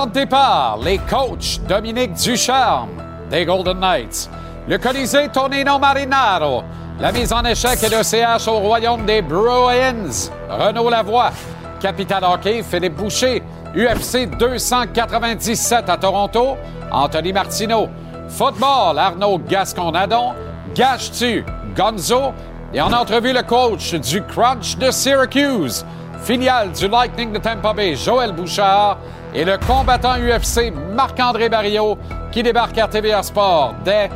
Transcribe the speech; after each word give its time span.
De 0.00 0.12
départ, 0.12 0.78
les 0.82 0.96
coachs 0.96 1.60
Dominique 1.68 2.14
Ducharme 2.14 2.88
des 3.30 3.44
Golden 3.44 3.78
Knights, 3.78 4.30
le 4.66 4.78
Colisée 4.78 5.28
Tonino 5.28 5.78
Marinaro, 5.78 6.62
la 6.98 7.12
mise 7.12 7.30
en 7.34 7.44
échec 7.44 7.82
et 7.82 7.88
le 7.90 8.02
CH 8.02 8.48
au 8.48 8.60
royaume 8.60 9.04
des 9.04 9.20
Bruins, 9.20 10.30
Renaud 10.48 10.88
Lavoie, 10.88 11.32
Capital 11.80 12.24
Hockey, 12.24 12.62
Philippe 12.62 12.96
Boucher, 12.96 13.42
UFC 13.76 14.26
297 14.38 15.90
à 15.90 15.98
Toronto, 15.98 16.56
Anthony 16.90 17.34
Martineau, 17.34 17.90
Football, 18.28 18.98
Arnaud 18.98 19.38
Gascon-Nadon, 19.38 20.32
Gage-tu, 20.74 21.44
Gonzo, 21.76 22.32
et 22.72 22.80
en 22.80 22.92
entrevue 22.92 23.34
le 23.34 23.42
coach 23.42 23.94
du 23.94 24.22
Crunch 24.22 24.78
de 24.78 24.90
Syracuse, 24.90 25.84
filiale 26.22 26.72
du 26.72 26.88
Lightning 26.88 27.32
de 27.32 27.38
Tampa 27.38 27.74
Bay, 27.74 27.96
Joël 27.96 28.32
Bouchard, 28.32 28.96
et 29.34 29.44
le 29.44 29.58
combattant 29.58 30.16
UFC 30.16 30.72
Marc-André 30.92 31.48
Barriot 31.48 31.98
qui 32.32 32.42
débarque 32.42 32.78
à 32.78 32.88
TVA 32.88 33.22
Sport 33.22 33.74
dès 33.84 34.10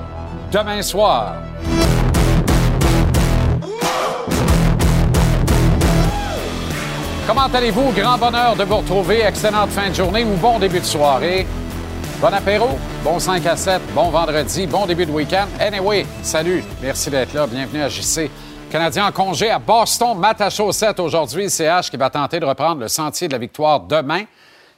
demain 0.53 0.83
soir. 0.83 1.34
Comment 7.27 7.47
allez-vous? 7.55 7.91
Grand 7.93 8.19
bonheur 8.19 8.55
de 8.55 8.65
vous 8.65 8.77
retrouver. 8.77 9.23
Excellente 9.23 9.71
fin 9.71 9.89
de 9.89 9.95
journée 9.95 10.25
ou 10.25 10.37
bon 10.37 10.59
début 10.59 10.81
de 10.81 10.84
soirée. 10.84 11.47
Bon 12.21 12.33
apéro, 12.33 12.78
bon 13.03 13.19
5 13.19 13.45
à 13.47 13.56
7, 13.56 13.83
bon 13.95 14.09
vendredi, 14.09 14.67
bon 14.67 14.87
début 14.87 15.05
de 15.05 15.11
week-end. 15.11 15.47
Anyway, 15.61 16.06
salut, 16.23 16.62
merci 16.81 17.11
d'être 17.11 17.34
là. 17.34 17.47
Bienvenue 17.47 17.83
à 17.83 17.89
JC. 17.89 18.31
Canadien 18.71 19.06
en 19.06 19.12
congé 19.12 19.51
à 19.51 19.59
Boston, 19.59 20.17
chaussette 20.51 21.01
aujourd'hui. 21.01 21.51
CH 21.51 21.91
qui 21.91 21.97
va 21.97 22.11
tenter 22.11 22.41
de 22.41 22.45
reprendre 22.45 22.81
le 22.81 22.89
sentier 22.89 23.28
de 23.28 23.33
la 23.33 23.39
victoire 23.39 23.81
demain. 23.81 24.23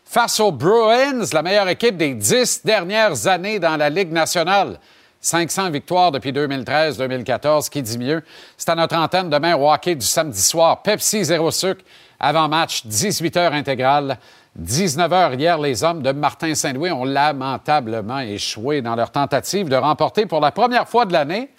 Face 0.09 0.39
aux 0.39 0.53
Bruins, 0.53 1.25
la 1.33 1.43
meilleure 1.43 1.69
équipe 1.69 1.97
des 1.97 2.15
dix 2.15 2.65
dernières 2.65 3.27
années 3.27 3.59
dans 3.59 3.77
la 3.77 3.91
Ligue 3.91 4.12
nationale. 4.12 4.79
500 5.21 5.71
victoires 5.71 6.12
depuis 6.12 6.31
2013-2014, 6.31 7.69
qui 7.69 7.83
dit 7.83 7.99
mieux? 7.99 8.23
C'est 8.57 8.71
à 8.71 8.77
notre 8.77 8.97
antenne 8.97 9.29
demain 9.29 9.57
au 9.57 9.69
hockey 9.69 9.97
du 9.97 10.07
samedi 10.07 10.41
soir. 10.41 10.81
Pepsi 10.83 11.25
zéro 11.25 11.51
sucre, 11.51 11.83
avant-match, 12.21 12.87
18h 12.87 13.53
intégrale. 13.53 14.19
19h 14.59 15.37
hier, 15.39 15.59
les 15.59 15.83
hommes 15.83 16.03
de 16.03 16.12
Martin 16.12 16.55
Saint-Louis 16.55 16.93
ont 16.93 17.05
lamentablement 17.05 18.21
échoué 18.21 18.83
dans 18.83 18.95
leur 18.95 19.11
tentative 19.11 19.69
de 19.69 19.77
remporter 19.77 20.25
pour 20.25 20.41
la 20.41 20.53
première 20.53 20.89
fois 20.89 21.05
de 21.05 21.12
l'année 21.12 21.51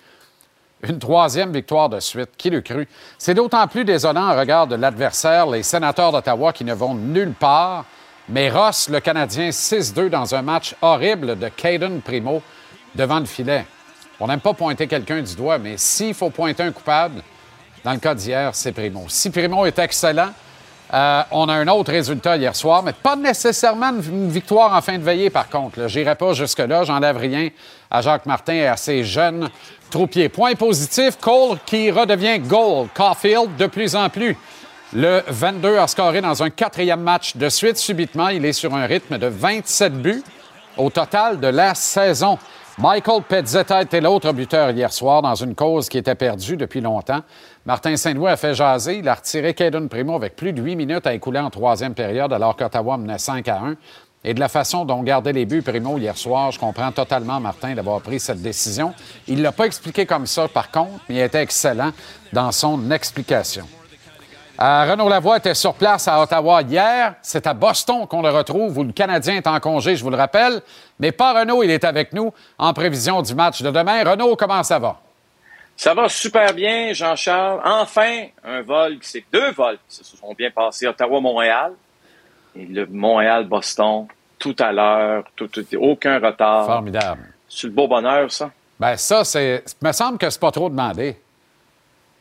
une 0.84 1.00
troisième 1.00 1.52
victoire 1.52 1.90
de 1.90 2.00
suite. 2.00 2.30
Qui 2.38 2.50
le 2.50 2.62
cru? 2.62 2.88
C'est 3.18 3.34
d'autant 3.34 3.68
plus 3.68 3.84
désolant 3.84 4.30
en 4.30 4.40
regard 4.40 4.68
de 4.68 4.75
l'adversaire, 4.75 5.48
les 5.48 5.64
sénateurs 5.64 6.14
d'Ottawa 6.14 6.53
qui 6.53 6.64
ne 6.64 6.73
vont 6.73 6.95
nulle 6.95 7.34
part. 7.34 7.84
Mais 8.30 8.50
Ross, 8.50 8.90
le 8.90 9.00
Canadien, 9.00 9.50
6-2 9.50 10.09
dans 10.09 10.35
un 10.35 10.41
match 10.41 10.75
horrible 10.81 11.40
de 11.40 11.47
Caden 11.47 12.01
Primo 12.01 12.41
devant 12.94 13.19
le 13.19 13.25
filet. 13.25 13.66
On 14.19 14.28
n'aime 14.28 14.41
pas 14.41 14.53
pointer 14.53 14.88
quelqu'un 14.88 15.22
du 15.22 15.35
doigt, 15.35 15.57
mais 15.57 15.78
s'il 15.78 16.13
faut 16.13 16.29
pointer 16.29 16.63
un 16.63 16.72
coupable, 16.72 17.22
dans 17.85 17.94
le 17.94 18.00
cas 18.00 18.13
d'hier, 18.13 18.53
c'est 18.53 18.74
Primo. 18.74 19.06
Si 19.07 19.29
Primo 19.29 19.66
est 19.66 19.79
excellent, 19.79 20.31
euh, 20.94 21.22
on 21.31 21.47
a 21.47 21.53
un 21.53 21.68
autre 21.68 21.91
résultat 21.91 22.35
hier 22.35 22.56
soir, 22.56 22.84
mais 22.84 22.94
pas 22.94 23.16
nécessairement 23.16 23.91
une 23.91 24.30
victoire 24.30 24.74
en 24.74 24.81
fin 24.81 24.97
de 24.97 25.03
veillée, 25.03 25.30
par 25.30 25.47
contre. 25.47 25.88
Je 25.88 26.00
n'irai 26.00 26.16
pas 26.16 26.34
jusque-là. 26.34 26.84
J'enlève 26.84 27.18
rien 27.18 27.50
à 27.90 28.01
Jacques 28.01 28.25
Martin 28.25 28.53
et 28.53 28.68
à 28.68 28.75
ses 28.75 29.03
jeunes 29.06 29.50
troupiers. 29.90 30.28
Point 30.28 30.56
positif, 30.56 31.18
Cole 31.19 31.59
qui 31.66 31.91
redevient 31.91 32.40
goal. 32.40 32.88
Caulfield 32.94 33.56
de 33.57 33.68
plus 33.68 33.96
en 33.96 34.09
plus. 34.09 34.35
Le 34.94 35.22
22 35.28 35.80
a 35.80 35.88
scoré 35.88 36.22
dans 36.22 36.44
un 36.44 36.50
quatrième 36.50 37.02
match 37.02 37.36
de 37.36 37.50
suite. 37.50 37.75
Subitement, 37.75 38.30
il 38.30 38.46
est 38.46 38.53
sur 38.53 38.74
un 38.74 38.86
rythme 38.86 39.18
de 39.18 39.28
27 39.28 40.02
buts 40.02 40.24
au 40.78 40.90
total 40.90 41.42
de 41.42 41.48
la 41.48 41.75
saison. 41.75 42.40
Michael 42.78 43.24
Pezzetta 43.24 43.81
était 43.81 44.00
l'autre 44.00 44.31
buteur 44.31 44.70
hier 44.70 44.94
soir 44.94 45.22
dans 45.22 45.36
une 45.36 45.56
cause 45.56 45.90
qui 45.90 45.98
était 45.98 46.16
perdue 46.16 46.56
depuis 46.56 46.80
longtemps. 46.80 47.20
Martin 47.66 47.98
Saint-Louis 47.98 48.30
a 48.30 48.38
fait 48.38 48.53
jaser. 48.53 49.00
Il 49.00 49.09
a 49.09 49.16
retiré 49.16 49.53
Caden 49.53 49.90
Primo 49.90 50.16
avec 50.16 50.38
plus 50.38 50.53
de 50.53 50.62
huit 50.62 50.78
minutes 50.78 51.06
à 51.06 51.14
écouler 51.14 51.40
en 51.40 51.50
troisième 51.50 51.94
période 51.94 52.31
alors 52.31 52.56
qu'Ottawa 52.56 52.96
menait 52.98 53.18
5 53.18 53.46
à 53.50 53.59
1. 53.59 53.75
Et 54.24 54.34
de 54.34 54.40
la 54.40 54.48
façon 54.48 54.86
dont 54.86 55.04
gardait 55.04 55.34
les 55.34 55.46
buts 55.46 55.64
Primo 55.64 55.98
hier 55.98 56.18
soir, 56.18 56.52
je 56.52 56.59
comprends 56.59 56.94
totalement 56.94 57.42
Martin 57.42 57.75
d'avoir 57.75 58.00
pris 58.00 58.22
cette 58.22 58.42
décision. 58.42 58.94
Il 59.28 59.40
ne 59.40 59.44
l'a 59.44 59.52
pas 59.52 59.66
expliqué 59.66 60.06
comme 60.06 60.28
ça, 60.28 60.48
par 60.48 60.72
contre, 60.72 61.04
mais 61.09 61.16
il 61.16 61.22
était 61.22 61.42
excellent 61.42 61.92
dans 62.31 62.54
son 62.54 62.90
explication. 62.90 63.68
Euh, 64.59 64.85
Renaud 64.90 65.07
Lavoie 65.07 65.38
était 65.38 65.53
sur 65.53 65.75
place 65.75 66.07
à 66.07 66.19
Ottawa 66.19 66.63
hier. 66.63 67.13
C'est 67.22 67.45
à 67.45 67.53
Boston 67.53 68.07
qu'on 68.07 68.23
le 68.23 68.29
retrouve, 68.29 68.78
où 68.79 68.84
le 68.84 68.91
Canadien 68.91 69.35
est 69.35 69.47
en 69.47 69.59
congé, 69.59 69.95
je 69.95 70.03
vous 70.03 70.09
le 70.09 70.18
rappelle. 70.18 70.62
Mais 71.00 71.12
pas 71.12 71.40
Renaud, 71.40 71.62
il 71.62 71.69
est 71.69 71.84
avec 71.84 72.12
nous 72.13 72.34
en 72.57 72.73
prévision 72.73 73.22
du 73.22 73.35
match 73.35 73.62
de 73.62 73.69
demain. 73.69 74.03
Renaud, 74.03 74.35
comment 74.35 74.63
ça 74.63 74.79
va? 74.79 75.00
Ça 75.75 75.94
va 75.94 76.09
super 76.09 76.56
bien, 76.56 76.91
Jean-Charles. 76.91 77.62
Enfin, 77.63 78.25
un 78.44 78.63
vol, 78.63 78.97
c'est 79.01 79.23
deux 79.31 79.51
vols 79.51 79.78
qui 79.88 79.97
se 79.97 80.03
sont 80.03 80.34
bien 80.34 80.50
passés. 80.50 80.88
Ottawa-Montréal 80.88 81.74
et 82.56 82.66
le 82.66 82.88
Montréal-Boston, 82.88 84.07
tout 84.39 84.56
à 84.57 84.72
l'heure, 84.72 85.24
tout, 85.35 85.51
aucun 85.79 86.18
retard. 86.19 86.66
Formidable. 86.66 87.31
C'est 87.47 87.68
le 87.68 87.74
beau 87.74 87.88
bonheur, 87.88 88.31
ça? 88.31 88.50
Ben 88.79 88.97
ça, 88.97 89.24
c'est. 89.24 89.63
me 89.81 89.91
semble 89.91 90.18
que 90.18 90.28
c'est 90.31 90.39
pas 90.39 90.51
trop 90.51 90.69
demandé. 90.69 91.16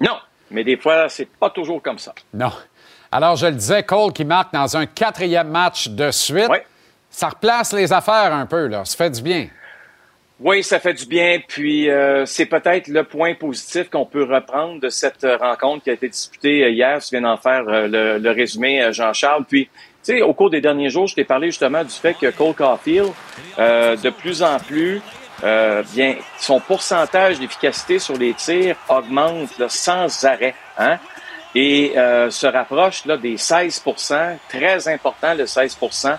Non, 0.00 0.18
mais 0.50 0.64
des 0.64 0.76
fois, 0.76 1.08
c'est 1.08 1.28
pas 1.28 1.50
toujours 1.50 1.82
comme 1.82 1.98
ça. 1.98 2.14
Non. 2.32 2.52
Alors, 3.12 3.36
je 3.36 3.46
le 3.46 3.54
disais, 3.54 3.82
Cole 3.82 4.12
qui 4.12 4.24
marque 4.24 4.52
dans 4.52 4.76
un 4.76 4.86
quatrième 4.86 5.48
match 5.48 5.88
de 5.88 6.10
suite. 6.10 6.48
Oui. 6.50 6.58
Ça 7.10 7.28
replace 7.28 7.72
les 7.72 7.92
affaires 7.92 8.34
un 8.34 8.46
peu, 8.46 8.66
là. 8.66 8.84
Ça 8.84 8.96
fait 8.96 9.10
du 9.10 9.22
bien. 9.22 9.48
Oui, 10.38 10.62
ça 10.62 10.78
fait 10.78 10.92
du 10.92 11.06
bien. 11.06 11.40
Puis 11.46 11.88
euh, 11.88 12.26
c'est 12.26 12.46
peut-être 12.46 12.88
le 12.88 13.04
point 13.04 13.34
positif 13.34 13.88
qu'on 13.88 14.04
peut 14.04 14.24
reprendre 14.24 14.80
de 14.80 14.90
cette 14.90 15.26
rencontre 15.40 15.84
qui 15.84 15.90
a 15.90 15.94
été 15.94 16.08
disputée 16.08 16.70
hier. 16.70 17.00
Tu 17.00 17.10
viens 17.12 17.22
d'en 17.22 17.38
faire 17.38 17.64
euh, 17.68 18.18
le, 18.18 18.30
résumé, 18.30 18.82
euh, 18.82 18.92
Jean-Charles. 18.92 19.44
Puis, 19.48 19.64
tu 20.04 20.18
sais, 20.18 20.22
au 20.22 20.34
cours 20.34 20.50
des 20.50 20.60
derniers 20.60 20.90
jours, 20.90 21.06
je 21.06 21.14
t'ai 21.14 21.24
parlé 21.24 21.46
justement 21.46 21.82
du 21.82 21.90
fait 21.90 22.14
que 22.14 22.30
Cole 22.30 22.54
Caulfield, 22.54 23.12
de 23.58 24.10
plus 24.10 24.42
en 24.42 24.58
plus, 24.58 25.00
bien, 25.42 26.16
son 26.38 26.60
pourcentage 26.60 27.38
d'efficacité 27.38 27.98
sur 27.98 28.16
les 28.16 28.34
tirs 28.34 28.76
augmente 28.88 29.68
sans 29.68 30.24
arrêt. 30.24 30.54
Hein? 30.78 30.98
Et 31.54 31.92
se 31.94 32.46
rapproche 32.46 33.04
là, 33.06 33.16
des 33.16 33.36
16% 33.36 34.36
très 34.48 34.88
important 34.88 35.34
le 35.34 35.44
16% 35.44 36.18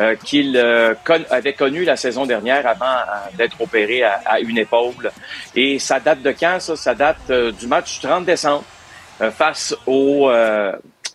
euh, 0.00 0.16
qu'il 0.16 0.56
euh, 0.56 0.94
avait 1.28 1.52
connu 1.52 1.84
la 1.84 1.96
saison 1.96 2.24
dernière 2.24 2.66
avant 2.66 2.86
euh, 2.86 3.36
d'être 3.36 3.60
opéré 3.60 4.02
à, 4.02 4.40
une 4.40 4.56
épaule. 4.56 5.12
Et 5.54 5.78
ça 5.78 6.00
date 6.00 6.22
de 6.22 6.32
quand, 6.32 6.58
ça? 6.60 6.76
Ça 6.76 6.94
date 6.94 7.30
du 7.30 7.66
match 7.66 8.00
du 8.00 8.06
30 8.06 8.24
décembre 8.24 8.64
face 9.36 9.76
aux 9.86 10.30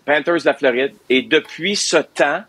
Panthers 0.06 0.42
de 0.42 0.46
la 0.46 0.54
Floride. 0.54 0.94
Et 1.10 1.24
depuis 1.24 1.76
ce 1.76 1.98
temps, 1.98 2.44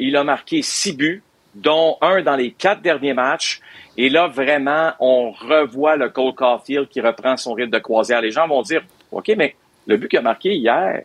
il 0.00 0.16
a 0.16 0.24
marqué 0.24 0.60
six 0.60 0.92
buts, 0.92 1.22
dont 1.54 1.96
un 2.00 2.22
dans 2.22 2.36
les 2.36 2.52
quatre 2.52 2.82
derniers 2.82 3.14
matchs. 3.14 3.60
Et 3.96 4.08
là, 4.08 4.28
vraiment, 4.28 4.92
on 5.00 5.30
revoit 5.30 5.96
le 5.96 6.08
Cole 6.08 6.34
Caulfield 6.34 6.88
qui 6.88 7.00
reprend 7.00 7.36
son 7.36 7.54
rythme 7.54 7.70
de 7.70 7.78
croisière. 7.78 8.20
Les 8.20 8.30
gens 8.30 8.46
vont 8.46 8.62
dire, 8.62 8.82
OK, 9.10 9.32
mais 9.36 9.54
le 9.86 9.96
but 9.96 10.08
qu'il 10.08 10.18
a 10.18 10.22
marqué 10.22 10.54
hier, 10.54 11.02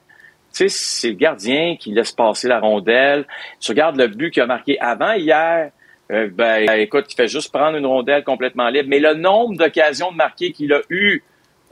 c'est 0.52 1.10
le 1.10 1.16
gardien 1.16 1.76
qui 1.80 1.92
laisse 1.92 2.12
passer 2.12 2.48
la 2.48 2.60
rondelle. 2.60 3.26
Tu 3.60 3.72
regardes 3.72 3.98
le 3.98 4.08
but 4.08 4.32
qu'il 4.32 4.44
a 4.44 4.46
marqué 4.46 4.80
avant 4.80 5.14
hier. 5.14 5.72
Euh, 6.12 6.30
ben, 6.32 6.70
écoute, 6.80 7.06
il 7.10 7.16
fait 7.16 7.28
juste 7.28 7.52
prendre 7.52 7.78
une 7.78 7.86
rondelle 7.86 8.24
complètement 8.24 8.70
libre. 8.70 8.90
Mais 8.90 9.00
le 9.00 9.16
nombre 9.16 9.58
d'occasions 9.58 10.12
de 10.12 10.18
marquer 10.18 10.52
qu'il 10.52 10.72
a 10.74 10.82
eu, 10.90 11.24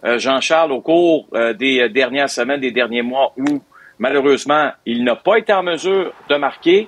euh, 0.03 0.17
Jean-Charles, 0.17 0.71
au 0.71 0.81
cours 0.81 1.27
euh, 1.33 1.53
des 1.53 1.87
dernières 1.89 2.29
semaines, 2.29 2.59
des 2.59 2.71
derniers 2.71 3.03
mois, 3.03 3.33
où 3.37 3.61
malheureusement, 3.99 4.71
il 4.85 5.03
n'a 5.03 5.15
pas 5.15 5.37
été 5.37 5.53
en 5.53 5.61
mesure 5.61 6.11
de 6.27 6.35
marquer, 6.35 6.87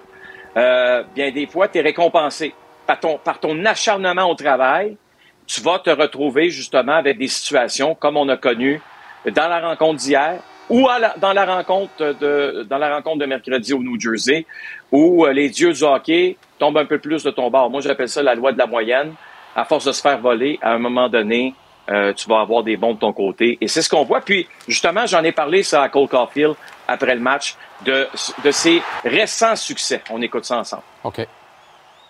bien 0.55 1.31
des 1.31 1.47
fois, 1.47 1.67
tu 1.67 1.79
es 1.79 1.81
récompensé 1.81 2.53
par 2.85 3.00
ton, 3.00 3.17
par 3.17 3.39
ton 3.39 3.65
acharnement 3.65 4.29
au 4.29 4.35
travail. 4.35 4.97
Tu 5.45 5.61
vas 5.61 5.79
te 5.79 5.89
retrouver 5.89 6.50
justement 6.50 6.94
avec 6.94 7.17
des 7.17 7.27
situations 7.27 7.95
comme 7.95 8.17
on 8.17 8.29
a 8.29 8.38
connu 8.38 8.81
dans 9.25 9.47
la 9.47 9.59
rencontre 9.59 10.00
d'hier, 10.00 10.39
ou 10.69 10.88
dans 11.17 11.33
la 11.33 11.45
rencontre 11.45 12.15
de 12.19 12.65
dans 12.69 12.77
la 12.77 12.95
rencontre 12.95 13.19
de 13.19 13.25
mercredi 13.25 13.73
au 13.73 13.79
New 13.79 14.00
Jersey, 14.00 14.45
où 14.91 15.25
euh, 15.25 15.33
les 15.33 15.50
dieux 15.50 15.73
du 15.73 15.83
hockey 15.83 16.38
tombent 16.59 16.77
un 16.77 16.85
peu 16.85 16.99
plus 16.99 17.23
de 17.23 17.31
ton 17.31 17.49
bord. 17.49 17.69
Moi, 17.69 17.81
j'appelle 17.81 18.09
ça 18.09 18.23
la 18.23 18.35
loi 18.35 18.51
de 18.51 18.57
la 18.57 18.65
moyenne. 18.65 19.13
À 19.56 19.65
force 19.65 19.85
de 19.85 19.91
se 19.91 20.01
faire 20.01 20.19
voler, 20.19 20.57
à 20.61 20.73
un 20.73 20.79
moment 20.79 21.09
donné, 21.09 21.53
euh, 21.89 22.11
tu 22.13 22.27
vas 22.27 22.39
avoir 22.39 22.63
des 22.63 22.75
bons 22.75 22.94
de 22.94 22.99
ton 22.99 23.13
côté. 23.13 23.57
Et 23.61 23.67
c'est 23.67 23.81
ce 23.81 23.89
qu'on 23.89 24.03
voit. 24.03 24.21
Puis, 24.21 24.47
justement, 24.67 25.06
j'en 25.06 25.23
ai 25.23 25.31
parlé 25.31 25.61
ça 25.61 25.83
à 25.83 25.89
Cole 25.89 26.07
Caulfield 26.07 26.56
après 26.94 27.16
le 27.16 27.22
match 27.22 27.56
de, 27.86 28.07
de 28.44 28.51
ses 28.51 28.81
récents 29.04 29.56
succès. 29.56 30.01
On 30.10 30.22
écoute 30.22 30.45
ça 30.45 30.57
ensemble. 30.57 30.84
OK. 31.04 31.28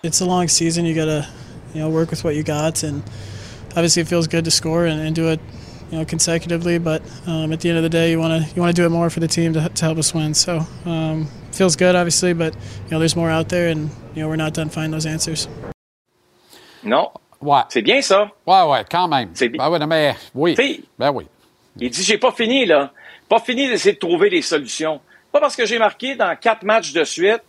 It's 0.04 0.22
a 0.22 0.26
long 0.26 0.48
season. 0.48 0.86
You 0.86 0.94
gotta, 0.94 1.26
you 1.74 1.82
know, 1.82 1.90
work 1.90 2.12
with 2.12 2.24
what 2.24 2.36
you 2.36 2.44
got, 2.44 2.84
and 2.84 3.02
obviously 3.76 4.02
it 4.02 4.08
feels 4.08 4.28
good 4.28 4.44
to 4.46 4.52
score 4.52 4.86
and, 4.86 5.00
and 5.00 5.16
do 5.16 5.30
it 5.30 5.40
you 5.92 6.00
know, 6.00 6.06
consecutively. 6.06 6.78
But 6.78 7.02
um, 7.26 7.54
at 7.54 7.62
the 7.62 7.70
end 7.70 7.78
of 7.78 7.84
the 7.84 7.90
day, 7.90 8.12
you 8.12 8.20
want 8.20 8.44
to 8.44 8.56
you 8.56 8.62
want 8.62 8.76
to 8.76 8.82
do 8.82 8.86
it 8.86 8.90
more 8.90 9.10
for 9.10 9.22
the 9.22 9.28
team 9.28 9.54
to, 9.54 9.70
to 9.70 9.86
help 9.86 9.98
us 9.98 10.14
win. 10.14 10.34
So 10.34 10.66
um, 10.86 11.28
feels 11.52 11.76
good, 11.76 11.96
obviously, 11.96 12.34
but 12.34 12.54
you 12.54 12.92
know, 12.92 13.00
there's 13.00 13.16
more 13.16 13.30
out 13.30 13.48
there, 13.50 13.70
and 13.70 13.90
you 14.14 14.24
know, 14.24 14.28
we're 14.28 14.36
not 14.36 14.54
done 14.54 14.70
finding 14.70 14.92
those 14.92 15.06
answers. 15.06 15.48
Non. 16.84 17.12
Ouais. 17.42 17.64
C'est 17.70 17.82
bien 17.82 18.02
ça. 18.02 18.32
Ouais, 18.46 18.64
ouais, 18.70 18.86
quand 18.90 19.08
même. 19.08 19.30
C'est 19.34 19.50
bien. 19.50 19.58
Ben 19.58 19.70
oui, 19.70 19.88
mais 19.88 20.16
oui. 20.34 20.54
T'sais, 20.54 20.82
Ben 20.98 21.12
oui. 21.12 21.28
Il 21.80 21.90
dit 21.90 22.04
j'ai 22.04 22.18
pas 22.18 22.32
fini 22.32 22.66
là, 22.66 22.92
pas 23.34 23.40
fini 23.40 23.68
d'essayer 23.68 23.96
de 23.96 24.00
trouver 24.00 24.30
des 24.30 24.44
solutions. 24.44 25.02
Pas 25.32 25.40
parce 25.40 25.56
que 25.56 25.66
j'ai 25.66 25.80
marqué 25.80 26.14
dans 26.14 26.36
quatre 26.36 26.62
matchs 26.62 26.94
de 26.94 27.04
suite 27.04 27.42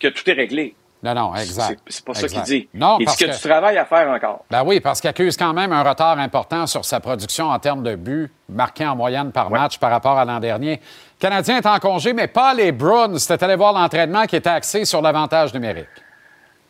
que 0.00 0.08
tout 0.08 0.28
est 0.30 0.32
réglé. 0.32 0.74
Non, 1.02 1.12
non, 1.14 1.34
exact. 1.34 1.78
C'est 1.88 2.02
pas 2.02 2.14
ça 2.14 2.26
qu'il 2.26 2.40
dit. 2.40 2.68
Non, 2.72 2.96
il 2.96 3.00
dit 3.00 3.04
parce 3.04 3.20
y 3.20 3.24
a 3.24 3.28
que- 3.28 3.32
du 3.34 3.40
travail 3.40 3.76
à 3.76 3.84
faire 3.84 4.08
encore. 4.08 4.46
Ben 4.50 4.62
oui, 4.64 4.80
parce 4.80 4.98
qu'il 4.98 5.10
accuse 5.10 5.36
quand 5.36 5.52
même 5.52 5.72
un 5.72 5.82
retard 5.82 6.18
important 6.18 6.66
sur 6.66 6.86
sa 6.86 7.00
production 7.00 7.50
en 7.50 7.58
termes 7.58 7.82
de 7.82 7.96
buts 7.96 8.30
marqués 8.48 8.86
en 8.86 8.96
moyenne 8.96 9.30
par 9.30 9.50
match 9.50 9.76
par 9.78 9.90
rapport 9.90 10.18
à 10.18 10.24
l'an 10.24 10.40
dernier. 10.40 10.80
Le 11.20 11.20
Canadien 11.20 11.58
est 11.58 11.66
en 11.66 11.78
congé, 11.80 12.14
mais 12.14 12.28
pas 12.28 12.54
les 12.54 12.72
Bruins. 12.72 13.18
C'était 13.18 13.44
allé 13.44 13.56
voir 13.56 13.74
l'entraînement 13.74 14.24
qui 14.24 14.36
était 14.36 14.48
axé 14.48 14.86
sur 14.86 15.02
l'avantage 15.02 15.52
numérique. 15.52 15.86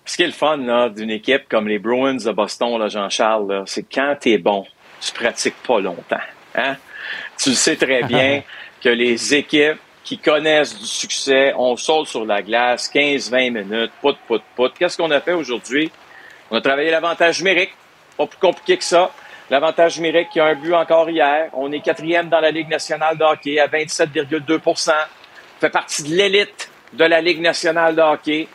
Ce 0.05 0.17
qui 0.17 0.25
est 0.25 0.27
le 0.27 0.33
fun 0.33 0.89
d'une 0.89 1.11
équipe 1.11 1.49
comme 1.49 1.69
les 1.69 1.79
Bruins 1.79 2.17
de 2.17 2.33
Boston, 2.33 2.89
Jean-Charles, 2.89 3.63
c'est 3.67 3.85
quand 3.85 4.17
tu 4.21 4.33
es 4.33 4.39
bon, 4.39 4.67
tu 5.01 5.13
pratiques 5.13 5.63
pas 5.65 5.79
longtemps. 5.79 6.17
Hein? 6.57 6.75
Tu 7.38 7.50
le 7.50 7.55
sais 7.55 7.76
très 7.76 8.03
bien 8.03 8.43
que 8.82 8.88
les 8.88 9.35
équipes 9.35 9.79
qui 10.05 10.19
connaissent 10.19 10.79
du 10.79 10.87
succès, 10.87 11.53
on 11.56 11.76
saute 11.76 12.06
sur 12.06 12.25
la 12.25 12.41
glace 12.41 12.88
15-20 12.93 13.50
minutes, 13.50 13.93
pout, 14.00 14.17
pout, 14.29 14.43
pout. 14.55 14.73
Qu'est-ce 14.79 14.97
qu'on 14.97 15.11
a 15.11 15.20
fait 15.20 15.32
aujourd'hui? 15.32 15.91
On 16.50 16.56
a 16.56 16.61
travaillé 16.61 16.91
l'avantage 16.91 17.38
numérique. 17.41 17.73
Pas 18.17 18.26
plus 18.26 18.38
compliqué 18.38 18.76
que 18.76 18.85
ça. 18.85 19.11
L'avantage 19.50 19.97
numérique 19.97 20.29
qui 20.31 20.41
a 20.41 20.47
un 20.47 20.55
but 20.55 20.75
encore 20.75 21.11
hier. 21.11 21.50
On 21.53 21.70
est 21.73 21.81
quatrième 21.81 22.29
dans 22.29 22.41
la 22.41 22.50
Ligue 22.50 22.69
nationale 22.69 23.19
de 23.19 23.25
hockey 23.25 23.58
à 23.58 23.67
27,2 23.67 24.61
On 24.64 24.75
fait 25.61 25.70
partie 25.70 26.03
de 26.05 26.14
l'élite 26.14 26.70
de 26.93 27.05
la 27.05 27.20
Ligue 27.20 27.41
nationale 27.41 27.94
de 27.94 28.00
hockey. 28.00 28.49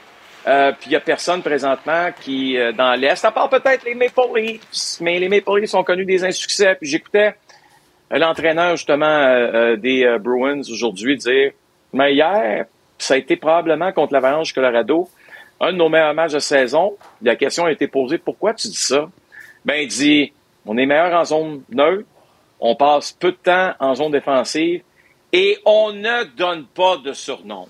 Euh, 0.48 0.72
puis 0.72 0.88
il 0.88 0.90
n'y 0.90 0.96
a 0.96 1.02
personne 1.02 1.44
présentement 1.44 2.10
qui, 2.20 2.58
euh, 2.58 2.72
dans 2.72 2.94
l'Est, 2.96 3.24
à 3.24 3.32
part 3.32 3.50
peut-être 3.50 3.86
les 3.86 3.94
Maple 3.94 4.22
Leafs, 4.36 5.00
mais 5.00 5.20
les 5.20 5.30
Maple 5.30 5.60
Leafs 5.60 5.74
ont 5.76 5.84
connu 5.84 6.04
des 6.04 6.24
insuccès. 6.24 6.76
Puis 6.76 6.90
j'écoutais 6.90 7.36
l'entraîneur, 8.20 8.76
justement, 8.76 9.06
euh, 9.06 9.52
euh, 9.54 9.76
des 9.78 10.04
euh, 10.04 10.18
Bruins 10.18 10.62
aujourd'hui 10.70 11.18
dire, 11.18 11.52
mais 11.94 12.14
hier, 12.14 12.66
ça 12.98 13.16
a 13.16 13.18
été 13.18 13.36
probablement 13.36 13.92
contre 13.92 14.14
l'Avalanche 14.14 14.50
du 14.50 14.54
Colorado, 14.54 15.10
un 15.60 15.72
de 15.72 15.78
nos 15.78 15.90
meilleurs 15.90 16.14
matchs 16.14 16.34
de 16.34 16.40
saison. 16.40 16.98
La 17.22 17.36
question 17.36 17.66
a 17.66 17.72
été 17.72 17.88
posée, 17.88 18.18
pourquoi 18.18 18.54
tu 18.54 18.68
dis 18.68 18.76
ça? 18.76 19.10
Ben, 19.64 19.76
il 19.76 19.88
dit, 19.88 20.34
on 20.66 20.78
est 20.78 20.86
meilleur 20.86 21.14
en 21.14 21.26
zone 21.26 21.64
neutre, 21.70 22.08
on 22.60 22.76
passe 22.76 23.12
peu 23.12 23.32
de 23.32 23.38
temps 23.38 23.74
en 23.80 23.96
zone 23.96 24.12
défensive 24.12 24.82
et 25.34 25.58
on 25.66 25.94
ne 25.94 26.24
donne 26.36 26.66
pas 26.66 26.98
de 26.98 27.14
surnom. 27.14 27.68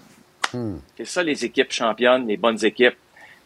C'est 0.98 1.06
ça 1.06 1.24
les 1.24 1.46
équipes 1.46 1.72
championnes, 1.72 2.28
les 2.28 2.36
bonnes 2.36 2.64
équipes. 2.66 2.98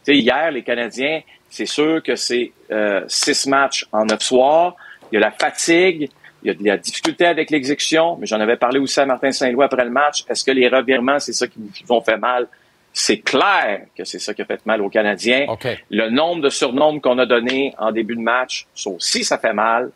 Hier, 0.08 0.52
les 0.52 0.64
Canadiens, 0.64 1.22
c'est 1.50 1.66
sûr 1.66 2.02
que 2.02 2.16
c'est 2.16 2.52
euh, 2.72 3.04
six 3.08 3.48
matchs 3.48 3.86
en 3.92 4.06
neuf 4.06 4.22
soirs. 4.22 4.76
Il 5.12 5.16
y 5.16 5.18
a 5.18 5.22
la 5.22 5.32
fatigue, 5.32 6.10
il 6.46 6.50
y 6.50 6.52
a 6.52 6.54
de 6.54 6.64
la 6.64 6.78
difficulté 6.78 7.26
avec 7.26 7.50
l'exécution, 7.50 8.18
mais 8.20 8.28
j'en 8.28 8.40
avais 8.40 8.56
parlé 8.58 8.80
aussi 8.80 9.00
à 9.00 9.06
Martin 9.06 9.32
Saint-Louis 9.32 9.66
après 9.66 9.84
le 9.84 9.90
match. 9.90 10.24
Est-ce 10.30 10.44
que 10.44 10.52
les 10.52 10.68
revirements, 10.68 11.20
c'est 11.20 11.34
ça 11.34 11.48
qui 11.48 11.60
qui 11.74 11.84
vont 11.84 12.02
faire 12.02 12.20
mal? 12.20 12.48
C'est 12.94 13.18
clair 13.18 13.82
que 13.98 14.06
c'est 14.06 14.20
ça 14.20 14.34
qui 14.34 14.42
a 14.42 14.46
fait 14.46 14.64
mal 14.66 14.82
aux 14.82 14.90
Canadiens. 14.90 15.48
Le 15.90 16.10
nombre 16.10 16.44
de 16.44 16.50
surnoms 16.50 17.00
qu'on 17.00 17.18
a 17.18 17.26
donné 17.26 17.74
en 17.78 17.92
début 17.92 18.16
de 18.16 18.22
match, 18.22 18.68
ça 18.76 18.90
aussi, 18.92 19.24
ça 19.24 19.38
fait 19.38 19.54
mal. 19.54 19.90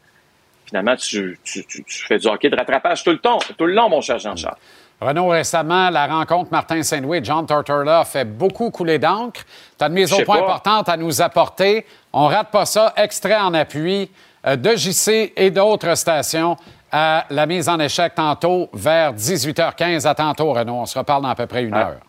Finalement, 0.65 0.95
tu, 0.95 1.39
tu, 1.43 1.65
tu, 1.65 1.83
tu 1.83 2.05
fais 2.07 2.17
du 2.17 2.27
hockey 2.27 2.49
de 2.49 2.55
rattrapage 2.55 3.03
tout 3.03 3.11
le 3.11 3.19
temps, 3.19 3.39
tout 3.57 3.65
le 3.65 3.73
long, 3.73 3.89
mon 3.89 4.01
cher 4.01 4.19
Jean-Charles. 4.19 4.57
Renaud, 4.99 5.29
récemment, 5.29 5.89
la 5.91 6.07
rencontre 6.07 6.51
Martin 6.51 6.83
Saint-Louis 6.83 7.19
et 7.19 7.23
John 7.23 7.45
Tortorella 7.45 7.99
a 8.01 8.05
fait 8.05 8.25
beaucoup 8.25 8.69
couler 8.69 8.99
d'encre. 8.99 9.45
Tu 9.77 9.83
as 9.85 9.87
une 9.87 9.93
mise 9.93 10.09
Je 10.09 10.15
au 10.15 10.17
sais 10.17 10.25
point 10.25 10.39
pas. 10.39 10.43
importante 10.43 10.89
à 10.89 10.97
nous 10.97 11.21
apporter. 11.21 11.85
On 12.11 12.25
rate 12.27 12.51
pas 12.51 12.65
ça. 12.65 12.93
Extrait 12.97 13.37
en 13.37 13.53
appui 13.53 14.11
de 14.45 14.75
JC 14.75 15.33
et 15.35 15.51
d'autres 15.51 15.95
stations 15.95 16.55
à 16.91 17.25
la 17.29 17.45
mise 17.45 17.69
en 17.69 17.79
échec 17.79 18.15
tantôt 18.15 18.69
vers 18.73 19.13
18h15. 19.13 20.07
À 20.07 20.15
tantôt, 20.15 20.53
Renaud. 20.53 20.73
On 20.75 20.85
se 20.85 20.97
reparle 20.97 21.21
dans 21.23 21.29
à 21.29 21.35
peu 21.35 21.45
près 21.45 21.63
une 21.63 21.73
Ah. 21.73 21.89
heure. 21.89 21.99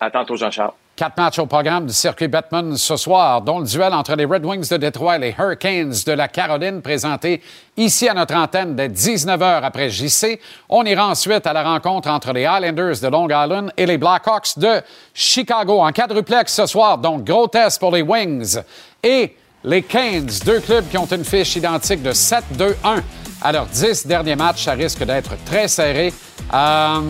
À 0.00 0.10
tantôt, 0.10 0.36
Jean-Charles. 0.36 0.72
Quatre 0.96 1.16
matchs 1.16 1.38
au 1.38 1.46
programme 1.46 1.86
du 1.86 1.92
circuit 1.92 2.26
Batman 2.26 2.76
ce 2.76 2.96
soir, 2.96 3.40
dont 3.42 3.60
le 3.60 3.66
duel 3.66 3.92
entre 3.94 4.16
les 4.16 4.24
Red 4.24 4.44
Wings 4.44 4.68
de 4.68 4.76
Détroit 4.78 5.14
et 5.14 5.18
les 5.20 5.34
Hurricanes 5.38 5.94
de 6.04 6.12
la 6.12 6.26
Caroline, 6.26 6.82
présenté 6.82 7.40
ici 7.76 8.08
à 8.08 8.14
notre 8.14 8.34
antenne 8.34 8.74
dès 8.74 8.88
19h 8.88 9.62
après 9.62 9.90
JC. 9.90 10.40
On 10.68 10.82
ira 10.84 11.06
ensuite 11.06 11.46
à 11.46 11.52
la 11.52 11.62
rencontre 11.62 12.08
entre 12.10 12.32
les 12.32 12.46
Highlanders 12.46 12.98
de 13.00 13.06
Long 13.08 13.26
Island 13.28 13.70
et 13.76 13.86
les 13.86 13.96
Blackhawks 13.98 14.58
de 14.58 14.80
Chicago 15.14 15.78
en 15.80 15.92
quadruplex 15.92 16.52
ce 16.52 16.66
soir. 16.66 16.98
Donc, 16.98 17.22
gros 17.24 17.46
test 17.46 17.78
pour 17.78 17.92
les 17.92 18.02
Wings 18.02 18.58
et 19.04 19.36
les 19.68 19.82
Canes, 19.82 20.30
deux 20.46 20.60
clubs 20.60 20.88
qui 20.88 20.96
ont 20.96 21.06
une 21.06 21.24
fiche 21.24 21.56
identique 21.56 22.02
de 22.02 22.12
7-2-1 22.12 23.02
à 23.42 23.52
leurs 23.52 23.66
10 23.66 24.06
derniers 24.06 24.34
matchs. 24.34 24.64
Ça 24.64 24.72
risque 24.72 25.04
d'être 25.04 25.32
très 25.44 25.68
serré. 25.68 26.12
Euh, 26.54 27.00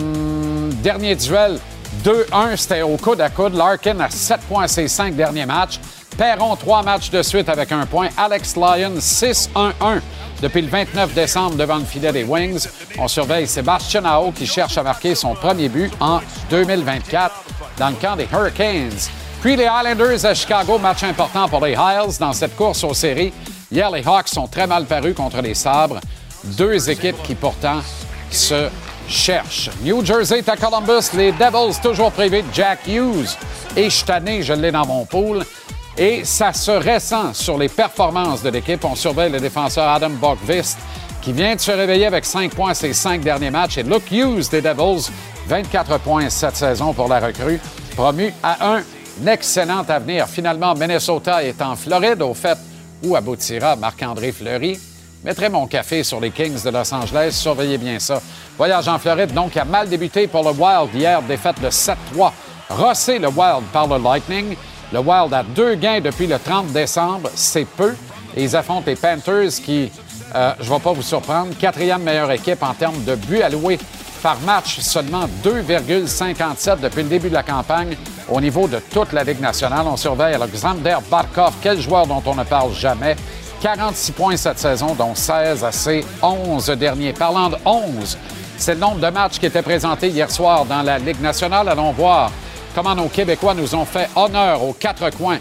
dernier 0.83 1.15
duel, 1.15 1.57
2-1, 2.03 2.57
c'était 2.57 2.81
au 2.81 2.97
coude 2.97 3.21
à 3.21 3.29
coude. 3.29 3.55
Larkin 3.55 3.97
a 4.01 4.09
7 4.09 4.41
points 4.41 4.63
à 4.63 4.67
ses 4.67 4.89
5 4.89 5.15
derniers 5.15 5.45
matchs. 5.45 5.79
Perron, 6.17 6.57
3 6.57 6.83
matchs 6.83 7.09
de 7.09 7.21
suite 7.23 7.47
avec 7.47 7.71
un 7.71 7.85
point. 7.85 8.09
Alex 8.17 8.57
Lyon, 8.57 8.95
6-1-1 8.99 10.01
depuis 10.41 10.61
le 10.61 10.67
29 10.67 11.13
décembre 11.13 11.55
devant 11.55 11.77
le 11.77 11.85
filet 11.85 12.11
des 12.11 12.25
Wings. 12.25 12.67
On 12.97 13.07
surveille 13.07 13.47
Sébastien 13.47 14.03
Ao 14.03 14.33
qui 14.33 14.45
cherche 14.45 14.77
à 14.77 14.83
marquer 14.83 15.15
son 15.15 15.33
premier 15.33 15.69
but 15.69 15.93
en 16.01 16.19
2024 16.49 17.35
dans 17.77 17.89
le 17.89 17.95
camp 17.95 18.17
des 18.17 18.27
Hurricanes. 18.33 19.09
Puis 19.41 19.55
les 19.55 19.67
Highlanders 19.67 20.25
à 20.25 20.33
Chicago, 20.33 20.77
match 20.77 21.03
important 21.03 21.47
pour 21.47 21.65
les 21.65 21.71
Hiles 21.71 22.17
dans 22.19 22.33
cette 22.33 22.57
course 22.57 22.83
aux 22.83 22.93
séries. 22.93 23.31
Hier, 23.71 23.89
les 23.89 24.05
Hawks 24.05 24.27
sont 24.27 24.47
très 24.47 24.67
mal 24.67 24.85
parus 24.85 25.15
contre 25.15 25.41
les 25.41 25.53
Sabres. 25.53 25.99
Deux 26.43 26.89
équipes 26.89 27.21
qui 27.23 27.35
pourtant 27.35 27.79
se 28.29 28.67
cherchent. 29.07 29.69
New 29.81 30.05
Jersey 30.05 30.43
à 30.45 30.57
Columbus. 30.57 31.15
Les 31.15 31.31
Devils 31.31 31.79
toujours 31.81 32.11
privés 32.11 32.41
de 32.41 32.53
Jack 32.53 32.85
Hughes. 32.85 33.37
Et 33.77 33.89
je 33.89 34.03
je 34.41 34.53
l'ai 34.53 34.71
dans 34.71 34.85
mon 34.85 35.05
pool. 35.05 35.45
Et 35.97 36.25
ça 36.25 36.51
se 36.51 36.71
ressent 36.71 37.33
sur 37.33 37.57
les 37.57 37.69
performances 37.69 38.43
de 38.43 38.49
l'équipe. 38.49 38.83
On 38.83 38.95
surveille 38.95 39.31
le 39.31 39.39
défenseur 39.39 39.87
Adam 39.87 40.09
Bokvist 40.09 40.77
qui 41.21 41.31
vient 41.31 41.55
de 41.55 41.61
se 41.61 41.71
réveiller 41.71 42.07
avec 42.07 42.25
5 42.25 42.53
points 42.53 42.73
ses 42.73 42.93
5 42.93 43.21
derniers 43.21 43.51
matchs. 43.51 43.77
Et 43.77 43.83
Luke 43.83 44.11
Hughes 44.11 44.49
des 44.51 44.61
Devils, 44.61 45.09
24 45.47 45.99
points 45.99 46.29
cette 46.29 46.57
saison 46.57 46.93
pour 46.93 47.07
la 47.07 47.19
recrue, 47.19 47.59
promu 47.95 48.33
à 48.43 48.75
un 48.75 48.83
excellent 49.27 49.83
avenir. 49.87 50.27
Finalement, 50.27 50.73
Minnesota 50.73 51.43
est 51.43 51.61
en 51.61 51.75
Floride, 51.75 52.21
au 52.21 52.33
fait 52.33 52.57
où 53.03 53.15
aboutira 53.15 53.75
Marc-André 53.75 54.31
Fleury. 54.31 54.79
Mettrai 55.23 55.49
mon 55.49 55.67
café 55.67 56.03
sur 56.03 56.19
les 56.19 56.31
Kings 56.31 56.63
de 56.63 56.69
Los 56.69 56.93
Angeles. 56.93 57.31
Surveillez 57.33 57.77
bien 57.77 57.99
ça. 57.99 58.21
Voyage 58.57 58.87
en 58.87 58.97
Floride, 58.99 59.33
donc, 59.33 59.57
a 59.57 59.65
mal 59.65 59.89
débuté 59.89 60.27
pour 60.27 60.43
le 60.43 60.51
Wild 60.51 60.93
hier. 60.93 61.21
Défaite 61.21 61.61
de 61.61 61.69
7-3. 61.69 62.31
Rossé 62.69 63.19
le 63.19 63.27
Wild 63.27 63.63
par 63.73 63.87
le 63.87 64.01
Lightning. 64.01 64.55
Le 64.93 64.99
Wild 64.99 65.33
a 65.33 65.43
deux 65.43 65.75
gains 65.75 65.99
depuis 65.99 66.27
le 66.27 66.39
30 66.39 66.67
décembre. 66.67 67.29
C'est 67.35 67.65
peu. 67.65 67.95
Et 68.35 68.43
ils 68.43 68.55
affrontent 68.55 68.83
les 68.85 68.95
Panthers 68.95 69.51
qui, 69.63 69.91
euh, 70.35 70.53
je 70.59 70.69
ne 70.69 70.75
vais 70.75 70.81
pas 70.81 70.93
vous 70.93 71.01
surprendre, 71.01 71.49
quatrième 71.57 72.03
meilleure 72.03 72.31
équipe 72.31 72.61
en 72.63 72.73
termes 72.73 73.03
de 73.03 73.15
buts 73.15 73.41
alloués 73.41 73.79
par 74.21 74.39
match. 74.41 74.79
Seulement 74.79 75.27
2,57 75.43 76.79
depuis 76.79 77.03
le 77.03 77.09
début 77.09 77.29
de 77.29 77.33
la 77.33 77.43
campagne 77.43 77.97
au 78.31 78.39
niveau 78.39 78.67
de 78.67 78.79
toute 78.79 79.11
la 79.13 79.23
Ligue 79.23 79.41
nationale. 79.41 79.85
On 79.87 79.97
surveille 79.97 80.35
Alexander 80.35 80.97
Barkov, 81.09 81.53
quel 81.61 81.79
joueur 81.79 82.07
dont 82.07 82.21
on 82.25 82.35
ne 82.35 82.43
parle 82.43 82.73
jamais? 82.73 83.15
46 83.61 84.11
points 84.13 84.37
cette 84.37 84.59
saison, 84.59 84.95
dont 84.95 85.13
16 85.13 85.63
à 85.63 85.71
ses 85.71 86.05
11 86.21 86.67
derniers. 86.69 87.13
Parlant 87.13 87.49
de 87.49 87.57
11, 87.65 88.17
c'est 88.57 88.75
le 88.75 88.79
nombre 88.79 88.99
de 88.99 89.09
matchs 89.09 89.39
qui 89.39 89.45
étaient 89.45 89.61
présentés 89.61 90.09
hier 90.09 90.31
soir 90.31 90.65
dans 90.65 90.81
la 90.81 90.97
Ligue 90.97 91.21
nationale. 91.21 91.67
Allons 91.67 91.91
voir 91.91 92.31
comment 92.73 92.95
nos 92.95 93.07
Québécois 93.07 93.53
nous 93.53 93.75
ont 93.75 93.85
fait 93.85 94.09
honneur 94.15 94.63
aux 94.63 94.73
quatre 94.73 95.09
coins 95.11 95.39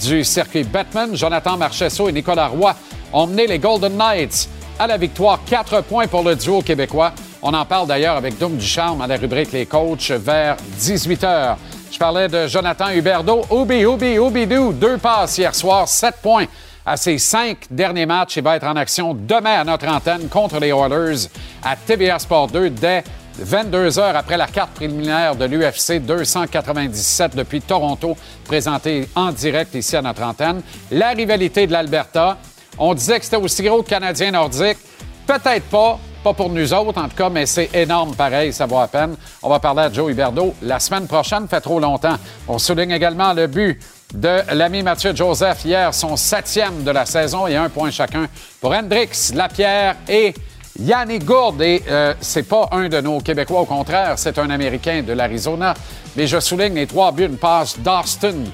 du 0.00 0.24
circuit 0.24 0.64
Batman. 0.64 1.14
Jonathan 1.14 1.56
Marchesso 1.56 2.08
et 2.08 2.12
Nicolas 2.12 2.48
Roy 2.48 2.74
ont 3.12 3.26
mené 3.26 3.46
les 3.46 3.58
Golden 3.58 3.96
Knights 3.96 4.48
à 4.78 4.86
la 4.86 4.96
victoire. 4.96 5.40
Quatre 5.44 5.82
points 5.82 6.06
pour 6.06 6.22
le 6.22 6.36
duo 6.36 6.62
québécois. 6.62 7.12
On 7.42 7.52
en 7.54 7.64
parle 7.64 7.86
d'ailleurs 7.86 8.16
avec 8.16 8.38
Doom 8.38 8.56
Ducharme 8.56 9.00
à 9.00 9.06
la 9.06 9.16
rubrique 9.16 9.52
Les 9.52 9.66
Coachs 9.66 10.10
vers 10.10 10.56
18 10.78 11.22
h. 11.22 11.56
Je 11.90 11.98
parlais 11.98 12.28
de 12.28 12.46
Jonathan 12.46 12.90
Huberdeau. 12.90 13.44
Oubi, 13.50 13.86
oubi, 13.86 14.18
oubidou. 14.18 14.72
Deux 14.72 14.98
passes 14.98 15.38
hier 15.38 15.54
soir, 15.54 15.88
sept 15.88 16.16
points 16.22 16.46
à 16.84 16.96
ses 16.96 17.18
cinq 17.18 17.66
derniers 17.70 18.06
matchs. 18.06 18.36
Il 18.36 18.42
va 18.42 18.56
être 18.56 18.66
en 18.66 18.76
action 18.76 19.14
demain 19.14 19.60
à 19.60 19.64
notre 19.64 19.88
antenne 19.88 20.28
contre 20.28 20.58
les 20.58 20.68
Oilers 20.68 21.28
à 21.62 21.76
TVA 21.76 22.18
Sport 22.18 22.48
2 22.48 22.70
dès 22.70 23.04
22 23.38 23.98
heures 23.98 24.16
après 24.16 24.36
la 24.36 24.46
carte 24.46 24.70
préliminaire 24.72 25.36
de 25.36 25.44
l'UFC 25.44 26.00
297 26.00 27.36
depuis 27.36 27.60
Toronto, 27.62 28.16
présentée 28.44 29.08
en 29.14 29.32
direct 29.32 29.74
ici 29.74 29.96
à 29.96 30.02
notre 30.02 30.22
antenne. 30.22 30.62
La 30.90 31.10
rivalité 31.10 31.66
de 31.66 31.72
l'Alberta. 31.72 32.36
On 32.78 32.94
disait 32.94 33.18
que 33.18 33.24
c'était 33.24 33.36
aussi 33.36 33.62
gros 33.62 33.82
que 33.82 33.88
Canadien 33.88 34.30
nordique. 34.32 34.78
Peut-être 35.26 35.64
pas, 35.64 35.98
pas 36.22 36.32
pour 36.32 36.50
nous 36.50 36.74
autres 36.74 37.00
en 37.00 37.08
tout 37.08 37.16
cas, 37.16 37.28
mais 37.28 37.46
c'est 37.46 37.70
énorme 37.74 38.14
pareil, 38.14 38.52
ça 38.52 38.66
vaut 38.66 38.78
à 38.78 38.88
peine. 38.88 39.16
On 39.42 39.48
va 39.48 39.58
parler 39.58 39.82
à 39.82 39.92
Joe 39.92 40.10
Huberdeau 40.10 40.54
la 40.62 40.78
semaine 40.80 41.06
prochaine, 41.06 41.48
fait 41.48 41.60
trop 41.60 41.80
longtemps. 41.80 42.16
On 42.46 42.58
souligne 42.58 42.90
également 42.90 43.32
le 43.32 43.46
but 43.46 43.80
de 44.14 44.40
l'ami 44.52 44.82
Mathieu 44.82 45.14
Joseph 45.14 45.64
hier, 45.64 45.92
son 45.92 46.16
septième 46.16 46.82
de 46.82 46.90
la 46.90 47.06
saison 47.06 47.46
et 47.46 47.56
un 47.56 47.68
point 47.68 47.90
chacun 47.90 48.26
pour 48.60 48.72
Hendrix, 48.72 49.32
Lapierre 49.34 49.96
et 50.08 50.34
Yannick 50.78 51.24
Gourde. 51.24 51.62
Et 51.62 51.82
euh, 51.88 52.14
c'est 52.20 52.48
pas 52.48 52.68
un 52.72 52.88
de 52.88 53.00
nos 53.00 53.20
Québécois, 53.20 53.60
au 53.60 53.66
contraire, 53.66 54.14
c'est 54.16 54.38
un 54.38 54.50
Américain 54.50 55.02
de 55.06 55.12
l'Arizona. 55.12 55.74
Mais 56.16 56.26
je 56.26 56.40
souligne 56.40 56.74
les 56.74 56.86
trois 56.86 57.12
buts, 57.12 57.26
une 57.26 57.36
passe 57.36 57.78
d'Austin 57.78 58.44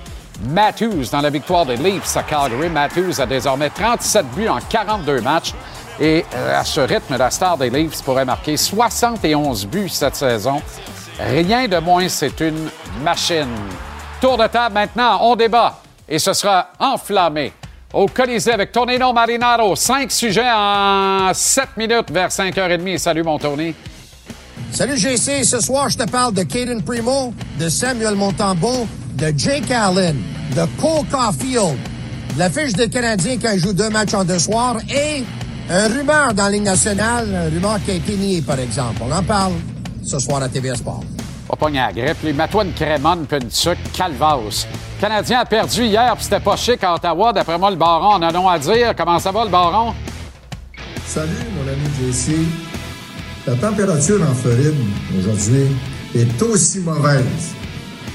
Matthews 0.49 1.11
dans 1.12 1.21
la 1.21 1.30
victoire 1.30 1.64
des 1.64 1.76
Leafs 1.76 2.16
à 2.16 2.23
Calgary. 2.23 2.68
Matthews 2.68 3.21
a 3.21 3.26
désormais 3.26 3.71
37 3.71 4.26
buts 4.35 4.49
en 4.49 4.59
42 4.59 5.21
matchs. 5.21 5.54
Et 6.00 6.24
euh, 6.34 6.60
à 6.60 6.64
ce 6.64 6.80
rythme, 6.80 7.16
la 7.16 7.30
star 7.30 7.56
des 7.56 7.70
Leafs 7.70 8.02
pourrait 8.02 8.24
marquer 8.24 8.56
71 8.56 9.66
buts 9.66 9.88
cette 9.88 10.16
saison. 10.16 10.60
Rien 11.18 11.68
de 11.68 11.78
moins, 11.78 12.08
c'est 12.08 12.40
une 12.40 12.68
machine. 13.02 13.54
Tour 14.20 14.36
de 14.36 14.46
table 14.46 14.74
maintenant, 14.74 15.18
on 15.22 15.36
débat 15.36 15.80
et 16.08 16.18
ce 16.18 16.32
sera 16.32 16.68
enflammé. 16.78 17.52
Au 17.92 18.06
Colisée 18.06 18.52
avec 18.52 18.72
Tonino 18.72 19.12
Marinaro, 19.12 19.76
cinq 19.76 20.10
sujets 20.10 20.50
en 20.52 21.30
sept 21.32 21.76
minutes 21.76 22.10
vers 22.10 22.28
5h30. 22.28 22.98
Salut 22.98 23.22
mon 23.22 23.38
Tony. 23.38 23.72
Salut 24.72 24.96
GC, 24.96 25.44
ce 25.44 25.60
soir 25.60 25.88
je 25.88 25.98
te 25.98 26.10
parle 26.10 26.34
de 26.34 26.42
Caden 26.42 26.82
Primo, 26.82 27.32
de 27.60 27.68
Samuel 27.68 28.16
Montembeau, 28.16 28.88
de 29.14 29.32
Jake 29.36 29.70
Allen, 29.70 30.16
de 30.56 30.64
Cole 30.80 31.06
Caulfield, 31.08 31.78
de 32.34 32.38
la 32.38 32.50
fiche 32.50 32.72
des 32.72 32.88
Canadiens 32.88 33.38
jouent 33.56 33.72
deux 33.72 33.90
matchs 33.90 34.14
en 34.14 34.24
deux 34.24 34.40
soirs 34.40 34.78
et 34.92 35.22
un 35.71 35.88
rumeur 35.88 36.35
dans 36.35 36.44
la 36.44 36.50
Ligue 36.50 36.62
nationale, 36.62 37.28
un 37.35 37.50
rumeur 37.50 37.78
qui 37.85 37.90
a 37.92 37.94
été 37.94 38.16
nié 38.16 38.42
par 38.42 38.59
exemple. 38.59 39.02
On 39.02 39.12
en 39.12 39.23
parle 39.23 39.52
ce 40.04 40.18
soir 40.18 40.42
à 40.42 40.49
TVA 40.49 40.75
Sport. 40.75 41.04
Pas 41.49 41.56
pogné 41.56 41.78
à 41.78 41.87
la 41.87 41.92
grippe. 41.92 42.23
Les 42.23 42.33
Matoine 42.33 42.73
Crémone 42.73 43.26
puis 43.26 43.38
une 43.42 43.50
sucre. 43.50 43.80
Le 43.99 45.00
Canadien 45.00 45.40
a 45.40 45.44
perdu 45.44 45.85
hier, 45.85 46.14
puis 46.14 46.25
c'était 46.25 46.40
pas 46.40 46.56
chic 46.56 46.83
à 46.83 46.94
Ottawa. 46.94 47.33
D'après 47.33 47.59
moi, 47.59 47.71
le 47.71 47.76
baron, 47.76 48.16
on 48.18 48.23
a 48.23 48.33
non 48.33 48.49
à 48.49 48.59
dire. 48.59 48.94
Comment 48.97 49.18
ça 49.18 49.30
va, 49.30 49.44
le 49.44 49.50
baron? 49.50 49.92
Salut, 51.06 51.30
mon 51.54 51.71
ami 51.71 52.12
JC. 52.12 52.33
La 53.47 53.54
température 53.56 54.23
en 54.23 54.35
Floride 54.35 54.75
aujourd'hui 55.18 55.66
est 56.14 56.42
aussi 56.42 56.80
mauvaise 56.80 57.52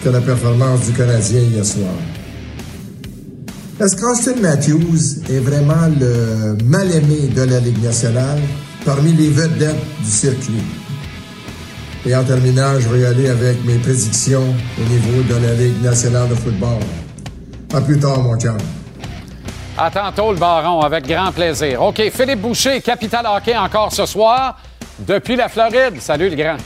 que 0.03 0.09
la 0.09 0.21
performance 0.21 0.87
du 0.87 0.93
Canadien 0.93 1.41
hier 1.41 1.65
soir. 1.65 1.93
Est-ce 3.81 3.95
qu'Austin 3.95 4.35
Matthews 4.41 5.23
est 5.29 5.39
vraiment 5.39 5.87
le 5.97 6.57
mal-aimé 6.65 7.29
de 7.33 7.43
la 7.43 7.61
Ligue 7.61 7.81
nationale 7.81 8.39
parmi 8.83 9.13
les 9.13 9.29
vedettes 9.29 9.77
du 9.99 10.09
circuit? 10.09 10.61
Et 12.05 12.13
en 12.13 12.25
terminant, 12.25 12.77
je 12.77 12.89
vais 12.89 12.99
y 12.99 13.05
aller 13.05 13.29
avec 13.29 13.63
mes 13.63 13.77
prédictions 13.77 14.53
au 14.77 14.83
niveau 14.89 15.23
de 15.23 15.47
la 15.47 15.53
Ligue 15.53 15.81
nationale 15.81 16.27
de 16.27 16.35
football. 16.35 16.79
À 17.73 17.79
plus 17.79 17.97
tard, 17.97 18.19
mon 18.19 18.37
chum. 18.37 18.57
À 19.77 19.89
tantôt, 19.89 20.33
le 20.33 20.37
baron, 20.37 20.81
avec 20.81 21.07
grand 21.07 21.31
plaisir. 21.31 21.81
OK, 21.81 22.01
Philippe 22.13 22.41
Boucher, 22.41 22.81
Capital 22.81 23.25
Hockey 23.33 23.55
encore 23.55 23.93
ce 23.93 24.05
soir, 24.05 24.57
depuis 25.07 25.37
la 25.37 25.47
Floride. 25.47 26.01
Salut, 26.01 26.29
le 26.29 26.35
grand. 26.35 26.57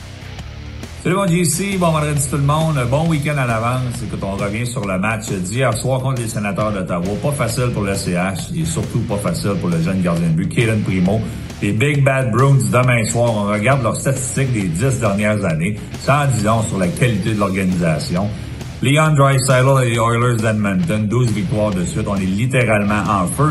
Salut 1.04 1.16
mon 1.16 1.26
JC, 1.26 1.76
bon 1.78 1.90
vendredi 1.90 2.26
tout 2.30 2.38
le 2.38 2.44
monde, 2.44 2.78
bon 2.90 3.06
week-end 3.08 3.36
à 3.36 3.46
l'avance. 3.46 4.02
Écoute, 4.02 4.20
on 4.22 4.36
revient 4.36 4.66
sur 4.66 4.86
le 4.86 4.98
match 4.98 5.30
d'hier 5.30 5.70
soir 5.74 6.00
contre 6.00 6.22
les 6.22 6.28
sénateurs 6.28 6.72
d'Ottawa. 6.72 7.04
Pas 7.22 7.32
facile 7.32 7.72
pour 7.74 7.82
le 7.82 7.92
CH 7.94 8.50
et 8.56 8.64
surtout 8.64 9.00
pas 9.00 9.18
facile 9.18 9.52
pour 9.60 9.68
le 9.68 9.82
jeune 9.82 10.00
gardien 10.00 10.28
de 10.28 10.32
but, 10.32 10.48
Kaden 10.48 10.80
Primo. 10.80 11.20
Les 11.60 11.72
Big 11.72 12.02
Bad 12.02 12.30
Bruins 12.30 12.70
demain 12.72 13.04
soir, 13.04 13.34
on 13.36 13.52
regarde 13.52 13.82
leurs 13.82 13.96
statistiques 13.96 14.54
des 14.54 14.62
dix 14.62 14.98
dernières 14.98 15.44
années, 15.44 15.78
sans 16.00 16.26
disons 16.26 16.62
sur 16.62 16.78
la 16.78 16.88
qualité 16.88 17.34
de 17.34 17.38
l'organisation. 17.38 18.26
Leon 18.82 19.12
Draisaitl 19.12 19.84
et 19.84 19.90
les 19.90 19.96
Oilers 19.96 20.36
d'Edmonton, 20.36 21.06
12 21.06 21.32
victoires 21.32 21.70
de 21.72 21.84
suite, 21.84 22.06
on 22.08 22.16
est 22.16 22.20
littéralement 22.20 23.02
en 23.10 23.26
feu. 23.26 23.50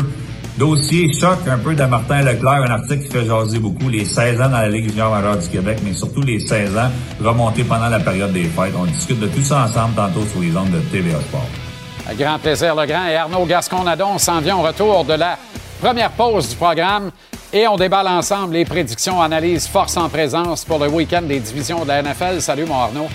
Dossier 0.56 1.12
choc 1.12 1.38
un 1.50 1.58
peu 1.58 1.74
de 1.74 1.82
Martin 1.82 2.22
Leclerc, 2.22 2.62
un 2.62 2.70
article 2.70 3.02
qui 3.02 3.10
fait 3.10 3.24
jaser 3.24 3.58
beaucoup, 3.58 3.88
les 3.88 4.04
16 4.04 4.40
ans 4.40 4.48
dans 4.48 4.58
la 4.58 4.68
Ligue 4.68 4.88
junior 4.88 5.10
majeure 5.10 5.36
du 5.36 5.48
Québec, 5.48 5.78
mais 5.84 5.92
surtout 5.92 6.22
les 6.22 6.38
16 6.38 6.78
ans 6.78 6.90
remontés 7.20 7.64
pendant 7.64 7.88
la 7.88 7.98
période 7.98 8.32
des 8.32 8.44
fêtes. 8.44 8.72
On 8.78 8.84
discute 8.84 9.18
de 9.18 9.26
tout 9.26 9.42
ça 9.42 9.64
ensemble 9.64 9.96
tantôt 9.96 10.24
sur 10.30 10.40
les 10.40 10.56
ondes 10.56 10.70
de 10.70 10.78
TVA 10.92 11.18
Sport. 11.22 11.46
Un 12.08 12.14
grand 12.14 12.38
plaisir, 12.38 12.76
le 12.76 12.86
grand. 12.86 13.04
Et 13.08 13.16
Arnaud 13.16 13.46
Gascon-Nadon 13.46 14.16
s'en 14.18 14.38
vient 14.38 14.56
au 14.56 14.62
retour 14.62 15.04
de 15.04 15.14
la 15.14 15.36
première 15.80 16.12
pause 16.12 16.50
du 16.50 16.54
programme. 16.54 17.10
Et 17.52 17.66
on 17.66 17.76
déballe 17.76 18.06
ensemble 18.06 18.54
les 18.54 18.64
prédictions, 18.64 19.20
analyses, 19.20 19.66
force 19.66 19.96
en 19.96 20.08
présence 20.08 20.64
pour 20.64 20.78
le 20.78 20.88
week-end 20.88 21.22
des 21.22 21.40
divisions 21.40 21.82
de 21.82 21.88
la 21.88 22.00
NFL. 22.00 22.40
Salut, 22.40 22.64
mon 22.64 22.76
Arnaud. 22.76 23.08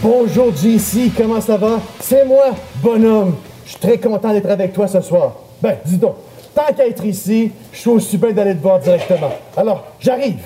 Bonjour, 0.00 0.50
JC. 0.56 1.12
Comment 1.14 1.42
ça 1.42 1.58
va? 1.58 1.78
C'est 2.00 2.24
moi, 2.24 2.54
bonhomme. 2.76 3.36
Je 3.66 3.72
suis 3.72 3.80
très 3.80 3.98
content 3.98 4.32
d'être 4.32 4.48
avec 4.48 4.72
toi 4.72 4.88
ce 4.88 5.02
soir. 5.02 5.32
Ben, 5.62 5.76
dis 5.84 5.96
donc, 5.98 6.16
tant 6.54 6.72
qu'à 6.74 6.86
être 6.86 7.04
ici, 7.04 7.52
je 7.72 7.78
suis 7.78 7.90
aussi 7.90 8.16
bien 8.16 8.32
d'aller 8.32 8.56
te 8.56 8.62
voir 8.62 8.78
directement. 8.78 9.32
Alors, 9.56 9.84
j'arrive. 10.00 10.40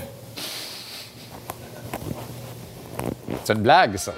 C'est 3.44 3.52
une 3.52 3.61
blague, 3.61 3.97
ça. 3.97 4.12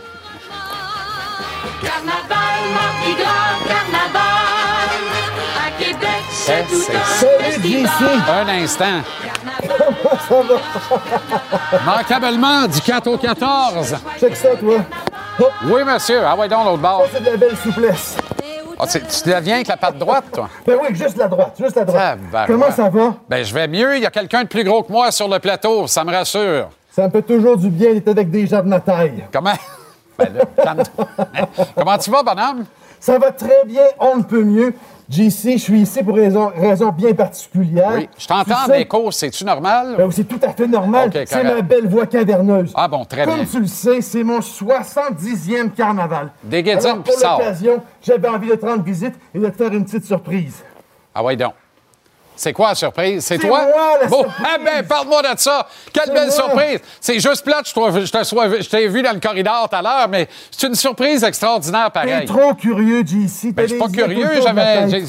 Carnaval, 1.83 2.63
Mardi 2.73 3.15
Gras, 3.21 3.59
Carnaval. 3.69 4.89
À 5.59 5.83
Québec, 5.83 6.23
c'est 6.31 6.65
tout 6.69 6.83
un. 6.93 8.41
Un 8.41 8.49
instant. 8.63 9.01
Comment 10.29 10.49
ça 10.49 10.55
va? 11.75 11.97
Manquablement, 11.97 12.67
du 12.69 12.81
4 12.81 13.07
au 13.09 13.19
14. 13.19 13.97
Check 14.21 14.37
ça, 14.37 14.57
toi. 14.57 14.77
Hop, 15.39 15.53
Oui, 15.65 15.83
monsieur. 15.85 16.23
Ah 16.25 16.37
ouais, 16.37 16.49
donc, 16.49 16.65
l'autre 16.65 16.79
bord. 16.79 17.03
ça, 17.05 17.11
c'est 17.15 17.21
de 17.25 17.31
la 17.31 17.37
belle 17.37 17.57
souplesse. 17.57 18.17
Ah, 18.79 18.87
tu 18.87 19.01
tu 19.01 19.31
viens 19.41 19.55
avec 19.55 19.69
la 19.69 19.77
patte 19.77 19.99
droite, 19.99 20.25
toi? 20.33 20.49
Ben 20.67 20.77
oui, 20.83 20.95
juste 20.95 21.17
la 21.17 21.29
droite, 21.29 21.55
juste 21.59 21.77
la 21.77 21.85
droite. 21.85 22.19
Tabarouette. 22.31 22.47
Comment 22.47 22.71
ça 22.71 22.89
va? 22.91 23.15
Ben, 23.29 23.43
je 23.43 23.55
vais 23.55 23.67
mieux. 23.69 23.97
Il 23.97 24.03
y 24.03 24.07
a 24.07 24.11
quelqu'un 24.11 24.43
de 24.43 24.49
plus 24.49 24.65
gros 24.65 24.83
que 24.83 24.93
moi 24.93 25.11
sur 25.11 25.29
le 25.29 25.39
plateau. 25.39 25.87
Ça 25.87 26.05
me 26.05 26.13
rassure. 26.13 26.69
Ça 26.93 27.07
me 27.07 27.11
fait 27.11 27.23
toujours 27.23 27.57
du 27.57 27.71
bien 27.71 27.95
d'être 27.95 28.09
avec 28.09 28.31
des 28.31 28.47
gens 28.47 28.63
de 28.63 28.69
ma 28.69 28.81
taille. 28.81 29.25
Comment? 29.33 29.55
Ben 30.19 30.33
là. 30.33 30.75
Comment 31.77 31.99
tu 31.99 32.11
vas, 32.11 32.23
bonhomme? 32.23 32.65
Ça 32.99 33.19
va 33.19 33.33
très 33.33 33.67
bien, 33.67 33.83
on 34.01 34.17
ne 34.17 34.23
peut 34.23 34.43
mieux. 34.43 34.73
JC, 35.09 35.53
je 35.53 35.57
suis 35.59 35.81
ici 35.83 36.03
pour 36.03 36.17
raison, 36.17 36.51
raison 36.57 36.91
bien 36.91 37.15
particulière. 37.15 37.93
Oui. 37.95 38.09
Je 38.19 38.27
t'entends 38.27 38.67
sais- 38.67 38.83
écho. 38.83 39.11
C'est-tu 39.13 39.45
normal? 39.45 39.95
Ben 39.97 40.11
c'est 40.11 40.25
tout 40.25 40.41
à 40.43 40.49
fait 40.53 40.67
normal. 40.67 41.11
C'est 41.27 41.45
ma 41.45 41.63
belle 41.63 41.87
voix 41.87 42.07
caverneuse. 42.07 42.73
Ah 42.75 42.89
bon, 42.89 43.05
très 43.05 43.25
Comme 43.25 43.37
bien. 43.37 43.45
tu 43.45 43.61
le 43.61 43.67
sais, 43.67 44.01
c'est 44.01 44.25
mon 44.25 44.41
70e 44.41 45.71
carnaval. 45.71 46.31
Des 46.43 46.63
guédines, 46.63 47.03
pour 47.05 47.15
l'occasion, 47.15 47.81
j'avais 48.03 48.29
envie 48.29 48.49
de 48.49 48.57
te 48.57 48.67
rendre 48.67 48.83
visite 48.83 49.15
et 49.35 49.39
de 49.39 49.49
te 49.49 49.57
faire 49.57 49.73
une 49.73 49.85
petite 49.85 50.05
surprise. 50.05 50.63
Ah 51.15 51.23
ouais, 51.23 51.37
donc. 51.37 51.53
C'est 52.37 52.53
quoi 52.53 52.69
la 52.69 52.75
surprise? 52.75 53.25
C'est 53.25 53.39
toi? 53.39 53.63
moi, 53.65 53.99
la 54.01 54.07
bon, 54.07 54.23
surprise. 54.23 54.47
eh 54.55 54.65
ben, 54.65 54.87
parle-moi 54.87 55.23
de 55.23 55.39
ça. 55.39 55.67
Quelle 55.93 56.13
belle 56.13 56.27
moi. 56.27 56.31
surprise. 56.31 56.81
C'est 57.01 57.19
juste 57.19 57.43
plate, 57.45 57.67
je 57.67 58.69
t'ai 58.69 58.89
vu 58.89 59.03
dans 59.03 59.13
le 59.13 59.21
corridor 59.21 59.69
tout 59.69 59.77
à 59.77 59.83
l'heure, 59.83 60.09
mais 60.09 60.29
c'est 60.51 60.67
une 60.67 60.75
surprise 60.75 61.25
extraordinaire, 61.25 61.91
T'es 61.93 62.01
pareil. 62.01 62.27
trop 62.27 62.55
curieux, 62.55 63.03
JC. 63.05 63.53
Ben, 63.53 63.63
je 63.63 63.69
suis 63.69 63.79
pas 63.79 63.89
curieux, 63.89 64.29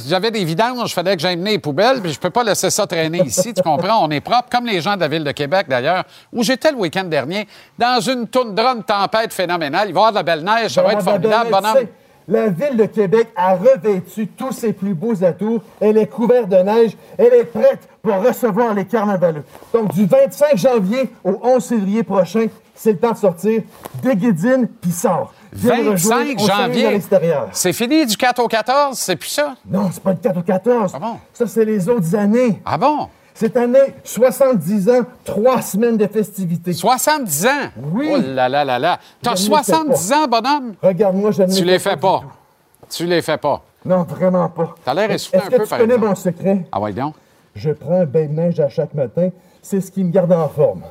j'avais, 0.07 0.31
des 0.31 0.45
vidanges, 0.45 0.89
je 0.89 0.93
fallait 0.93 1.15
que 1.15 1.21
j'aille 1.21 1.37
mener 1.37 1.51
les 1.51 1.59
poubelles, 1.59 2.01
puis 2.01 2.13
je 2.13 2.19
peux 2.19 2.29
pas 2.29 2.43
laisser 2.43 2.69
ça 2.69 2.87
traîner 2.87 3.21
ici, 3.25 3.53
tu 3.53 3.61
comprends? 3.61 4.05
On 4.05 4.09
est 4.11 4.21
propre, 4.21 4.47
comme 4.51 4.65
les 4.65 4.81
gens 4.81 4.95
de 4.95 5.01
la 5.01 5.07
ville 5.07 5.23
de 5.23 5.31
Québec, 5.31 5.67
d'ailleurs, 5.69 6.03
où 6.31 6.43
j'étais 6.43 6.71
le 6.71 6.77
week-end 6.77 7.03
dernier, 7.03 7.47
dans 7.77 7.99
une 7.99 8.27
toundra, 8.27 8.71
une 8.73 8.83
tempête 8.83 9.33
phénoménale. 9.33 9.89
Il 9.89 9.93
va 9.93 9.99
y 10.01 10.03
avoir 10.07 10.11
de 10.11 10.17
la 10.17 10.23
belle 10.23 10.43
neige, 10.43 10.71
ça 10.71 10.81
va 10.81 10.93
être 10.93 11.03
formidable, 11.03 11.49
bonhomme. 11.51 11.87
La 12.29 12.49
ville 12.49 12.75
de 12.75 12.85
Québec 12.85 13.29
a 13.37 13.55
revêtu 13.55 14.27
tous 14.27 14.51
ses 14.51 14.73
plus 14.73 14.93
beaux 14.93 15.23
atours. 15.23 15.61
Elle 15.79 15.97
est 15.97 16.07
couverte 16.07 16.49
de 16.49 16.57
neige. 16.57 16.97
Elle 17.17 17.33
est 17.33 17.45
prête 17.45 17.87
pour 18.01 18.15
recevoir 18.15 18.73
les 18.73 18.83
carnavaleux. 18.83 19.43
Donc, 19.73 19.93
du 19.93 20.05
25 20.05 20.57
janvier 20.57 21.09
au 21.23 21.39
11 21.41 21.65
février 21.65 22.03
prochain, 22.03 22.47
c'est 22.75 22.91
le 22.91 22.97
temps 22.97 23.13
de 23.13 23.17
sortir. 23.17 23.61
Déguédine, 24.03 24.67
puis 24.81 24.91
sort. 24.91 25.33
Viens 25.53 25.77
me 25.77 25.91
25 25.91 25.91
rejoindre, 25.91 26.31
on 26.35 26.45
s'amuse 26.45 26.49
à 26.49 27.17
janvier. 27.17 27.39
C'est 27.53 27.73
fini 27.73 28.05
du 28.05 28.17
4 28.17 28.39
au 28.43 28.47
14, 28.49 28.97
c'est 28.97 29.15
plus 29.15 29.29
ça? 29.29 29.55
Non, 29.65 29.89
c'est 29.91 30.03
pas 30.03 30.11
le 30.11 30.17
4 30.17 30.37
au 30.37 30.41
14. 30.41 30.91
Ah 30.93 30.99
bon? 30.99 31.15
Ça, 31.33 31.47
c'est 31.47 31.63
les 31.63 31.87
autres 31.87 32.13
années. 32.13 32.61
Ah 32.65 32.77
bon? 32.77 33.07
Cette 33.39 33.55
année, 33.55 33.93
70 34.03 34.89
ans, 34.89 35.01
trois 35.23 35.61
semaines 35.61 35.95
de 35.95 36.07
festivités. 36.07 36.73
70 36.73 37.45
ans? 37.45 37.49
Oui. 37.93 38.09
Oh 38.11 38.17
là 38.19 38.49
là 38.49 38.65
là 38.65 38.79
là. 38.79 38.99
T'as 39.21 39.35
Je 39.35 39.43
ne 39.47 39.55
les 39.55 39.63
fais 39.63 39.71
70 39.73 40.13
ans, 40.13 40.27
bonhomme? 40.27 40.73
Regarde-moi, 40.81 41.29
je 41.29 41.43
ne 41.43 41.47
Tu 41.53 41.63
les 41.63 41.73
les 41.73 41.79
fais 41.79 41.97
pas. 41.97 42.23
Tu 42.89 43.05
les 43.05 43.21
fais 43.21 43.37
pas. 43.37 43.61
Non, 43.85 44.01
vraiment 44.09 44.49
pas. 44.49 44.73
T'as 44.83 44.95
l'air 44.95 45.11
essoufflé 45.11 45.37
un 45.39 45.49
que 45.49 45.55
peu, 45.57 45.63
tu 45.65 45.69
par 45.69 45.77
connais 45.77 45.93
exemple. 45.93 46.09
mon 46.09 46.15
secret? 46.15 46.65
Ah 46.71 46.79
ouais, 46.79 46.93
donc? 46.93 47.13
Je 47.53 47.69
prends 47.69 48.01
un 48.01 48.05
bain 48.05 48.25
de 48.25 48.31
neige 48.31 48.59
à 48.59 48.69
chaque 48.69 48.95
matin. 48.95 49.29
C'est 49.61 49.81
ce 49.81 49.91
qui 49.91 50.03
me 50.03 50.09
garde 50.09 50.33
en 50.33 50.49
forme. 50.49 50.81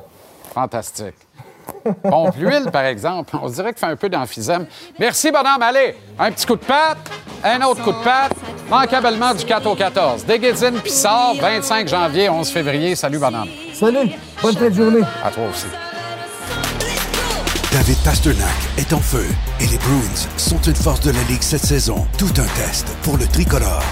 Fantastique. 0.53 1.15
Pompe 2.03 2.35
l'huile, 2.37 2.69
par 2.71 2.85
exemple. 2.85 3.35
On 3.41 3.47
se 3.47 3.55
dirait 3.55 3.73
qu'il 3.73 3.79
fait 3.79 3.91
un 3.91 3.95
peu 3.95 4.09
d'emphysème. 4.09 4.65
Merci, 4.99 5.31
bonhomme. 5.31 5.61
Allez, 5.61 5.95
un 6.19 6.31
petit 6.31 6.45
coup 6.45 6.55
de 6.55 6.65
patte, 6.65 6.97
un 7.43 7.61
autre 7.61 7.83
coup 7.83 7.91
de 7.91 8.03
patte. 8.03 8.33
manquablement 8.69 9.33
du 9.33 9.45
4 9.45 9.65
au 9.67 9.75
14. 9.75 10.25
Déguédine 10.25 10.79
Pissard, 10.81 11.35
25 11.39 11.87
janvier, 11.87 12.29
11 12.29 12.49
février. 12.49 12.95
Salut, 12.95 13.19
bonhomme. 13.19 13.49
Salut, 13.73 14.09
bonne 14.41 14.55
fin 14.55 14.69
de 14.69 14.73
journée. 14.73 15.01
À 15.23 15.29
toi 15.31 15.43
aussi. 15.49 15.67
David 17.71 17.97
Pasternak 17.99 18.47
est 18.77 18.91
en 18.93 18.99
feu 18.99 19.25
et 19.59 19.67
les 19.67 19.77
Bruins 19.77 20.27
sont 20.37 20.59
une 20.61 20.75
force 20.75 21.01
de 21.01 21.11
la 21.11 21.21
Ligue 21.29 21.41
cette 21.43 21.65
saison. 21.65 22.07
Tout 22.17 22.29
un 22.37 22.47
test 22.61 22.87
pour 23.03 23.17
le 23.17 23.27
tricolore. 23.27 23.83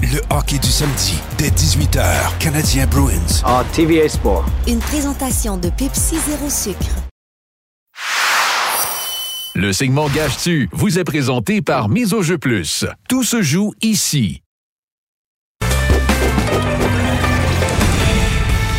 Le 0.00 0.20
hockey 0.34 0.58
du 0.58 0.68
samedi, 0.68 1.18
dès 1.38 1.48
18h, 1.48 2.38
Canadien 2.38 2.86
Bruins. 2.86 3.42
en 3.44 3.62
TVA 3.72 4.08
Sport. 4.08 4.44
Une 4.66 4.78
présentation 4.80 5.56
de 5.56 5.68
Pepsi 5.70 6.16
Zéro 6.26 6.48
Sucre. 6.48 7.03
Le 9.56 9.72
segment 9.72 10.08
Gage-tu 10.08 10.68
vous 10.72 10.98
est 10.98 11.04
présenté 11.04 11.62
par 11.62 11.88
Mise 11.88 12.12
au 12.12 12.22
jeu 12.22 12.38
plus. 12.38 12.84
Tout 13.08 13.22
se 13.22 13.40
joue 13.40 13.72
ici. 13.82 14.42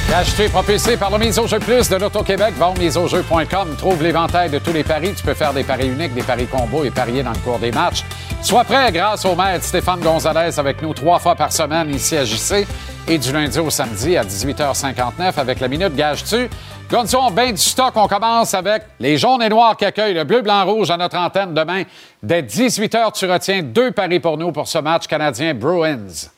Gage-tu 0.10 0.42
est 0.42 0.50
propulsé 0.50 0.98
par 0.98 1.12
le 1.12 1.18
Mise 1.18 1.40
au 1.40 1.48
jeu 1.48 1.60
plus 1.60 1.88
de 1.88 1.96
l'Auto-Québec. 1.96 2.56
Va 2.58 2.72
au 2.72 2.78
miseaujeu.com. 2.78 3.76
Trouve 3.78 4.04
l'éventail 4.04 4.50
de 4.50 4.60
tous 4.60 4.74
les 4.74 4.84
paris. 4.84 5.14
Tu 5.16 5.24
peux 5.24 5.34
faire 5.34 5.54
des 5.54 5.64
paris 5.64 5.88
uniques, 5.88 6.14
des 6.14 6.24
paris 6.24 6.46
combos 6.46 6.84
et 6.84 6.92
parier 6.92 7.24
dans 7.24 7.32
le 7.32 7.38
cours 7.38 7.60
des 7.60 7.72
matchs. 7.72 8.04
Sois 8.42 8.66
prêt 8.66 8.92
grâce 8.92 9.24
au 9.24 9.34
maître 9.34 9.64
Stéphane 9.64 10.02
Gonzalez 10.02 10.60
avec 10.60 10.82
nous 10.82 10.94
trois 10.94 11.20
fois 11.20 11.36
par 11.36 11.54
semaine 11.54 11.90
ici 11.96 12.18
à 12.18 12.26
JC 12.26 12.68
et 13.08 13.18
du 13.18 13.32
lundi 13.32 13.60
au 13.60 13.70
samedi 13.70 14.18
à 14.18 14.26
18h59 14.26 15.38
avec 15.38 15.62
la 15.62 15.70
Minute 15.70 15.96
Gage-tu. 15.96 16.50
Gonzo, 16.90 17.18
on 17.20 17.32
bien 17.32 17.52
du 17.52 17.58
stock. 17.58 17.94
On 17.96 18.08
commence 18.08 18.54
avec 18.54 18.84
les 19.00 19.18
jaunes 19.18 19.42
et 19.42 19.50
noirs 19.50 19.76
qui 19.76 19.86
accueillent 19.86 20.14
le 20.14 20.24
bleu, 20.24 20.42
blanc, 20.42 20.66
rouge 20.66 20.92
à 20.92 20.98
notre 20.98 21.18
antenne 21.18 21.54
demain. 21.54 21.84
Dès 22.22 22.44
18h, 22.44 23.12
tu 23.14 23.26
retiens 23.26 23.64
deux 23.64 23.92
paris 23.92 24.20
pour 24.20 24.38
nous 24.38 24.52
pour 24.52 24.68
ce 24.68 24.78
match 24.78 25.08
canadien 25.08 25.56
Bruins. 25.56 26.30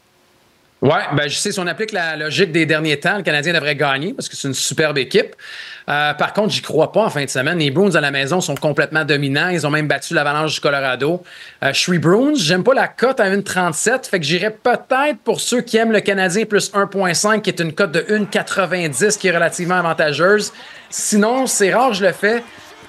Oui, 0.80 1.00
ben, 1.16 1.28
je 1.28 1.36
sais, 1.36 1.52
si 1.52 1.60
on 1.60 1.66
applique 1.66 1.92
la 1.92 2.16
logique 2.16 2.52
des 2.52 2.68
derniers 2.68 3.00
temps, 3.00 3.18
le 3.18 3.24
Canadien 3.24 3.52
devrait 3.52 3.76
gagner 3.76 4.14
parce 4.14 4.30
que 4.30 4.36
c'est 4.36 4.48
une 4.48 4.54
superbe 4.54 5.00
équipe. 5.00 5.36
Euh, 5.90 6.14
par 6.14 6.34
contre, 6.34 6.50
j'y 6.50 6.62
crois 6.62 6.92
pas 6.92 7.06
en 7.06 7.10
fin 7.10 7.24
de 7.24 7.30
semaine. 7.30 7.58
Les 7.58 7.72
Bruins 7.72 7.96
à 7.96 8.02
la 8.02 8.12
maison 8.12 8.42
sont 8.42 8.54
complètement 8.54 9.04
dominants. 9.04 9.50
Ils 9.50 9.66
ont 9.66 9.72
même 9.72 9.88
battu 9.88 10.14
l'Avalanche 10.14 10.54
du 10.54 10.60
Colorado. 10.60 11.24
Euh, 11.64 11.74
je 11.74 11.80
suis 11.80 11.98
Bruins. 11.98 12.36
J'aime 12.36 12.64
pas 12.64 12.76
la 12.76 12.88
cote 12.88 13.20
à 13.20 13.28
1,37. 13.28 14.08
Fait 14.08 14.20
que 14.20 14.26
j'irais 14.26 14.52
peut-être 14.52 15.18
pour 15.24 15.42
ceux 15.42 15.62
qui 15.62 15.78
aiment 15.78 15.94
le 15.94 16.02
Canadien 16.02 16.46
plus 16.46 16.72
1,5, 16.72 17.42
qui 17.42 17.50
est 17.50 17.60
une 17.60 17.74
cote 17.74 17.92
de 17.92 18.02
1,90 18.02 19.18
qui 19.18 19.30
est 19.30 19.32
relativement 19.32 19.76
avantageuse. 19.76 20.54
Sinon, 20.92 21.48
c'est 21.48 21.74
rare, 21.74 21.94
je 21.94 22.06
le 22.06 22.12
fais. 22.12 22.44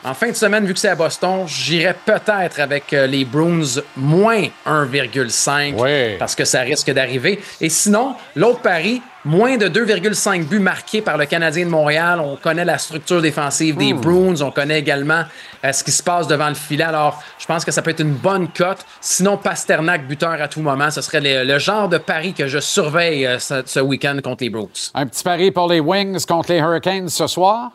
En 0.05 0.15
fin 0.15 0.29
de 0.29 0.35
semaine, 0.37 0.65
vu 0.65 0.75
que 0.75 0.81
c'est 0.81 0.89
à 0.89 0.95
Boston, 0.95 1.45
j'irais 1.47 1.97
peut-être 2.05 2.61
avec 2.61 2.93
euh, 2.93 3.07
les 3.07 3.25
Bruins 3.25 3.81
moins 3.97 4.45
1,5 4.67 5.75
Oui. 5.77 6.17
parce 6.19 6.35
que 6.35 6.45
ça 6.45 6.61
risque 6.61 6.91
d'arriver. 6.93 7.41
Et 7.61 7.69
sinon, 7.69 8.15
l'autre 8.37 8.61
pari, 8.61 9.03
moins 9.25 9.57
de 9.57 9.67
2,5 9.69 10.45
buts 10.45 10.61
marqués 10.61 11.03
par 11.03 11.19
le 11.19 11.27
Canadien 11.27 11.65
de 11.67 11.71
Montréal. 11.71 12.21
On 12.21 12.37
connaît 12.37 12.65
la 12.65 12.79
structure 12.79 13.21
défensive 13.21 13.77
des 13.77 13.93
Bruins. 13.93 14.41
On 14.41 14.51
connaît 14.51 14.79
également 14.79 15.25
euh, 15.65 15.73
ce 15.73 15.83
qui 15.85 15.91
se 15.91 16.03
passe 16.03 16.27
devant 16.29 16.49
le 16.49 16.55
filet. 16.55 16.85
Alors, 16.85 17.23
je 17.39 17.47
pense 17.47 17.65
que 17.65 17.73
ça 17.73 17.83
peut 17.83 17.91
être 17.91 18.01
une 18.01 18.15
bonne 18.15 18.49
cote. 18.49 18.85
Sinon, 19.01 19.37
Pasternak, 19.37 20.07
buteur 20.07 20.41
à 20.41 20.49
tout 20.49 20.61
moment, 20.61 20.91
ce 20.91 21.01
serait 21.03 21.21
le, 21.21 21.45
le 21.45 21.59
genre 21.59 21.89
de 21.89 21.99
pari 21.99 22.33
que 22.35 22.47
je 22.47 22.61
surveille 22.61 23.27
euh, 23.27 23.39
ce, 23.39 23.63
ce 23.67 23.81
week-end 23.81 24.17
contre 24.23 24.45
les 24.45 24.51
Bruins. 24.51 24.69
Un 24.95 25.07
petit 25.07 25.25
pari 25.25 25.51
pour 25.51 25.69
les 25.69 25.81
Wings 25.81 26.25
contre 26.25 26.53
les 26.53 26.59
Hurricanes 26.59 27.09
ce 27.09 27.27
soir. 27.27 27.73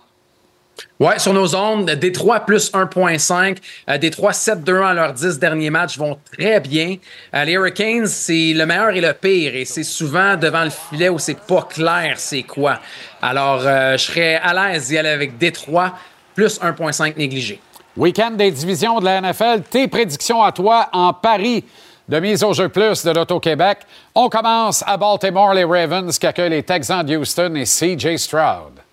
Ouais, 1.00 1.20
sur 1.20 1.34
nos 1.34 1.56
ondes, 1.56 1.90
Détroit 1.92 2.42
plus 2.42 2.72
1.5. 2.72 3.58
Euh, 3.90 3.98
Détroit 3.98 4.32
7-2 4.32 4.84
à 4.84 4.94
leurs 4.94 5.14
10 5.14 5.38
derniers 5.40 5.70
matchs 5.70 5.98
vont 5.98 6.18
très 6.32 6.60
bien. 6.60 6.98
Euh, 7.36 7.44
les 7.44 7.54
Hurricanes, 7.54 8.08
c'est 8.08 8.54
le 8.54 8.66
meilleur 8.66 8.92
et 8.92 9.02
le 9.02 9.14
pire. 9.14 9.56
Et 9.56 9.66
c'est 9.66 9.84
souvent 9.84 10.36
devant 10.36 10.64
le 10.64 10.70
filet 10.70 11.10
où 11.10 11.20
c'est 11.20 11.40
pas 11.40 11.64
clair 11.64 12.16
c'est 12.18 12.44
quoi. 12.44 12.80
Alors, 13.22 13.62
euh, 13.66 13.98
je 13.98 14.04
serais 14.04 14.36
à 14.36 14.54
l'aise 14.54 14.88
d'y 14.88 14.98
aller 14.98 15.10
avec 15.10 15.38
Détroit 15.38 15.94
plus 16.36 16.60
1.5 16.60 17.18
négligé. 17.18 17.60
Week-end 17.98 18.32
des 18.32 18.52
divisions 18.52 19.00
de 19.00 19.06
la 19.06 19.22
NFL. 19.22 19.62
Tes 19.70 19.88
prédictions 19.88 20.42
à 20.42 20.52
toi 20.52 20.90
en 20.94 21.14
Paris 21.14 21.64
de 22.08 22.20
mise 22.20 22.44
au 22.44 22.54
jeu 22.54 22.70
plus 22.70 23.04
de 23.04 23.12
l'Auto-Québec. 23.12 23.80
On 24.16 24.30
commence 24.30 24.84
à 24.86 24.98
Baltimore, 24.98 25.54
les 25.54 25.64
Ravens 25.64 26.18
qui 26.18 26.28
accueillent 26.28 26.50
les 26.50 26.64
Texans 26.64 27.06
de 27.06 27.18
Houston 27.18 27.56
et 27.56 27.66
CJ 27.66 28.18
Stroud. 28.18 28.84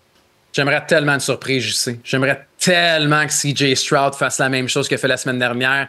J'aimerais 0.52 0.84
tellement 0.86 1.16
de 1.16 1.22
surprise, 1.22 1.74
sais. 1.74 2.00
J'aimerais 2.04 2.46
tellement 2.58 3.24
que 3.26 3.32
CJ 3.32 3.74
Stroud 3.74 4.14
fasse 4.14 4.38
la 4.38 4.48
même 4.48 4.68
chose 4.68 4.88
qu'il 4.88 4.96
a 4.96 4.98
fait 4.98 5.08
la 5.08 5.16
semaine 5.16 5.38
dernière. 5.38 5.88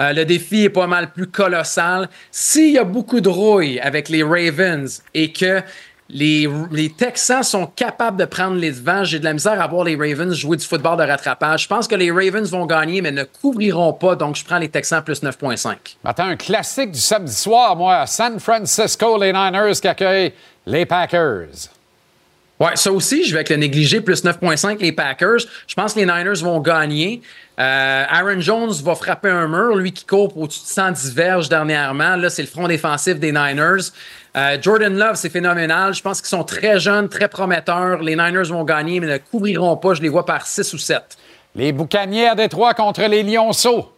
Euh, 0.00 0.12
le 0.12 0.24
défi 0.24 0.64
est 0.64 0.70
pas 0.70 0.86
mal 0.86 1.12
plus 1.12 1.28
colossal. 1.28 2.08
S'il 2.30 2.72
y 2.72 2.78
a 2.78 2.84
beaucoup 2.84 3.20
de 3.20 3.28
rouille 3.28 3.78
avec 3.80 4.08
les 4.08 4.22
Ravens 4.22 5.02
et 5.14 5.32
que 5.32 5.62
les, 6.10 6.48
les 6.70 6.90
Texans 6.90 7.42
sont 7.42 7.66
capables 7.66 8.18
de 8.18 8.24
prendre 8.24 8.56
les 8.56 8.72
devants, 8.72 9.04
j'ai 9.04 9.18
de 9.18 9.24
la 9.24 9.32
misère 9.32 9.60
à 9.60 9.66
voir 9.66 9.84
les 9.84 9.96
Ravens 9.96 10.34
jouer 10.34 10.56
du 10.56 10.66
football 10.66 10.98
de 10.98 11.04
rattrapage. 11.04 11.62
Je 11.62 11.68
pense 11.68 11.88
que 11.88 11.94
les 11.94 12.10
Ravens 12.10 12.50
vont 12.50 12.66
gagner, 12.66 13.00
mais 13.00 13.12
ne 13.12 13.24
couvriront 13.24 13.92
pas, 13.94 14.14
donc 14.14 14.36
je 14.36 14.44
prends 14.44 14.58
les 14.58 14.68
Texans 14.68 15.02
plus 15.02 15.22
9,5. 15.22 15.76
Attends, 16.04 16.24
un 16.24 16.36
classique 16.36 16.90
du 16.90 17.00
samedi 17.00 17.34
soir, 17.34 17.74
moi, 17.76 18.06
San 18.06 18.38
Francisco, 18.38 19.18
les 19.18 19.32
Niners 19.32 19.80
qui 19.80 19.88
accueillent 19.88 20.34
les 20.66 20.84
Packers. 20.84 21.70
Ouais, 22.60 22.76
ça 22.76 22.92
aussi, 22.92 23.24
je 23.24 23.30
vais 23.30 23.38
avec 23.38 23.48
le 23.48 23.56
négligé 23.56 24.00
plus 24.00 24.24
9,5 24.24 24.78
les 24.80 24.92
Packers. 24.92 25.40
Je 25.66 25.74
pense 25.74 25.94
que 25.94 25.98
les 25.98 26.06
Niners 26.06 26.40
vont 26.40 26.60
gagner. 26.60 27.20
Euh, 27.58 28.04
Aaron 28.08 28.40
Jones 28.40 28.72
va 28.84 28.94
frapper 28.94 29.28
un 29.28 29.48
mur, 29.48 29.74
lui 29.74 29.92
qui 29.92 30.04
court 30.04 30.36
au-dessus 30.38 30.62
de 30.62 30.68
110 30.68 31.14
verges 31.14 31.48
dernièrement. 31.48 32.14
Là, 32.14 32.30
c'est 32.30 32.42
le 32.42 32.48
front 32.48 32.68
défensif 32.68 33.18
des 33.18 33.32
Niners. 33.32 33.90
Euh, 34.36 34.56
Jordan 34.60 34.96
Love, 34.96 35.16
c'est 35.16 35.30
phénoménal. 35.30 35.94
Je 35.94 36.02
pense 36.02 36.20
qu'ils 36.20 36.28
sont 36.28 36.44
très 36.44 36.78
jeunes, 36.78 37.08
très 37.08 37.28
prometteurs. 37.28 38.02
Les 38.02 38.14
Niners 38.14 38.48
vont 38.48 38.64
gagner, 38.64 39.00
mais 39.00 39.06
ne 39.08 39.18
couvriront 39.18 39.76
pas. 39.76 39.94
Je 39.94 40.02
les 40.02 40.08
vois 40.08 40.24
par 40.24 40.46
6 40.46 40.74
ou 40.74 40.78
7. 40.78 41.02
Les 41.56 41.72
Boucaniers 41.72 42.28
à 42.28 42.34
Détroit 42.36 42.74
contre 42.74 43.02
les 43.02 43.24
Lionceaux. 43.24 43.93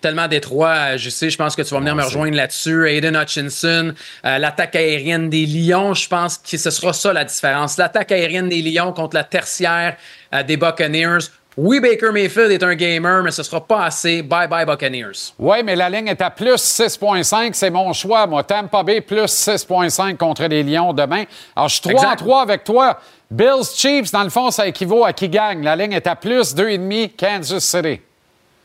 Tellement 0.00 0.28
Détroit, 0.28 0.96
je 0.96 1.10
sais, 1.10 1.28
je 1.28 1.36
pense 1.36 1.54
que 1.54 1.62
tu 1.62 1.74
vas 1.74 1.80
venir 1.80 1.94
me 1.94 2.02
rejoindre 2.02 2.34
là-dessus. 2.36 2.88
Aiden 2.88 3.16
Hutchinson, 3.16 3.92
euh, 4.24 4.38
l'attaque 4.38 4.76
aérienne 4.76 5.28
des 5.28 5.44
Lions, 5.44 5.92
je 5.94 6.08
pense 6.08 6.38
que 6.38 6.56
ce 6.56 6.70
sera 6.70 6.92
ça 6.92 7.12
la 7.12 7.24
différence. 7.24 7.76
L'attaque 7.76 8.10
aérienne 8.12 8.48
des 8.48 8.62
Lions 8.62 8.92
contre 8.92 9.16
la 9.16 9.24
tertiaire 9.24 9.96
euh, 10.34 10.42
des 10.42 10.56
Buccaneers. 10.56 11.18
Oui, 11.56 11.80
Baker 11.80 12.12
Mayfield 12.12 12.50
est 12.52 12.62
un 12.62 12.74
gamer, 12.74 13.22
mais 13.22 13.32
ce 13.32 13.42
sera 13.42 13.60
pas 13.60 13.84
assez. 13.84 14.22
Bye 14.22 14.48
bye 14.48 14.64
Buccaneers. 14.64 15.34
Oui, 15.38 15.58
mais 15.64 15.76
la 15.76 15.90
ligne 15.90 16.06
est 16.08 16.22
à 16.22 16.30
plus 16.30 16.54
6,5. 16.54 17.50
C'est 17.52 17.70
mon 17.70 17.92
choix, 17.92 18.26
moi. 18.26 18.42
Tampa 18.44 18.82
Bay 18.82 19.00
plus 19.02 19.24
6,5 19.26 20.16
contre 20.16 20.44
les 20.44 20.62
Lions 20.62 20.92
demain. 20.94 21.24
Alors, 21.54 21.68
je 21.68 21.74
suis 21.74 21.82
3 21.82 21.92
en 21.92 22.02
Exact. 22.04 22.16
3 22.24 22.42
avec 22.42 22.64
toi. 22.64 22.98
Bills 23.30 23.66
Chiefs, 23.76 24.12
dans 24.12 24.22
le 24.24 24.30
fond, 24.30 24.50
ça 24.50 24.66
équivaut 24.66 25.04
à 25.04 25.12
qui 25.12 25.28
gagne? 25.28 25.62
La 25.62 25.76
ligne 25.76 25.92
est 25.92 26.06
à 26.06 26.16
plus 26.16 26.54
2,5 26.54 27.10
Kansas 27.18 27.62
City. 27.64 28.00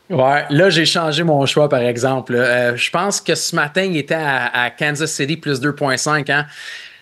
Ouais, 0.08 0.44
là, 0.50 0.70
j'ai 0.70 0.86
changé 0.86 1.22
mon 1.24 1.44
choix, 1.46 1.68
par 1.68 1.80
exemple. 1.80 2.34
Euh, 2.34 2.76
je 2.76 2.90
pense 2.90 3.20
que 3.20 3.34
ce 3.34 3.54
matin, 3.56 3.82
il 3.82 3.96
était 3.96 4.14
à, 4.14 4.46
à 4.64 4.70
Kansas 4.70 5.10
City 5.10 5.36
plus 5.36 5.60
2,5. 5.60 6.30
Hein? 6.30 6.46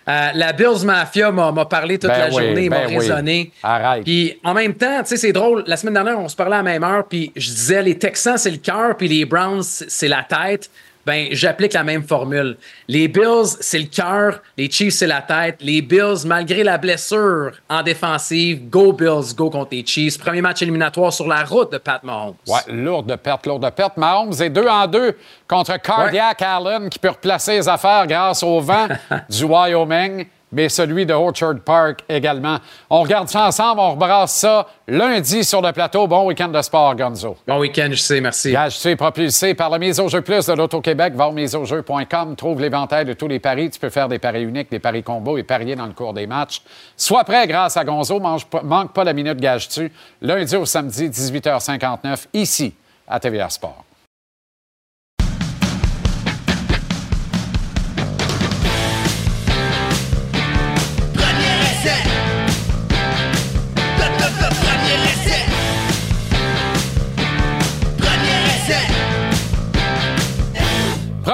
Euh, 0.06 0.30
la 0.34 0.52
Bills 0.52 0.84
Mafia 0.84 1.30
m'a 1.30 1.64
parlé 1.64 1.98
toute 1.98 2.10
Ben 2.10 2.18
la 2.18 2.34
oui, 2.34 2.46
journée, 2.46 2.68
m'a 2.68 2.80
ben 2.80 2.88
oui. 2.88 2.98
raisonné. 2.98 3.52
Arrête. 3.62 4.04
Puis 4.04 4.38
en 4.44 4.52
même 4.52 4.74
temps, 4.74 5.02
tu 5.02 5.08
sais, 5.08 5.16
c'est 5.16 5.32
drôle. 5.32 5.64
La 5.66 5.76
semaine 5.76 5.94
dernière, 5.94 6.18
on 6.18 6.28
se 6.28 6.36
parlait 6.36 6.56
à 6.56 6.58
la 6.58 6.62
même 6.62 6.84
heure, 6.84 7.04
puis 7.08 7.32
je 7.36 7.50
disais 7.50 7.82
les 7.82 7.98
Texans, 7.98 8.36
c'est 8.36 8.50
le 8.50 8.58
cœur, 8.58 8.96
puis 8.96 9.08
les 9.08 9.24
Browns, 9.24 9.62
c'est 9.62 10.08
la 10.08 10.22
tête. 10.22 10.70
Ben, 11.06 11.28
j'applique 11.32 11.72
la 11.72 11.84
même 11.84 12.02
formule. 12.02 12.56
Les 12.88 13.08
Bills, 13.08 13.56
c'est 13.60 13.78
le 13.78 13.86
cœur. 13.86 14.40
Les 14.56 14.70
Chiefs, 14.70 14.94
c'est 14.94 15.06
la 15.06 15.22
tête. 15.22 15.56
Les 15.60 15.82
Bills, 15.82 16.26
malgré 16.26 16.62
la 16.62 16.78
blessure 16.78 17.52
en 17.68 17.82
défensive, 17.82 18.68
go 18.68 18.92
Bills, 18.92 19.34
go 19.36 19.50
contre 19.50 19.70
les 19.72 19.84
Chiefs. 19.84 20.18
Premier 20.18 20.40
match 20.40 20.62
éliminatoire 20.62 21.12
sur 21.12 21.26
la 21.28 21.44
route 21.44 21.72
de 21.72 21.78
Pat 21.78 22.02
Mahomes. 22.02 22.34
Ouais, 22.46 22.72
lourde 22.72 23.16
perte, 23.16 23.46
lourde 23.46 23.70
perte. 23.74 23.96
Mahomes 23.96 24.34
est 24.40 24.50
2 24.50 24.66
en 24.66 24.86
2 24.86 25.16
contre 25.48 25.80
Cardiac 25.80 26.40
Allen 26.42 26.88
qui 26.88 26.98
peut 26.98 27.10
replacer 27.10 27.56
les 27.56 27.68
affaires 27.68 28.06
grâce 28.06 28.42
au 28.42 28.60
vent 28.60 28.88
du 29.28 29.44
Wyoming, 29.44 30.26
mais 30.54 30.68
celui 30.68 31.04
de 31.04 31.12
Orchard 31.12 31.56
Park 31.64 32.00
également. 32.08 32.58
On 32.88 33.02
regarde 33.02 33.28
ça 33.28 33.46
ensemble, 33.46 33.80
on 33.80 33.90
rebrasse 33.92 34.34
ça 34.34 34.66
lundi 34.88 35.44
sur 35.44 35.60
le 35.60 35.72
plateau. 35.72 36.06
Bon 36.06 36.26
week-end 36.26 36.48
de 36.48 36.62
sport, 36.62 36.94
Gonzo. 36.96 37.36
Bon 37.46 37.58
week-end, 37.58 37.88
je 37.90 37.96
sais, 37.96 38.20
merci. 38.20 38.54
Tu 38.80 38.88
es 38.88 38.96
propulsé 38.96 39.54
par 39.54 39.70
la 39.70 39.78
mise 39.78 40.00
au 40.00 40.08
jeu 40.08 40.20
plus 40.20 40.46
de 40.46 40.52
l'Auto-Québec. 40.52 41.14
Va 41.14 41.28
au 41.28 41.32
miseaujeu.com, 41.32 42.36
trouve 42.36 42.60
l'éventail 42.60 43.04
de 43.04 43.12
tous 43.12 43.28
les 43.28 43.40
paris. 43.40 43.70
Tu 43.70 43.80
peux 43.80 43.90
faire 43.90 44.08
des 44.08 44.18
paris 44.18 44.44
uniques, 44.44 44.70
des 44.70 44.78
paris 44.78 45.02
combos 45.02 45.36
et 45.38 45.42
parier 45.42 45.76
dans 45.76 45.86
le 45.86 45.92
cours 45.92 46.14
des 46.14 46.26
matchs. 46.26 46.62
Sois 46.96 47.24
prêt 47.24 47.46
grâce 47.46 47.76
à 47.76 47.84
Gonzo. 47.84 48.20
Mange 48.20 48.46
manque 48.62 48.92
pas 48.92 49.04
la 49.04 49.12
minute 49.12 49.38
gage-tu. 49.38 49.92
Lundi 50.22 50.56
au 50.56 50.64
samedi, 50.64 51.08
18h59, 51.08 52.26
ici, 52.32 52.74
à 53.08 53.18
TVA 53.20 53.48
Sport. 53.50 53.84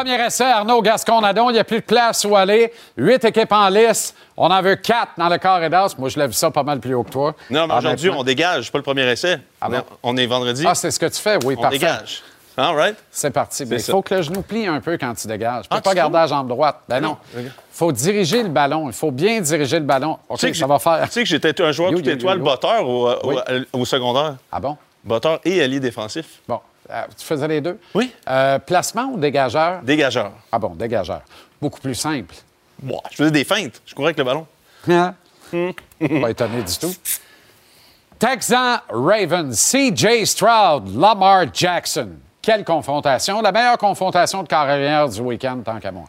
Premier 0.01 0.25
essai, 0.25 0.45
Arnaud 0.45 0.81
Gascon-Nadon. 0.81 1.51
Il 1.51 1.55
n'y 1.55 1.59
a 1.59 1.65
plus 1.65 1.81
de 1.81 1.85
place 1.85 2.25
où 2.25 2.35
aller. 2.35 2.73
Huit 2.97 3.23
équipes 3.23 3.53
en 3.53 3.69
lice. 3.69 4.15
On 4.35 4.47
en 4.51 4.63
veut 4.63 4.77
quatre 4.77 5.13
dans 5.19 5.29
le 5.29 5.37
carré 5.37 5.69
d'as. 5.69 5.95
Moi, 5.99 6.09
je 6.09 6.19
l'ai 6.19 6.27
vu 6.27 6.33
ça 6.33 6.51
pas 6.51 6.63
mal 6.63 6.81
plus 6.81 6.95
haut 6.95 7.03
que 7.03 7.11
toi. 7.11 7.35
Non, 7.51 7.67
mais 7.67 7.75
aujourd'hui, 7.75 8.07
Honnêtement. 8.09 8.21
on 8.21 8.25
dégage, 8.25 8.73
pas 8.73 8.79
le 8.79 8.83
premier 8.85 9.03
essai. 9.11 9.39
Ah 9.61 9.67
on, 9.67 9.71
bon? 9.73 9.77
est, 9.77 9.85
on 10.03 10.17
est 10.17 10.27
vendredi. 10.27 10.65
Ah, 10.67 10.75
c'est 10.75 10.91
ce 10.91 10.99
que 10.99 11.05
tu 11.05 11.21
fais? 11.21 11.37
Oui, 11.45 11.55
on 11.59 11.61
parfait. 11.61 11.79
dégage. 11.79 12.23
All 12.57 12.75
right? 12.75 12.97
C'est 13.11 13.31
parti. 13.31 13.67
Mais 13.67 13.77
il 13.77 13.83
faut 13.83 14.01
que 14.01 14.15
le 14.15 14.23
genou 14.23 14.41
plie 14.41 14.67
un 14.67 14.81
peu 14.81 14.97
quand 14.97 15.13
tu 15.15 15.27
dégages. 15.29 15.69
Peux 15.69 15.77
Ah, 15.77 15.81
pas 15.83 15.95
garder 15.95 16.17
la 16.17 16.27
jambe 16.27 16.49
droite. 16.49 16.81
Ben 16.89 17.01
non. 17.01 17.19
Il 17.37 17.51
faut 17.71 17.93
diriger 17.93 18.43
le 18.43 18.49
ballon. 18.49 18.87
Il 18.89 18.95
faut 18.95 19.11
bien 19.11 19.39
diriger 19.43 19.79
le 19.81 19.85
ballon. 19.85 20.19
OK, 20.31 20.39
Tu 20.39 20.47
sais 20.47 20.53
que 20.53 20.57
ça 20.57 20.67
va 20.67 20.79
faire. 20.79 21.03
Tu 21.09 21.13
sais 21.13 21.23
que 21.25 21.29
j'étais 21.29 21.61
un 21.63 21.73
joueur 21.73 21.91
Yo, 21.93 22.01
tout 22.01 22.09
étoile 22.09 22.39
botteur 22.39 22.89
au, 22.89 23.11
au- 23.11 23.19
Oui. 23.25 23.37
au 23.75 23.85
secondaire. 23.85 24.37
Ah 24.51 24.61
bon? 24.61 24.79
Botteur 25.05 25.41
et 25.45 25.63
allié 25.63 25.79
défensif. 25.79 26.41
Bon. 26.49 26.61
Euh, 26.90 27.03
tu 27.16 27.24
faisais 27.24 27.48
les 27.48 27.61
deux? 27.61 27.79
Oui. 27.94 28.12
Euh, 28.29 28.59
placement 28.59 29.11
ou 29.12 29.18
dégageur? 29.18 29.83
Dégageur. 29.83 30.33
Ah 30.50 30.59
bon, 30.59 30.70
dégageur. 30.74 31.22
Beaucoup 31.61 31.81
plus 31.81 31.94
simple. 31.94 32.35
Moi, 32.83 33.00
je 33.11 33.16
faisais 33.16 33.31
des 33.31 33.44
feintes. 33.44 33.81
Je 33.87 33.94
courais 33.94 34.09
avec 34.09 34.18
le 34.18 34.24
ballon. 34.24 34.46
Hein? 34.88 35.14
Pas 35.50 36.31
étonné 36.31 36.62
du 36.62 36.79
tout. 36.79 36.94
Texan 38.18 38.79
Ravens, 38.90 39.55
CJ 39.55 40.24
Stroud, 40.24 40.94
Lamar 40.96 41.46
Jackson. 41.53 42.11
Quelle 42.42 42.64
confrontation? 42.64 43.40
La 43.40 43.53
meilleure 43.53 43.79
confrontation 43.79 44.42
de 44.42 44.48
carrière 44.48 45.09
du 45.09 45.20
week-end, 45.20 45.61
tant 45.64 45.79
qu'à 45.79 45.92
moi. 45.92 46.05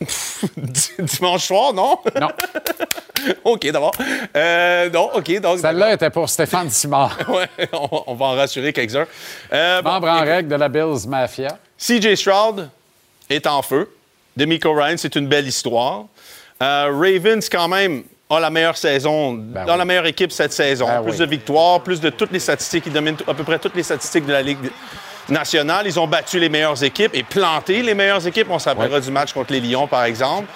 Dimanche 0.98 1.46
soir, 1.46 1.72
non? 1.72 1.98
Non. 2.20 2.28
OK, 3.44 3.70
d'abord. 3.70 3.92
Euh, 4.36 4.90
non, 4.90 5.10
OK. 5.14 5.40
Donc, 5.40 5.58
Celle-là 5.58 5.92
était 5.94 6.10
pour 6.10 6.28
Stéphane 6.28 6.70
Simard, 6.70 7.16
Ouais, 7.28 7.48
on, 7.72 8.02
on 8.06 8.14
va 8.14 8.26
en 8.26 8.32
rassurer 8.36 8.72
quelques-uns. 8.72 9.06
Euh, 9.52 9.82
bon, 9.82 9.90
membre 9.90 10.08
en 10.08 10.20
règle 10.20 10.48
de 10.48 10.56
la 10.56 10.68
Bills 10.68 11.06
Mafia. 11.08 11.58
CJ 11.78 12.14
Stroud 12.14 12.68
est 13.30 13.46
en 13.46 13.62
feu. 13.62 13.88
Demico 14.36 14.72
Ryan, 14.72 14.96
c'est 14.96 15.14
une 15.16 15.28
belle 15.28 15.46
histoire. 15.46 16.04
Euh, 16.62 16.90
Ravens, 16.92 17.48
quand 17.48 17.68
même, 17.68 18.02
a 18.30 18.40
la 18.40 18.50
meilleure 18.50 18.76
saison, 18.76 19.32
Ben 19.34 19.64
dans 19.64 19.72
oui. 19.72 19.78
la 19.78 19.84
meilleure 19.84 20.06
équipe 20.06 20.32
cette 20.32 20.52
saison. 20.52 20.86
Ben 20.86 21.02
plus 21.02 21.12
oui. 21.12 21.18
de 21.18 21.24
victoires, 21.26 21.80
plus 21.80 22.00
de 22.00 22.10
toutes 22.10 22.32
les 22.32 22.40
statistiques. 22.40 22.84
Ils 22.86 22.92
dominent 22.92 23.16
à 23.26 23.34
peu 23.34 23.44
près 23.44 23.58
toutes 23.58 23.76
les 23.76 23.82
statistiques 23.82 24.26
de 24.26 24.32
la 24.32 24.42
Ligue 24.42 24.58
nationale. 25.28 25.86
Ils 25.86 25.98
ont 26.00 26.06
battu 26.06 26.38
les 26.38 26.48
meilleures 26.48 26.82
équipes 26.82 27.12
et 27.14 27.22
planté 27.22 27.82
les 27.82 27.94
meilleures 27.94 28.26
équipes. 28.26 28.48
On 28.50 28.58
s'appellera 28.58 29.00
du 29.00 29.10
match 29.10 29.32
contre 29.32 29.52
les 29.52 29.60
Lions, 29.60 29.86
par 29.86 30.04
exemple. 30.04 30.48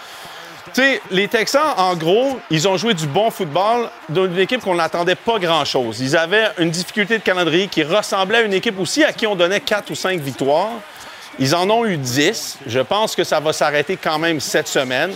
Les 1.10 1.26
Texans, 1.26 1.74
en 1.76 1.96
gros, 1.96 2.38
ils 2.50 2.68
ont 2.68 2.76
joué 2.76 2.94
du 2.94 3.06
bon 3.06 3.30
football 3.30 3.90
d'une 4.08 4.38
équipe 4.38 4.60
qu'on 4.60 4.76
n'attendait 4.76 5.16
pas 5.16 5.38
grand-chose. 5.38 6.00
Ils 6.00 6.16
avaient 6.16 6.50
une 6.58 6.70
difficulté 6.70 7.18
de 7.18 7.22
calendrier 7.22 7.66
qui 7.66 7.82
ressemblait 7.82 8.38
à 8.38 8.42
une 8.42 8.52
équipe 8.52 8.78
aussi 8.78 9.02
à 9.02 9.12
qui 9.12 9.26
on 9.26 9.34
donnait 9.34 9.60
4 9.60 9.90
ou 9.90 9.96
5 9.96 10.20
victoires. 10.20 10.70
Ils 11.40 11.54
en 11.54 11.68
ont 11.70 11.84
eu 11.84 11.96
10. 11.96 12.58
Je 12.66 12.80
pense 12.80 13.16
que 13.16 13.24
ça 13.24 13.40
va 13.40 13.52
s'arrêter 13.52 13.96
quand 13.96 14.18
même 14.18 14.38
cette 14.38 14.68
semaine. 14.68 15.12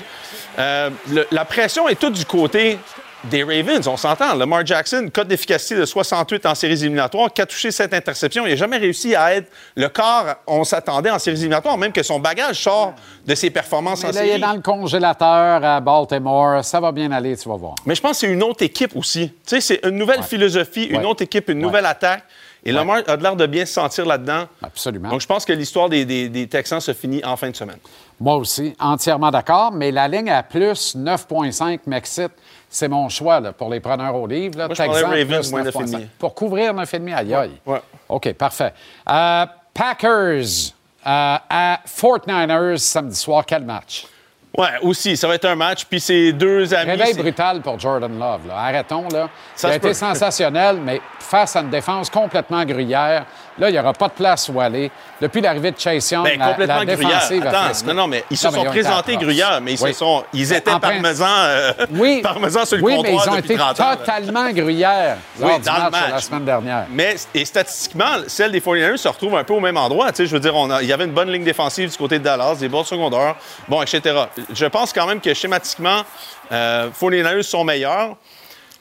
Euh, 0.59 0.91
la 1.31 1.45
pression 1.45 1.89
est 1.89 1.97
toute 1.97 2.15
du 2.15 2.25
côté 2.25 2.79
des 3.25 3.43
Ravens. 3.45 3.87
On 3.87 3.97
s'entend. 3.97 4.35
Lamar 4.35 4.65
Jackson, 4.67 5.09
cote 5.13 5.29
d'efficacité 5.29 5.77
de 5.77 5.85
68 5.85 6.47
en 6.47 6.55
séries 6.55 6.75
éliminatoires, 6.83 7.33
4 7.33 7.49
touchés, 7.49 7.71
7 7.71 7.95
interceptions. 7.95 8.47
Il 8.47 8.51
n'a 8.51 8.57
jamais 8.57 8.79
réussi 8.79 9.15
à 9.15 9.35
être 9.35 9.51
le 9.77 9.89
corps 9.89 10.27
on 10.47 10.65
s'attendait 10.65 11.11
en 11.11 11.19
séries 11.19 11.37
éliminatoires, 11.39 11.79
même 11.79 11.93
que 11.93 12.03
son 12.03 12.19
bagage 12.19 12.63
sort 12.63 12.95
de 13.27 13.35
ses 13.35 13.51
performances 13.51 14.03
Mais 14.03 14.09
en 14.11 14.13
là, 14.13 14.23
il 14.25 14.27
est 14.27 14.29
séries. 14.31 14.41
dans 14.41 14.53
le 14.55 14.61
congélateur 14.61 15.65
à 15.65 15.81
Baltimore. 15.81 16.65
Ça 16.65 16.81
va 16.81 16.93
bien 16.93 17.11
aller, 17.13 17.37
tu 17.37 17.49
vas 17.49 17.57
voir. 17.57 17.75
Mais 17.87 17.95
je 17.95 18.01
pense 18.01 18.13
que 18.13 18.27
c'est 18.27 18.33
une 18.33 18.43
autre 18.43 18.63
équipe 18.65 18.95
aussi. 18.97 19.29
Tu 19.29 19.37
sais, 19.47 19.61
c'est 19.61 19.81
une 19.89 19.97
nouvelle 19.97 20.23
philosophie, 20.23 20.85
une 20.85 21.05
autre 21.07 21.23
équipe, 21.23 21.49
une 21.49 21.59
nouvelle 21.61 21.87
attaque. 21.87 22.25
Et 22.65 22.71
Lamar 22.71 22.99
a 23.09 23.17
l'air 23.17 23.35
de 23.35 23.47
bien 23.47 23.67
se 23.67 23.73
sentir 23.73 24.07
là-dedans. 24.07 24.45
Absolument. 24.63 25.09
Donc, 25.09 25.21
je 25.21 25.27
pense 25.27 25.45
que 25.45 25.53
l'histoire 25.53 25.89
des, 25.89 26.05
des- 26.05 26.29
des 26.29 26.47
Texans 26.47 26.81
se 26.81 26.93
finit 26.93 27.21
en 27.25 27.37
fin 27.37 27.51
de 27.51 27.57
semaine. 27.57 27.79
Moi 28.21 28.37
aussi, 28.37 28.73
entièrement 28.79 29.33
d'accord, 29.33 29.73
mais 29.73 29.91
la 29.91 30.07
ligne 30.07 30.31
à 30.31 30.45
plus 30.45 30.95
9,5 30.95 31.81
m'excite. 31.87 32.31
C'est 32.75 32.89
mon 32.89 33.11
choix 33.11 33.39
là, 33.39 33.53
pour 33.53 33.69
les 33.69 33.81
preneurs 33.81 34.17
au 34.17 34.27
livre. 34.27 34.57
Là. 34.59 34.67
Moi, 34.67 34.75
je 34.75 34.83
Ravens 34.83 35.27
plus 35.27 35.51
moins 35.51 35.63
9,5. 35.63 35.91
9,5. 35.91 36.07
Pour 36.19 36.35
couvrir 36.35 36.73
9,5, 36.73 37.15
aïe 37.15 37.35
aïe. 37.35 37.51
Ouais. 37.67 37.83
OK, 38.09 38.33
parfait. 38.33 38.73
Euh, 39.11 39.45
Packers 39.75 40.73
euh, 41.07 41.37
à 41.51 41.81
49ers 41.87 42.79
samedi 42.79 43.17
soir, 43.17 43.45
quel 43.47 43.65
match? 43.65 44.07
Ouais, 44.57 44.69
aussi, 44.83 45.17
ça 45.17 45.29
va 45.29 45.35
être 45.35 45.45
un 45.45 45.55
match. 45.55 45.85
Puis 45.85 46.01
c'est 46.01 46.33
deux 46.33 46.73
amis. 46.73 46.93
Réveil 46.93 47.15
brutal 47.15 47.61
pour 47.61 47.79
Jordan 47.79 48.19
Love. 48.19 48.47
là. 48.49 48.57
Arrêtons. 48.57 49.09
Là. 49.11 49.29
Ça 49.55 49.69
il 49.69 49.73
a 49.73 49.77
été 49.77 49.89
peut. 49.89 49.95
sensationnel, 49.95 50.79
mais 50.83 51.01
face 51.19 51.57
à 51.57 51.61
une 51.61 51.71
défense 51.71 52.09
complètement 52.09 52.65
gruyère, 52.65 53.27
là, 53.59 53.69
il 53.69 53.73
n'y 53.73 53.79
aura 53.79 53.93
pas 53.93 54.09
de 54.09 54.13
place 54.15 54.49
où 54.53 54.61
aller. 54.61 54.91
Depuis 55.21 55.41
l'arrivée 55.41 55.71
de 55.71 55.79
Chase 55.79 56.11
Young, 56.11 56.25
Ben, 56.25 56.39
complètement 56.41 56.79
la 56.79 56.85
gruyère. 56.85 57.09
défensive 57.21 57.47
Attends, 57.47 57.87
non, 57.87 57.95
non, 57.95 58.07
mais 58.09 58.25
ils 58.31 58.37
se 58.37 58.47
Non, 58.47 58.53
mais 58.53 58.59
sont 58.59 58.65
présentés 58.67 59.17
gruyère, 59.17 59.61
mais 59.61 59.73
ils, 59.75 59.83
Oui. 59.83 59.93
se 59.93 59.99
sont, 59.99 60.25
ils 60.33 60.49
Ben, 60.49 60.57
étaient 60.59 60.79
parmesans, 60.81 61.27
euh, 61.29 61.73
Oui, 61.93 62.21
parmesans 62.23 62.65
sur 62.65 62.77
le 62.79 62.83
oui, 62.83 62.93
mais 63.03 63.11
comptoir 63.11 63.27
ils 63.27 63.31
ont 63.31 63.37
depuis 63.37 63.53
été 63.53 63.57
30 63.59 63.81
ans. 63.81 63.97
totalement 63.97 64.51
gruyères 64.51 65.17
lors 65.39 65.51
Oui, 65.51 65.59
du 65.59 65.65
dans 65.65 65.85
le 65.85 65.91
match, 65.91 66.11
la 66.11 66.21
semaine 66.21 66.45
dernière. 66.45 66.87
Mais 66.91 67.17
et 67.35 67.45
statistiquement, 67.45 68.11
celle 68.27 68.53
des 68.53 68.61
49ers 68.61 68.97
se 68.97 69.09
retrouve 69.09 69.37
un 69.37 69.45
peu 69.45 69.53
au 69.55 69.61
même 69.61 69.77
endroit. 69.77 70.11
Tu 70.11 70.17
sais, 70.19 70.27
je 70.27 70.33
veux 70.33 70.41
dire, 70.41 70.57
on 70.57 70.71
a- 70.71 70.83
il 70.83 70.89
y 70.89 70.93
avait 70.93 71.05
une 71.05 71.13
bonne 71.13 71.31
ligne 71.31 71.45
défensive 71.45 71.91
du 71.91 71.97
côté 71.97 72.19
de 72.19 72.25
Dallas, 72.25 72.57
des 72.57 72.69
bons 72.69 72.85
secondaires, 72.85 73.37
bon, 73.69 73.81
etc. 73.83 74.01
Je 74.53 74.67
pense 74.67 74.93
quand 74.93 75.07
même 75.07 75.21
que 75.21 75.33
schématiquement, 75.35 76.03
euh, 76.51 76.89
49ers 76.99 77.43
sont 77.45 77.65
meilleurs. 77.65 78.17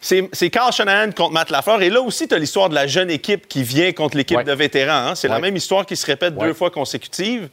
C'est 0.01 0.49
Carl 0.49 0.73
Shanahan 0.73 1.11
contre 1.11 1.31
Matt 1.31 1.51
Lafleur. 1.51 1.81
Et 1.83 1.89
là 1.89 2.01
aussi, 2.01 2.27
tu 2.27 2.33
as 2.33 2.39
l'histoire 2.39 2.69
de 2.69 2.75
la 2.75 2.87
jeune 2.87 3.11
équipe 3.11 3.47
qui 3.47 3.61
vient 3.63 3.91
contre 3.91 4.17
l'équipe 4.17 4.37
Ouais. 4.37 4.43
de 4.43 4.51
vétérans. 4.51 5.09
hein. 5.09 5.15
C'est 5.15 5.27
la 5.27 5.39
même 5.39 5.55
histoire 5.55 5.85
qui 5.85 5.95
se 5.95 6.05
répète 6.05 6.33
Ouais. 6.35 6.47
deux 6.47 6.53
fois 6.53 6.71
consécutives. 6.71 7.49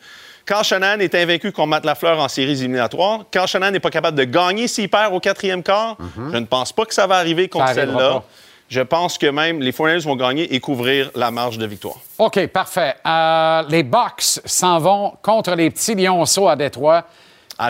Carl 0.47 0.65
Shanahan 0.65 0.99
est 1.01 1.15
invaincu 1.15 1.53
contre 1.53 1.69
Matt 1.69 1.85
Lafleur 1.85 2.19
en 2.21 2.27
séries 2.29 2.53
éliminatoires. 2.53 3.25
Carl 3.31 3.47
Shanahan 3.47 3.71
n'est 3.73 3.81
pas 3.81 3.91
capable 3.91 4.17
de 4.17 4.25
gagner 4.25 4.67
s'il 4.67 4.89
perd 4.89 5.13
au 5.13 5.21
quatrième 5.21 5.63
quart. 5.63 5.99
Je 6.17 6.39
ne 6.39 6.47
pense 6.47 6.73
pas 6.73 6.87
que 6.87 6.95
ça 6.95 7.07
va 7.07 7.17
arriver 7.17 7.49
contre 7.49 7.69
celle-là. 7.75 8.23
Je 8.71 8.81
pense 8.83 9.17
que 9.19 9.27
même 9.27 9.61
les 9.61 9.73
49ers 9.73 10.05
vont 10.05 10.17
gagner 10.17 10.55
et 10.55 10.61
couvrir 10.61 11.11
la 11.15 11.31
marge 11.31 11.57
de 11.59 11.67
victoire. 11.67 11.97
OK, 12.19 12.47
parfait. 12.49 12.97
Euh, 13.07 13.63
les 13.71 13.83
Bucks 13.83 14.41
s'en 14.45 14.79
vont 14.79 15.15
contre 15.23 15.55
les 15.55 15.71
petits 15.71 15.95
Lionceaux 15.95 16.49
à 16.49 16.57
Détroit. 16.57 17.05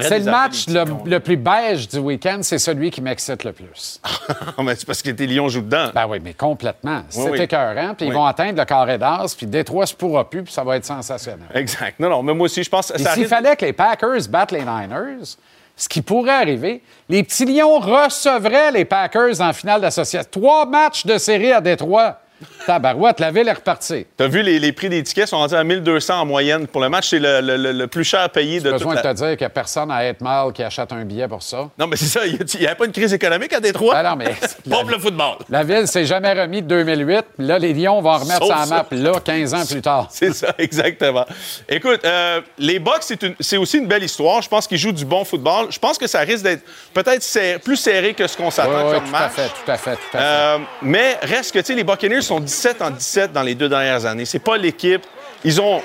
C'est 0.02 0.18
le 0.18 0.24
match 0.30 0.66
le, 0.68 1.18
plus 1.18 1.36
beige 1.36 1.88
du 1.88 1.98
week-end. 1.98 2.40
C'est 2.42 2.58
celui 2.58 2.90
qui 2.90 3.00
m'excite 3.00 3.44
le 3.44 3.52
plus. 3.52 4.00
Mais 4.62 4.74
c'est 4.74 4.86
parce 4.86 5.00
que 5.00 5.10
tes 5.10 5.26
Lions 5.26 5.48
jouent 5.48 5.62
dedans. 5.62 5.88
Ben 5.94 6.06
oui, 6.06 6.18
mais 6.22 6.34
complètement. 6.34 7.02
C'est 7.08 7.30
oui. 7.30 7.40
écœurant. 7.40 7.94
Puis 7.94 8.06
ils 8.06 8.12
vont 8.12 8.26
atteindre 8.26 8.58
le 8.58 8.64
carré 8.64 8.98
d'as. 8.98 9.34
Puis 9.36 9.46
Détroit 9.46 9.86
se 9.86 9.94
pourra 9.94 10.28
plus. 10.28 10.42
Puis 10.42 10.52
ça 10.52 10.62
va 10.62 10.76
être 10.76 10.84
sensationnel. 10.84 11.48
Exact. 11.54 11.98
Non, 11.98 12.10
non, 12.10 12.22
mais 12.22 12.34
moi 12.34 12.44
aussi, 12.44 12.62
je 12.62 12.68
pense 12.68 12.92
s'il 12.94 13.06
risque- 13.08 13.28
fallait 13.28 13.56
que 13.56 13.64
les 13.64 13.72
Packers 13.72 14.28
battent 14.28 14.52
les 14.52 14.60
Niners, 14.60 15.36
ce 15.76 15.88
qui 15.88 16.02
pourrait 16.02 16.32
arriver, 16.32 16.82
les 17.08 17.22
petits 17.22 17.46
Lions 17.46 17.78
recevraient 17.78 18.72
les 18.72 18.84
Packers 18.84 19.40
en 19.40 19.52
finale 19.52 19.80
d'association. 19.80 20.28
Trois 20.30 20.66
matchs 20.66 21.06
de 21.06 21.16
série 21.18 21.52
à 21.52 21.60
Détroit. 21.60 22.20
Tabarouette, 22.66 23.20
la 23.20 23.30
ville 23.30 23.48
est 23.48 23.52
repartie. 23.52 24.06
T'as 24.16 24.28
vu, 24.28 24.42
les, 24.42 24.58
les 24.58 24.72
prix 24.72 24.88
des 24.88 25.02
tickets 25.02 25.26
sont 25.28 25.38
rendus 25.38 25.54
à 25.54 25.64
1200 25.64 26.20
en 26.20 26.26
moyenne 26.26 26.66
pour 26.66 26.80
le 26.80 26.88
match. 26.88 27.08
C'est 27.10 27.18
le, 27.18 27.40
le- 27.40 27.72
le- 27.72 27.86
plus 27.86 28.04
cher 28.04 28.28
payé 28.30 28.60
de 28.60 28.64
toute 28.70 28.72
besoin 28.78 28.94
la... 28.94 29.02
de 29.02 29.08
te 29.08 29.14
dire 29.14 29.28
qu'il 29.30 29.38
n'y 29.40 29.44
a 29.46 29.50
personne 29.50 29.90
à 29.90 30.04
être 30.04 30.20
mal 30.20 30.52
qui 30.52 30.62
achète 30.62 30.92
un 30.92 31.04
billet 31.04 31.26
pour 31.28 31.42
ça. 31.42 31.68
Non, 31.78 31.86
mais 31.86 31.96
c'est 31.96 32.06
ça. 32.06 32.26
Il 32.26 32.38
n'y 32.60 32.66
avait 32.66 32.74
pas 32.76 32.84
une 32.84 32.92
crise 32.92 33.12
économique 33.12 33.52
à 33.52 33.60
Détroit? 33.60 34.02
Non, 34.02 34.16
mais 34.16 34.34
pour 34.70 34.84
le 34.84 34.98
football. 34.98 35.36
la 35.48 35.64
ville 35.64 35.86
s'est 35.86 36.04
jamais 36.04 36.32
remis 36.32 36.62
de 36.62 36.68
2008. 36.68 37.24
puis 37.36 37.46
Là, 37.46 37.58
les 37.58 37.72
Lions 37.72 38.00
vont 38.00 38.16
remettre 38.18 38.38
Sauf 38.44 38.48
ça 38.48 38.62
à 38.62 38.66
ça. 38.66 38.74
map 38.76 38.86
là, 38.90 39.12
15 39.24 39.54
ans 39.54 39.66
plus 39.66 39.80
tard. 39.82 40.08
C'est 40.10 40.32
ça, 40.34 40.54
exactement. 40.58 41.24
Écoute, 41.68 42.00
euh, 42.04 42.40
les 42.58 42.78
Bucks, 42.78 43.02
c'est 43.02 43.22
une- 43.22 43.34
c'est 43.40 43.56
aussi 43.56 43.78
une 43.78 43.86
belle 43.86 44.02
histoire. 44.04 44.42
Je 44.42 44.48
pense 44.48 44.66
qu'ils 44.66 44.78
jouent 44.78 44.92
du 44.92 45.04
bon 45.04 45.24
football. 45.24 45.66
Je 45.70 45.78
pense 45.78 45.96
que 45.98 46.06
ça 46.06 46.20
risque 46.20 46.44
d'être 46.44 46.62
peut-être 46.94 47.58
plus 47.62 47.76
serré 47.76 48.14
que 48.14 48.26
ce 48.26 48.36
qu'on 48.36 48.50
s'attend 48.50 48.70
Oui, 48.70 48.82
oui, 48.88 48.94
comme 48.94 49.04
tout 49.04 49.10
match. 49.10 49.22
à 49.24 49.28
fait, 49.30 49.48
tout 49.48 49.70
à 49.70 49.76
fait, 49.76 49.96
tout 49.96 50.16
à 50.16 50.18
fait. 50.18 50.24
Euh, 50.24 50.58
mais 50.82 51.16
reste 51.22 51.52
que, 51.52 51.58
tu 51.60 51.64
sais, 51.66 51.74
les 51.74 51.84
Buccaneers 51.84 52.22
sont 52.28 52.40
17 52.40 52.82
en 52.82 52.90
17 52.90 53.32
dans 53.32 53.42
les 53.42 53.54
deux 53.54 53.68
dernières 53.68 54.04
années. 54.06 54.24
C'est 54.24 54.38
pas 54.38 54.56
l'équipe. 54.56 55.02
Ils 55.44 55.60
ont, 55.60 55.82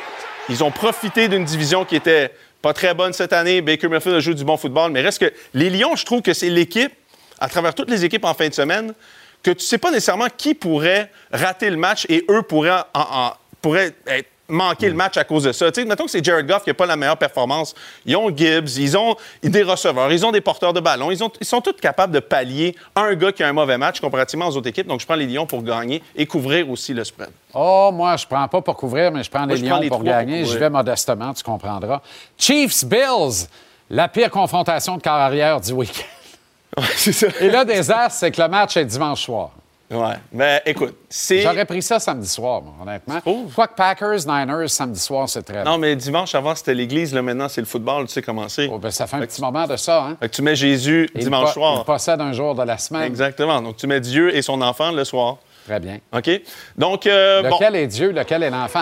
ils 0.49 0.63
ont 0.63 0.71
profité 0.71 1.27
d'une 1.27 1.45
division 1.45 1.85
qui 1.85 1.95
était 1.95 2.31
pas 2.61 2.73
très 2.73 2.93
bonne 2.93 3.13
cette 3.13 3.33
année. 3.33 3.61
Baker 3.61 3.87
Mayfield 3.87 4.15
a 4.17 4.19
joué 4.19 4.33
du 4.35 4.43
bon 4.43 4.57
football. 4.57 4.91
Mais 4.91 5.01
reste 5.01 5.19
que 5.19 5.33
les 5.53 5.69
Lions, 5.69 5.95
je 5.95 6.05
trouve 6.05 6.21
que 6.21 6.33
c'est 6.33 6.49
l'équipe, 6.49 6.91
à 7.39 7.47
travers 7.49 7.73
toutes 7.73 7.89
les 7.89 8.05
équipes 8.05 8.25
en 8.25 8.33
fin 8.33 8.47
de 8.47 8.53
semaine, 8.53 8.93
que 9.41 9.51
tu 9.51 9.65
sais 9.65 9.77
pas 9.77 9.89
nécessairement 9.91 10.27
qui 10.37 10.53
pourrait 10.53 11.09
rater 11.31 11.69
le 11.69 11.77
match 11.77 12.05
et 12.09 12.25
eux 12.29 12.41
pourraient, 12.41 12.71
en- 12.93 12.99
en- 13.01 13.33
pourraient 13.61 13.93
être- 14.07 14.29
manquer 14.53 14.87
le 14.87 14.95
match 14.95 15.17
à 15.17 15.23
cause 15.23 15.43
de 15.43 15.51
ça. 15.51 15.71
Tu 15.71 15.81
sais, 15.81 15.87
mettons 15.87 16.05
que 16.05 16.11
c'est 16.11 16.23
Jared 16.23 16.47
Goff 16.47 16.63
qui 16.63 16.69
n'a 16.69 16.73
pas 16.73 16.85
la 16.85 16.95
meilleure 16.95 17.17
performance. 17.17 17.73
Ils 18.05 18.15
ont 18.15 18.29
Gibbs, 18.35 18.77
ils 18.77 18.95
ont 18.97 19.15
des 19.41 19.63
receveurs, 19.63 20.11
ils 20.11 20.25
ont 20.25 20.31
des 20.31 20.41
porteurs 20.41 20.73
de 20.73 20.79
ballon. 20.79 21.11
Ils, 21.11 21.23
ont- 21.23 21.31
ils 21.41 21.45
sont 21.45 21.61
tous 21.61 21.73
capables 21.73 22.13
de 22.13 22.19
pallier 22.19 22.75
un 22.95 23.13
gars 23.15 23.31
qui 23.31 23.43
a 23.43 23.47
un 23.47 23.53
mauvais 23.53 23.77
match 23.77 23.99
comparativement 23.99 24.47
aux 24.47 24.55
autres 24.57 24.69
équipes. 24.69 24.87
Donc, 24.87 24.99
je 25.01 25.05
prends 25.05 25.15
les 25.15 25.25
Lions 25.27 25.45
pour 25.45 25.63
gagner 25.63 26.01
et 26.15 26.25
couvrir 26.25 26.69
aussi 26.69 26.93
le 26.93 27.03
spread. 27.03 27.29
Oh, 27.53 27.89
moi, 27.93 28.15
je 28.17 28.25
prends 28.25 28.47
pas 28.47 28.61
pour 28.61 28.75
couvrir, 28.77 29.11
mais 29.11 29.23
je 29.23 29.29
prends 29.29 29.45
les 29.45 29.55
Lions 29.57 29.87
pour 29.89 30.03
gagner. 30.03 30.45
Je 30.45 30.57
vais 30.57 30.69
modestement, 30.69 31.33
tu 31.33 31.43
comprendras. 31.43 32.01
Chiefs-Bills, 32.37 33.47
la 33.89 34.07
pire 34.07 34.29
confrontation 34.29 34.97
de 34.97 35.01
carrière 35.01 35.59
du 35.59 35.71
week-end. 35.73 36.81
c'est 36.95 37.11
ça. 37.13 37.27
Et 37.39 37.49
là, 37.49 37.65
des 37.65 37.91
as, 37.91 38.09
c'est 38.09 38.31
que 38.31 38.41
le 38.41 38.47
match 38.47 38.77
est 38.77 38.85
dimanche 38.85 39.23
soir. 39.23 39.51
Ouais. 39.93 40.15
Mais 40.31 40.61
écoute, 40.65 40.95
c'est. 41.09 41.41
J'aurais 41.41 41.65
pris 41.65 41.81
ça 41.81 41.99
samedi 41.99 42.27
soir, 42.27 42.61
moi, 42.61 42.73
honnêtement. 42.81 43.19
Quoi 43.53 43.67
que 43.67 43.75
Packers, 43.75 44.25
Niners, 44.27 44.69
samedi 44.69 44.99
soir, 44.99 45.29
c'est 45.29 45.43
très 45.43 45.63
Non, 45.63 45.77
mais 45.77 45.95
dimanche 45.95 46.33
avant, 46.35 46.55
c'était 46.55 46.73
l'église. 46.73 47.13
Là, 47.13 47.21
maintenant, 47.21 47.47
c'est 47.49 47.61
le 47.61 47.67
football. 47.67 48.07
Tu 48.07 48.13
sais 48.13 48.21
comment 48.21 48.49
c'est. 48.49 48.67
Oh, 48.71 48.77
ben, 48.79 48.91
ça 48.91 49.07
fait 49.07 49.17
un 49.17 49.21
petit 49.21 49.41
moment 49.41 49.65
de 49.67 49.75
ça, 49.75 50.03
hein? 50.03 50.17
Fait 50.19 50.29
que 50.29 50.35
tu 50.35 50.41
mets 50.41 50.55
Jésus 50.55 51.09
dimanche 51.15 51.53
soir. 51.53 51.79
Il 51.81 51.85
possède 51.85 52.19
un 52.21 52.33
jour 52.33 52.55
de 52.55 52.63
la 52.63 52.77
semaine. 52.77 53.03
Exactement. 53.03 53.61
Donc, 53.61 53.77
tu 53.77 53.87
mets 53.87 53.99
Dieu 53.99 54.35
et 54.35 54.41
son 54.41 54.61
enfant 54.61 54.91
le 54.91 55.03
soir. 55.03 55.37
Très 55.65 55.79
bien. 55.79 55.99
OK? 56.11 56.29
Donc, 56.77 57.07
euh, 57.07 57.41
bon. 57.43 57.55
Lequel 57.55 57.75
est 57.77 57.87
Dieu, 57.87 58.11
lequel 58.11 58.43
est 58.43 58.49
l'enfant? 58.49 58.81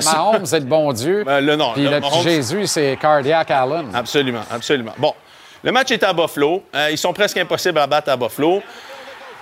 Ça. 0.00 0.12
Mahomes, 0.12 0.44
c'est 0.44 0.60
le 0.60 0.66
bon 0.66 0.92
Dieu. 0.92 1.24
Ben, 1.26 1.40
le 1.40 1.56
non. 1.56 1.72
Puis 1.72 1.84
le 1.84 1.90
le 1.90 2.00
Mahomes- 2.00 2.22
Jésus, 2.22 2.66
c'est 2.66 2.98
Cardiac 3.00 3.50
Allen. 3.50 3.86
Absolument, 3.94 4.42
absolument. 4.50 4.92
Bon, 4.98 5.14
le 5.62 5.72
match 5.72 5.90
est 5.90 6.02
à 6.02 6.12
Buffalo. 6.12 6.62
Euh, 6.74 6.88
ils 6.90 6.98
sont 6.98 7.12
presque 7.12 7.36
impossibles 7.38 7.78
à 7.78 7.86
battre 7.86 8.10
à 8.10 8.16
Buffalo. 8.16 8.62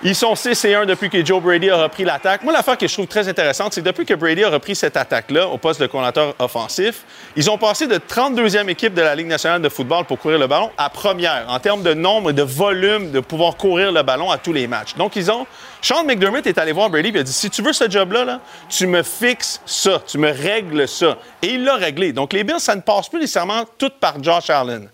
Ils 0.03 0.13
sont 0.13 0.35
6 0.35 0.63
et 0.65 0.75
1 0.75 0.85
depuis 0.85 1.09
que 1.09 1.25
Joe 1.25 1.41
Brady 1.41 1.71
a 1.71 1.77
repris 1.77 2.03
l'attaque. 2.03 2.43
Moi, 2.43 2.53
l'affaire 2.53 2.77
que 2.77 2.87
je 2.87 2.93
trouve 2.93 3.07
très 3.07 3.27
intéressante, 3.27 3.73
c'est 3.73 3.81
que 3.81 3.85
depuis 3.87 4.05
que 4.05 4.13
Brady 4.13 4.43
a 4.43 4.49
repris 4.49 4.75
cette 4.75 4.95
attaque-là 4.95 5.47
au 5.47 5.57
poste 5.57 5.81
de 5.81 5.87
coordinateur 5.87 6.35
offensif, 6.37 7.03
ils 7.35 7.49
ont 7.49 7.57
passé 7.57 7.87
de 7.87 7.95
32e 7.95 8.69
équipe 8.69 8.93
de 8.93 9.01
la 9.01 9.15
Ligue 9.15 9.25
nationale 9.25 9.59
de 9.59 9.69
football 9.69 10.05
pour 10.05 10.19
courir 10.19 10.37
le 10.37 10.45
ballon 10.45 10.69
à 10.77 10.91
première, 10.91 11.45
en 11.49 11.59
termes 11.59 11.81
de 11.81 11.95
nombre 11.95 12.29
et 12.29 12.33
de 12.33 12.43
volume 12.43 13.09
de 13.09 13.19
pouvoir 13.21 13.57
courir 13.57 13.91
le 13.91 14.03
ballon 14.03 14.29
à 14.29 14.37
tous 14.37 14.53
les 14.53 14.67
matchs. 14.67 14.93
Donc, 14.93 15.15
ils 15.15 15.31
ont. 15.31 15.47
Sean 15.81 16.03
McDermott 16.03 16.45
est 16.45 16.59
allé 16.59 16.73
voir 16.73 16.91
Brady 16.91 17.11
et 17.15 17.19
a 17.19 17.23
dit 17.23 17.33
si 17.33 17.49
tu 17.49 17.63
veux 17.63 17.73
ce 17.73 17.89
job-là, 17.89 18.23
là, 18.23 18.39
tu 18.69 18.85
me 18.85 19.01
fixes 19.01 19.61
ça, 19.65 20.03
tu 20.05 20.19
me 20.19 20.29
règles 20.31 20.87
ça. 20.87 21.17
Et 21.41 21.53
il 21.53 21.63
l'a 21.63 21.75
réglé. 21.75 22.13
Donc, 22.13 22.33
les 22.33 22.43
Bills, 22.43 22.59
ça 22.59 22.75
ne 22.75 22.81
passe 22.81 23.09
plus 23.09 23.19
nécessairement 23.19 23.63
tout 23.79 23.91
par 23.99 24.21
Josh 24.23 24.51
Allen. 24.51 24.89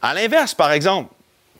À 0.00 0.14
l'inverse, 0.14 0.54
par 0.54 0.72
exemple, 0.72 1.13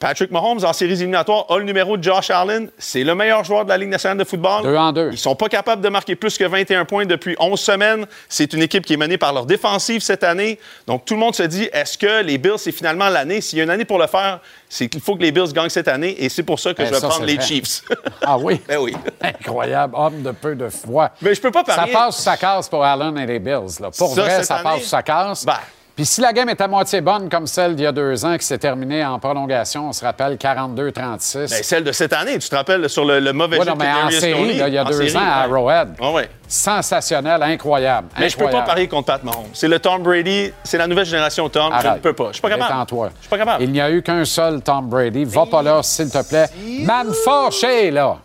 Patrick 0.05 0.31
Mahomes, 0.31 0.63
en 0.67 0.75
séries 0.75 0.93
éliminatoires, 0.93 1.47
a 1.49 1.57
le 1.57 1.65
numéro 1.65 1.97
de 1.97 2.03
Josh 2.03 2.29
Allen. 2.29 2.69
C'est 2.77 3.05
le 3.05 3.15
meilleur 3.15 3.43
joueur 3.43 3.65
de 3.65 3.71
la 3.71 3.79
Ligue 3.79 3.89
nationale 3.89 4.19
de 4.19 4.25
football. 4.25 4.63
Deux 4.63 4.77
en 4.77 4.93
deux. 4.93 5.09
Ils 5.13 5.17
sont 5.17 5.35
pas 5.35 5.49
capables 5.49 5.81
de 5.81 5.89
marquer 5.89 6.15
plus 6.15 6.37
que 6.37 6.45
21 6.45 6.85
points 6.85 7.07
depuis 7.07 7.35
11 7.39 7.59
semaines. 7.59 8.05
C'est 8.29 8.53
une 8.53 8.61
équipe 8.61 8.85
qui 8.85 8.93
est 8.93 8.97
menée 8.99 9.17
par 9.17 9.33
leur 9.33 9.47
défensive 9.47 10.03
cette 10.03 10.23
année. 10.23 10.59
Donc, 10.87 11.07
tout 11.07 11.15
le 11.15 11.21
monde 11.21 11.35
se 11.35 11.45
dit, 11.45 11.71
est-ce 11.73 11.97
que 11.97 12.23
les 12.23 12.37
Bills, 12.37 12.59
c'est 12.59 12.71
finalement 12.73 13.09
l'année? 13.09 13.41
S'il 13.41 13.57
y 13.57 13.63
a 13.63 13.65
une 13.65 13.71
année 13.71 13.87
pour 13.87 13.99
le 13.99 14.07
faire, 14.07 14.41
c'est 14.69 14.91
qu'il 14.91 15.01
faut 15.01 15.17
que 15.17 15.23
les 15.23 15.33
Bills 15.33 15.55
gagnent 15.55 15.71
cette 15.71 15.89
année. 15.89 16.15
Et 16.23 16.29
c'est 16.29 16.43
pour 16.43 16.61
ça 16.61 16.75
que 16.75 16.83
Ben, 16.83 16.89
je 16.89 16.93
vais 16.93 17.01
ça, 17.01 17.09
prendre 17.09 17.25
les 17.25 17.37
vrai. 17.37 17.47
Chiefs. 17.47 17.81
Ah 18.27 18.37
oui? 18.37 18.61
ben 18.69 18.77
oui. 18.81 18.95
Incroyable, 19.23 19.95
homme 19.97 20.21
de 20.21 20.33
peu 20.33 20.55
de 20.55 20.69
foi. 20.69 21.13
Mais 21.23 21.35
je 21.35 21.41
peux 21.41 21.51
pas 21.51 21.65
Ça 21.67 21.77
parier. 21.77 21.95
passe 21.95 22.19
ou 22.19 22.21
ça 22.21 22.37
casse 22.37 22.69
pour 22.69 22.85
Allen 22.85 23.17
et 23.17 23.25
les 23.25 23.39
Bills. 23.39 23.81
Là. 23.81 23.89
Pour 23.97 24.15
Ça, 24.15 24.21
vrai, 24.21 24.43
ça 24.43 24.57
année? 24.57 24.65
passe 24.65 24.83
ou 24.83 24.87
ça 24.87 25.03
casse. 25.03 25.47
Ben. 25.47 25.55
Puis 25.97 26.07
si 26.07 26.21
la 26.21 26.33
game 26.33 26.49
est 26.49 26.61
à 26.61 26.67
moitié 26.67 27.01
bonne 27.01 27.29
comme 27.29 27.47
celle 27.47 27.77
d'il 27.77 27.85
y 27.85 27.87
a 27.87 27.93
deux 27.93 28.25
ans 28.25 28.37
qui 28.37 28.45
s'est 28.45 28.59
terminée 28.59 29.05
en 29.05 29.21
prolongation, 29.21 29.91
on 29.91 29.93
se 29.93 30.05
rappelle 30.05 30.35
42-36. 30.35 31.49
Ben, 31.51 31.63
celle 31.63 31.85
de 31.85 31.93
cette 31.93 32.13
année, 32.13 32.37
tu 32.41 32.49
te 32.49 32.57
rappelles 32.57 32.89
sur 32.91 33.05
le, 33.05 33.21
le 33.21 33.33
mauvais 33.33 33.59
Oui, 33.61 33.65
jeu 33.65 33.71
non, 33.71 33.77
mais 33.79 33.93
en 33.93 34.11
série, 34.11 34.57
là, 34.59 34.67
il 34.67 34.75
y 34.75 34.79
a 34.79 34.83
En 34.83 34.89
deux 34.89 35.07
série, 35.07 35.17
ans 35.17 35.21
à 35.21 35.47
ouais. 35.47 35.53
Arrowhead. 35.55 35.89
Ah 36.01 36.11
ouais. 36.11 36.29
Sensationnel, 36.49 37.41
incroyable. 37.45 38.09
Mais 38.19 38.29
je 38.29 38.35
peux 38.37 38.43
pas 38.43 38.49
incroyable. 38.49 38.69
parier 38.69 38.89
contre 38.89 39.07
Pat 39.07 39.23
Mahomes. 39.23 39.47
C'est 39.53 39.69
le 39.69 39.79
Tom 39.79 40.03
Brady, 40.03 40.53
c'est 40.65 40.79
la 40.79 40.89
nouvelle 40.89 41.07
génération 41.07 41.49
Tom. 41.49 41.73
Je 41.81 41.87
ne 41.89 41.99
peux 41.99 42.13
pas. 42.13 42.29
Je 42.29 42.33
suis 42.35 42.43
pas 42.43 42.49
capable. 42.51 42.73
Détends-toi. 42.73 43.11
Je 43.15 43.21
suis 43.21 43.31
pas 43.31 43.39
capable. 43.39 43.63
Il 43.63 43.71
n'y 43.71 43.81
a 43.81 43.91
eu 43.93 44.03
qu'un 44.03 44.25
seul 44.25 44.63
Tom 44.63 44.89
Brady. 44.89 45.25
Va 45.25 45.47
pas 45.47 45.63
là, 45.63 45.81
s'il 45.85 46.11
te 46.11 46.29
plaît. 46.29 46.47
Man 46.81 47.13
fâché, 47.25 47.93
là. 47.93 48.17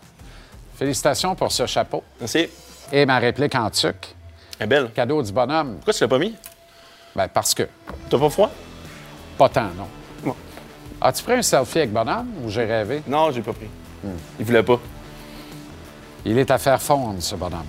Félicitations 0.76 1.36
pour 1.36 1.52
ce 1.52 1.68
chapeau. 1.68 2.04
Merci. 2.20 2.50
Et 2.92 3.06
ma 3.06 3.20
réplique 3.20 3.54
en 3.54 3.70
tuc. 3.70 4.16
Est 4.60 4.66
belle. 4.66 4.90
Cadeau 4.90 5.22
du 5.22 5.32
bonhomme. 5.32 5.76
Pourquoi 5.76 5.94
tu 5.94 6.04
l'as 6.04 6.08
pas 6.08 6.18
mis? 6.18 6.34
Ben, 7.16 7.28
parce 7.28 7.54
que. 7.54 7.64
T'as 8.10 8.18
pas 8.18 8.30
froid? 8.30 8.52
Pas 9.38 9.50
tant, 9.50 9.70
non. 9.78 10.36
As-tu 11.02 11.24
pris 11.24 11.34
un 11.34 11.42
selfie 11.42 11.78
avec 11.80 11.94
bonhomme 11.94 12.28
ou 12.44 12.50
j'ai 12.50 12.66
rêvé? 12.66 13.02
Non, 13.08 13.32
j'ai 13.32 13.42
pas 13.42 13.54
pris. 13.54 13.70
Il 14.38 14.46
voulait 14.46 14.64
pas. 14.64 14.80
Il 16.26 16.38
est 16.38 16.52
à 16.52 16.58
faire 16.58 16.82
fondre, 16.82 17.22
ce 17.22 17.36
bonhomme. 17.36 17.64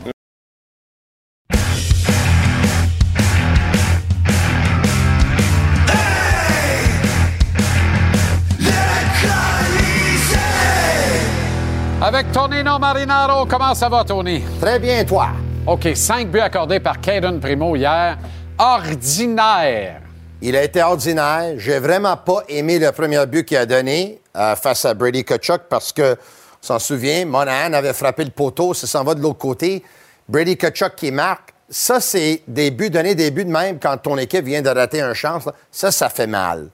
Avec 12.03 12.33
Tonino 12.33 12.79
Marinaro, 12.79 13.47
comment 13.47 13.75
ça 13.75 13.89
va, 13.89 14.03
Tony? 14.03 14.43
Très 14.61 14.81
bien, 14.81 15.05
toi. 15.05 15.29
OK, 15.67 15.89
cinq 15.95 16.29
buts 16.29 16.41
accordés 16.41 16.81
par 16.81 17.01
Caden 17.01 17.39
Primo 17.39 17.77
hier. 17.77 18.19
Ordinaire. 18.61 20.03
Il 20.43 20.55
a 20.55 20.63
été 20.63 20.83
ordinaire. 20.83 21.55
J'ai 21.57 21.79
vraiment 21.79 22.19
pas 22.19 22.43
aimé 22.47 22.79
le 22.79 22.93
premier 22.93 23.25
but 23.25 23.47
qu'il 23.47 23.57
a 23.57 23.65
donné 23.65 24.21
euh, 24.37 24.55
face 24.55 24.85
à 24.85 24.93
Brady 24.93 25.25
Kachuk 25.25 25.63
parce 25.71 25.93
que, 25.93 26.13
on 26.13 26.67
s'en 26.67 26.79
souvient, 26.79 27.25
Monahan 27.25 27.73
avait 27.73 27.95
frappé 27.95 28.23
le 28.23 28.31
poteau, 28.31 28.75
ça 28.75 28.87
s'en 28.87 29.03
va 29.03 29.15
de 29.15 29.23
l'autre 29.23 29.39
côté. 29.39 29.83
Brady 30.29 30.59
Kachuk 30.59 30.95
qui 30.95 31.11
marque. 31.11 31.55
Ça, 31.71 32.01
c'est 32.01 32.43
des 32.47 32.71
buts, 32.71 32.91
donner 32.91 33.15
des 33.15 33.31
buts 33.31 33.47
de 33.47 33.51
même 33.51 33.79
quand 33.79 33.97
ton 33.97 34.19
équipe 34.19 34.45
vient 34.45 34.61
de 34.61 34.69
rater 34.69 35.01
un 35.01 35.15
chance. 35.15 35.45
Ça, 35.73 35.91
ça 35.91 36.11
fait 36.11 36.27
mal. 36.27 36.69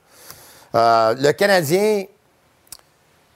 Euh, 0.75 1.15
le 1.17 1.31
Canadien, 1.33 2.03
tu 2.03 2.09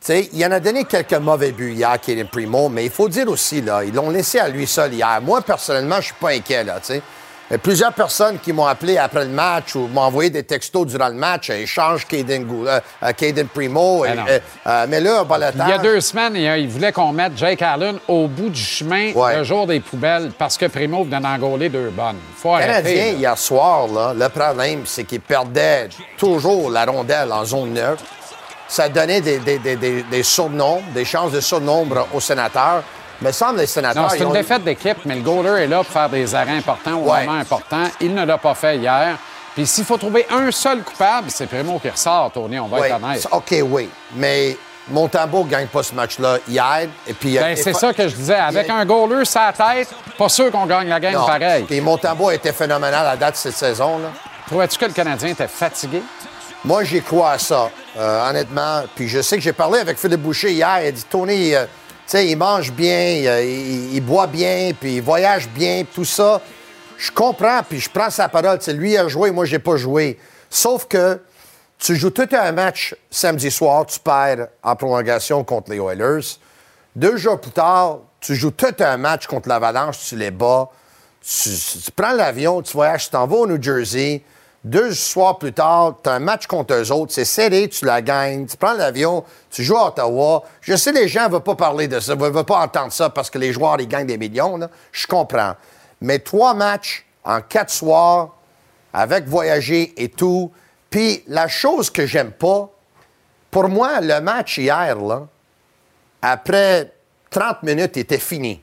sais, 0.00 0.28
il 0.32 0.44
en 0.44 0.50
a 0.50 0.58
donné 0.58 0.86
quelques 0.86 1.12
mauvais 1.14 1.52
buts 1.52 1.74
hier, 1.74 2.00
Kaden 2.00 2.26
Primo, 2.26 2.68
mais 2.68 2.86
il 2.86 2.90
faut 2.90 3.08
dire 3.08 3.28
aussi, 3.28 3.60
là, 3.60 3.84
ils 3.84 3.94
l'ont 3.94 4.10
laissé 4.10 4.40
à 4.40 4.48
lui 4.48 4.66
seul 4.66 4.92
hier. 4.92 5.20
Moi, 5.22 5.40
personnellement, 5.42 6.00
je 6.00 6.06
suis 6.06 6.14
pas 6.14 6.30
inquiet, 6.30 6.64
là, 6.64 6.80
tu 6.84 7.00
plusieurs 7.58 7.92
personnes 7.92 8.38
qui 8.38 8.52
m'ont 8.52 8.66
appelé 8.66 8.96
après 8.98 9.24
le 9.24 9.30
match 9.30 9.74
ou 9.74 9.88
m'ont 9.88 10.02
envoyé 10.02 10.30
des 10.30 10.42
textos 10.44 10.86
durant 10.86 11.08
le 11.08 11.14
match. 11.14 11.50
euh, 11.50 11.54
Échange 11.62 12.06
Caden, 12.06 12.46
euh, 12.66 12.80
euh, 13.02 13.12
Caden 13.12 13.46
Primo. 13.48 14.02
Ben 14.02 14.12
et- 14.12 14.16
non. 14.16 14.22
euh, 14.28 14.38
euh, 14.66 14.86
mais 14.88 15.00
là, 15.00 15.24
le 15.28 15.62
Il 15.64 15.68
y 15.68 15.72
a 15.72 15.78
deux 15.78 16.00
semaines, 16.00 16.36
il, 16.36 16.68
voulait 16.68 16.92
qu'on 16.92 17.12
mette 17.12 17.36
Jake 17.36 17.62
Allen 17.62 17.98
au 18.08 18.28
bout 18.28 18.50
du 18.50 18.60
chemin 18.60 19.12
Ouais. 19.12 19.38
le 19.38 19.44
jour 19.44 19.66
des 19.66 19.80
poubelles 19.80 20.30
parce 20.38 20.56
que 20.56 20.66
Primo 20.66 21.02
venait 21.04 21.20
d'engoler 21.20 21.68
deux 21.68 21.90
bonnes. 21.90 22.18
faut 22.36 22.54
arrêter. 22.54 22.68
Canadien, 22.72 23.04
là. 23.06 23.18
hier 23.18 23.38
soir, 23.38 23.86
là, 23.88 24.14
le 24.14 24.28
problème, 24.28 24.82
c'est 24.84 25.04
qu'il 25.04 25.20
perdait 25.20 25.88
toujours 26.16 26.70
la 26.70 26.84
rondelle 26.84 27.32
en 27.32 27.44
zone 27.44 27.72
neutre. 27.72 28.02
Ça 28.68 28.88
donnait 28.88 29.20
des, 29.20 29.38
des, 29.38 29.58
des, 29.58 29.74
des, 29.74 30.02
des 30.04 30.22
surnombres, 30.22 30.84
des 30.94 31.04
chances 31.04 31.32
de 31.32 31.40
surnombre 31.40 32.06
aux 32.14 32.20
sénateurs. 32.20 32.84
Me 33.22 33.32
semble 33.32 33.58
les 33.58 33.66
sénateurs. 33.66 34.02
Non, 34.04 34.08
c'est 34.08 34.18
une 34.18 34.26
ont- 34.26 34.32
défaite 34.32 34.64
d'équipe, 34.64 34.98
mais 35.04 35.14
le 35.16 35.20
goaler 35.22 35.62
est 35.64 35.66
là 35.66 35.78
pour 35.78 35.92
faire 35.92 36.08
des 36.08 36.34
arrêts 36.34 36.56
importants 36.56 36.94
au 36.98 37.10
Ouais. 37.10 37.24
moment 37.26 37.38
important. 37.38 37.84
Il 38.00 38.14
ne 38.14 38.24
l'a 38.24 38.38
pas 38.38 38.54
fait 38.54 38.76
hier. 38.78 39.16
Puis 39.54 39.66
s'il 39.66 39.84
faut 39.84 39.98
trouver 39.98 40.26
un 40.30 40.50
seul 40.50 40.82
coupable, 40.82 41.30
c'est 41.30 41.46
Primo 41.46 41.78
qui 41.78 41.90
ressort, 41.90 42.30
Tony, 42.32 42.58
on 42.58 42.66
va 42.68 42.86
être 42.88 42.96
honnête. 43.02 43.26
OK, 43.30 43.54
oui. 43.64 43.90
Mais 44.14 44.56
Montembeau 44.88 45.44
ne 45.44 45.50
gagne 45.50 45.66
pas 45.66 45.82
ce 45.82 45.94
match-là 45.94 46.38
hier. 46.48 46.88
Et 47.06 47.12
puis, 47.12 47.36
Ben, 47.36 47.54
c'est 47.56 47.74
ça 47.74 47.92
que 47.92 48.08
je 48.08 48.14
disais. 48.14 48.36
Avec 48.36 48.70
un 48.70 48.84
goaler 48.86 49.24
sa 49.24 49.52
tête, 49.52 49.88
pas 50.16 50.28
sûr 50.28 50.50
qu'on 50.50 50.66
gagne 50.66 50.88
la 50.88 50.98
game 50.98 51.12
Non. 51.14 51.26
pareil. 51.26 51.64
Puis 51.64 51.80
Montembeau 51.80 52.28
a 52.30 52.34
été 52.34 52.52
phénoménal 52.52 53.06
à 53.06 53.16
date 53.16 53.36
cette 53.36 53.56
saison. 53.56 53.98
Là. 53.98 54.08
Trouvais-tu 54.46 54.78
que 54.78 54.86
le 54.86 54.92
Canadien 54.92 55.28
était 55.28 55.46
fatigué? 55.48 56.02
Moi, 56.64 56.84
j'y 56.84 57.00
crois 57.02 57.32
à 57.32 57.38
ça, 57.38 57.70
euh, 57.98 58.28
honnêtement. 58.30 58.82
Puis 58.94 59.08
je 59.08 59.20
sais 59.22 59.36
que 59.36 59.42
j'ai 59.42 59.52
parlé 59.52 59.78
avec 59.80 59.98
Philippe 59.98 60.20
Boucher 60.22 60.52
hier. 60.52 60.80
Il 60.82 60.88
a 60.88 60.92
dit 60.92 61.04
Tony, 61.08 61.54
euh, 61.54 61.64
sais, 62.10 62.28
il 62.28 62.36
mange 62.36 62.72
bien, 62.72 63.22
euh, 63.26 63.44
il, 63.44 63.94
il 63.94 64.00
boit 64.00 64.26
bien, 64.26 64.72
puis 64.78 64.96
il 64.96 65.02
voyage 65.02 65.48
bien, 65.48 65.84
tout 65.94 66.04
ça. 66.04 66.40
Je 66.98 67.10
comprends, 67.10 67.60
puis 67.68 67.80
je 67.80 67.88
prends 67.88 68.10
sa 68.10 68.28
parole. 68.28 68.58
Lui 68.68 68.96
a 68.96 69.08
joué, 69.08 69.30
moi, 69.30 69.44
j'ai 69.44 69.58
pas 69.58 69.76
joué. 69.76 70.18
Sauf 70.50 70.86
que 70.86 71.20
tu 71.78 71.96
joues 71.96 72.10
tout 72.10 72.28
un 72.32 72.52
match 72.52 72.94
samedi 73.10 73.50
soir, 73.50 73.86
tu 73.86 73.98
perds 73.98 74.48
en 74.62 74.76
prolongation 74.76 75.42
contre 75.44 75.70
les 75.70 75.78
Oilers. 75.78 76.38
Deux 76.94 77.16
jours 77.16 77.40
plus 77.40 77.52
tard, 77.52 78.00
tu 78.20 78.34
joues 78.34 78.50
tout 78.50 78.74
un 78.80 78.96
match 78.98 79.26
contre 79.26 79.48
l'Avalanche, 79.48 79.98
tu 80.06 80.16
les 80.16 80.30
bats. 80.30 80.68
Tu, 81.22 81.50
tu 81.84 81.90
prends 81.92 82.12
l'avion, 82.12 82.60
tu 82.60 82.72
voyages, 82.72 83.04
tu 83.04 83.10
t'en 83.10 83.26
vas 83.26 83.36
au 83.36 83.46
New 83.46 83.62
Jersey. 83.62 84.22
Deux 84.62 84.92
soirs 84.92 85.38
plus 85.38 85.54
tard, 85.54 85.96
tu 86.02 86.10
as 86.10 86.14
un 86.14 86.18
match 86.18 86.46
contre 86.46 86.74
eux 86.74 86.92
autres. 86.92 87.12
C'est 87.12 87.24
serré, 87.24 87.68
tu 87.68 87.86
la 87.86 88.02
gagnes. 88.02 88.46
Tu 88.46 88.56
prends 88.58 88.74
l'avion, 88.74 89.24
tu 89.50 89.64
joues 89.64 89.78
à 89.78 89.88
Ottawa. 89.88 90.42
Je 90.60 90.76
sais, 90.76 90.92
les 90.92 91.08
gens 91.08 91.28
ne 91.28 91.32
veulent 91.32 91.40
pas 91.40 91.54
parler 91.54 91.88
de 91.88 91.98
ça, 91.98 92.14
ne 92.14 92.20
veulent 92.20 92.44
pas 92.44 92.60
entendre 92.60 92.92
ça 92.92 93.08
parce 93.08 93.30
que 93.30 93.38
les 93.38 93.52
joueurs, 93.52 93.80
ils 93.80 93.88
gagnent 93.88 94.06
des 94.06 94.18
millions. 94.18 94.60
Je 94.92 95.06
comprends. 95.06 95.54
Mais 96.02 96.18
trois 96.18 96.52
matchs 96.52 97.06
en 97.24 97.40
quatre 97.40 97.70
soirs, 97.70 98.30
avec 98.92 99.26
voyager 99.26 99.94
et 99.96 100.08
tout. 100.08 100.52
Puis 100.90 101.24
la 101.26 101.48
chose 101.48 101.88
que 101.88 102.04
j'aime 102.04 102.32
pas, 102.32 102.68
pour 103.50 103.68
moi, 103.68 104.00
le 104.00 104.20
match 104.20 104.58
hier, 104.58 104.96
là, 104.96 105.26
après 106.20 106.92
30 107.30 107.62
minutes, 107.62 107.96
était 107.96 108.18
fini. 108.18 108.60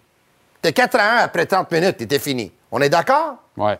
C'était 0.56 0.74
4 0.74 0.96
à 1.00 1.22
1 1.22 1.24
après 1.24 1.46
30 1.46 1.72
minutes, 1.72 2.02
était 2.02 2.20
fini. 2.20 2.52
On 2.72 2.82
est 2.82 2.90
d'accord? 2.90 3.38
Oui. 3.56 3.72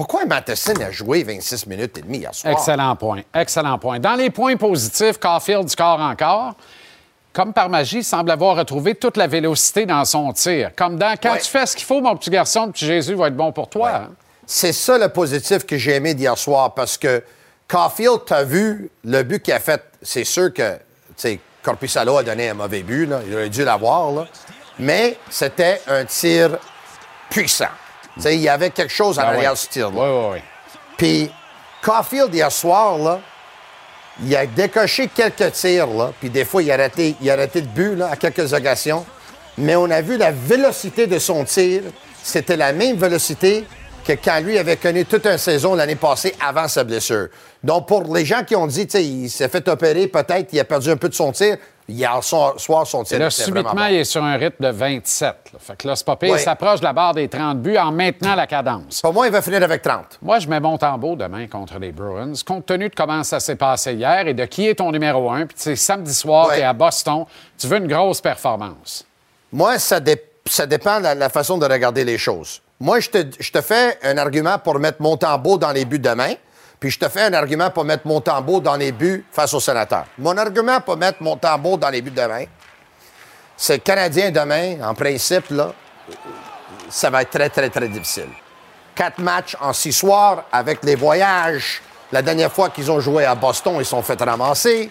Pourquoi 0.00 0.24
Matheson 0.24 0.72
a 0.80 0.90
joué 0.90 1.22
26 1.24 1.66
minutes 1.66 1.98
et 1.98 2.00
demie 2.00 2.20
hier 2.20 2.34
soir? 2.34 2.54
Excellent 2.54 2.96
point. 2.96 3.20
Excellent 3.34 3.78
point. 3.78 3.98
Dans 3.98 4.14
les 4.14 4.30
points 4.30 4.56
positifs, 4.56 5.18
Caulfield 5.18 5.68
score 5.68 6.00
encore. 6.00 6.54
Comme 7.34 7.52
par 7.52 7.68
magie, 7.68 7.98
il 7.98 8.04
semble 8.04 8.30
avoir 8.30 8.56
retrouvé 8.56 8.94
toute 8.94 9.18
la 9.18 9.26
vélocité 9.26 9.84
dans 9.84 10.02
son 10.06 10.32
tir. 10.32 10.70
Comme 10.74 10.96
dans 10.96 11.14
quand 11.22 11.32
Ouais. 11.34 11.38
tu 11.40 11.50
fais 11.50 11.66
ce 11.66 11.76
qu'il 11.76 11.84
faut, 11.84 12.00
mon 12.00 12.16
petit 12.16 12.30
garçon, 12.30 12.64
le 12.64 12.72
petit 12.72 12.86
Jésus 12.86 13.14
va 13.14 13.26
être 13.26 13.36
bon 13.36 13.52
pour 13.52 13.68
toi. 13.68 13.90
hein? 13.94 14.08
C'est 14.46 14.72
ça 14.72 14.96
le 14.96 15.10
positif 15.10 15.66
que 15.66 15.76
j'ai 15.76 15.96
aimé 15.96 16.14
d'hier 16.14 16.38
soir 16.38 16.72
parce 16.72 16.96
que 16.96 17.22
Caulfield, 17.68 18.20
t'as 18.24 18.44
vu 18.44 18.90
le 19.04 19.22
but 19.22 19.42
qu'il 19.42 19.52
a 19.52 19.60
fait. 19.60 19.82
C'est 20.00 20.24
sûr 20.24 20.50
que, 20.54 20.78
Corpusalo 21.62 22.16
a 22.16 22.22
donné 22.22 22.48
un 22.48 22.54
mauvais 22.54 22.82
but, 22.82 23.04
là. 23.04 23.20
il 23.26 23.34
aurait 23.34 23.50
dû 23.50 23.64
l'avoir. 23.66 24.24
mais 24.78 25.18
c'était 25.28 25.82
un 25.88 26.06
tir 26.06 26.56
puissant. 27.28 27.66
Sais, 28.20 28.34
il 28.34 28.42
y 28.42 28.48
avait 28.48 28.70
quelque 28.70 28.92
chose 28.92 29.18
en 29.18 29.22
Ah 29.22 29.28
arrière 29.28 29.50
ouais. 29.50 29.56
ce 29.56 29.68
tir-là. 29.68 29.94
Oui, 29.94 30.08
oui, 30.10 30.26
oui. 30.34 30.38
Puis 30.96 31.30
Caulfield, 31.82 32.34
hier 32.34 32.52
soir, 32.52 32.98
là, 32.98 33.20
il 34.22 34.36
a 34.36 34.44
décoché 34.44 35.08
quelques 35.08 35.52
tirs, 35.52 35.86
là, 35.86 36.12
puis 36.20 36.28
des 36.28 36.44
fois, 36.44 36.62
il 36.62 36.70
a 36.70 36.76
raté, 36.76 37.16
il 37.20 37.30
a 37.30 37.36
raté 37.36 37.62
de 37.62 37.68
but 37.68 37.96
là, 37.96 38.10
à 38.12 38.16
quelques 38.16 38.52
occasions. 38.52 39.06
Mais 39.56 39.76
on 39.76 39.90
a 39.90 40.02
vu 40.02 40.16
la 40.16 40.30
vélocité 40.30 41.06
de 41.06 41.18
son 41.18 41.44
tir. 41.44 41.82
C'était 42.22 42.56
la 42.56 42.72
même 42.72 42.96
vélocité 42.96 43.64
que 44.06 44.12
quand 44.12 44.40
lui 44.40 44.58
avait 44.58 44.76
connu 44.76 45.04
toute 45.06 45.26
une 45.26 45.38
saison 45.38 45.74
l'année 45.74 45.96
passée 45.96 46.34
avant 46.40 46.68
sa 46.68 46.84
blessure. 46.84 47.28
Donc, 47.62 47.86
pour 47.88 48.14
les 48.14 48.24
gens 48.24 48.44
qui 48.44 48.56
ont 48.56 48.66
dit, 48.66 48.86
tu 48.86 48.92
sais, 48.92 49.04
il 49.04 49.30
s'est 49.30 49.48
fait 49.48 49.66
opérer, 49.68 50.06
peut-être, 50.06 50.48
il 50.52 50.60
a 50.60 50.64
perdu 50.64 50.90
un 50.90 50.96
peu 50.96 51.08
de 51.08 51.14
son 51.14 51.32
tir, 51.32 51.56
hier 51.90 52.22
soir, 52.24 52.54
soir, 52.58 52.86
son 52.86 53.02
Et 53.02 53.06
tir 53.06 53.18
là, 53.18 53.28
vraiment 53.28 53.44
subitement, 53.44 53.74
bon. 53.74 53.86
il 53.90 53.96
est 53.96 54.04
sur 54.04 54.22
un 54.24 54.36
rythme 54.36 54.64
de 54.64 54.70
27. 54.70 55.34
là. 55.52 55.58
Fait 55.58 55.76
que 55.76 55.86
là, 55.88 55.96
c'est 55.96 56.06
pas 56.06 56.16
pire. 56.16 56.36
Il 56.36 56.40
s'approche 56.40 56.80
de 56.80 56.84
la 56.84 56.92
barre 56.92 57.14
des 57.14 57.28
30 57.28 57.58
buts 57.60 57.76
en 57.76 57.92
maintenant 57.92 58.34
la 58.34 58.46
cadence. 58.46 59.00
Pour 59.02 59.12
moi, 59.12 59.26
il 59.26 59.32
va 59.32 59.42
finir 59.42 59.62
avec 59.62 59.82
30. 59.82 60.18
Moi, 60.22 60.38
je 60.38 60.48
mets 60.48 60.60
mon 60.60 60.78
tambour 60.78 61.16
demain 61.16 61.46
contre 61.48 61.78
les 61.78 61.92
Bruins. 61.92 62.32
Compte 62.46 62.66
tenu 62.66 62.88
de 62.88 62.94
comment 62.94 63.22
ça 63.24 63.40
s'est 63.40 63.56
passé 63.56 63.94
hier 63.94 64.26
et 64.26 64.34
de 64.34 64.44
qui 64.44 64.68
est 64.68 64.76
ton 64.76 64.90
numéro 64.92 65.30
un, 65.30 65.46
puis 65.46 65.56
tu 65.56 65.62
sais, 65.62 65.76
samedi 65.76 66.14
soir, 66.14 66.50
tu 66.54 66.60
es 66.60 66.62
à 66.62 66.72
Boston, 66.72 67.24
tu 67.58 67.66
veux 67.66 67.78
une 67.78 67.88
grosse 67.88 68.20
performance. 68.20 69.04
Moi, 69.52 69.78
ça, 69.78 70.00
dé- 70.00 70.22
ça 70.46 70.66
dépend 70.66 70.98
de 70.98 71.04
la, 71.04 71.14
la 71.14 71.28
façon 71.28 71.58
de 71.58 71.66
regarder 71.66 72.04
les 72.04 72.18
choses. 72.18 72.60
Moi, 72.78 73.00
je 73.00 73.10
te, 73.10 73.18
je 73.38 73.50
te 73.52 73.60
fais 73.60 73.98
un 74.02 74.16
argument 74.16 74.58
pour 74.58 74.78
mettre 74.78 75.02
mon 75.02 75.16
tambour 75.16 75.58
dans 75.58 75.72
les 75.72 75.84
buts 75.84 75.98
demain, 75.98 76.32
puis 76.80 76.90
je 76.90 76.98
te 76.98 77.08
fais 77.10 77.24
un 77.24 77.34
argument 77.34 77.70
pour 77.70 77.84
mettre 77.84 78.06
mon 78.06 78.22
tambour 78.22 78.62
dans 78.62 78.76
les 78.76 78.90
buts 78.90 79.24
face 79.30 79.52
aux 79.52 79.60
sénateurs. 79.60 80.06
Mon 80.18 80.36
argument 80.38 80.80
pour 80.80 80.96
mettre 80.96 81.22
mon 81.22 81.36
tambour 81.36 81.76
dans 81.76 81.90
les 81.90 82.00
buts 82.00 82.10
demain, 82.10 82.44
c'est 83.54 83.78
que 83.78 83.84
Canadien 83.84 84.30
demain, 84.30 84.82
en 84.82 84.94
principe, 84.94 85.50
là, 85.50 85.74
ça 86.88 87.10
va 87.10 87.20
être 87.20 87.30
très, 87.30 87.50
très, 87.50 87.68
très 87.68 87.86
difficile. 87.86 88.28
Quatre 88.94 89.18
matchs 89.18 89.54
en 89.60 89.74
six 89.74 89.92
soirs 89.92 90.44
avec 90.50 90.82
les 90.82 90.94
voyages. 90.94 91.82
La 92.10 92.22
dernière 92.22 92.50
fois 92.50 92.70
qu'ils 92.70 92.90
ont 92.90 92.98
joué 92.98 93.26
à 93.26 93.34
Boston, 93.34 93.76
ils 93.78 93.84
se 93.84 93.90
sont 93.90 94.02
fait 94.02 94.20
ramasser. 94.20 94.90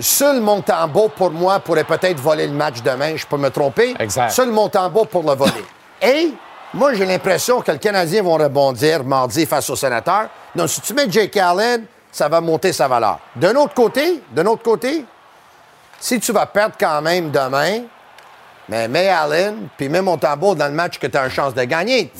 Seul 0.00 0.40
Montembeau, 0.40 1.08
pour 1.08 1.32
moi, 1.32 1.58
pourrait 1.58 1.82
peut-être 1.82 2.20
voler 2.20 2.46
le 2.46 2.52
match 2.52 2.80
demain. 2.82 3.16
Je 3.16 3.26
peux 3.26 3.36
me 3.36 3.50
tromper. 3.50 3.96
Exact. 3.98 4.30
Seul 4.30 4.50
Montembeau 4.50 5.04
pour 5.04 5.24
le 5.24 5.34
voler. 5.34 5.64
Et 6.00 6.32
moi, 6.74 6.92
j'ai 6.94 7.06
l'impression 7.06 7.60
que 7.60 7.72
les 7.72 7.78
Canadiens 7.78 8.22
vont 8.22 8.36
rebondir 8.36 9.02
mardi 9.02 9.46
face 9.46 9.70
aux 9.70 9.76
sénateurs. 9.76 10.28
Donc, 10.54 10.68
si 10.68 10.80
tu 10.80 10.92
mets 10.92 11.10
Jake 11.10 11.36
Allen, 11.36 11.84
ça 12.12 12.28
va 12.28 12.40
monter 12.40 12.72
sa 12.72 12.88
valeur. 12.88 13.18
D'un 13.36 13.54
autre 13.56 13.74
côté, 13.74 14.22
d'un 14.32 14.46
autre 14.46 14.62
côté, 14.62 15.04
si 15.98 16.20
tu 16.20 16.32
vas 16.32 16.46
perdre 16.46 16.74
quand 16.78 17.00
même 17.00 17.30
demain, 17.30 17.82
mais 18.68 18.86
mets 18.86 19.08
Allen, 19.08 19.68
puis 19.76 19.88
mets 19.88 20.02
Montembeau 20.02 20.54
dans 20.54 20.66
le 20.66 20.74
match 20.74 20.98
que 20.98 21.06
tu 21.06 21.16
as 21.16 21.24
une 21.24 21.30
chance 21.30 21.54
de 21.54 21.64
gagner. 21.64 22.12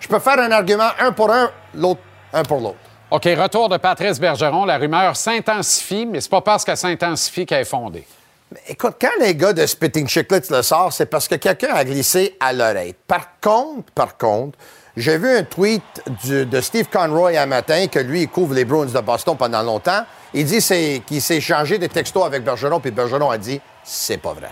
Je 0.00 0.08
peux 0.08 0.18
faire 0.18 0.40
un 0.40 0.50
argument 0.50 0.90
un 0.98 1.12
pour 1.12 1.30
un, 1.30 1.50
l'autre 1.74 2.00
un 2.32 2.42
pour 2.42 2.60
l'autre. 2.60 2.78
OK, 3.10 3.24
retour 3.24 3.68
de 3.68 3.76
Patrice 3.78 4.20
Bergeron. 4.20 4.64
La 4.66 4.76
rumeur 4.76 5.16
s'intensifie, 5.16 6.04
mais 6.04 6.20
c'est 6.20 6.30
pas 6.30 6.42
parce 6.42 6.64
qu'elle 6.64 6.76
s'intensifie 6.76 7.46
qu'elle 7.46 7.62
est 7.62 7.64
fondée. 7.64 8.06
Écoute, 8.66 8.94
quand 9.00 9.10
les 9.20 9.34
gars 9.34 9.52
de 9.52 9.66
Spitting 9.66 10.08
Chicklets 10.08 10.48
le 10.50 10.62
sortent, 10.62 10.92
c'est 10.92 11.06
parce 11.06 11.28
que 11.28 11.34
quelqu'un 11.34 11.74
a 11.74 11.84
glissé 11.84 12.36
à 12.40 12.52
l'oreille. 12.52 12.94
Par 13.06 13.38
contre, 13.40 13.92
par 13.92 14.16
contre, 14.16 14.58
j'ai 14.96 15.18
vu 15.18 15.28
un 15.28 15.44
tweet 15.44 15.82
de 16.24 16.60
Steve 16.60 16.88
Conroy 16.88 17.38
un 17.38 17.46
matin 17.46 17.86
que 17.86 17.98
lui, 17.98 18.22
il 18.22 18.28
couvre 18.28 18.54
les 18.54 18.64
Bruins 18.64 18.86
de 18.86 19.00
Boston 19.00 19.36
pendant 19.36 19.62
longtemps. 19.62 20.04
Il 20.34 20.44
dit 20.44 20.58
qu'il 21.06 21.22
s'est 21.22 21.36
échangé 21.36 21.78
des 21.78 21.88
textos 21.88 22.24
avec 22.24 22.42
Bergeron, 22.42 22.80
puis 22.80 22.90
Bergeron 22.90 23.30
a 23.30 23.38
dit 23.38 23.60
c'est 23.84 24.18
pas 24.18 24.32
vrai. 24.32 24.50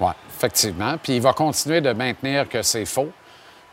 Oui, 0.00 0.10
effectivement. 0.36 0.96
Puis 1.02 1.16
il 1.16 1.22
va 1.22 1.32
continuer 1.32 1.80
de 1.80 1.92
maintenir 1.92 2.48
que 2.48 2.62
c'est 2.62 2.84
faux 2.86 3.10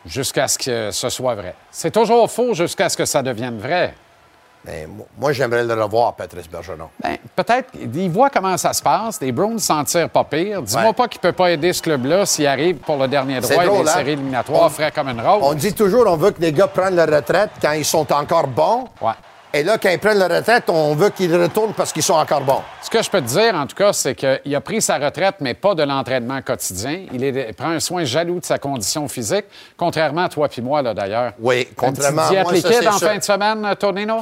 jusqu'à 0.06 0.47
ce 0.47 0.58
que 0.58 0.91
ce 0.91 1.10
soit 1.10 1.36
vrai. 1.36 1.56
C'est 1.71 1.91
toujours 1.91 2.30
faux 2.30 2.54
jusqu'à 2.54 2.89
ce 2.89 2.97
que 2.97 3.06
ça 3.06 3.23
devienne 3.23 3.58
vrai. 3.58 3.95
Mais 4.65 4.85
mo- 4.87 5.07
moi, 5.17 5.31
j'aimerais 5.31 5.63
le 5.63 5.73
revoir, 5.81 6.13
Patrice 6.15 6.49
Bergeron. 6.49 6.89
Ben, 7.01 7.17
peut-être, 7.35 7.69
il 7.81 8.09
voit 8.09 8.29
comment 8.29 8.57
ça 8.57 8.73
se 8.73 8.81
passe. 8.83 9.21
Les 9.21 9.31
Bruins 9.31 9.57
s'en 9.57 9.83
tirent 9.85 10.09
pas 10.09 10.23
pire. 10.25 10.61
Dis-moi 10.61 10.87
Ouais. 10.87 10.93
pas 10.93 11.07
qu'il 11.07 11.21
peut 11.21 11.31
pas 11.31 11.49
aider 11.51 11.71
ce 11.71 11.81
club-là 11.81 12.25
s'il 12.25 12.45
arrive 12.45 12.75
pour 12.77 12.97
le 12.97 13.07
dernier 13.07 13.39
droit 13.39 13.63
et 13.63 13.65
drôle, 13.67 13.83
les 13.83 13.89
hein? 13.89 13.93
séries 13.93 14.11
éliminatoires 14.11 14.63
On- 14.63 14.69
frais 14.69 14.91
comme 14.91 15.07
une 15.09 15.21
rose. 15.21 15.41
On 15.43 15.53
dit 15.53 15.73
toujours 15.73 16.03
on 16.07 16.17
veut 16.17 16.31
que 16.31 16.41
les 16.41 16.51
gars 16.51 16.67
prennent 16.67 16.95
leur 16.97 17.09
retraite 17.09 17.51
quand 17.61 17.71
ils 17.71 17.85
sont 17.85 18.11
encore 18.11 18.47
bons. 18.47 18.85
Ouais. 19.01 19.13
Et 19.51 19.63
là, 19.63 19.79
quand 19.79 19.89
ils 19.89 19.97
prennent 19.97 20.19
leur 20.19 20.29
retraite, 20.29 20.65
on 20.69 20.93
veut 20.93 21.09
qu'ils 21.09 21.35
retournent 21.35 21.73
parce 21.73 21.91
qu'ils 21.91 22.03
sont 22.03 22.13
encore 22.13 22.41
bons. 22.41 22.62
Ce 22.83 22.89
que 22.89 23.01
je 23.01 23.09
peux 23.09 23.19
te 23.19 23.25
dire, 23.27 23.55
en 23.55 23.65
tout 23.65 23.75
cas, 23.75 23.93
c'est 23.93 24.13
qu'il 24.13 24.55
a 24.55 24.62
pris 24.62 24.79
sa 24.79 24.99
retraite, 24.99 25.35
mais 25.39 25.55
pas 25.55 25.73
de 25.73 25.81
l'entraînement 25.81 26.39
quotidien. 26.43 27.05
Il, 27.12 27.23
est- 27.23 27.47
il 27.49 27.55
prend 27.55 27.69
un 27.71 27.79
soin 27.79 28.03
jaloux 28.03 28.39
de 28.39 28.45
sa 28.45 28.59
condition 28.59 29.07
physique, 29.07 29.45
contrairement 29.75 30.25
à 30.25 30.29
toi 30.29 30.47
puis 30.49 30.62
moi, 30.62 30.83
là, 30.83 30.93
d'ailleurs. 30.93 31.33
Oui, 31.39 31.67
contrairement 31.75 32.21
Une 32.21 32.27
à 32.27 32.29
diète 32.29 32.43
moi, 32.43 32.51
ça, 32.51 32.57
liquide 32.69 32.81
c'est 32.83 32.88
en 32.89 32.97
sûr. 32.99 33.07
fin 33.07 33.17
de 33.17 33.23
semaine, 33.23 33.65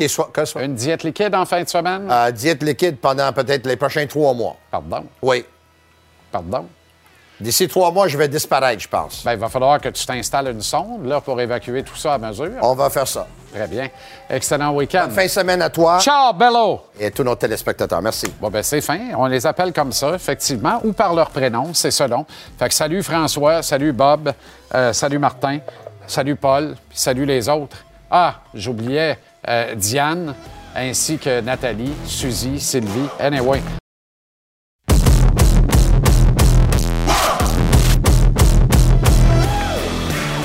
soit- 0.08 0.30
que 0.32 0.46
soit- 0.46 0.64
Une 0.64 0.76
diète 0.76 1.04
liquide 1.04 1.36
en 1.36 1.46
fin 1.46 1.62
de 1.62 1.68
semaine? 1.68 2.08
Euh, 2.10 2.32
diète 2.32 2.64
liquide 2.64 2.98
pendant 2.98 3.34
peut-être 3.34 3.68
les 3.68 3.76
prochains 3.76 4.08
trois 4.08 4.34
mois. 4.34 4.56
Pardon? 4.72 5.04
Oui. 5.22 5.44
Pardon? 6.32 6.68
D'ici 7.40 7.68
trois 7.68 7.92
mois, 7.92 8.08
je 8.08 8.18
vais 8.18 8.28
disparaître, 8.28 8.82
je 8.82 8.88
pense. 8.88 9.24
Ben, 9.24 9.34
il 9.34 9.38
va 9.40 9.48
falloir 9.48 9.80
que 9.80 9.90
tu 9.90 10.06
t'installes 10.06 10.48
une 10.50 10.62
sonde 10.62 11.06
là, 11.06 11.22
pour 11.22 11.40
évacuer 11.40 11.84
tout 11.84 11.96
ça 11.96 12.16
à 12.16 12.18
mesure. 12.18 12.50
On 12.62 12.74
va 12.74 12.90
faire 12.90 13.08
ça. 13.08 13.28
Très 13.54 13.68
bien. 13.68 13.90
Excellent 14.30 14.74
week-end. 14.74 15.08
Fin 15.12 15.24
de 15.24 15.30
semaine 15.30 15.62
à 15.62 15.70
toi 15.70 16.00
Ciao, 16.00 16.34
Bello! 16.34 16.82
et 17.00 17.06
à 17.06 17.12
tous 17.12 17.24
nos 17.24 17.36
téléspectateurs. 17.36 18.02
Merci. 18.02 18.28
Bon, 18.42 18.50
ben 18.50 18.64
c'est 18.64 18.82
fin. 18.82 19.00
On 19.16 19.26
les 19.28 19.46
appelle 19.46 19.72
comme 19.72 19.92
ça, 19.92 20.16
effectivement, 20.16 20.82
ou 20.84 20.94
par 20.94 21.14
leur 21.14 21.30
prénom, 21.30 21.74
c'est 21.74 21.92
selon. 21.92 22.26
Fait 22.58 22.68
que 22.70 22.74
salut 22.74 23.04
François, 23.04 23.62
salut 23.62 23.94
Bob, 23.94 24.34
euh, 24.74 24.92
salut 24.94 25.20
Martin, 25.20 25.60
salut 26.08 26.36
Paul, 26.36 26.76
puis 26.90 26.98
salut 27.00 27.26
les 27.26 27.48
autres. 27.50 27.78
Ah, 28.10 28.36
j'oubliais 28.54 29.18
euh, 29.48 29.76
Diane, 29.76 30.34
ainsi 30.76 31.18
que 31.18 31.40
Nathalie, 31.42 31.94
Suzy, 32.06 32.60
Sylvie. 32.60 33.08
Anyway. 33.20 33.62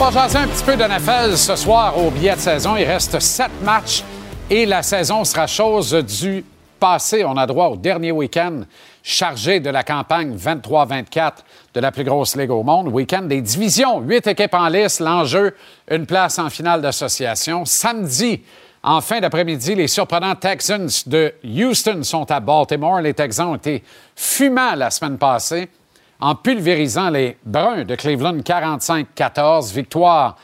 Va 0.02 0.10
jaser 0.10 0.38
un 0.38 0.48
petit 0.48 0.64
peu 0.64 0.76
de 0.76 0.82
NFL 0.82 1.36
ce 1.36 1.54
soir 1.54 1.96
au 1.96 2.10
billet 2.10 2.34
de 2.34 2.40
saison. 2.40 2.74
Il 2.76 2.84
reste 2.84 3.20
sept 3.20 3.52
matchs 3.62 4.02
et 4.50 4.66
la 4.66 4.82
saison 4.82 5.22
sera 5.22 5.46
chose 5.46 5.92
du 5.92 6.44
passé. 6.80 7.24
On 7.24 7.36
a 7.36 7.46
droit 7.46 7.68
au 7.68 7.76
dernier 7.76 8.10
week-end 8.10 8.62
chargé 9.04 9.60
de 9.60 9.70
la 9.70 9.84
campagne 9.84 10.34
23-24 10.34 11.32
de 11.74 11.80
la 11.80 11.92
plus 11.92 12.02
grosse 12.02 12.34
ligue 12.34 12.50
au 12.50 12.64
monde. 12.64 12.88
Week-end 12.88 13.22
des 13.22 13.40
divisions. 13.40 14.00
Huit 14.00 14.26
équipes 14.26 14.54
en 14.54 14.66
lice. 14.68 14.98
L'enjeu, 14.98 15.54
une 15.88 16.06
place 16.06 16.40
en 16.40 16.50
finale 16.50 16.82
d'association. 16.82 17.64
Samedi, 17.64 18.42
en 18.82 19.00
fin 19.00 19.20
d'après-midi, 19.20 19.76
les 19.76 19.86
surprenants 19.86 20.34
Texans 20.34 20.90
de 21.06 21.32
Houston 21.44 22.02
sont 22.02 22.28
à 22.28 22.40
Baltimore. 22.40 23.00
Les 23.00 23.14
Texans 23.14 23.50
ont 23.50 23.56
été 23.56 23.84
fumants 24.16 24.74
la 24.74 24.90
semaine 24.90 25.16
passée 25.16 25.68
en 26.22 26.36
pulvérisant 26.36 27.10
les 27.10 27.36
Bruns 27.44 27.84
de 27.84 27.96
Cleveland 27.96 28.38
45-14. 28.38 29.74
Victoire 29.74 30.36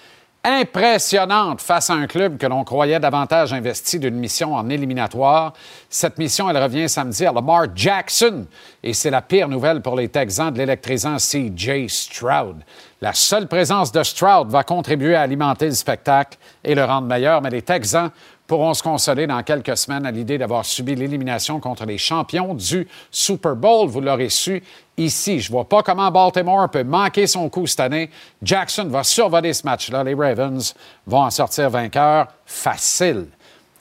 impressionnante 0.42 1.60
face 1.60 1.90
à 1.90 1.94
un 1.94 2.08
club 2.08 2.36
que 2.36 2.46
l'on 2.46 2.64
croyait 2.64 2.98
davantage 2.98 3.52
investi 3.52 4.00
d'une 4.00 4.16
mission 4.16 4.54
en 4.54 4.68
éliminatoire. 4.70 5.52
Cette 5.88 6.18
mission, 6.18 6.50
elle 6.50 6.60
revient 6.60 6.88
samedi 6.88 7.24
à 7.26 7.32
Lamar 7.32 7.66
Jackson 7.74 8.46
et 8.82 8.92
c'est 8.92 9.10
la 9.10 9.22
pire 9.22 9.48
nouvelle 9.48 9.80
pour 9.80 9.94
les 9.94 10.08
Texans 10.08 10.52
de 10.52 10.58
l'électrisant 10.58 11.18
C.J. 11.18 11.88
Stroud. 11.88 12.56
La 13.00 13.12
seule 13.12 13.46
présence 13.46 13.92
de 13.92 14.02
Stroud 14.02 14.50
va 14.50 14.64
contribuer 14.64 15.14
à 15.14 15.20
alimenter 15.20 15.66
le 15.66 15.72
spectacle 15.72 16.38
et 16.64 16.74
le 16.74 16.84
rendre 16.84 17.06
meilleur, 17.06 17.40
mais 17.40 17.50
les 17.50 17.62
Texans 17.62 18.10
pourront 18.48 18.72
se 18.72 18.82
consoler 18.82 19.26
dans 19.26 19.42
quelques 19.42 19.76
semaines 19.76 20.06
à 20.06 20.10
l'idée 20.10 20.38
d'avoir 20.38 20.64
subi 20.64 20.94
l'élimination 20.94 21.60
contre 21.60 21.84
les 21.84 21.98
champions 21.98 22.54
du 22.54 22.88
Super 23.10 23.54
Bowl. 23.54 23.88
Vous 23.88 24.00
l'aurez 24.00 24.30
su 24.30 24.62
ici. 24.96 25.38
Je 25.38 25.52
vois 25.52 25.68
pas 25.68 25.82
comment 25.82 26.10
Baltimore 26.10 26.68
peut 26.70 26.82
manquer 26.82 27.26
son 27.26 27.50
coup 27.50 27.66
cette 27.66 27.80
année. 27.80 28.10
Jackson 28.42 28.86
va 28.88 29.04
survoler 29.04 29.52
ce 29.52 29.66
match-là. 29.66 30.02
Les 30.02 30.14
Ravens 30.14 30.74
vont 31.06 31.24
en 31.24 31.30
sortir 31.30 31.68
vainqueurs 31.68 32.28
facile. 32.46 33.26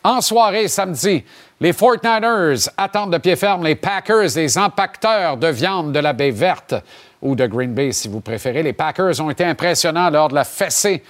En 0.04 0.20
soirée, 0.20 0.68
samedi, 0.68 1.24
les 1.62 1.72
49ers 1.72 2.70
attendent 2.76 3.14
de 3.14 3.18
pied 3.18 3.38
ferme 3.38 3.64
les 3.64 3.76
Packers, 3.76 4.36
les 4.36 4.58
impacteurs 4.58 5.38
de 5.38 5.48
viande 5.48 5.94
de 5.94 6.00
la 6.00 6.12
baie 6.12 6.32
verte 6.32 6.76
ou 7.22 7.36
de 7.36 7.48
Green 7.48 7.74
Bay, 7.74 7.94
si 7.94 8.10
vous 8.10 8.20
préférez. 8.20 8.64
Les 8.64 8.74
Packers 8.74 9.22
ont 9.22 9.30
été 9.30 9.46
impressionnants 9.46 10.10
lors 10.10 10.28
de 10.28 10.36
la 10.36 10.44
fessée 10.44 11.04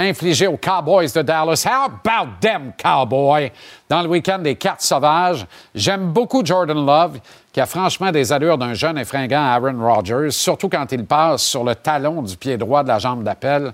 infligée 0.00 0.46
aux 0.46 0.56
Cowboys 0.56 1.12
de 1.14 1.22
Dallas. 1.22 1.64
How 1.66 1.86
about 1.86 2.32
them, 2.40 2.72
Cowboys? 2.76 3.50
Dans 3.88 4.02
le 4.02 4.08
week-end 4.08 4.38
des 4.38 4.56
cartes 4.56 4.80
sauvages, 4.80 5.46
j'aime 5.74 6.12
beaucoup 6.12 6.44
Jordan 6.44 6.84
Love, 6.84 7.20
qui 7.52 7.60
a 7.60 7.66
franchement 7.66 8.10
des 8.10 8.32
allures 8.32 8.58
d'un 8.58 8.74
jeune 8.74 8.98
et 8.98 9.04
fringant 9.04 9.42
Aaron 9.42 9.78
Rodgers, 9.78 10.30
surtout 10.30 10.68
quand 10.68 10.90
il 10.92 11.04
passe 11.04 11.42
sur 11.42 11.64
le 11.64 11.74
talon 11.74 12.22
du 12.22 12.36
pied 12.36 12.56
droit 12.56 12.82
de 12.82 12.88
la 12.88 12.98
jambe 12.98 13.22
d'appel. 13.22 13.72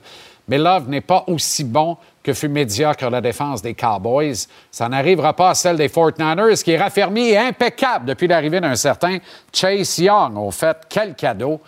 Mais 0.48 0.58
Love 0.58 0.88
n'est 0.88 1.00
pas 1.00 1.24
aussi 1.26 1.64
bon 1.64 1.96
que 2.22 2.32
fut 2.32 2.48
médiocre 2.48 3.08
la 3.08 3.20
défense 3.20 3.62
des 3.62 3.74
Cowboys. 3.74 4.46
Ça 4.70 4.88
n'arrivera 4.88 5.32
pas 5.32 5.50
à 5.50 5.54
celle 5.54 5.76
des 5.76 5.88
49ers, 5.88 6.62
qui 6.62 6.72
est 6.72 6.78
raffermie 6.78 7.30
et 7.30 7.38
impeccable 7.38 8.06
depuis 8.06 8.28
l'arrivée 8.28 8.60
d'un 8.60 8.76
certain 8.76 9.18
Chase 9.52 9.98
Young. 9.98 10.36
Au 10.36 10.50
fait, 10.50 10.76
quel 10.88 11.14
cadeau! 11.14 11.60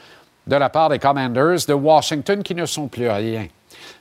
de 0.49 0.57
la 0.57 0.71
part 0.71 0.89
des 0.89 0.99
Commanders 0.99 1.67
de 1.69 1.75
Washington 1.75 2.43
qui 2.43 2.55
ne 2.55 2.65
sont 2.65 2.89
plus 2.89 3.09
rien. 3.09 3.47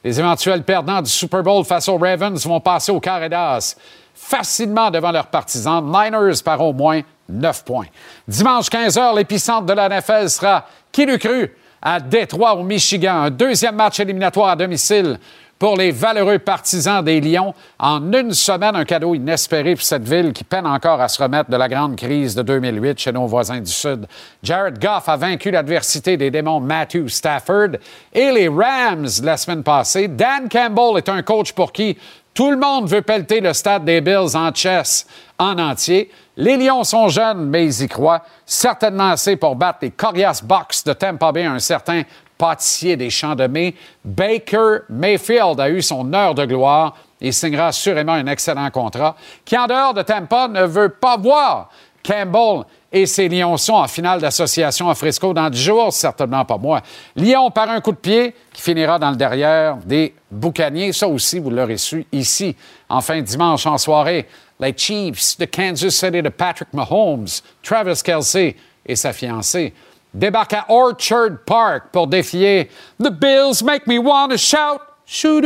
Les 0.03 0.19
éventuels 0.19 0.63
perdants 0.63 1.01
du 1.01 1.09
Super 1.09 1.43
Bowl 1.43 1.65
face 1.65 1.89
aux 1.89 1.97
Ravens 1.97 2.45
vont 2.45 2.59
passer 2.59 2.91
au 2.91 2.99
carré 2.99 3.29
d'as 3.29 3.75
facilement 4.13 4.89
devant 4.89 5.11
leurs 5.11 5.27
partisans. 5.27 5.83
Niners 5.83 6.41
par 6.43 6.61
au 6.61 6.73
moins 6.73 7.01
9 7.29 7.63
points. 7.63 7.85
Dimanche 8.27 8.67
15h, 8.67 9.15
l'épicentre 9.15 9.65
de 9.65 9.73
la 9.73 9.89
NFL 9.89 10.29
sera, 10.29 10.65
qui 10.91 11.05
l'eût 11.05 11.19
cru, 11.19 11.55
à 11.81 11.99
Détroit, 11.99 12.55
au 12.55 12.63
Michigan. 12.63 13.21
Un 13.23 13.29
deuxième 13.29 13.75
match 13.75 13.99
éliminatoire 13.99 14.49
à 14.49 14.55
domicile 14.55 15.19
pour 15.59 15.75
les 15.75 15.91
valeureux 15.91 16.39
partisans 16.39 17.03
des 17.03 17.19
Lions. 17.19 17.53
En 17.79 18.11
une 18.13 18.33
semaine, 18.33 18.75
un 18.75 18.85
cadeau 18.85 19.15
inespéré 19.15 19.75
pour 19.75 19.83
cette 19.83 20.07
ville 20.07 20.33
qui 20.33 20.43
peine 20.43 20.67
encore 20.67 21.01
à 21.01 21.07
se 21.07 21.21
remettre 21.21 21.49
de 21.49 21.57
la 21.57 21.67
grande 21.67 21.95
crise 21.95 22.35
de 22.35 22.43
2008 22.43 22.99
chez 22.99 23.11
nos 23.11 23.27
voisins 23.27 23.59
du 23.59 23.71
Sud. 23.71 24.05
Jared 24.43 24.79
Goff 24.79 25.09
a 25.09 25.17
vaincu 25.17 25.51
l'adversité 25.51 26.17
des 26.17 26.31
démons 26.31 26.59
Matthew 26.59 27.07
Stafford 27.07 27.77
et 28.13 28.31
les 28.31 28.47
Rams 28.47 29.07
la 29.23 29.37
semaine 29.37 29.63
passée. 29.63 30.07
Dan 30.07 30.47
Campbell 30.49 30.97
est 30.97 31.09
un 31.09 31.23
coach 31.23 31.53
pour 31.53 31.71
qui 31.71 31.97
tout 32.37 32.51
le 32.51 32.57
monde 32.57 32.87
veut 32.87 33.01
pelleter 33.01 33.41
le 33.41 33.51
stade 33.51 33.83
des 33.83 33.99
Bills 33.99 34.35
en 34.35 34.53
chess 34.53 35.07
en 35.39 35.57
entier. 35.57 36.11
Les 36.35 36.55
Lions 36.55 36.83
sont 36.83 37.09
jeunes, 37.09 37.49
mais 37.49 37.65
ils 37.65 37.83
y 37.85 37.87
croient. 37.87 38.21
Certainement 38.45 39.09
assez 39.09 39.37
pour 39.37 39.55
battre 39.55 39.79
les 39.81 39.89
Corias 39.89 40.41
Bucks 40.43 40.85
de 40.85 40.93
Tampa 40.93 41.31
Bay, 41.31 41.45
un 41.45 41.57
certain 41.57 42.03
pâtissier 42.37 42.95
des 42.95 43.09
Champs 43.09 43.35
de 43.35 43.47
Mai. 43.47 43.75
Baker 44.03 44.79
Mayfield 44.89 45.59
a 45.59 45.69
eu 45.69 45.81
son 45.81 46.13
heure 46.13 46.35
de 46.35 46.45
gloire 46.45 46.95
et 47.19 47.31
signera 47.31 47.67
assurément 47.67 48.13
un 48.13 48.27
excellent 48.27 48.69
contrat 48.69 49.15
qui, 49.43 49.57
en 49.57 49.67
dehors 49.67 49.93
de 49.93 50.01
Tampa, 50.03 50.47
ne 50.47 50.63
veut 50.63 50.89
pas 50.89 51.17
voir 51.17 51.69
Campbell 52.07 52.63
et 52.91 53.05
ses 53.05 53.27
Lions 53.27 53.57
sont 53.57 53.73
en 53.73 53.87
finale 53.87 54.21
d'association 54.21 54.89
à 54.89 54.95
Frisco 54.95 55.33
dans 55.33 55.49
10 55.49 55.61
jours, 55.61 55.93
certainement 55.93 56.45
pas 56.45 56.57
moi. 56.57 56.81
Lyon 57.15 57.51
par 57.51 57.69
un 57.69 57.81
coup 57.81 57.91
de 57.91 57.97
pied 57.97 58.33
qui 58.53 58.61
finira 58.61 58.97
dans 58.97 59.09
le 59.09 59.17
derrière 59.17 59.77
des 59.77 60.15
boucaniers. 60.31 60.93
Ça 60.93 61.07
aussi, 61.07 61.39
vous 61.39 61.49
l'aurez 61.49 61.77
su 61.77 62.05
ici, 62.13 62.55
en 62.87 63.01
fin 63.01 63.17
de 63.17 63.25
dimanche 63.25 63.65
en 63.65 63.77
soirée. 63.77 64.25
Les 64.59 64.73
Chiefs 64.75 65.37
de 65.37 65.45
Kansas 65.45 65.93
City 65.93 66.21
de 66.21 66.29
Patrick 66.29 66.73
Mahomes, 66.73 67.27
Travis 67.61 68.01
Kelsey 68.01 68.55
et 68.85 68.95
sa 68.95 69.11
fiancée 69.11 69.73
débarquent 70.17 70.53
à 70.53 70.65
Orchard 70.69 71.37
Park 71.45 71.85
pour 71.91 72.07
défier 72.07 72.69
The 73.01 73.09
Bills 73.09 73.63
Make 73.63 73.87
Me 73.87 73.97
Want 73.97 74.29
to 74.29 74.37
Shout. 74.37 74.81
Shout. 75.05 75.41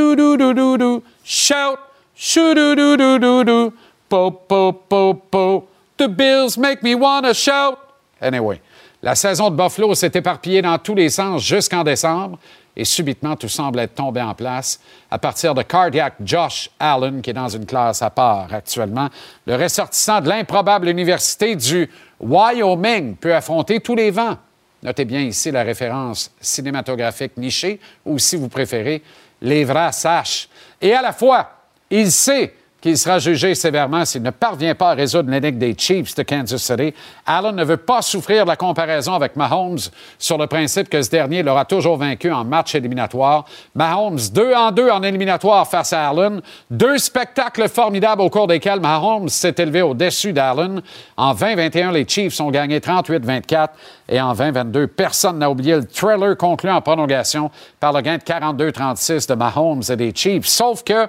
shoo 2.16 2.54
doo 2.54 2.76
doo 2.76 2.98
doo 2.98 3.20
doo 3.20 3.44
doo 3.44 3.74
Po, 4.10 4.32
po, 4.32 4.74
po, 4.74 5.14
po. 5.14 5.68
The 5.98 6.08
Bills 6.08 6.58
make 6.58 6.84
me 6.84 6.96
want 6.96 7.26
to 7.26 7.34
shout. 7.34 7.78
Anyway, 8.20 8.60
la 9.02 9.16
saison 9.16 9.50
de 9.50 9.56
Buffalo 9.56 9.96
s'est 9.96 10.12
éparpillée 10.16 10.62
dans 10.62 10.78
tous 10.78 10.96
les 10.96 11.10
sens 11.10 11.42
jusqu'en 11.42 11.84
décembre 11.84 12.38
et 12.76 12.86
subitement 12.86 13.36
tout 13.36 13.48
semble 13.48 13.80
être 13.80 13.96
tombé 13.96 14.22
en 14.22 14.34
place 14.34 14.80
à 15.10 15.18
partir 15.18 15.54
de 15.54 15.62
Cardiac 15.62 16.16
Josh 16.24 16.70
Allen, 16.80 17.22
qui 17.22 17.30
est 17.30 17.34
dans 17.34 17.48
une 17.48 17.66
classe 17.66 18.02
à 18.02 18.10
part 18.10 18.54
actuellement. 18.54 19.10
Le 19.46 19.56
ressortissant 19.56 20.22
de 20.22 20.30
l'improbable 20.30 20.90
université 20.90 21.56
du 21.56 21.90
Wyoming 22.20 23.16
peut 23.16 23.34
affronter 23.34 23.80
tous 23.80 23.96
les 23.96 24.12
vents. 24.12 24.38
Notez 24.84 25.06
bien 25.06 25.22
ici 25.22 25.52
la 25.52 25.64
référence 25.64 26.32
cinématographique 26.40 27.38
nichée, 27.38 27.80
ou 28.06 28.18
si 28.18 28.36
vous 28.36 28.50
préférez, 28.50 29.04
les 29.42 29.64
vrais 29.64 29.92
saches. 29.92 30.50
Et 30.82 30.94
à 30.94 31.02
la 31.02 31.14
fois, 31.14 31.52
il 31.90 32.12
sait 32.12 32.54
qu'il 32.82 32.98
sera 32.98 33.20
jugé 33.20 33.54
sévèrement 33.54 34.04
s'il 34.06 34.24
ne 34.24 34.32
parvient 34.32 34.74
pas 34.74 34.92
à 34.92 34.94
résoudre 34.96 35.30
l'énigme 35.30 35.60
des 35.60 35.76
Chiefs 35.78 36.16
de 36.16 36.24
Kansas 36.24 36.62
City. 36.62 36.94
Allen 37.28 37.56
ne 37.56 37.64
veut 37.64 37.78
pas 37.78 38.02
souffrir 38.02 38.44
de 38.44 38.50
la 38.50 38.56
comparaison 38.56 39.14
avec 39.14 39.36
Mahomes 39.36 39.78
sur 40.18 40.38
le 40.40 40.48
principe 40.48 40.90
que 40.90 41.02
ce 41.02 41.12
dernier 41.12 41.44
l'aura 41.44 41.66
toujours 41.66 41.98
vaincu 41.98 42.32
en 42.32 42.44
match 42.44 42.74
éliminatoire. 42.74 43.46
Mahomes, 43.76 44.20
deux 44.34 44.54
en 44.54 44.72
deux 44.72 44.90
en 44.90 45.04
éliminatoire 45.04 45.68
face 45.68 45.94
à 45.94 46.10
Allen. 46.10 46.42
Deux 46.72 46.98
spectacles 46.98 47.70
formidables 47.70 48.22
au 48.24 48.30
cours 48.32 48.48
desquels 48.48 48.80
Mahomes 48.80 49.30
s'est 49.30 49.56
élevé 49.60 49.84
au-dessus 49.84 50.34
d'Allen. 50.34 50.82
En 51.18 51.36
2021, 51.36 51.92
les 51.92 52.08
Chiefs 52.08 52.42
ont 52.42 52.50
gagné 52.50 52.80
38-24 52.80 53.70
et 54.10 54.20
en 54.20 54.34
2022, 54.34 54.88
personne 54.88 55.38
n'a 55.38 55.50
oublié 55.50 55.76
le 55.76 55.86
thriller 55.86 56.36
conclu 56.36 56.70
en 56.72 56.82
prolongation 56.82 57.52
par 57.80 57.94
le 57.94 58.02
gain 58.02 58.18
de 58.18 58.24
42-36 58.24 59.30
de 59.30 59.36
Mahomes 59.36 59.84
et 59.88 59.96
des 59.96 60.12
Chiefs. 60.14 60.48
Sauf 60.48 60.84
que 60.84 61.08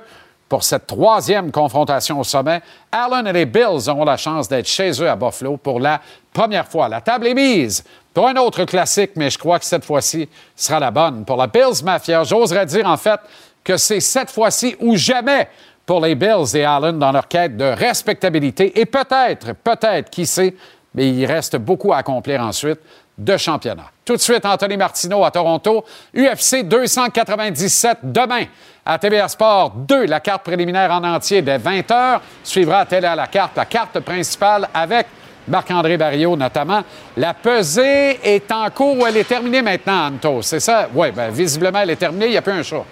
pour 0.53 0.65
cette 0.65 0.87
troisième 0.87 1.51
confrontation 1.51 2.21
au 2.21 2.25
sommet. 2.25 2.61
Allen 2.93 3.27
et 3.27 3.33
les 3.33 3.47
Bills 3.47 3.89
auront 3.89 4.05
la 4.05 4.19
chance 4.19 4.51
d'être 4.51 4.69
chez 4.69 4.91
eux 5.01 5.09
à 5.09 5.17
Buffalo 5.17 5.57
pour 5.57 5.81
la 5.81 5.99
première 6.31 6.69
fois. 6.69 6.91
La 6.91 7.01
table 7.01 7.29
est 7.29 7.33
mise 7.33 7.83
pour 8.13 8.29
un 8.29 8.37
autre 8.37 8.67
classique, 8.67 9.13
mais 9.17 9.31
je 9.31 9.39
crois 9.39 9.59
que 9.59 9.65
cette 9.65 9.87
fois-ci 9.87 10.29
sera 10.55 10.79
la 10.79 10.91
bonne. 10.91 11.25
Pour 11.25 11.39
la 11.39 11.47
Bills 11.47 11.83
Mafia, 11.83 12.23
j'oserais 12.25 12.67
dire 12.67 12.87
en 12.87 12.99
fait 12.99 13.19
que 13.65 13.79
c'est 13.79 14.01
cette 14.01 14.31
fois-ci 14.31 14.77
ou 14.79 14.95
jamais 14.95 15.49
pour 15.87 16.03
les 16.03 16.15
Bills 16.15 16.55
et 16.55 16.67
Allen 16.67 16.99
dans 16.99 17.13
leur 17.13 17.29
quête 17.29 17.57
de 17.57 17.65
respectabilité 17.65 18.79
et 18.79 18.85
peut-être, 18.85 19.55
peut-être, 19.55 20.11
qui 20.11 20.27
sait, 20.27 20.55
mais 20.95 21.09
il 21.09 21.25
reste 21.25 21.57
beaucoup 21.57 21.95
à 21.95 21.97
accomplir 21.97 22.43
ensuite 22.43 22.81
de 23.25 23.37
championnat. 23.37 23.87
Tout 24.05 24.17
de 24.17 24.21
suite, 24.21 24.45
Anthony 24.45 24.77
Martineau 24.77 25.25
à 25.25 25.31
Toronto. 25.31 25.85
UFC 26.15 26.65
297 26.65 27.99
demain 28.03 28.45
à 28.85 28.99
TVR 28.99 29.31
Sport 29.31 29.71
2. 29.77 30.07
La 30.07 30.21
carte 30.21 30.43
préliminaire 30.43 30.91
en 30.91 31.05
entier 31.05 31.41
dès 31.43 31.59
20h. 31.59 32.21
Suivra 32.43 32.81
à 32.81 32.87
télé 32.87 33.13
la 33.15 33.27
carte, 33.29 33.57
la 33.57 33.65
carte 33.65 34.01
principale 34.01 34.69
avec 34.75 35.07
Marc-André 35.47 35.97
Barriot 35.97 36.37
notamment. 36.37 36.83
La 37.17 37.35
pesée 37.35 38.19
est 38.23 38.51
en 38.51 38.69
cours 38.71 38.99
ou 38.99 39.07
elle 39.07 39.17
est 39.17 39.29
terminée 39.29 39.63
maintenant, 39.63 40.09
Anto? 40.09 40.43
C'est 40.43 40.61
ça? 40.61 40.89
Oui, 40.95 41.11
bien, 41.13 41.29
visiblement, 41.29 41.81
elle 41.81 41.91
est 41.91 41.97
terminée. 41.97 42.27
Il 42.27 42.33
n'y 42.33 42.37
a 42.37 42.43
plus 42.43 42.53
un 42.53 42.63
choix. 42.63 42.87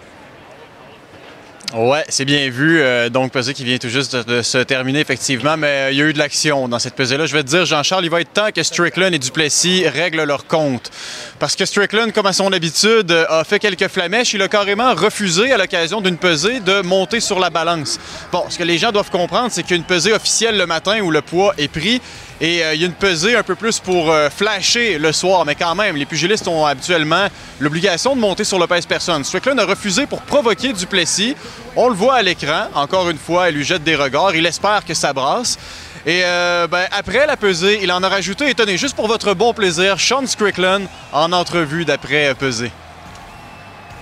Ouais, 1.73 2.05
c'est 2.09 2.25
bien 2.25 2.51
vu. 2.51 2.81
Euh, 2.81 3.11
donc, 3.11 3.31
pesée 3.31 3.55
qui 3.55 3.63
vient 3.63 3.79
tout 3.79 3.89
juste 3.89 4.17
de, 4.17 4.43
se 4.43 4.59
terminer, 4.59 4.99
effectivement, 4.99 5.57
mais 5.57 5.69
euh, 5.69 5.91
il 5.93 5.99
y 5.99 6.03
a 6.03 6.05
eu 6.07 6.13
de 6.13 6.19
l'action 6.19 6.67
dans 6.67 6.81
cette 6.81 6.95
pesée-là. 6.95 7.27
Je 7.27 7.33
vais 7.33 7.45
te 7.45 7.49
dire, 7.49 7.65
Jean-Charles, 7.65 8.05
il 8.05 8.11
va 8.11 8.21
être 8.21 8.33
temps 8.33 8.51
que 8.53 8.61
Strickland 8.61 9.15
et 9.15 9.21
Duplessis 9.21 9.87
règlent 9.87 10.25
leur 10.25 10.47
compte. 10.47 10.91
Parce 11.39 11.55
que 11.55 11.65
Strickland, 11.65 12.11
comme 12.13 12.27
à 12.27 12.33
son 12.33 12.53
habitude, 12.53 13.13
euh, 13.13 13.25
a 13.29 13.45
fait 13.45 13.61
quelques 13.61 13.87
flamèches. 13.87 14.35
Il 14.35 14.43
a 14.43 14.49
carrément 14.49 14.95
refusé, 14.95 15.53
à 15.53 15.59
l'occasion 15.59 16.01
d'une 16.01 16.17
pesée, 16.17 16.59
de 16.59 16.83
monter 16.83 17.21
sur 17.21 17.39
la 17.39 17.51
balance. 17.51 18.01
Bon, 18.33 18.45
ce 18.49 18.59
que 18.59 18.65
les 18.65 18.79
gens 18.79 18.91
doivent 18.91 19.11
comprendre, 19.11 19.51
c'est 19.53 19.63
qu'il 19.63 19.73
y 19.73 19.75
a 19.75 19.77
une 19.77 19.85
pesée 19.85 20.13
officielle 20.13 20.59
le 20.59 20.67
matin 20.67 21.01
où 21.01 21.13
le 21.13 21.23
poids 21.23 21.55
est 21.57 21.69
pris. 21.69 22.01
Et 22.41 22.65
euh, 22.65 22.75
il 22.75 22.81
y 22.81 22.85
a 22.85 22.87
une 22.87 22.95
pesée 22.95 23.37
un 23.37 23.43
peu 23.43 23.55
plus 23.55 23.81
pour 23.81 24.11
euh, 24.11 24.31
flasher 24.31 24.99
le 24.99 25.13
soir, 25.13 25.45
mais 25.45 25.55
quand 25.55 25.75
même, 25.75 25.97
les 25.97 26.07
pugilistes 26.07 26.49
ont 26.49 26.65
habituellement 26.65 27.27
l'obligation 27.61 28.17
de 28.17 28.21
monter 28.21 28.45
sur 28.45 28.59
le 28.59 28.67
pèse-personne. 28.67 29.25
Strickland 29.25 29.59
a 29.59 29.67
refusé 29.67 30.07
pour 30.07 30.23
provoquer 30.23 30.73
Duplessis. 30.73 31.37
On 31.77 31.89
le 31.89 31.95
voit 31.95 32.15
à 32.15 32.23
l'écran. 32.23 32.69
Encore 32.75 33.11
une 33.11 33.19
fois, 33.19 33.51
il 33.51 33.57
lui 33.57 33.65
jette 33.65 33.85
des 33.85 33.95
regards. 33.95 34.35
Il 34.35 34.47
espère 34.47 34.87
que 34.87 34.95
ça 34.95 35.13
brasse. 35.13 35.59
Et 36.07 36.23
euh, 36.25 36.67
ben, 36.67 36.87
après 36.93 37.27
la 37.27 37.37
pesée, 37.37 37.81
il 37.83 37.93
en 37.93 38.03
a 38.03 38.09
rajouté, 38.09 38.49
et 38.49 38.55
tenez, 38.55 38.79
juste 38.79 38.97
pour 38.97 39.07
votre 39.07 39.35
bon 39.35 39.53
plaisir, 39.53 40.01
Sean 40.01 40.27
Strickland 40.27 40.87
en 41.13 41.33
entrevue 41.33 41.85
d'après 41.85 42.35
pesée. 42.35 42.73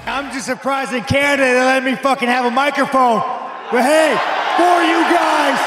I'm 0.06 0.32
just 0.32 0.46
surprised 0.46 0.92
Canada 1.06 1.42
they 1.42 1.60
let 1.60 1.82
me 1.82 1.96
fucking 1.96 2.28
have 2.28 2.46
a 2.46 2.50
microphone. 2.50 3.20
But 3.70 3.82
hey, 3.82 4.14
for 4.56 4.80
you 4.82 5.02
guys, 5.12 5.58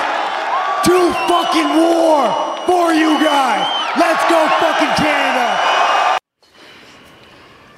fucking 1.28 1.76
war 1.76 2.50
Let's 3.97 4.24
go 4.30 4.47
fucking 4.59 4.95
Canada. 4.95 5.57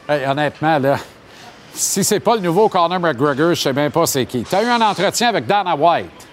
Hey, 0.07 0.25
honnêtement, 0.25 0.79
là, 0.79 0.97
si 1.73 2.03
c'est 2.03 2.19
pas 2.19 2.35
le 2.35 2.41
nouveau 2.41 2.69
Conor 2.69 2.99
McGregor, 2.99 3.55
je 3.55 3.61
sais 3.61 3.73
même 3.73 3.91
pas 3.91 4.05
c'est 4.05 4.25
qui. 4.25 4.43
Tu 4.43 4.55
as 4.55 4.63
eu 4.63 4.67
un 4.67 4.81
entretien 4.81 5.29
avec 5.29 5.47
Dana 5.47 5.75
White. 5.75 6.27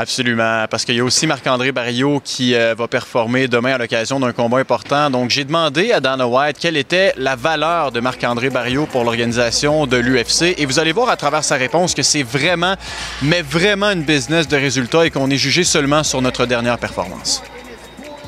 Absolument, 0.00 0.66
parce 0.70 0.84
qu'il 0.84 0.94
y 0.94 1.00
a 1.00 1.04
aussi 1.04 1.26
Marc-André 1.26 1.72
Barriot 1.72 2.20
qui 2.24 2.54
euh, 2.54 2.74
va 2.78 2.86
performer 2.86 3.48
demain 3.48 3.74
à 3.74 3.78
l'occasion 3.78 4.20
d'un 4.20 4.32
combat 4.32 4.58
important. 4.58 5.10
Donc, 5.10 5.30
j'ai 5.30 5.44
demandé 5.44 5.90
à 5.90 6.00
Dana 6.00 6.26
White 6.26 6.58
quelle 6.60 6.76
était 6.76 7.12
la 7.16 7.34
valeur 7.34 7.90
de 7.90 7.98
Marc-André 7.98 8.48
Barriot 8.48 8.86
pour 8.86 9.02
l'organisation 9.02 9.88
de 9.88 9.96
l'UFC. 9.96 10.54
Et 10.56 10.66
vous 10.66 10.78
allez 10.78 10.92
voir 10.92 11.08
à 11.08 11.16
travers 11.16 11.42
sa 11.42 11.56
réponse 11.56 11.94
que 11.94 12.02
c'est 12.02 12.22
vraiment, 12.22 12.76
mais 13.22 13.42
vraiment 13.42 13.90
une 13.90 14.02
business 14.02 14.46
de 14.46 14.56
résultats 14.56 15.04
et 15.04 15.10
qu'on 15.10 15.30
est 15.30 15.36
jugé 15.36 15.64
seulement 15.64 16.04
sur 16.04 16.22
notre 16.22 16.46
dernière 16.46 16.78
performance. 16.78 17.42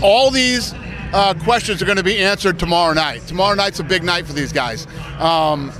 all 0.03 0.31
these 0.31 0.75
uh, 1.13 1.35
questions 1.35 1.83
are 1.83 1.85
going 1.85 1.97
to 1.97 2.03
be 2.03 2.19
answered 2.19 2.59
tomorrow 2.59 2.93
night. 2.93 3.27
Tomorrow 3.27 3.55
night's 3.55 3.81
a 3.81 3.85
big 3.85 4.03
night 4.03 4.27
for 4.27 4.33
these 4.33 4.53
guys. 4.53 4.87
Um, 5.19 5.73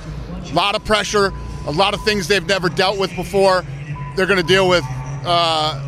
a 0.45 0.53
lot 0.53 0.75
of 0.75 0.85
pressure, 0.85 1.33
a 1.67 1.71
lot 1.71 1.95
of 1.95 2.03
things 2.05 2.29
they've 2.29 2.47
never 2.47 2.69
dealt 2.69 2.99
with 2.99 3.15
before. 3.17 3.65
They're 4.17 4.27
going 4.27 4.41
to 4.41 4.47
deal 4.47 4.69
with 4.69 4.85
uh, 5.25 5.83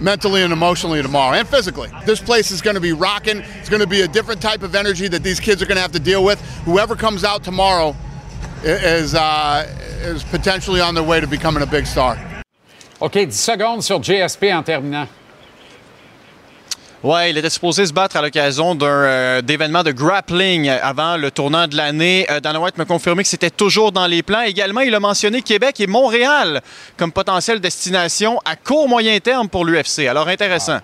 mentally 0.00 0.42
and 0.42 0.52
emotionally 0.52 1.02
tomorrow, 1.02 1.36
and 1.36 1.46
physically. 1.46 1.90
This 2.06 2.20
place 2.20 2.50
is 2.50 2.62
going 2.62 2.74
to 2.74 2.80
be 2.80 2.92
rocking. 2.92 3.38
It's 3.38 3.68
going 3.68 3.80
to 3.82 3.86
be 3.86 4.02
a 4.02 4.08
different 4.08 4.40
type 4.40 4.62
of 4.62 4.74
energy 4.74 5.08
that 5.08 5.22
these 5.22 5.40
kids 5.40 5.62
are 5.62 5.66
going 5.66 5.76
to 5.76 5.82
have 5.82 5.92
to 5.92 6.00
deal 6.00 6.24
with. 6.24 6.40
Whoever 6.64 6.96
comes 6.96 7.24
out 7.24 7.44
tomorrow 7.44 7.94
is 8.62 9.14
uh, 9.14 9.66
is 10.02 10.24
potentially 10.24 10.80
on 10.80 10.94
their 10.94 11.04
way 11.04 11.20
to 11.20 11.26
becoming 11.26 11.62
a 11.62 11.66
big 11.66 11.86
star. 11.86 12.18
OK, 13.00 13.24
10 13.24 13.32
secondes 13.32 13.86
sur 13.86 13.98
GSP 13.98 14.50
en 14.50 14.62
terminant. 14.62 15.08
Ouais, 17.02 17.30
il 17.30 17.38
était 17.38 17.48
supposé 17.48 17.86
se 17.86 17.94
battre 17.94 18.16
à 18.18 18.22
l'occasion 18.22 18.74
d'un 18.74 18.86
euh, 18.86 19.40
d'événement 19.40 19.82
de 19.82 19.90
grappling 19.90 20.68
avant 20.68 21.16
le 21.16 21.30
tournant 21.30 21.66
de 21.66 21.74
l'année. 21.74 22.26
Euh, 22.30 22.40
Dana 22.40 22.60
White 22.60 22.76
m'a 22.76 22.84
confirmé 22.84 23.22
que 23.22 23.28
c'était 23.30 23.48
toujours 23.48 23.90
dans 23.90 24.06
les 24.06 24.22
plans. 24.22 24.42
Également, 24.42 24.82
il 24.82 24.94
a 24.94 25.00
mentionné 25.00 25.40
Québec 25.40 25.80
et 25.80 25.86
Montréal 25.86 26.60
comme 26.98 27.10
potentielle 27.10 27.58
destination 27.58 28.38
à 28.44 28.54
court 28.54 28.86
moyen 28.86 29.18
terme 29.18 29.48
pour 29.48 29.64
l'UFC. 29.64 30.08
Alors 30.10 30.28
intéressant. 30.28 30.80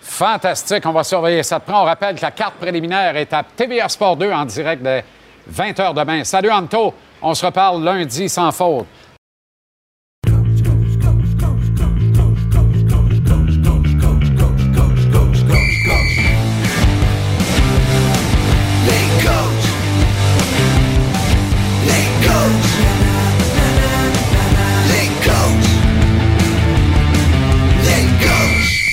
Fantastique, 0.00 0.84
on 0.84 0.90
va 0.90 1.04
surveiller 1.04 1.44
ça 1.44 1.60
de 1.60 1.64
près. 1.64 1.74
On 1.74 1.84
rappelle 1.84 2.16
que 2.16 2.22
la 2.22 2.32
carte 2.32 2.54
préliminaire 2.54 3.16
est 3.16 3.32
à 3.32 3.44
TVA 3.44 3.88
Sport 3.88 4.16
2 4.16 4.32
en 4.32 4.44
direct 4.44 4.82
de 4.82 5.00
20h 5.48 5.94
demain. 5.94 6.24
Salut 6.24 6.50
Anto, 6.50 6.92
on 7.22 7.34
se 7.34 7.46
reparle 7.46 7.84
lundi 7.84 8.28
sans 8.28 8.50
faute. 8.50 8.86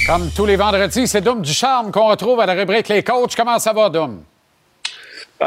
Comme 0.10 0.32
tous 0.32 0.47
les 0.47 0.55
vendredis, 0.55 1.07
c'est 1.07 1.22
Doom 1.22 1.43
du 1.43 1.53
Charme 1.53 1.91
qu'on 1.91 2.07
retrouve 2.07 2.39
à 2.39 2.47
la 2.47 2.55
rubrique 2.55 2.88
Les 2.88 3.03
coachs. 3.03 3.36
Comment 3.36 3.60
ça 3.60 3.74
va, 3.74 3.89
Doom? 3.89 4.24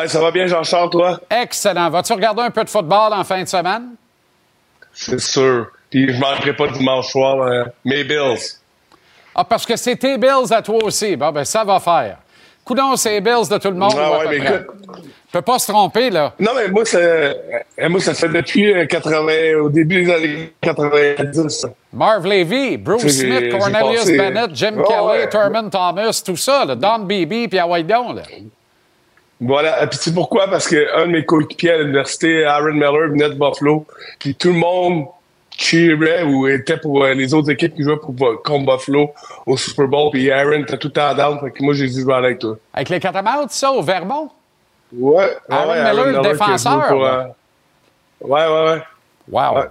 Ça 0.06 0.20
va 0.20 0.30
bien, 0.30 0.46
Jean-Charles, 0.46 0.88
toi? 0.88 1.18
Excellent. 1.28 1.90
Vas-tu 1.90 2.12
regarder 2.12 2.42
un 2.42 2.50
peu 2.52 2.62
de 2.62 2.70
football 2.70 3.12
en 3.12 3.24
fin 3.24 3.42
de 3.42 3.48
semaine? 3.48 3.96
C'est 4.92 5.18
sûr. 5.18 5.66
Puis 5.90 6.14
je 6.14 6.20
manquerai 6.20 6.54
pas 6.54 6.68
dimanche 6.68 7.08
soir, 7.08 7.42
euh, 7.42 7.64
mes 7.84 8.04
Bills. 8.04 8.38
Ah, 9.34 9.42
parce 9.42 9.66
que 9.66 9.74
c'est 9.74 9.96
tes 9.96 10.16
Bills 10.16 10.52
à 10.52 10.62
toi 10.62 10.78
aussi. 10.84 11.16
Bon, 11.16 11.32
ben 11.32 11.44
ça 11.44 11.64
va 11.64 11.80
faire. 11.80 12.18
Coudon, 12.64 12.94
c'est 12.94 13.14
les 13.14 13.20
Bills 13.20 13.48
de 13.50 13.58
tout 13.58 13.70
le 13.70 13.76
monde. 13.76 13.94
Ah 13.98 14.18
ouais, 14.20 14.38
mais 14.38 14.44
près. 14.44 14.66
Écoute- 15.32 15.44
peut 15.44 15.52
pas 15.52 15.58
se 15.58 15.70
tromper, 15.72 16.10
là. 16.10 16.34
Non, 16.38 16.52
mais 16.56 16.68
moi, 16.68 16.84
ça, 16.84 16.98
euh, 16.98 17.32
moi, 17.88 18.00
ça 18.00 18.14
fait 18.14 18.28
depuis 18.28 18.72
euh, 18.72 18.86
80, 18.86 19.54
au 19.62 19.68
début 19.68 20.04
des 20.04 20.12
années 20.12 20.52
90. 20.60 21.48
ça. 21.48 21.68
Marv 21.92 22.26
Levy, 22.26 22.76
Bruce 22.76 23.06
Smith, 23.06 23.50
Cornelius 23.50 24.06
Bennett, 24.06 24.50
Jim 24.54 24.82
Kelly, 24.86 25.06
ouais. 25.06 25.28
Thurman 25.28 25.70
Thomas, 25.70 26.22
tout 26.24 26.36
ça, 26.36 26.64
là, 26.64 26.74
Don 26.74 27.00
Beebe, 27.00 27.48
puis 27.48 27.58
Hawaii 27.58 27.84
Don, 27.84 28.12
là. 28.12 28.22
Voilà. 29.40 29.82
Et 29.82 29.86
Puis 29.88 29.98
tu 29.98 30.04
sais 30.04 30.14
pourquoi? 30.14 30.48
Parce 30.48 30.68
qu'un 30.68 31.06
de 31.06 31.10
mes 31.10 31.24
coéquipiers 31.24 31.72
à 31.72 31.78
l'université, 31.78 32.44
Aaron 32.44 32.74
Miller, 32.74 33.08
venait 33.10 33.28
de 33.28 33.34
Buffalo. 33.34 33.84
Puis 34.20 34.34
tout 34.36 34.48
le 34.48 34.54
monde 34.54 35.06
cheerait 35.58 36.22
ou 36.22 36.46
était 36.46 36.76
pour 36.76 37.02
euh, 37.04 37.12
les 37.12 37.34
autres 37.34 37.50
équipes 37.50 37.74
qui 37.74 37.82
jouaient 37.82 37.96
pour, 37.96 38.14
contre 38.44 38.72
Buffalo 38.76 39.10
au 39.46 39.56
Super 39.56 39.88
Bowl. 39.88 40.10
Puis 40.12 40.30
Aaron 40.30 40.62
était 40.62 40.78
tout 40.78 40.88
le 40.88 40.92
temps 40.92 41.12
down. 41.14 41.40
Fait 41.40 41.50
que 41.50 41.62
moi, 41.62 41.74
j'ai 41.74 41.88
dit, 41.88 42.00
je 42.00 42.06
vais 42.06 42.12
aller 42.12 42.26
avec 42.26 42.38
toi. 42.38 42.56
Avec 42.72 42.88
les 42.88 43.00
Catamounts, 43.00 43.48
ça, 43.48 43.72
au 43.72 43.82
Vermont? 43.82 44.30
Ouais. 44.92 45.36
Aaron 45.48 45.70
ouais, 45.70 46.06
Miller, 46.06 46.22
défenseur, 46.22 46.86
pour, 46.86 47.04
euh, 47.04 47.24
Ouais, 48.20 48.46
ouais, 48.46 48.64
ouais. 48.64 48.82
Wow. 49.30 49.64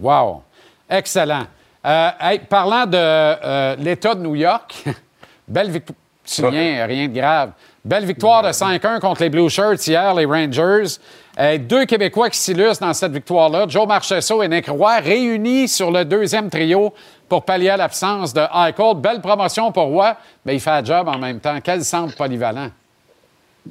Wow. 0.00 0.42
Excellent. 0.88 1.46
Euh, 1.84 2.10
hey, 2.20 2.40
parlant 2.40 2.86
de 2.86 2.96
euh, 2.96 3.76
l'État 3.76 4.14
de 4.14 4.20
New 4.20 4.34
York, 4.34 4.84
belle 5.48 5.70
victoire. 5.70 5.98
Tu 6.24 6.46
viens, 6.50 6.84
rien 6.84 7.08
de 7.08 7.14
grave. 7.14 7.52
Belle 7.82 8.04
victoire 8.04 8.42
de 8.42 8.48
5-1 8.48 9.00
contre 9.00 9.22
les 9.22 9.30
Blue 9.30 9.48
Shirts 9.48 9.86
hier, 9.86 10.12
les 10.14 10.26
Rangers. 10.26 10.98
Euh, 11.38 11.56
deux 11.56 11.86
Québécois 11.86 12.28
qui 12.28 12.38
s'illustrent 12.38 12.84
dans 12.84 12.92
cette 12.92 13.12
victoire-là, 13.12 13.64
Joe 13.66 13.86
Marchessault 13.86 14.42
et 14.42 14.48
Nick 14.48 14.68
Roy, 14.68 14.98
réunis 14.98 15.68
sur 15.68 15.90
le 15.90 16.04
deuxième 16.04 16.50
trio 16.50 16.92
pour 17.28 17.44
pallier 17.44 17.70
à 17.70 17.76
l'absence 17.78 18.34
de 18.34 18.40
Eichel. 18.40 18.96
Belle 18.96 19.22
promotion 19.22 19.72
pour 19.72 19.84
Roy, 19.84 20.14
mais 20.44 20.56
il 20.56 20.60
fait 20.60 20.80
le 20.80 20.86
job 20.86 21.08
en 21.08 21.16
même 21.16 21.40
temps. 21.40 21.58
Quel 21.64 21.82
centre 21.82 22.14
polyvalent. 22.14 22.68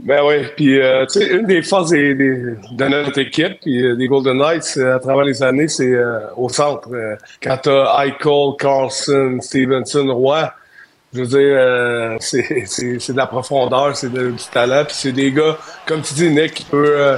Ben 0.04 0.22
oui, 0.24 0.36
puis 0.56 0.80
euh, 0.80 1.06
tu 1.08 1.20
sais, 1.20 1.28
une 1.28 1.46
des 1.48 1.62
forces 1.64 1.90
des, 1.90 2.14
des- 2.14 2.56
de 2.72 2.86
notre 2.88 3.18
équipe, 3.20 3.60
puis 3.62 3.84
euh, 3.84 3.96
des 3.96 4.08
Golden 4.08 4.38
Knights, 4.38 4.76
euh, 4.78 4.96
à 4.96 5.00
travers 5.00 5.24
les 5.26 5.42
années, 5.42 5.68
c'est 5.68 5.92
euh, 5.92 6.20
au 6.38 6.50
centre. 6.50 6.88
Euh, 6.94 7.16
quand 7.42 7.58
t'as 7.64 8.06
Eichel, 8.06 8.52
Carlson, 8.60 9.40
Stevenson, 9.42 10.08
Roy, 10.14 10.54
je 11.14 11.22
veux 11.22 11.26
dire, 11.28 11.40
euh, 11.40 12.18
c'est 12.20 12.44
de 13.12 13.18
la 13.18 13.26
profondeur, 13.28 13.96
c'est 13.98 14.12
du 14.14 14.34
talent, 14.54 14.84
puis 14.86 14.96
c'est 14.96 15.12
des 15.14 15.32
gars, 15.32 15.58
comme 15.88 16.02
tu 16.02 16.14
dis, 16.14 16.30
Nick, 16.30 16.54
qui 16.54 16.64
peut, 16.66 16.96
euh, 16.98 17.18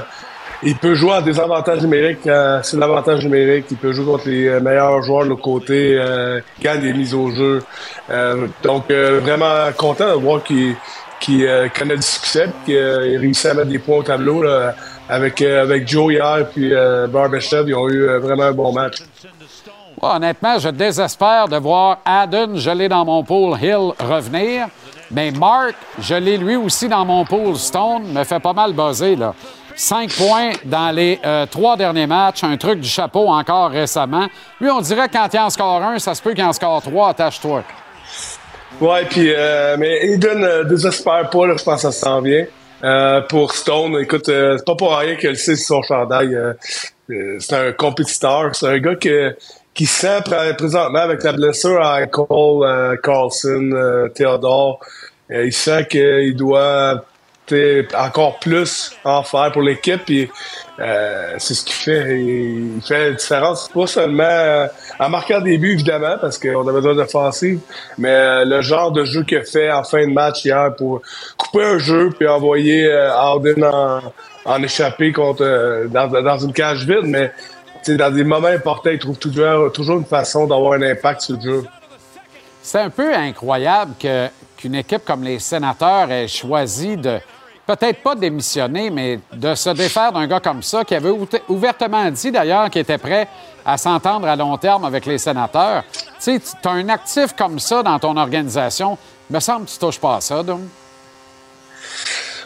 il 0.62 0.76
peut 0.76 0.94
jouer 0.94 1.12
en 1.12 1.20
désavantage 1.22 1.82
numérique 1.82 2.18
quand 2.24 2.60
c'est 2.62 2.76
l'avantage 2.78 3.24
numérique. 3.24 3.66
Il 3.70 3.76
peut 3.76 3.92
jouer 3.92 4.04
contre 4.06 4.28
les 4.28 4.46
euh, 4.46 4.60
meilleurs 4.60 5.02
joueurs 5.02 5.24
de 5.24 5.30
l'autre 5.30 5.42
côté, 5.42 5.96
euh, 5.98 6.40
gagne 6.62 6.80
des 6.80 6.92
mises 6.92 7.14
au 7.14 7.30
jeu. 7.30 7.62
Euh, 8.10 8.46
donc, 8.62 8.90
euh, 8.90 9.20
vraiment 9.20 9.70
content 9.76 10.08
de 10.16 10.20
voir 10.20 10.42
qu'il 10.42 10.74
qui 11.20 11.46
euh, 11.46 11.68
connaît 11.68 11.96
du 11.96 12.02
succès, 12.02 12.50
qu'il 12.64 12.76
euh, 12.76 13.18
réussit 13.20 13.46
à 13.46 13.54
mettre 13.54 13.68
des 13.68 13.78
points 13.78 13.98
au 13.98 14.02
tableau 14.02 14.42
là, 14.42 14.74
avec, 15.08 15.42
euh, 15.42 15.62
avec 15.62 15.86
Joe 15.86 16.12
hier, 16.14 16.46
puis 16.52 16.72
euh, 16.72 17.06
Barbashev, 17.06 17.68
ils 17.68 17.74
ont 17.74 17.88
eu 17.88 18.08
euh, 18.08 18.18
vraiment 18.18 18.44
un 18.44 18.52
bon 18.52 18.72
match. 18.72 18.96
Honnêtement, 20.00 20.58
je 20.58 20.70
désespère 20.70 21.46
de 21.46 21.58
voir 21.58 21.98
Adden, 22.04 22.56
je 22.56 22.70
l'ai 22.70 22.88
dans 22.88 23.04
mon 23.04 23.22
pool, 23.22 23.58
Hill 23.60 23.92
revenir. 24.00 24.68
Mais 25.10 25.30
Mark, 25.32 25.74
je 25.98 26.14
l'ai 26.14 26.38
lui 26.38 26.56
aussi 26.56 26.88
dans 26.88 27.04
mon 27.04 27.24
pool. 27.24 27.56
Stone 27.56 28.12
me 28.12 28.24
fait 28.24 28.40
pas 28.40 28.52
mal 28.52 28.72
buzzer, 28.72 29.16
là. 29.16 29.34
Cinq 29.74 30.10
points 30.12 30.52
dans 30.64 30.94
les 30.94 31.18
euh, 31.24 31.46
trois 31.46 31.76
derniers 31.76 32.06
matchs, 32.06 32.44
un 32.44 32.56
truc 32.56 32.80
du 32.80 32.88
chapeau 32.88 33.28
encore 33.28 33.70
récemment. 33.70 34.26
Lui, 34.60 34.70
on 34.70 34.80
dirait 34.80 35.08
quand 35.08 35.28
il 35.32 35.40
en 35.40 35.50
score 35.50 35.82
un, 35.82 35.98
ça 35.98 36.14
se 36.14 36.22
peut 36.22 36.32
qu'il 36.32 36.44
en 36.44 36.52
score 36.52 36.80
trois, 36.82 37.10
attache-toi. 37.10 37.62
Ouais, 38.78 39.04
puis 39.04 39.32
euh, 39.34 39.76
mais 39.78 40.06
Eden 40.06 40.42
euh, 40.44 40.64
désespère 40.64 41.28
pas, 41.30 41.46
là, 41.46 41.54
je 41.58 41.64
pense 41.64 41.82
que 41.82 41.90
ça 41.90 41.92
s'en 41.92 42.20
vient. 42.22 42.46
Euh, 42.82 43.20
pour 43.22 43.52
Stone, 43.52 43.94
écoute, 44.00 44.28
euh, 44.30 44.56
c'est 44.56 44.64
pas 44.64 44.74
pour 44.74 44.96
rien 44.96 45.16
qu'elle 45.16 45.36
sait 45.36 45.56
son 45.56 45.82
chandail. 45.82 46.34
euh, 46.34 46.54
euh, 47.10 47.36
c'est 47.40 47.54
un 47.54 47.72
compétiteur, 47.72 48.54
c'est 48.54 48.68
un 48.68 48.78
gars 48.78 48.94
que, 48.94 49.36
qui 49.74 49.84
sent 49.84 50.20
pr- 50.20 50.56
présentement 50.56 51.00
avec 51.00 51.22
la 51.22 51.32
blessure 51.32 51.82
à 51.82 52.06
Cole, 52.06 52.98
Carlson, 53.02 54.08
Theodore. 54.14 54.80
il 55.28 55.52
sent 55.52 55.86
qu'il 55.90 56.36
doit 56.36 57.04
encore 57.96 58.38
plus 58.38 58.92
en 59.04 59.22
faire 59.22 59.50
pour 59.52 59.62
l'équipe. 59.62 60.04
Puis 60.04 60.30
euh, 60.80 61.34
c'est 61.38 61.54
ce 61.54 61.64
qu'il 61.64 61.74
fait. 61.74 62.20
Il, 62.20 62.80
fait 62.82 63.10
la 63.10 63.12
différence, 63.12 63.68
pas 63.68 63.86
seulement 63.86 64.22
euh, 64.24 64.66
en 64.98 65.08
marquant 65.10 65.40
des 65.40 65.58
buts, 65.58 65.72
évidemment, 65.72 66.16
parce 66.20 66.38
qu'on 66.38 66.66
a 66.66 66.72
besoin 66.72 66.94
d'offensive, 66.94 67.60
mais 67.98 68.08
euh, 68.08 68.44
le 68.44 68.62
genre 68.62 68.90
de 68.90 69.04
jeu 69.04 69.22
qu'il 69.24 69.44
fait 69.44 69.70
en 69.70 69.84
fin 69.84 70.06
de 70.06 70.12
match 70.12 70.44
hier 70.44 70.74
pour 70.76 71.02
couper 71.36 71.64
un 71.64 71.78
jeu 71.78 72.10
puis 72.16 72.26
envoyer 72.26 72.90
Harden 72.90 73.64
en, 73.64 74.00
en 74.46 74.62
échappé 74.62 75.12
contre 75.12 75.86
dans, 75.88 76.08
dans 76.08 76.38
une 76.38 76.52
cage 76.52 76.86
vide, 76.86 77.04
mais 77.04 77.30
dans 77.88 78.14
des 78.14 78.24
moments 78.24 78.48
importants, 78.48 78.90
il 78.90 78.98
trouve 78.98 79.18
toujours, 79.18 79.72
toujours 79.72 79.98
une 79.98 80.04
façon 80.04 80.46
d'avoir 80.46 80.74
un 80.74 80.82
impact 80.82 81.22
sur 81.22 81.36
le 81.36 81.42
jeu. 81.42 81.64
C'est 82.62 82.80
un 82.80 82.90
peu 82.90 83.14
incroyable 83.14 83.92
qu'une 84.56 84.74
équipe 84.74 85.04
comme 85.04 85.24
les 85.24 85.38
sénateurs 85.38 86.10
ait 86.10 86.28
choisi 86.28 86.96
de, 86.96 87.18
peut-être 87.76 88.02
pas 88.02 88.16
démissionner, 88.16 88.90
mais 88.90 89.20
de 89.32 89.54
se 89.54 89.70
défaire 89.70 90.12
d'un 90.12 90.26
gars 90.26 90.40
comme 90.40 90.62
ça, 90.62 90.84
qui 90.84 90.94
avait 90.94 91.10
ouvert- 91.10 91.40
ouvertement 91.48 92.10
dit 92.10 92.32
d'ailleurs 92.32 92.68
qu'il 92.68 92.80
était 92.82 92.98
prêt 92.98 93.28
à 93.64 93.76
s'entendre 93.78 94.26
à 94.26 94.34
long 94.34 94.56
terme 94.56 94.84
avec 94.84 95.06
les 95.06 95.18
sénateurs. 95.18 95.84
Tu 95.92 96.00
sais, 96.18 96.40
tu 96.40 96.68
as 96.68 96.72
un 96.72 96.88
actif 96.88 97.32
comme 97.36 97.58
ça 97.60 97.82
dans 97.82 97.98
ton 97.98 98.16
organisation. 98.16 98.98
me 99.28 99.38
semble 99.38 99.66
que 99.66 99.70
tu 99.70 99.78
touches 99.78 100.00
pas 100.00 100.16
à 100.16 100.20
ça, 100.20 100.42
donc. 100.42 100.62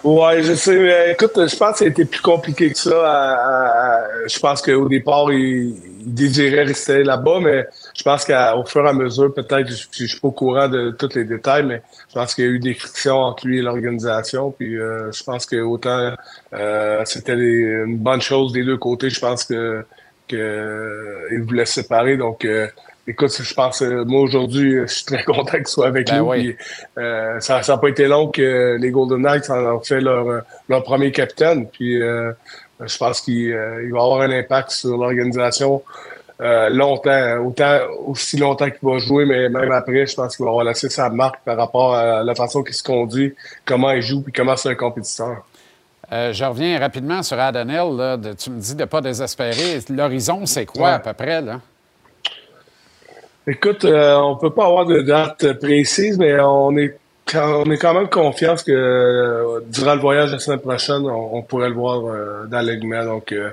Ouais, 0.03 0.43
je 0.43 0.53
sais. 0.55 1.13
écoute, 1.13 1.33
je 1.35 1.57
pense 1.57 1.73
que 1.73 1.79
ça 1.79 1.85
a 1.87 1.89
été 1.89 2.05
plus 2.05 2.21
compliqué 2.21 2.71
que 2.71 2.79
ça. 2.79 4.05
je 4.27 4.39
pense 4.39 4.61
qu'au 4.61 4.87
départ, 4.87 5.33
il, 5.33 5.75
il 6.01 6.15
désirait 6.15 6.65
rester 6.65 7.03
là-bas, 7.03 7.39
mais 7.41 7.67
je 7.95 8.03
pense 8.03 8.25
qu'au 8.25 8.65
fur 8.65 8.85
et 8.85 8.89
à 8.89 8.93
mesure, 8.93 9.33
peut-être, 9.33 9.69
je, 9.69 9.87
je 9.93 10.07
suis 10.07 10.21
pas 10.21 10.29
au 10.29 10.33
courant 10.33 10.69
de 10.69 10.91
tous 10.91 11.15
les 11.15 11.25
détails, 11.25 11.65
mais 11.65 11.83
je 12.09 12.15
pense 12.15 12.35
qu'il 12.35 12.45
y 12.45 12.49
a 12.49 12.51
eu 12.51 12.59
des 12.59 12.75
frictions 12.75 13.17
entre 13.17 13.47
lui 13.47 13.59
et 13.59 13.63
l'organisation. 13.63 14.51
Puis 14.51 14.79
euh, 14.79 15.13
je 15.13 15.23
pense 15.23 15.47
que 15.47 15.57
autant 15.57 16.15
euh, 16.53 17.03
c'était 17.05 17.35
une 17.35 17.99
bonne 17.99 18.21
chose 18.21 18.53
des 18.53 18.65
deux 18.65 18.79
côtés. 18.79 19.11
Je 19.11 19.21
pense 19.21 19.45
que 19.45 19.85
que 20.27 21.29
il 21.33 21.43
voulait 21.43 21.67
se 21.67 21.83
séparer. 21.83 22.17
Donc 22.17 22.45
euh, 22.45 22.67
Écoute, 23.07 23.39
je 23.39 23.55
pense, 23.55 23.83
euh, 23.83 24.03
moi 24.07 24.23
aujourd'hui, 24.23 24.79
je 24.81 24.87
suis 24.87 25.05
très 25.05 25.23
content 25.25 25.59
qu'il 25.59 25.67
soit 25.67 25.89
avec 25.89 26.07
Ben 26.07 26.19
nous. 26.19 26.31
oui. 26.31 26.55
puis, 26.55 27.03
euh, 27.03 27.39
ça 27.41 27.61
n'a 27.67 27.77
pas 27.77 27.89
été 27.89 28.07
long 28.07 28.29
que 28.29 28.79
les 28.81 28.91
Golden 28.91 29.21
Knights 29.21 29.51
en 29.51 29.77
ont 29.77 29.81
fait 29.81 30.01
leur, 30.01 30.27
euh, 30.27 30.41
leur 30.71 30.83
premier 30.83 31.13
capitaine. 31.13 31.69
Puis 31.69 32.01
euh, 32.01 32.33
je 32.81 32.97
pense 32.97 33.21
qu'il 33.21 33.53
euh, 33.53 33.85
il 33.85 33.93
va 33.93 34.03
avoir 34.03 34.23
un 34.23 34.31
impact 34.31 34.71
sur 34.71 34.97
l'organisation 34.97 35.83
euh, 36.41 36.69
longtemps, 36.69 37.39
autant 37.47 37.79
aussi 38.07 38.37
longtemps 38.37 38.69
qu'il 38.69 38.79
va 38.89 38.99
jouer, 38.99 39.25
mais 39.25 39.49
même 39.49 39.71
après, 39.73 40.05
je 40.07 40.15
pense 40.15 40.37
qu'il 40.37 40.45
va 40.45 40.51
avoir 40.51 40.65
laissé 40.65 40.89
sa 40.89 41.09
marque 41.09 41.41
par 41.45 41.57
rapport 41.57 41.95
à 41.95 42.23
la 42.25 42.35
façon 42.35 42.63
qu'il 42.63 42.75
se 42.75 42.83
conduit, 42.83 43.35
comment 43.65 43.91
il 43.93 44.03
joue, 44.03 44.21
puis 44.23 44.33
comment 44.33 44.57
c'est 44.57 44.71
un 44.71 44.75
compétiteur. 44.75 45.45
Euh, 46.13 46.33
je 46.33 46.45
reviens 46.45 46.79
rapidement 46.79 47.23
sur 47.23 47.39
Adenel. 47.41 47.97
Là, 47.97 48.17
de- 48.17 48.33
tu 48.35 48.51
me 48.51 48.61
dis 48.61 48.75
de 48.75 48.81
ne 48.81 48.85
pas 48.87 49.01
désespérer. 49.01 49.79
L'horizon, 49.89 50.45
c'est 50.45 50.67
quoi 50.67 50.83
Ouais. 50.89 50.95
à 50.95 50.99
peu 50.99 51.13
près? 51.15 51.41
Là? 51.41 51.61
Écoute, 53.47 53.85
euh, 53.85 54.17
on 54.17 54.37
peut 54.37 54.51
pas 54.51 54.67
avoir 54.67 54.87
de 54.87 55.01
date 55.01 55.53
précise, 55.61 56.19
mais 56.19 56.39
on 56.41 56.77
est 56.77 56.97
quand- 57.27 57.63
on 57.67 57.71
est 57.71 57.79
quand 57.79 57.95
même 57.95 58.09
confiant 58.09 58.55
que 58.57 58.71
euh, 58.73 59.61
durant 59.69 59.95
le 59.95 60.01
voyage 60.01 60.33
la 60.33 60.39
semaine 60.39 60.61
prochaine, 60.61 61.03
on, 61.09 61.37
on 61.37 61.43
pourrait 61.43 61.69
le 61.69 61.75
voir 61.75 62.05
euh, 62.07 62.45
dans 62.47 62.59
l'alignement. 62.65 63.05
Donc, 63.05 63.33
euh, 63.33 63.51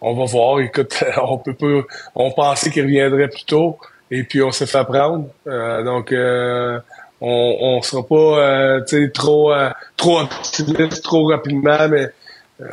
on 0.00 0.14
va 0.14 0.24
voir. 0.24 0.60
Écoute, 0.60 1.04
on 1.22 1.38
peut 1.38 1.54
pas. 1.54 1.86
On 2.14 2.30
pensait 2.30 2.70
qu'il 2.70 2.82
reviendrait 2.82 3.28
plus 3.28 3.44
tôt, 3.44 3.78
et 4.10 4.24
puis 4.24 4.42
on 4.42 4.50
s'est 4.50 4.66
fait 4.66 4.84
prendre. 4.84 5.26
Euh, 5.46 5.82
donc, 5.82 6.12
euh, 6.12 6.78
on, 7.20 7.56
on 7.60 7.82
sera 7.82 8.06
pas, 8.06 8.14
euh, 8.14 9.08
trop, 9.12 9.52
euh, 9.52 9.70
trop 9.96 10.20
optimiste 10.20 11.02
trop 11.02 11.26
rapidement, 11.28 11.88
mais 11.88 12.08
euh, 12.60 12.66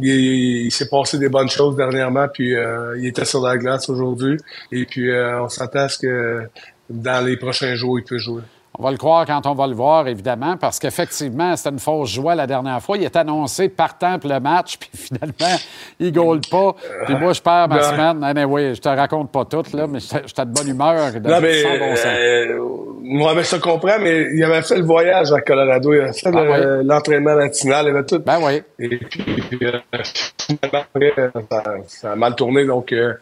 il, 0.00 0.66
il 0.66 0.70
s'est 0.70 0.88
passé 0.88 1.18
des 1.18 1.28
bonnes 1.28 1.48
choses 1.48 1.76
dernièrement, 1.76 2.26
puis 2.32 2.54
il 2.96 3.06
était 3.06 3.24
sur 3.24 3.42
la 3.42 3.56
glace 3.56 3.88
aujourd'hui, 3.88 4.36
et 4.72 4.84
puis 4.84 5.10
on 5.12 5.48
s'attend 5.48 5.80
à 5.80 5.88
ce 5.88 5.98
que 5.98 6.48
dans 6.88 7.24
les 7.24 7.36
prochains 7.36 7.74
jours, 7.74 7.98
il 7.98 8.04
puisse 8.04 8.22
jouer. 8.22 8.42
On 8.80 8.82
va 8.82 8.92
le 8.92 8.96
croire 8.96 9.26
quand 9.26 9.46
on 9.46 9.52
va 9.52 9.66
le 9.66 9.74
voir, 9.74 10.08
évidemment, 10.08 10.56
parce 10.56 10.78
qu'effectivement, 10.78 11.54
c'était 11.54 11.68
une 11.68 11.78
fausse 11.78 12.08
joie 12.08 12.34
la 12.34 12.46
dernière 12.46 12.80
fois. 12.80 12.96
Il 12.96 13.04
est 13.04 13.14
annoncé 13.14 13.68
partant 13.68 14.18
pour 14.18 14.30
le 14.30 14.40
match, 14.40 14.78
puis 14.80 14.88
finalement, 14.94 15.58
il 15.98 16.06
ne 16.06 16.10
goal 16.12 16.40
pas. 16.50 16.74
Puis 17.04 17.14
moi, 17.14 17.34
je 17.34 17.42
perds 17.42 17.68
ma 17.68 17.76
Ouais. 17.76 17.82
semaine. 17.82 18.24
Anyway, 18.24 18.74
je 18.74 18.80
te 18.80 18.88
raconte 18.88 19.30
pas 19.30 19.44
tout, 19.44 19.64
là, 19.74 19.86
mais 19.86 19.98
j'étais 20.00 20.46
de 20.46 20.50
bonne 20.50 20.68
humeur. 20.68 21.12
De, 21.12 21.18
Non, 21.28 21.40
mais, 21.42 21.62
bon 21.78 21.94
euh, 22.06 22.58
moi, 23.02 23.34
mais 23.34 23.42
je 23.42 23.50
te 23.56 23.60
comprends, 23.60 23.98
mais 24.00 24.28
il 24.34 24.42
avait 24.44 24.62
fait 24.62 24.78
le 24.78 24.84
voyage 24.84 25.30
à 25.30 25.42
Colorado, 25.42 25.92
il 25.92 26.00
avait 26.00 26.12
fait 26.14 26.30
Ah 26.34 26.42
le- 26.58 26.82
l'entraînement 26.82 27.36
matinal, 27.36 27.84
il 27.84 27.90
avait 27.90 28.06
tout. 28.06 28.20
Ben 28.20 28.38
oui. 28.42 28.62
Et 28.78 28.88
puis, 28.96 29.58
euh, 29.62 29.72
euh, 29.94 31.28
ça, 31.50 31.64
ça 31.86 32.12
a 32.12 32.16
mal 32.16 32.34
tourné, 32.34 32.64
donc, 32.64 32.92
euh, 32.92 33.12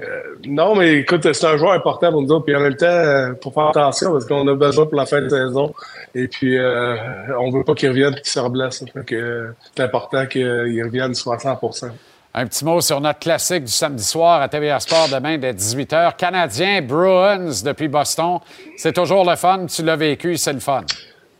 euh, 0.00 0.36
non, 0.46 0.74
mais 0.74 0.96
écoute, 0.96 1.32
c'est 1.32 1.46
un 1.46 1.56
joueur 1.56 1.72
important 1.72 2.12
pour 2.12 2.20
nous 2.20 2.30
autres, 2.30 2.44
puis 2.44 2.54
en 2.54 2.60
même 2.60 2.76
temps, 2.76 2.86
euh, 2.86 3.32
pour 3.32 3.54
faire 3.54 3.68
attention, 3.68 4.12
parce 4.12 4.26
qu'on 4.26 4.46
a 4.46 4.54
besoin 4.54 4.84
pour 4.84 4.96
la 4.96 5.06
fin 5.06 5.22
de 5.22 5.28
saison, 5.28 5.72
et 6.14 6.28
puis, 6.28 6.58
euh, 6.58 6.96
on 7.38 7.50
veut 7.50 7.64
pas 7.64 7.74
qu'il 7.74 7.88
revienne 7.88 8.12
et 8.12 8.20
qu'il 8.20 8.30
se 8.30 8.40
reblesse. 8.40 8.84
Que, 9.06 9.14
euh, 9.14 9.56
c'est 9.74 9.82
important 9.82 10.26
qu'il 10.26 10.82
revienne 10.84 11.14
soit 11.14 11.36
à 11.36 11.38
100 11.38 11.90
Un 12.34 12.46
petit 12.46 12.64
mot 12.64 12.80
sur 12.82 13.00
notre 13.00 13.20
classique 13.20 13.64
du 13.64 13.72
samedi 13.72 14.04
soir 14.04 14.42
à 14.42 14.48
TVA 14.48 14.80
Sport 14.80 15.08
demain 15.10 15.38
dès 15.38 15.54
18h. 15.54 16.16
Canadien 16.16 16.82
Bruins 16.82 17.62
depuis 17.64 17.88
Boston. 17.88 18.40
C'est 18.76 18.92
toujours 18.92 19.28
le 19.28 19.36
fun. 19.36 19.64
Tu 19.66 19.82
l'as 19.82 19.96
vécu, 19.96 20.36
c'est 20.36 20.52
le 20.52 20.60
fun. 20.60 20.84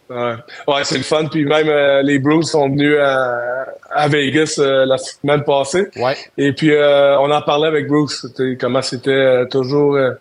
Ouais, 0.09 0.35
ouais 0.69 0.85
c'est 0.85 0.99
le 0.99 1.03
fun. 1.05 1.27
Puis 1.27 1.45
même 1.45 1.69
euh, 1.69 2.03
les 2.03 2.19
Blues 2.19 2.49
sont 2.49 2.69
venus 2.69 2.97
à, 3.01 3.67
à 3.91 4.09
Vegas 4.09 4.57
euh, 4.59 4.85
la 4.87 4.99
semaine 4.99 5.43
passée. 5.43 5.89
Ouais. 5.97 6.17
Et 6.39 6.53
puis 6.53 6.73
euh, 6.73 7.19
on 7.19 7.31
en 7.31 7.43
parlait 7.43 7.67
avec 7.69 7.89
Bruce, 7.89 8.27
comment 8.61 8.83
c'était 8.83 9.11
euh, 9.11 9.45
toujours. 9.47 9.97
euh, 9.97 10.13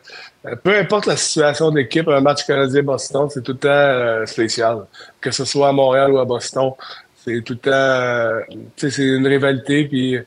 euh, 0.48 0.56
peu 0.64 0.76
importe 0.78 1.06
la 1.08 1.16
situation 1.18 1.72
d'équipe, 1.72 2.08
un 2.08 2.22
match 2.22 2.46
canadien-Boston, 2.46 3.30
c'est 3.30 3.44
tout 3.44 3.54
le 3.54 3.58
temps 3.60 3.70
euh, 3.70 4.26
spécial. 4.26 4.86
Que 5.22 5.32
ce 5.32 5.46
soit 5.46 5.70
à 5.70 5.72
Montréal 5.72 6.12
ou 6.12 6.20
à 6.20 6.26
Boston, 6.26 6.72
c'est 7.24 7.42
tout 7.44 7.54
le 7.54 7.60
temps. 7.60 7.72
euh, 7.72 8.40
c'est 8.78 8.98
une 9.00 9.28
rivalité. 9.28 9.86
Puis 9.86 10.20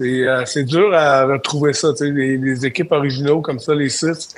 c'est 0.00 0.26
euh, 0.26 0.44
c'est 0.46 0.64
dur 0.64 0.94
à 0.94 1.26
retrouver 1.26 1.74
ça. 1.74 1.92
Tu 1.92 1.98
sais, 1.98 2.10
les, 2.10 2.38
les 2.38 2.64
équipes 2.64 2.92
originaux 2.92 3.42
comme 3.42 3.58
ça, 3.58 3.74
les 3.74 3.90
six, 3.90 4.34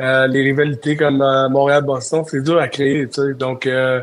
euh, 0.00 0.26
les 0.26 0.42
rivalités 0.42 0.96
comme 0.96 1.22
euh, 1.22 1.48
Montréal-Boston, 1.48 2.24
c'est 2.26 2.42
dur 2.42 2.58
à 2.58 2.66
créer. 2.66 3.06
Tu 3.08 3.22
sais. 3.22 3.34
Donc 3.34 3.66
euh, 3.66 4.02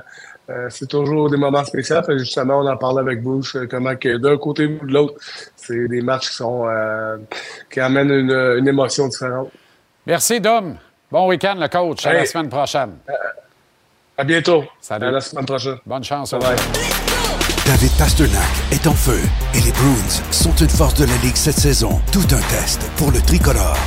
c'est 0.69 0.87
toujours 0.87 1.29
des 1.29 1.37
moments 1.37 1.65
spéciaux. 1.65 1.97
Justement, 2.17 2.59
on 2.59 2.67
en 2.67 2.77
parlait 2.77 3.01
avec 3.01 3.19
euh, 3.25 3.67
comment 3.69 3.95
que 3.95 4.17
d'un 4.17 4.37
côté 4.37 4.65
ou 4.65 4.85
de 4.85 4.93
l'autre, 4.93 5.15
c'est 5.55 5.87
des 5.87 6.01
matchs 6.01 6.29
qui 6.29 6.35
sont 6.35 6.65
qui 7.69 7.79
amènent 7.81 8.11
une, 8.11 8.31
une 8.59 8.67
émotion 8.67 9.07
différente. 9.07 9.51
Merci, 10.07 10.39
Dom. 10.39 10.77
Bon 11.11 11.27
week-end, 11.27 11.55
le 11.59 11.67
coach. 11.67 12.05
À 12.05 12.13
la 12.13 12.25
semaine 12.25 12.49
prochaine. 12.49 12.93
À 14.17 14.23
bientôt. 14.23 14.63
Salut. 14.79 15.07
À 15.07 15.11
la 15.11 15.21
semaine 15.21 15.45
prochaine. 15.45 15.77
Bonne 15.85 16.03
chance. 16.03 16.33
Bye. 16.33 17.10
David 17.65 17.91
Pasternak 17.97 18.49
est 18.71 18.87
en 18.87 18.93
feu 18.93 19.19
et 19.53 19.59
les 19.59 19.71
Bruins 19.71 20.21
sont 20.31 20.53
une 20.55 20.69
force 20.69 20.95
de 20.95 21.05
la 21.05 21.15
Ligue 21.23 21.35
cette 21.35 21.59
saison. 21.59 22.01
Tout 22.11 22.25
un 22.31 22.41
test 22.49 22.81
pour 22.97 23.11
le 23.11 23.21
tricolore. 23.21 23.77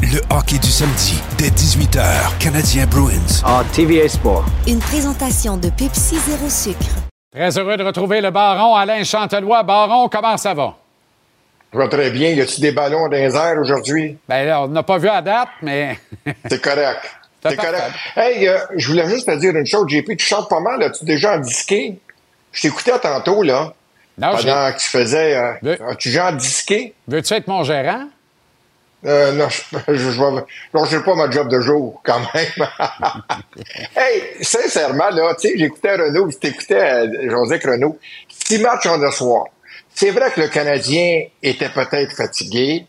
Le 0.00 0.20
hockey 0.30 0.58
du 0.58 0.68
samedi 0.68 1.20
dès 1.36 1.48
18h, 1.48 2.38
Canadien 2.38 2.86
Bruins. 2.86 3.42
En 3.44 3.64
TVA 3.64 4.08
Sport. 4.08 4.44
Une 4.68 4.78
présentation 4.78 5.56
de 5.56 5.68
Pepsi 5.70 6.16
Zéro 6.16 6.48
Sucre. 6.48 6.86
Très 7.32 7.58
heureux 7.58 7.76
de 7.76 7.82
retrouver 7.82 8.20
le 8.20 8.30
baron 8.30 8.76
Alain 8.76 9.02
Chantelois. 9.02 9.64
Baron, 9.64 10.08
comment 10.08 10.36
ça 10.36 10.54
va? 10.54 10.76
Je 11.72 11.78
vais 11.78 11.88
très 11.88 12.10
bien. 12.10 12.30
Y 12.30 12.40
a-tu 12.40 12.60
des 12.60 12.70
ballons 12.70 13.08
dans 13.08 13.16
les 13.16 13.34
airs 13.34 13.58
aujourd'hui? 13.60 14.16
Ben 14.28 14.46
là, 14.46 14.62
on 14.62 14.68
n'a 14.68 14.84
pas 14.84 14.98
vu 14.98 15.08
à 15.08 15.20
date, 15.20 15.48
mais. 15.60 15.98
C'est 16.48 16.62
correct. 16.62 17.00
C'est 17.42 17.56
correct. 17.56 17.90
Hey, 18.16 18.48
euh, 18.48 18.58
je 18.76 18.88
voulais 18.88 19.08
juste 19.08 19.26
te 19.26 19.36
dire 19.36 19.54
une 19.54 19.66
chose. 19.66 19.86
JP, 19.88 20.16
tu 20.16 20.24
chantes 20.24 20.48
pas 20.48 20.60
mal. 20.60 20.82
As-tu 20.82 21.04
déjà 21.04 21.34
en 21.34 21.38
disqué? 21.40 21.98
Je 22.54 22.62
t'écoutais 22.62 22.98
tantôt, 22.98 23.42
là. 23.42 23.74
Non, 24.16 24.30
pendant 24.36 24.72
que 24.72 24.78
tu 24.78 24.88
faisais. 24.88 25.36
Euh, 25.36 25.52
Veux- 25.60 25.78
déjà 26.02 26.28
en 26.28 26.32
disqué? 26.32 26.94
Veux-tu 27.08 27.34
être 27.34 27.48
mon 27.48 27.62
gérant? 27.64 28.04
Euh, 29.04 29.32
non, 29.32 29.48
je, 29.50 29.62
je, 29.88 30.10
je. 30.12 30.20
Non, 30.20 30.84
c'est 30.86 31.02
pas 31.04 31.14
ma 31.14 31.30
job 31.30 31.48
de 31.50 31.60
jour, 31.60 32.00
quand 32.04 32.20
même. 32.32 32.68
hey, 33.96 34.22
sincèrement, 34.40 35.10
là, 35.10 35.34
tu 35.34 35.48
sais, 35.48 35.58
j'écoutais 35.58 35.96
Renault, 35.96 36.30
je 36.30 36.38
t'écoutais 36.38 36.80
euh, 36.80 37.28
José 37.30 37.60
Renault. 37.62 37.98
Six 38.28 38.60
matchs 38.60 38.86
en 38.86 38.98
deux 38.98 39.10
soirs. 39.10 39.46
C'est 39.94 40.10
vrai 40.10 40.30
que 40.30 40.40
le 40.40 40.48
Canadien 40.48 41.24
était 41.42 41.68
peut-être 41.68 42.16
fatigué. 42.16 42.86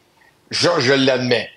Je, 0.52 0.70
je 0.80 0.94
l'admets. 0.94 1.50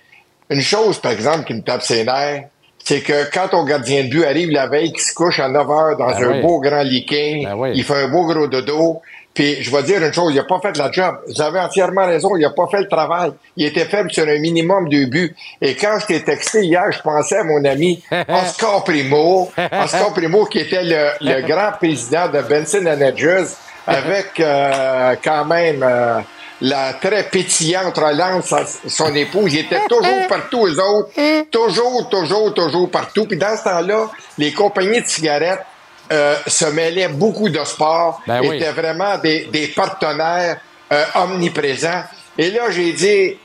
Une 0.51 0.63
chose, 0.63 0.99
par 0.99 1.13
exemple, 1.13 1.45
qui 1.45 1.55
me 1.55 1.63
tape 1.63 1.83
ses 1.83 2.05
nerfs, 2.05 2.45
c'est 2.89 3.03
que 3.03 3.31
quand 3.31 3.49
ton 3.49 3.65
gardien 3.65 4.05
de 4.05 4.09
but 4.09 4.25
arrive 4.25 4.51
la 4.51 4.67
veille, 4.67 4.93
qui 4.95 5.03
se 5.03 5.13
couche 5.13 5.41
à 5.41 5.49
9 5.51 5.71
heures 5.71 5.97
dans 5.99 6.07
Ben 6.07 6.25
un 6.25 6.33
oui. 6.33 6.41
beau 6.41 6.59
grand 6.59 6.83
leaking, 6.83 7.45
Ben 7.45 7.55
oui. 7.55 7.73
il 7.75 7.85
fait 7.85 8.03
un 8.05 8.09
beau 8.09 8.25
gros 8.25 8.47
dodo, 8.47 9.03
puis 9.35 9.63
je 9.63 9.71
vais 9.71 9.83
dire 9.83 10.03
une 10.03 10.11
chose, 10.11 10.33
il 10.33 10.39
a 10.39 10.45
pas 10.45 10.59
fait 10.63 10.75
la 10.79 10.91
job. 10.91 11.19
Vous 11.27 11.43
avez 11.43 11.61
entièrement 11.61 12.07
raison, 12.07 12.35
il 12.35 12.45
a 12.47 12.51
pas 12.51 12.67
fait 12.71 12.81
le 12.81 12.89
travail. 12.89 13.33
Il 13.59 13.67
était 13.67 13.85
faible 13.85 14.11
sur 14.11 14.27
un 14.27 14.39
minimum 14.39 14.89
de 14.89 15.05
buts. 15.05 15.37
Et 15.61 15.75
quand 15.77 15.99
je 16.01 16.07
t'ai 16.07 16.25
texté 16.25 16.63
hier, 16.65 16.91
je 16.91 17.01
pensais 17.03 17.37
à 17.37 17.45
mon 17.45 17.63
ami 17.67 18.03
Oscar 18.27 18.83
Primo, 18.85 19.51
Oscar 19.85 20.15
Primo 20.15 20.47
qui 20.47 20.61
était 20.61 20.83
le, 20.83 21.11
le 21.21 21.43
grand 21.47 21.73
président 21.79 22.29
de 22.29 22.41
Benson 22.41 22.87
Hedges, 22.87 23.51
avec 23.87 24.41
euh, 24.41 25.15
quand 25.23 25.45
même 25.45 25.83
euh, 25.83 26.21
la 26.61 26.95
très 26.95 27.25
pétillante 27.29 27.97
relance 27.97 28.53
à 28.53 28.65
son 28.87 29.15
épouse. 29.15 29.53
Il 29.55 29.61
était 29.61 29.87
toujours 29.89 30.27
partout, 30.29 30.67
eux 30.67 30.79
autres. 30.81 31.11
Toujours, 31.51 32.09
toujours, 32.09 32.53
toujours 32.55 32.91
partout. 32.91 33.25
Puis 33.27 33.39
dans 33.39 33.57
ce 33.57 33.65
temps-là, 33.65 34.11
les 34.37 34.53
compagnies 34.53 35.01
de 35.01 35.07
cigarettes 35.07 35.65
euh, 36.13 36.37
se 36.47 36.67
mêlaient 36.67 37.09
beaucoup 37.09 37.49
de 37.49 37.63
sport, 37.65 38.21
Ben 38.27 38.41
oui. 38.41 38.57
étaient 38.57 38.73
vraiment 38.73 39.17
des, 39.19 39.47
des 39.47 39.69
partenaires 39.69 40.59
euh, 40.93 41.05
omniprésents. 41.15 42.03
Et 42.37 42.51
là, 42.51 42.71
j'ai 42.71 42.93
dit, 42.93 43.37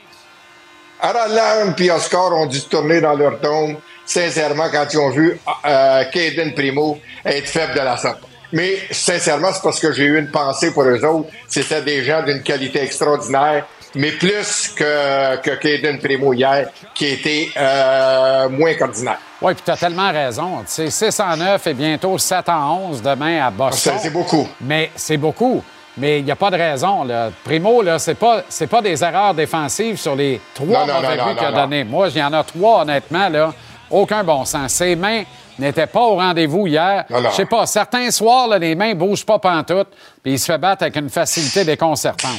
Aralan 1.00 1.72
puis 1.76 1.90
Oscar 1.90 2.32
ont 2.32 2.46
dû 2.46 2.58
se 2.58 2.68
tourner 2.68 3.00
dans 3.00 3.14
leur 3.14 3.40
tombe, 3.40 3.76
sincèrement, 4.06 4.68
quand 4.72 4.86
ils 4.92 4.98
ont 4.98 5.10
vu 5.10 5.38
euh, 5.66 6.04
Caden 6.12 6.54
Primo 6.54 6.98
être 7.24 7.48
faible 7.48 7.74
de 7.74 7.80
la 7.80 7.96
sorte. 7.96 8.20
Mais 8.52 8.78
sincèrement, 8.90 9.48
c'est 9.52 9.62
parce 9.62 9.80
que 9.80 9.92
j'ai 9.92 10.04
eu 10.04 10.18
une 10.18 10.30
pensée 10.30 10.72
pour 10.72 10.84
eux 10.84 11.04
autres. 11.04 11.28
C'était 11.48 11.82
des 11.82 12.04
gens 12.04 12.22
d'une 12.22 12.42
qualité 12.42 12.82
extraordinaire, 12.82 13.66
mais 13.94 14.12
plus 14.12 14.72
que, 14.76 15.36
que 15.36 15.50
Caden 15.50 15.98
Primo 15.98 16.32
hier, 16.32 16.68
qui 16.94 17.06
était 17.06 17.48
euh, 17.56 18.48
moins 18.48 18.74
qu'ordinaire. 18.74 19.18
Oui, 19.40 19.54
puis 19.54 19.62
tu 19.64 19.70
as 19.70 19.76
tellement 19.76 20.10
raison. 20.10 20.58
Tu 20.60 20.90
sais, 20.90 21.10
6 21.10 21.20
en 21.20 21.36
9 21.36 21.66
et 21.66 21.74
bientôt 21.74 22.16
7 22.16 22.48
en 22.48 22.88
11 22.90 23.02
demain 23.02 23.46
à 23.46 23.50
Boston. 23.50 23.94
C'est 23.96 24.04
c'est 24.04 24.10
beaucoup. 24.12 24.48
Mais 24.60 24.90
c'est 24.96 25.16
beaucoup. 25.16 25.62
Mais 25.96 26.18
il 26.18 26.24
n'y 26.24 26.30
a 26.30 26.36
pas 26.36 26.50
de 26.50 26.56
raison. 26.56 27.04
Là. 27.04 27.30
Primo, 27.44 27.82
là, 27.82 27.98
c'est 27.98 28.16
pas, 28.16 28.42
c'est 28.48 28.66
pas 28.66 28.82
des 28.82 29.02
erreurs 29.04 29.34
défensives 29.34 29.96
sur 29.96 30.16
les 30.16 30.40
trois 30.54 30.86
mauvais 30.86 31.16
buts 31.16 31.36
qu'il 31.36 31.46
a 31.46 31.52
donnés. 31.52 31.84
Moi, 31.84 32.08
il 32.08 32.18
y 32.18 32.22
en 32.22 32.32
a 32.32 32.42
trois, 32.42 32.82
honnêtement, 32.82 33.28
là. 33.28 33.52
Aucun 33.90 34.24
bon 34.24 34.44
sens. 34.44 34.72
Ses 34.72 34.96
mains 34.96 35.22
n'étaient 35.58 35.86
pas 35.86 36.00
au 36.02 36.16
rendez-vous 36.16 36.66
hier. 36.66 37.04
Je 37.10 37.30
sais 37.30 37.46
pas, 37.46 37.66
certains 37.66 38.10
soirs, 38.10 38.48
là, 38.48 38.58
les 38.58 38.74
mains 38.74 38.90
ne 38.90 38.94
bougent 38.98 39.24
pas 39.26 39.38
pantoute, 39.38 39.88
puis 40.22 40.32
il 40.32 40.38
se 40.38 40.46
fait 40.46 40.58
battre 40.58 40.82
avec 40.82 40.96
une 40.96 41.10
facilité 41.10 41.64
déconcertante. 41.64 42.30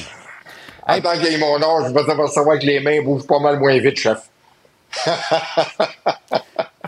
En 0.88 0.99
tant 1.01 1.13
ait 1.13 1.38
mon 1.38 1.55
âge, 1.57 1.86
je 1.89 1.93
vais 1.93 2.28
savoir 2.28 2.59
que 2.59 2.66
les 2.66 2.80
mains 2.80 3.01
bougent 3.01 3.26
pas 3.26 3.39
mal 3.39 3.57
moins 3.59 3.78
vite, 3.80 3.97
chef. 3.97 4.20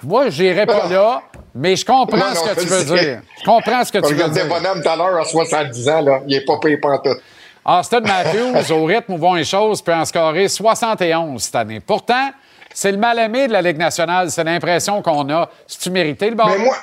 Moi, 0.03 0.30
je 0.30 0.43
n'irai 0.43 0.65
pas 0.65 0.88
là, 0.88 1.21
mais 1.55 1.75
je 1.75 1.86
comprends 1.86 2.17
Non, 2.17 2.36
ce 2.36 2.49
que 2.53 2.59
tu 2.61 2.67
je 2.67 2.73
veux 2.73 2.99
dire. 2.99 3.21
Je 3.39 3.43
comprends 3.43 3.84
ce 3.84 3.91
que 3.91 3.97
Je 3.99 4.03
tu 4.03 4.13
veux 4.13 4.23
regardais 4.23 4.45
dire. 4.45 4.49
bonhomme 4.49 4.82
tout 4.84 4.89
à 4.89 4.95
l'heure 4.95 5.17
à 5.19 5.25
70 5.25 5.89
ans, 5.89 6.01
là. 6.01 6.19
Il 6.28 6.36
est 6.36 6.45
pas 6.45 6.57
payé 6.59 6.78
pantoute. 6.78 7.17
Austin 7.65 7.99
Matthews, 8.01 8.71
au 8.71 8.86
rythme 8.86 9.13
où 9.13 9.17
vont 9.17 9.34
les 9.34 9.43
choses, 9.43 9.82
peut 9.82 9.93
en 9.93 10.05
scorer 10.05 10.47
71 10.47 11.41
cette 11.41 11.55
année. 11.55 11.80
Pourtant, 11.80 12.30
c'est 12.78 12.91
le 12.91 12.99
mal-aimé 12.99 13.47
de 13.47 13.53
la 13.53 13.63
Ligue 13.63 13.80
nationale. 13.80 14.30
C'est 14.30 14.43
l'impression 14.43 15.01
qu'on 15.01 15.28
a. 15.32 15.49
Si 15.65 15.80
tu 15.80 15.89
méritais 15.89 16.30
le 16.30 16.36
ballon? 16.36 16.51
Mais 16.51 16.65
moi, 16.65 16.78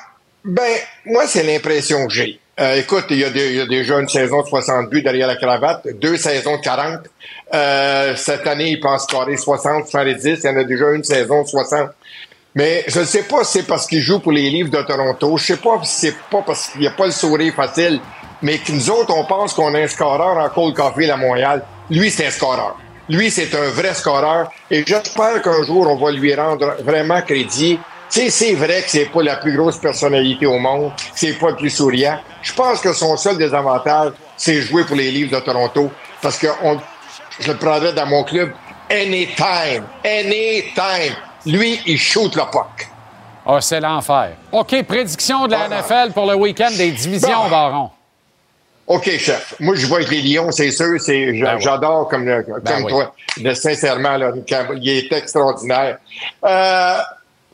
ben, 0.44 0.76
moi, 1.06 1.24
c'est 1.28 1.44
l'impression 1.44 2.08
que 2.08 2.12
j'ai. 2.12 2.40
Euh, 2.58 2.80
écoute, 2.80 3.04
il 3.10 3.18
y, 3.18 3.24
a 3.24 3.30
déjà 3.30 4.00
une 4.00 4.08
saison 4.08 4.42
de 4.42 4.46
60 4.48 4.90
buts 4.90 5.02
derrière 5.02 5.28
la 5.28 5.36
cravate, 5.36 5.86
deux 6.00 6.16
saisons 6.16 6.56
de 6.56 6.62
40. 6.62 6.98
Euh, 7.54 8.16
cette 8.16 8.44
année, 8.48 8.70
il 8.70 8.80
pense 8.80 9.04
scorer 9.04 9.36
60, 9.36 9.86
70. 9.86 10.40
Il 10.42 10.44
y 10.44 10.48
en 10.48 10.56
a 10.56 10.64
déjà 10.64 10.90
une 10.90 11.04
saison 11.04 11.42
de 11.42 11.46
60. 11.46 11.90
Mais 12.56 12.82
je 12.88 12.98
ne 12.98 13.04
sais 13.04 13.22
pas 13.22 13.44
si 13.44 13.58
c'est 13.58 13.66
parce 13.66 13.86
qu'il 13.86 14.00
joue 14.00 14.18
pour 14.18 14.32
les 14.32 14.50
livres 14.50 14.70
de 14.70 14.82
Toronto. 14.82 15.36
Je 15.36 15.44
sais 15.44 15.56
pas 15.58 15.78
si 15.84 16.06
c'est 16.06 16.16
pas 16.28 16.42
parce 16.42 16.70
qu'il 16.70 16.80
n'y 16.80 16.88
a 16.88 16.92
pas 16.92 17.06
le 17.06 17.12
sourire 17.12 17.54
facile. 17.54 18.00
Mais 18.42 18.58
que 18.58 18.72
nous 18.72 18.90
autres, 18.90 19.16
on 19.16 19.26
pense 19.26 19.54
qu'on 19.54 19.72
a 19.74 19.78
un 19.78 19.86
scoreur 19.86 20.38
en 20.38 20.48
Cold 20.48 20.74
Coffee 20.74 21.08
à 21.08 21.16
Montréal. 21.16 21.62
Lui, 21.88 22.10
c'est 22.10 22.26
un 22.26 22.30
scoreur. 22.30 22.76
Lui, 23.08 23.30
c'est 23.30 23.54
un 23.54 23.70
vrai 23.70 23.94
scoreur. 23.94 24.50
Et 24.70 24.84
j'espère 24.86 25.42
qu'un 25.42 25.62
jour, 25.64 25.86
on 25.90 25.96
va 25.96 26.10
lui 26.10 26.34
rendre 26.34 26.76
vraiment 26.82 27.20
crédit. 27.22 27.78
Tu 28.10 28.20
sais, 28.20 28.30
c'est 28.30 28.54
vrai 28.54 28.82
que 28.82 28.90
c'est 28.90 29.06
pas 29.06 29.22
la 29.22 29.36
plus 29.36 29.56
grosse 29.56 29.78
personnalité 29.78 30.46
au 30.46 30.58
monde. 30.58 30.92
C'est 31.14 31.38
pas 31.38 31.50
le 31.50 31.56
plus 31.56 31.70
souriant. 31.70 32.18
Je 32.42 32.52
pense 32.52 32.80
que 32.80 32.92
son 32.92 33.16
seul 33.16 33.36
désavantage, 33.36 34.12
c'est 34.36 34.60
jouer 34.62 34.84
pour 34.84 34.96
les 34.96 35.10
livres 35.10 35.38
de 35.38 35.44
Toronto. 35.44 35.90
Parce 36.22 36.38
que 36.38 36.46
on, 36.62 36.78
je 37.40 37.52
le 37.52 37.58
prendrais 37.58 37.92
dans 37.92 38.06
mon 38.06 38.24
club 38.24 38.52
anytime. 38.90 39.84
Anytime. 40.04 41.14
Lui, 41.46 41.80
il 41.86 41.98
shoot 41.98 42.34
le 42.36 42.42
puck. 42.50 42.88
Ah, 43.46 43.60
c'est 43.60 43.80
l'enfer. 43.80 44.32
OK, 44.52 44.82
prédiction 44.84 45.46
de 45.46 45.52
la 45.52 45.68
NFL 45.68 46.12
pour 46.12 46.26
le 46.26 46.34
week-end 46.34 46.70
des 46.70 46.90
divisions. 46.92 47.48
Baron. 47.50 47.90
OK, 48.86 49.10
chef. 49.18 49.54
Moi, 49.60 49.74
je 49.76 49.86
vois 49.86 49.98
avec 49.98 50.10
les 50.10 50.20
Lions, 50.20 50.50
c'est 50.52 50.70
sûr. 50.70 51.00
C'est, 51.00 51.32
Ben 51.32 51.54
oui. 51.56 51.62
J'adore 51.62 52.08
comme, 52.08 52.26
le- 52.26 52.42
comme 52.42 52.60
Ben 52.60 52.82
oui. 52.84 52.90
toi. 52.90 53.14
Le- 53.42 53.54
sincèrement, 53.54 54.16
là, 54.18 54.32
il 54.76 54.88
est 54.88 55.12
extraordinaire. 55.12 55.98
Euh, 56.44 56.98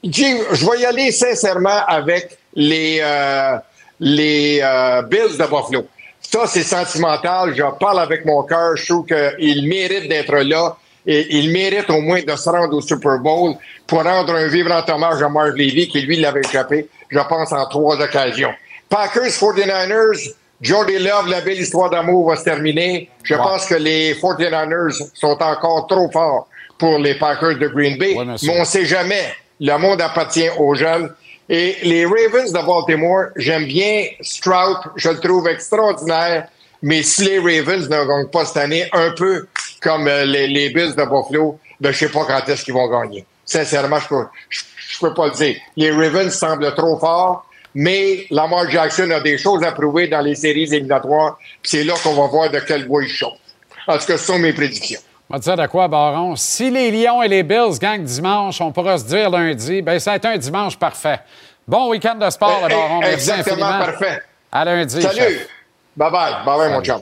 Jim, 0.03 0.39
je 0.53 0.67
vais 0.69 0.81
y 0.81 0.85
aller 0.87 1.13
sincèrement 1.13 1.85
avec 1.87 2.37
les, 2.55 2.99
euh, 3.01 3.57
les 4.01 4.61
euh, 4.63 5.03
Bills 5.03 5.37
de 5.39 5.45
Buffalo. 5.45 5.87
Ça, 6.21 6.47
c'est 6.47 6.63
sentimental. 6.65 7.55
Je 7.57 7.63
parle 7.79 8.01
avec 8.01 8.25
mon 8.25 8.43
cœur. 8.43 8.77
Je 8.77 8.87
trouve 8.87 9.07
qu'il 9.07 9.69
mérite 9.69 10.09
d'être 10.09 10.35
là. 10.37 10.77
Et 11.07 11.27
il 11.37 11.51
mérite 11.51 11.89
au 11.91 12.01
moins 12.01 12.21
de 12.23 12.37
se 12.37 12.51
rendre 12.51 12.77
au 12.77 12.81
Super 12.81 13.19
Bowl 13.19 13.55
pour 13.87 14.03
rendre 14.03 14.35
un 14.35 14.49
vibrant 14.49 14.83
hommage 14.89 15.23
à 15.23 15.29
Marv 15.29 15.55
Levy, 15.57 15.89
qui 15.89 16.03
lui 16.03 16.17
l'avait 16.21 16.41
échappé, 16.41 16.89
je 17.09 17.19
pense, 17.21 17.53
en 17.53 17.67
trois 17.67 17.99
occasions. 18.01 18.53
Packers, 18.89 19.31
49ers, 19.31 20.33
Jordy 20.61 20.99
Love, 20.99 21.29
la 21.29 21.41
belle 21.41 21.61
histoire 21.61 21.89
d'amour 21.89 22.29
va 22.29 22.37
se 22.37 22.45
terminer. 22.45 23.09
Je 23.23 23.35
pense 23.35 23.67
que 23.67 23.75
les 23.75 24.15
49ers 24.15 25.11
sont 25.15 25.39
encore 25.43 25.87
trop 25.87 26.11
forts 26.11 26.49
pour 26.79 26.99
les 26.99 27.15
Packers 27.15 27.59
de 27.59 27.69
Green 27.69 27.97
Bay. 27.99 28.15
mais 28.43 28.61
on 28.61 28.65
sait 28.65 28.85
jamais. 28.85 29.33
Le 29.59 29.77
monde 29.79 30.01
appartient 30.01 30.49
aux 30.59 30.75
jeunes. 30.75 31.13
Et 31.49 31.77
les 31.83 32.05
Ravens 32.05 32.53
de 32.53 32.65
Baltimore, 32.65 33.25
j'aime 33.37 33.65
bien 33.65 34.07
Stroud. 34.21 34.77
Je 34.97 35.09
le 35.09 35.19
trouve 35.19 35.49
extraordinaire. 35.49 36.49
Mais 36.83 37.03
si 37.03 37.25
les 37.25 37.39
Ravens 37.39 37.89
ne 37.89 38.05
gagnent 38.07 38.31
pas 38.31 38.45
cette 38.45 38.57
année, 38.59 38.89
un 38.93 39.11
peu 39.11 39.47
comme 39.83 40.07
euh, 40.09 40.25
les, 40.25 40.47
les 40.47 40.71
Bills 40.71 40.95
de 40.95 41.05
Buffalo, 41.05 41.59
ben, 41.81 41.91
je 41.93 41.99
sais 41.99 42.09
pas 42.09 42.25
quand 42.25 42.49
est-ce 42.49 42.65
qu'ils 42.65 42.75
vont 42.75 42.89
gagner. 42.89 43.25
Sincèrement, 43.45 43.99
je 43.99 44.09
peux, 44.09 44.25
je, 44.49 44.61
je 44.77 44.99
peux 45.01 45.13
pas 45.13 45.27
le 45.27 45.33
dire. 45.33 45.57
Les 45.77 45.91
Ravens 45.91 46.33
semblent 46.33 46.75
trop 46.75 46.99
forts, 46.99 47.45
mais 47.75 48.27
Lamar 48.31 48.69
Jackson 48.71 49.11
a 49.11 49.21
des 49.21 49.39
choses 49.39 49.63
à 49.63 49.73
prouver 49.73 50.09
dans 50.09 50.21
les 50.21 50.35
séries 50.35 50.65
éliminatoires. 50.73 51.39
puis 51.63 51.71
C'est 51.71 51.85
là 51.85 51.95
qu'on 52.03 52.15
va 52.15 52.27
voir 52.27 52.51
de 52.51 52.59
quel 52.61 52.87
bois 52.87 53.03
il 53.03 53.09
chauffe. 53.09 53.39
En 53.87 53.99
tout 53.99 54.07
cas, 54.07 54.19
ce 54.19 54.25
sont 54.27 54.39
mes 54.39 54.53
prédictions. 54.53 55.01
On 55.29 55.35
va 55.35 55.39
te 55.41 55.45
dire 55.45 55.57
de 55.57 55.67
quoi, 55.67 55.87
Baron? 55.89 56.35
Si 56.37 56.71
les 56.71 56.91
Lions 56.91 57.23
et 57.23 57.29
les 57.29 57.43
Bills 57.43 57.79
gagnent 57.81 58.03
dimanche, 58.05 58.61
on 58.61 58.73
pourra 58.73 58.99
se 58.99 59.05
dire 59.05 59.31
lundi, 59.31 59.81
ben 59.83 59.99
ça 60.01 60.13
a 60.13 60.17
été 60.17 60.27
un 60.29 60.37
dimanche 60.37 60.77
parfait. 60.77 61.21
Bon 61.69 61.89
week-end 61.91 62.17
de 62.17 62.29
sport, 62.31 62.63
Eh, 62.65 62.69
le 62.69 62.75
Baron. 62.75 62.97
eh, 63.03 63.07
Merci 63.11 63.31
exactement 63.31 63.67
infiniment. 63.67 63.85
parfait. 63.87 64.19
À 64.51 64.65
lundi. 64.65 65.01
Salut! 65.03 65.17
chef. 65.21 65.49
Bye 65.97 66.11
bye. 66.11 66.33
Bye 66.45 66.59
bye, 66.59 66.73
mon 66.73 66.83
chum. 66.83 67.01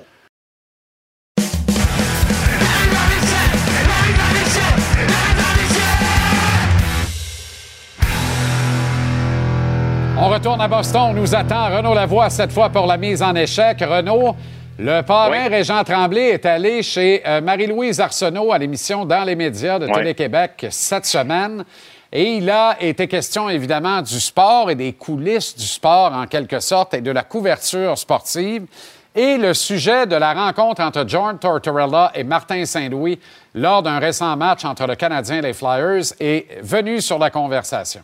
On 10.21 10.31
retourne 10.31 10.61
à 10.61 10.67
Boston. 10.67 11.11
On 11.11 11.13
nous 11.13 11.33
attend 11.33 11.69
Renaud 11.69 11.95
Lavoie 11.95 12.29
cette 12.29 12.51
fois 12.51 12.71
pour 12.71 12.87
la 12.87 12.97
mise 12.97 13.23
en 13.23 13.37
échec. 13.37 13.79
Renaud, 13.81 14.35
le 14.77 15.03
parrain 15.03 15.49
Régent 15.49 15.85
Tremblay 15.85 16.31
est 16.31 16.45
allé 16.45 16.83
chez 16.83 17.23
euh, 17.25 17.41
Marie-Louise 17.41 18.01
Arsenault 18.01 18.53
à 18.53 18.59
l'émission 18.59 19.05
Dans 19.05 19.23
les 19.23 19.37
médias 19.37 19.79
de. 19.79 19.87
Télé-Québec 19.87 20.67
cette 20.71 21.07
semaine. 21.07 21.65
Et 22.13 22.33
il 22.33 22.51
a 22.51 22.77
été 22.81 23.07
question 23.07 23.49
évidemment 23.49 24.03
du 24.03 24.19
sport 24.19 24.73
et 24.73 24.75
des 24.75 24.93
coulisses 24.93 25.55
du 25.57 25.67
sport 25.67 26.13
en 26.13 26.27
quelque 26.27 26.59
sorte 26.59 26.95
et 26.95 27.01
de 27.01 27.13
la 27.13 27.23
couverture 27.23 27.97
sportive. 27.97 28.67
Et 29.15 29.37
le 29.37 29.55
sujet 29.55 30.09
de 30.09 30.17
la 30.17 30.35
rencontre 30.35 30.83
entre 30.83 31.05
John 31.07 31.39
Tortorella 31.39 32.11
et 32.17 32.25
Martin 32.25 32.65
Saint-Louis 32.65 33.21
lors 33.55 33.85
d'un 33.85 34.01
récent 34.01 34.37
match 34.37 34.65
entre 34.65 34.85
le 34.89 34.97
Canadien 34.97 35.37
et 35.37 35.43
les 35.43 35.53
Flyers 35.53 36.13
est 36.19 36.61
venu 36.61 37.01
sur 37.01 37.21
la 37.21 37.31
conversation. 37.31 38.01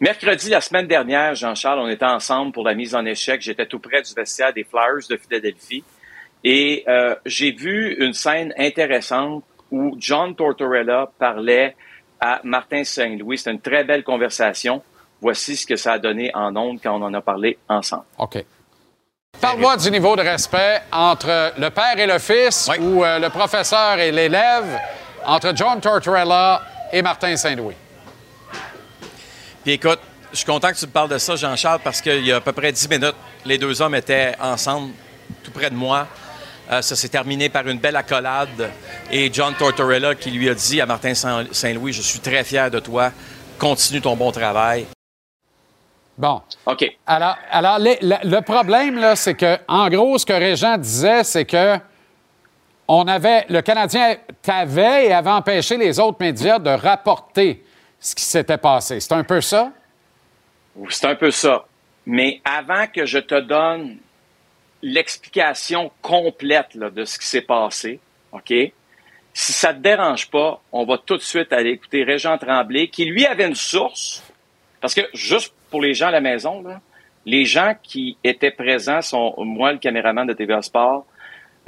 Mercredi, 0.00 0.48
la 0.50 0.60
semaine 0.60 0.86
dernière, 0.86 1.34
Jean-Charles, 1.34 1.80
on 1.80 1.88
était 1.88 2.04
ensemble 2.04 2.52
pour 2.52 2.64
la 2.64 2.74
mise 2.74 2.94
en 2.94 3.04
échec. 3.04 3.40
J'étais 3.40 3.66
tout 3.66 3.80
près 3.80 4.00
du 4.00 4.14
vestiaire 4.14 4.52
des 4.52 4.62
Flyers 4.62 5.08
de 5.10 5.16
Philadelphie. 5.16 5.82
Et 6.44 6.84
euh, 6.86 7.16
j'ai 7.26 7.50
vu 7.50 7.96
une 7.98 8.12
scène 8.12 8.54
intéressante 8.56 9.42
où 9.72 9.96
John 9.98 10.36
Tortorella 10.36 11.10
parlait 11.18 11.74
à 12.20 12.40
Martin 12.44 12.84
Saint-Louis. 12.84 13.38
C'était 13.38 13.50
une 13.50 13.60
très 13.60 13.82
belle 13.82 14.04
conversation. 14.04 14.82
Voici 15.20 15.56
ce 15.56 15.66
que 15.66 15.74
ça 15.74 15.94
a 15.94 15.98
donné 15.98 16.30
en 16.32 16.54
ondes 16.54 16.78
quand 16.80 16.94
on 16.94 17.04
en 17.04 17.12
a 17.12 17.20
parlé 17.20 17.58
ensemble. 17.68 18.04
OK. 18.18 18.44
Parle-moi 19.40 19.76
du 19.78 19.90
niveau 19.90 20.14
de 20.14 20.22
respect 20.22 20.80
entre 20.92 21.52
le 21.58 21.70
père 21.70 21.98
et 21.98 22.06
le 22.06 22.20
fils 22.20 22.70
ou 22.80 23.04
euh, 23.04 23.18
le 23.18 23.30
professeur 23.30 23.98
et 23.98 24.12
l'élève, 24.12 24.78
entre 25.26 25.52
John 25.56 25.80
Tortorella 25.80 26.62
et 26.92 27.02
Martin 27.02 27.36
Saint-Louis. 27.36 27.74
Puis 29.68 29.74
écoute, 29.74 29.98
je 30.32 30.36
suis 30.38 30.46
content 30.46 30.70
que 30.70 30.78
tu 30.78 30.86
me 30.86 30.90
parles 30.90 31.10
de 31.10 31.18
ça, 31.18 31.36
Jean-Charles, 31.36 31.80
parce 31.84 32.00
qu'il 32.00 32.24
y 32.24 32.32
a 32.32 32.36
à 32.36 32.40
peu 32.40 32.52
près 32.52 32.72
10 32.72 32.88
minutes, 32.88 33.14
les 33.44 33.58
deux 33.58 33.82
hommes 33.82 33.94
étaient 33.94 34.32
ensemble, 34.40 34.94
tout 35.44 35.50
près 35.50 35.68
de 35.68 35.74
moi. 35.74 36.06
Euh, 36.72 36.80
ça 36.80 36.96
s'est 36.96 37.10
terminé 37.10 37.50
par 37.50 37.68
une 37.68 37.78
belle 37.78 37.96
accolade. 37.96 38.70
Et 39.10 39.30
John 39.30 39.52
Tortorella 39.52 40.14
qui 40.14 40.30
lui 40.30 40.48
a 40.48 40.54
dit 40.54 40.80
à 40.80 40.86
Martin 40.86 41.12
Saint- 41.12 41.44
Saint-Louis, 41.52 41.92
je 41.92 42.00
suis 42.00 42.18
très 42.18 42.44
fier 42.44 42.70
de 42.70 42.78
toi, 42.78 43.12
continue 43.58 44.00
ton 44.00 44.16
bon 44.16 44.32
travail. 44.32 44.86
Bon. 46.16 46.40
OK. 46.64 46.90
Alors, 47.06 47.36
alors 47.50 47.78
les- 47.78 47.98
le, 48.00 48.16
le 48.24 48.40
problème, 48.40 48.98
là, 48.98 49.16
c'est 49.16 49.34
que, 49.34 49.58
en 49.68 49.90
gros, 49.90 50.16
ce 50.16 50.24
que 50.24 50.32
Régent 50.32 50.78
disait, 50.78 51.24
c'est 51.24 51.44
que 51.44 51.76
on 52.88 53.06
avait, 53.06 53.44
le 53.50 53.60
Canadien 53.60 54.16
t'avait 54.40 55.08
et 55.08 55.12
avait 55.12 55.28
empêché 55.28 55.76
les 55.76 56.00
autres 56.00 56.16
médias 56.20 56.58
de 56.58 56.70
rapporter 56.70 57.62
ce 58.00 58.14
qui 58.14 58.24
s'était 58.24 58.58
passé. 58.58 59.00
C'est 59.00 59.12
un 59.12 59.24
peu 59.24 59.40
ça? 59.40 59.72
C'est 60.88 61.06
un 61.06 61.14
peu 61.14 61.30
ça. 61.30 61.66
Mais 62.06 62.40
avant 62.44 62.86
que 62.86 63.04
je 63.04 63.18
te 63.18 63.38
donne 63.40 63.98
l'explication 64.82 65.90
complète 66.00 66.76
de 66.76 67.04
ce 67.04 67.18
qui 67.18 67.26
s'est 67.26 67.42
passé, 67.42 68.00
OK? 68.32 68.52
Si 69.34 69.52
ça 69.52 69.74
te 69.74 69.80
dérange 69.80 70.30
pas, 70.30 70.60
on 70.72 70.84
va 70.84 70.98
tout 70.98 71.16
de 71.16 71.22
suite 71.22 71.52
aller 71.52 71.70
écouter 71.70 72.02
Régent 72.04 72.38
Tremblay, 72.38 72.88
qui 72.88 73.04
lui 73.04 73.26
avait 73.26 73.46
une 73.46 73.54
source. 73.54 74.22
Parce 74.80 74.94
que, 74.94 75.02
juste 75.12 75.52
pour 75.70 75.82
les 75.82 75.94
gens 75.94 76.08
à 76.08 76.12
la 76.12 76.20
maison, 76.20 76.64
les 77.26 77.44
gens 77.44 77.74
qui 77.82 78.16
étaient 78.24 78.50
présents 78.50 79.02
sont 79.02 79.34
moi, 79.38 79.72
le 79.72 79.78
caméraman 79.78 80.26
de 80.26 80.32
TVA 80.32 80.62
Sport, 80.62 81.06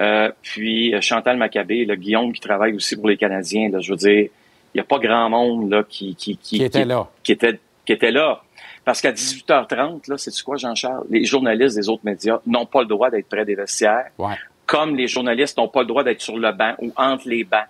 euh, 0.00 0.32
puis 0.42 0.94
euh, 0.94 1.00
Chantal 1.00 1.36
Maccabé, 1.36 1.84
le 1.84 1.94
Guillaume 1.94 2.32
qui 2.32 2.40
travaille 2.40 2.72
aussi 2.72 2.96
pour 2.96 3.08
les 3.08 3.18
Canadiens. 3.18 3.70
Je 3.78 3.92
veux 3.92 3.98
dire, 3.98 4.30
il 4.74 4.78
n'y 4.78 4.80
a 4.80 4.84
pas 4.84 4.98
grand 4.98 5.28
monde 5.28 5.70
là, 5.70 5.82
qui, 5.88 6.14
qui, 6.14 6.36
Qui 6.36 6.62
était 6.62 6.84
là. 6.84 7.08
Qui 7.22 7.32
était, 7.32 7.58
qui 7.84 7.92
était 7.92 8.10
là. 8.10 8.42
Parce 8.84 9.00
qu'à 9.00 9.12
18h30, 9.12 10.08
là, 10.10 10.16
c'est 10.16 10.42
quoi, 10.42 10.56
Jean-Charles? 10.56 11.04
Les 11.10 11.24
journalistes 11.24 11.76
des 11.76 11.88
autres 11.88 12.04
médias 12.04 12.38
n'ont 12.46 12.66
pas 12.66 12.80
le 12.80 12.86
droit 12.86 13.10
d'être 13.10 13.28
près 13.28 13.44
des 13.44 13.54
vestiaires, 13.54 14.10
Ouais. 14.18 14.34
comme 14.66 14.96
les 14.96 15.06
journalistes 15.06 15.58
n'ont 15.58 15.68
pas 15.68 15.80
le 15.80 15.86
droit 15.86 16.02
d'être 16.04 16.20
sur 16.20 16.38
le 16.38 16.52
banc 16.52 16.74
ou 16.80 16.92
entre 16.96 17.28
les 17.28 17.44
bancs. 17.44 17.66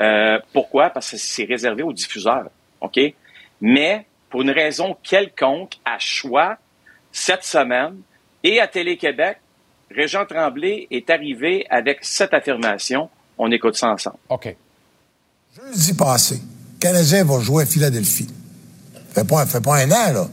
Euh, 0.00 0.38
pourquoi? 0.52 0.90
Parce 0.90 1.10
que 1.12 1.16
c'est 1.16 1.44
réservé 1.44 1.82
aux 1.82 1.92
diffuseurs. 1.92 2.48
OK? 2.80 2.98
Mais 3.60 4.06
pour 4.30 4.42
une 4.42 4.50
raison 4.50 4.96
quelconque, 5.02 5.74
à 5.84 5.98
choix, 5.98 6.56
cette 7.12 7.44
semaine, 7.44 8.00
et 8.42 8.58
à 8.60 8.66
Télé-Québec, 8.66 9.38
Régent 9.90 10.24
Tremblay 10.26 10.88
est 10.90 11.08
arrivé 11.10 11.66
avec 11.70 11.98
cette 12.02 12.34
affirmation. 12.34 13.08
On 13.38 13.50
écoute 13.52 13.76
ça 13.76 13.90
ensemble. 13.90 14.16
OK. 14.30 14.56
Jeudi 15.54 15.92
passé, 15.92 16.40
Canadien 16.80 17.24
va 17.24 17.38
jouer 17.40 17.64
à 17.64 17.66
Philadelphie. 17.66 18.28
Fait 19.14 19.24
pas, 19.24 19.44
fait 19.44 19.60
pas 19.60 19.82
un 19.82 19.90
an, 19.90 20.12
là. 20.14 20.28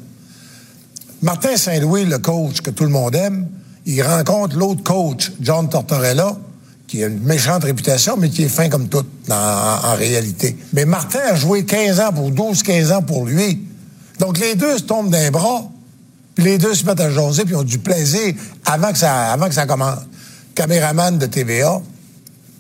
Martin 1.22 1.58
Saint-Louis, 1.58 2.06
le 2.06 2.20
coach 2.20 2.62
que 2.62 2.70
tout 2.70 2.86
le 2.86 2.90
monde 2.90 3.14
aime, 3.16 3.50
il 3.86 4.02
rencontre 4.02 4.56
l'autre 4.56 4.82
coach, 4.82 5.34
John 5.42 5.68
Tortorella, 5.68 6.38
qui 6.88 7.04
a 7.04 7.08
une 7.08 7.20
méchante 7.20 7.66
réputation, 7.66 8.16
mais 8.16 8.30
qui 8.30 8.44
est 8.44 8.50
fin 8.50 8.70
comme 8.70 8.88
tout 8.88 9.06
en, 9.30 9.96
réalité. 9.96 10.56
Mais 10.72 10.86
Martin 10.86 11.20
a 11.20 11.36
joué 11.36 11.66
15 11.66 12.00
ans 12.00 12.14
pour 12.14 12.32
12-15 12.32 12.94
ans 12.94 13.02
pour 13.02 13.26
lui. 13.26 13.68
Donc 14.20 14.40
les 14.40 14.56
deux 14.56 14.78
se 14.78 14.84
tombent 14.84 15.10
d'un 15.10 15.32
bras, 15.32 15.70
puis 16.34 16.46
les 16.46 16.58
deux 16.58 16.74
se 16.74 16.86
mettent 16.86 17.02
à 17.02 17.12
jaser, 17.12 17.44
puis 17.44 17.56
ont 17.56 17.64
du 17.64 17.80
plaisir 17.80 18.36
avant 18.64 18.94
que 18.94 18.98
ça, 18.98 19.34
avant 19.34 19.50
que 19.50 19.56
ça 19.56 19.66
commence. 19.66 20.00
Caméraman 20.56 21.18
de 21.18 21.26
TVA 21.26 21.82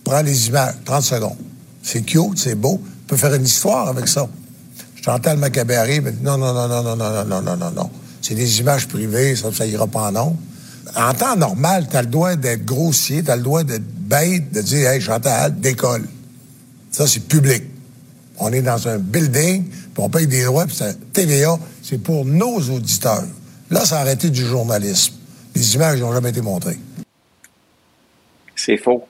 prend 0.03 0.21
les 0.21 0.47
images, 0.47 0.73
30 0.83 1.03
secondes. 1.03 1.48
C'est 1.91 2.03
cute, 2.03 2.37
c'est 2.37 2.53
beau. 2.53 2.79
On 2.83 3.07
peut 3.07 3.17
faire 3.17 3.33
une 3.33 3.45
histoire 3.45 3.87
avec 3.87 4.07
ça. 4.07 4.27
Chantal 5.03 5.37
Maccabé 5.37 5.75
arrive 5.75 6.13
non, 6.21 6.37
non, 6.37 6.53
non, 6.53 6.67
non, 6.67 6.83
non, 6.83 6.95
non, 6.95 7.25
non, 7.25 7.41
non, 7.41 7.57
non, 7.57 7.71
non. 7.71 7.89
C'est 8.21 8.35
des 8.35 8.59
images 8.59 8.87
privées, 8.87 9.35
ça, 9.35 9.51
ça 9.51 9.65
ira 9.65 9.87
pas 9.87 10.09
en 10.09 10.11
nom. 10.11 10.37
En 10.95 11.13
temps 11.15 11.35
normal, 11.35 11.87
t'as 11.89 12.01
le 12.03 12.07
droit 12.09 12.35
d'être 12.35 12.63
grossier, 12.63 13.23
t'as 13.23 13.37
le 13.37 13.41
droit 13.41 13.63
d'être 13.63 13.87
bête, 13.87 14.51
de 14.51 14.61
dire, 14.61 14.87
hey, 14.87 15.01
Chantal, 15.01 15.59
décolle. 15.59 16.07
Ça, 16.91 17.07
c'est 17.07 17.21
public. 17.27 17.63
On 18.37 18.53
est 18.53 18.61
dans 18.61 18.87
un 18.87 18.99
building, 18.99 19.63
puis 19.65 19.93
on 19.97 20.09
paye 20.09 20.27
des 20.27 20.43
droits, 20.43 20.67
puis 20.67 20.75
ça- 20.75 20.93
TVA, 21.11 21.57
c'est 21.81 21.97
pour 21.97 22.23
nos 22.23 22.59
auditeurs. 22.69 23.23
Là, 23.71 23.83
ça 23.83 23.97
a 23.97 24.01
arrêté 24.01 24.29
du 24.29 24.45
journalisme. 24.45 25.13
Les 25.55 25.73
images 25.73 25.99
n'ont 25.99 26.13
jamais 26.13 26.29
été 26.29 26.41
montrées. 26.41 26.77
C'est 28.55 28.77
faux. 28.77 29.08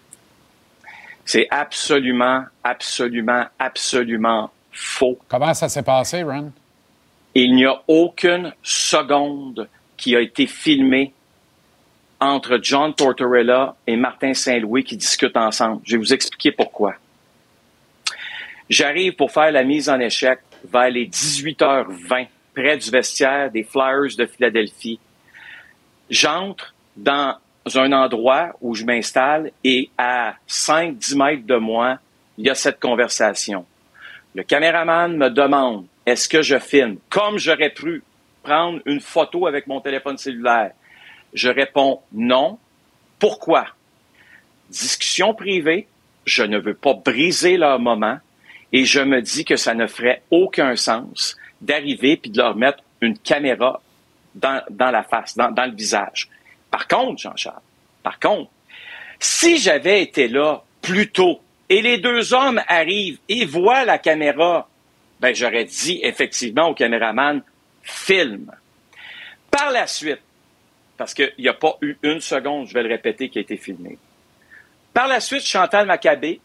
C'est 1.32 1.46
absolument, 1.52 2.46
absolument, 2.64 3.46
absolument 3.60 4.50
faux. 4.72 5.20
Comment 5.28 5.54
ça 5.54 5.70
s'est 5.70 5.84
passé, 5.84 6.24
Ron? 6.24 6.52
Il 7.36 7.54
n'y 7.54 7.68
a 7.68 7.84
aucune 7.88 8.52
seconde 8.64 9.70
qui 9.96 10.16
a 10.16 10.22
été 10.22 10.48
filmée 10.48 11.14
entre 12.20 12.58
John 12.64 12.96
Tortorella 12.96 13.76
et 13.86 13.96
Martin 13.96 14.34
Saint-Louis 14.34 14.84
qui 14.84 14.98
discutent 14.98 15.38
ensemble. 15.38 15.84
Je 15.84 15.92
vais 15.92 15.98
vous 16.00 16.14
expliquer 16.16 16.52
pourquoi. 16.52 16.96
J'arrive 18.68 19.14
pour 19.14 19.32
faire 19.32 19.52
la 19.52 19.64
mise 19.64 19.88
en 19.88 20.00
échec 20.00 20.40
vers 20.64 20.90
les 20.90 21.06
18h20 21.06 22.28
près 22.56 22.76
du 22.76 22.90
vestiaire 22.90 23.52
des 23.52 23.62
Flyers 23.62 24.18
de 24.18 24.26
Philadelphie. 24.26 25.00
J'entre 26.10 26.74
dans 26.98 27.38
un 27.78 27.92
endroit 27.92 28.56
où 28.62 28.76
je 28.76 28.86
m'installe 28.86 29.52
et 29.64 29.90
à 29.98 30.36
5-10 30.48 31.18
mètres 31.18 31.46
de 31.46 31.56
moi, 31.56 32.00
il 32.38 32.46
y 32.46 32.50
a 32.50 32.56
cette 32.56 32.80
conversation. 32.80 33.66
Le 34.36 34.44
caméraman 34.44 35.16
me 35.16 35.30
demande 35.30 35.86
est-ce 36.06 36.30
que 36.30 36.42
je 36.42 36.58
filme? 36.58 36.98
Comme 37.10 37.38
j'aurais 37.38 37.70
pu 37.72 38.04
prendre 38.44 38.80
une 38.86 39.00
photo 39.00 39.48
avec 39.48 39.68
mon 39.68 39.82
téléphone 39.82 40.18
cellulaire. 40.18 40.72
Je 41.34 41.50
réponds 41.50 42.02
non. 42.12 42.58
Pourquoi? 43.20 43.68
Discussion 44.70 45.34
privée, 45.34 45.88
je 46.26 46.44
ne 46.44 46.58
veux 46.58 46.74
pas 46.74 46.94
briser 46.94 47.58
leur 47.58 47.80
moment 47.80 48.18
et 48.72 48.86
je 48.86 49.00
me 49.00 49.22
dis 49.22 49.46
que 49.46 49.56
ça 49.56 49.74
ne 49.74 49.88
ferait 49.88 50.22
aucun 50.32 50.76
sens 50.76 51.38
d'arriver 51.62 52.18
puis 52.18 52.32
de 52.32 52.38
leur 52.38 52.56
mettre 52.56 52.84
une 53.02 53.18
caméra 53.18 53.82
dans, 54.36 54.64
dans 54.70 54.92
la 54.92 55.04
face, 55.04 55.36
dans, 55.36 55.52
dans 55.52 55.66
le 55.66 55.74
visage. 55.74 56.30
Par 56.72 56.88
contre, 56.88 57.22
Jean-Charles, 57.22 57.62
par 58.04 58.20
contre, 58.20 58.50
si 59.20 59.58
j'avais 59.58 60.02
été 60.02 60.28
là 60.28 60.64
plus 60.82 61.12
tôt 61.12 61.42
et 61.70 61.82
les 61.82 61.98
deux 61.98 62.34
hommes 62.34 62.62
arrivent 62.68 63.20
et 63.28 63.46
voient 63.46 63.86
la 63.86 63.98
caméra, 63.98 64.68
ben 65.20 65.36
j'aurais 65.36 65.66
dit 65.66 66.00
effectivement 66.04 66.70
au 66.70 66.74
caméraman, 66.74 67.42
filme. 67.84 68.52
Par 69.52 69.72
la 69.72 69.88
suite, 69.88 70.22
parce 70.98 71.14
qu'il 71.14 71.34
n'y 71.40 71.48
a 71.48 71.54
pas 71.54 71.78
eu 71.82 71.98
une 72.04 72.22
seconde, 72.22 72.68
je 72.68 72.74
vais 72.74 72.84
le 72.84 72.90
répéter, 72.90 73.30
qui 73.30 73.38
a 73.38 73.42
été 73.42 73.58
filmé. 73.58 73.98
Par 74.94 75.08
la 75.08 75.20
suite, 75.20 75.44
Chantal 75.44 75.86
Maccabé 75.86 76.40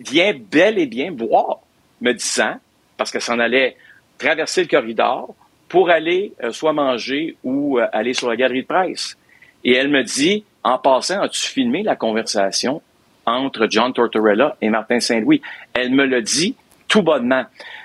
vient 0.00 0.34
bel 0.34 0.78
et 0.78 0.86
bien 0.86 1.10
voir, 1.10 1.58
me 2.00 2.12
disant, 2.12 2.56
parce 2.96 3.10
que 3.10 3.20
s'en 3.20 3.38
allait 3.38 3.76
traverser 4.18 4.62
le 4.62 4.68
corridor 4.68 5.34
pour 5.68 5.90
aller 5.90 6.32
euh, 6.42 6.52
soit 6.52 6.72
manger 6.72 7.36
ou 7.44 7.78
euh, 7.78 7.86
aller 7.92 8.14
sur 8.14 8.28
la 8.28 8.36
galerie 8.36 8.62
de 8.62 8.66
presse. 8.66 9.16
Et 9.64 9.74
elle 9.74 9.88
me 9.88 10.02
dit, 10.02 10.44
en 10.62 10.78
passant, 10.78 11.20
as-tu 11.20 11.40
filmé 11.40 11.82
la 11.82 11.96
conversation 11.96 12.82
entre 13.26 13.66
John 13.70 13.92
Tortorella 13.92 14.56
et 14.60 14.70
Martin 14.70 15.00
Saint-Louis? 15.00 15.42
Elle 15.74 15.90
me 15.90 16.06
le 16.06 16.22
dit 16.22 16.56
tout 16.88 17.02
bonnement. 17.02 17.44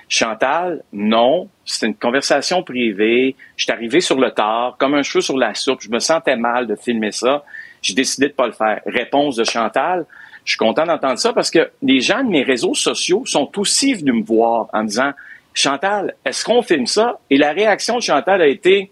Chantal, 0.10 0.84
non, 0.94 1.50
c'est 1.66 1.88
une 1.88 1.96
conversation 1.96 2.62
privée. 2.62 3.36
Je 3.56 3.64
suis 3.64 3.72
arrivé 3.72 4.00
sur 4.00 4.20
le 4.20 4.32
tard, 4.32 4.76
comme 4.78 4.94
un 4.94 5.04
cheveu 5.04 5.22
sur 5.22 5.38
la 5.38 5.56
soupe. 5.56 5.82
Je 5.82 5.90
me 5.90 6.00
sentais 6.00 6.36
mal 6.36 6.68
de 6.68 6.76
filmer 6.76 7.12
ça. 7.12 7.44
J'ai 7.82 7.94
décidé 7.94 8.28
de 8.28 8.34
pas 8.34 8.46
le 8.46 8.54
faire. 8.54 8.82
Réponse 8.86 9.36
de 9.36 9.44
Chantal. 9.44 10.06
Je 10.46 10.52
suis 10.52 10.58
content 10.58 10.86
d'entendre 10.86 11.18
ça 11.18 11.34
parce 11.34 11.50
que 11.50 11.72
les 11.82 12.00
gens 12.00 12.24
de 12.24 12.30
mes 12.30 12.44
réseaux 12.44 12.74
sociaux 12.74 13.26
sont 13.26 13.50
aussi 13.58 13.94
venus 13.94 14.16
me 14.16 14.24
voir 14.24 14.68
en 14.74 14.84
me 14.84 14.88
disant, 14.88 15.14
Chantal, 15.54 16.16
est-ce 16.26 16.46
qu'on 16.46 16.62
filme 16.62 16.88
ça? 16.88 17.20
Et 17.30 17.38
la 17.38 17.52
réaction 17.52 17.98
de 17.98 18.02
Chantal 18.02 18.42
a 18.42 18.48
été, 18.48 18.92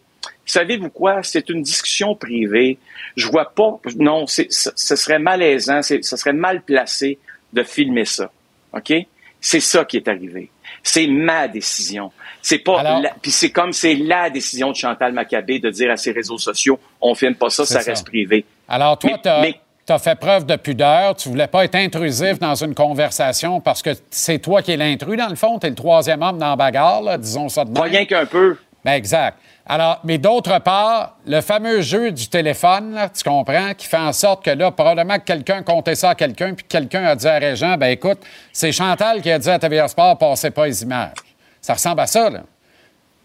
savez-vous 0.51 0.89
quoi? 0.89 1.21
C'est 1.23 1.49
une 1.49 1.61
discussion 1.61 2.15
privée. 2.15 2.77
Je 3.15 3.27
vois 3.27 3.53
pas, 3.53 3.79
non, 3.97 4.27
c'est, 4.27 4.47
ce 4.51 4.95
serait 4.95 5.19
malaisant, 5.19 5.81
c'est- 5.81 6.03
ce 6.03 6.17
serait 6.17 6.33
mal 6.33 6.61
placé 6.61 7.19
de 7.53 7.63
filmer 7.63 8.05
ça. 8.05 8.31
OK? 8.73 8.93
C'est 9.39 9.59
ça 9.59 9.85
qui 9.85 9.97
est 9.97 10.07
arrivé. 10.07 10.49
C'est 10.83 11.07
ma 11.07 11.47
décision. 11.47 12.11
C'est 12.41 12.59
pas 12.59 12.81
la- 12.83 13.13
puis 13.21 13.31
c'est 13.31 13.51
comme 13.51 13.71
c'est 13.73 13.95
la 13.95 14.29
décision 14.29 14.71
de 14.71 14.75
Chantal 14.75 15.13
Maccabé 15.13 15.59
de 15.59 15.69
dire 15.69 15.91
à 15.91 15.97
ses 15.97 16.11
réseaux 16.11 16.37
sociaux, 16.37 16.79
on 17.01 17.13
filme 17.15 17.35
pas 17.35 17.49
ça, 17.49 17.65
ça, 17.65 17.81
ça. 17.81 17.91
reste 17.91 18.05
privé. 18.07 18.45
Alors, 18.67 18.97
toi, 18.97 19.17
tu 19.21 19.29
as, 19.29 19.99
fait 19.99 20.17
preuve 20.17 20.45
de 20.45 20.55
pudeur. 20.55 21.15
Tu 21.15 21.27
voulais 21.29 21.47
pas 21.47 21.65
être 21.65 21.75
intrusif 21.75 22.39
dans 22.39 22.55
une 22.55 22.73
conversation 22.73 23.59
parce 23.59 23.81
que 23.81 23.89
c'est 24.09 24.39
toi 24.39 24.61
qui 24.61 24.71
es 24.71 24.77
l'intrus, 24.77 25.17
dans 25.17 25.27
le 25.27 25.35
fond. 25.35 25.59
Tu 25.59 25.67
es 25.67 25.69
le 25.69 25.75
troisième 25.75 26.21
homme 26.21 26.37
dans 26.37 26.51
la 26.51 26.55
bagarre, 26.55 27.01
là, 27.01 27.17
disons 27.17 27.49
ça 27.49 27.65
de 27.65 27.71
même. 27.71 27.83
Rien 27.83 28.05
qu'un 28.05 28.25
peu. 28.25 28.57
Ben, 28.83 28.93
exact. 28.93 29.37
Alors, 29.67 29.99
mais 30.03 30.17
d'autre 30.17 30.57
part, 30.59 31.17
le 31.27 31.39
fameux 31.41 31.81
jeu 31.81 32.11
du 32.11 32.27
téléphone, 32.27 32.93
là, 32.95 33.09
tu 33.09 33.23
comprends, 33.23 33.73
qui 33.75 33.85
fait 33.87 33.97
en 33.97 34.11
sorte 34.11 34.43
que 34.43 34.49
là, 34.49 34.71
probablement 34.71 35.19
que 35.19 35.23
quelqu'un 35.25 35.61
comptait 35.61 35.93
ça 35.95 36.09
à 36.09 36.15
quelqu'un, 36.15 36.53
puis 36.55 36.63
que 36.63 36.69
quelqu'un 36.69 37.03
a 37.05 37.15
dit 37.15 37.27
à 37.27 37.37
Régent, 37.37 37.77
ben 37.77 37.87
écoute, 37.87 38.17
c'est 38.51 38.71
Chantal 38.71 39.21
qui 39.21 39.29
a 39.31 39.37
dit 39.37 39.49
à 39.49 39.59
TVA 39.59 39.87
Sport, 39.87 40.17
passez 40.17 40.49
pas 40.49 40.65
les 40.65 40.81
images. 40.81 41.13
Ça 41.61 41.73
ressemble 41.73 42.01
à 42.01 42.07
ça, 42.07 42.29
là. 42.29 42.41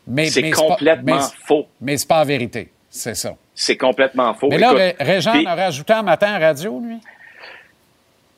Mais, 0.07 0.27
C'est 0.29 0.43
pas- 0.51 0.57
complètement 0.57 1.17
mais 1.17 1.23
faux. 1.47 1.67
Mais 1.81 1.97
c'est 1.97 2.07
pas 2.07 2.19
la 2.19 2.25
vérité. 2.25 2.71
C'est 2.91 3.15
ça. 3.15 3.35
C'est 3.55 3.77
complètement 3.79 4.35
faux. 4.35 4.49
Mais 4.51 4.59
là, 4.59 4.69
Écoute, 4.69 4.79
Ré- 4.79 4.97
Régent 5.01 5.33
puis- 5.33 5.47
en 5.47 5.51
a 5.51 5.55
rajouté 5.55 5.93
un 5.95 6.03
matin 6.03 6.35
à 6.35 6.39
radio, 6.39 6.79
lui? 6.81 6.99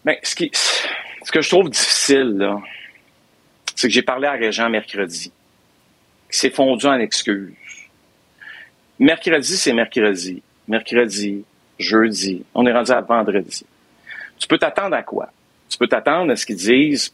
Ben, 0.05 0.17
ce, 0.23 0.35
qui, 0.37 0.51
ce 0.55 1.33
que 1.33 1.41
je 1.43 1.49
trouve 1.51 1.69
difficile, 1.69 2.37
là, 2.39 2.59
c'est 3.75 3.89
que 3.89 3.93
j'ai 3.93 4.03
parlé 4.03 4.29
à 4.29 4.33
Régent 4.33 4.71
mercredi. 4.71 5.33
Il 6.31 6.37
s'est 6.37 6.51
fondu 6.51 6.87
en 6.87 6.99
excuses. 6.99 7.55
Mercredi, 8.99 9.57
c'est 9.57 9.73
mercredi. 9.73 10.43
Mercredi, 10.67 11.45
jeudi. 11.79 12.45
On 12.55 12.67
est 12.67 12.73
rendu 12.73 12.91
à 12.91 13.01
vendredi. 13.01 13.65
Tu 14.39 14.47
peux 14.47 14.59
t'attendre 14.59 14.95
à 14.97 15.03
quoi? 15.03 15.31
Tu 15.69 15.79
peux 15.79 15.89
t'attendre 15.89 16.33
à 16.33 16.37
ce 16.37 16.45
qu'ils 16.45 16.57
disent 16.57 17.13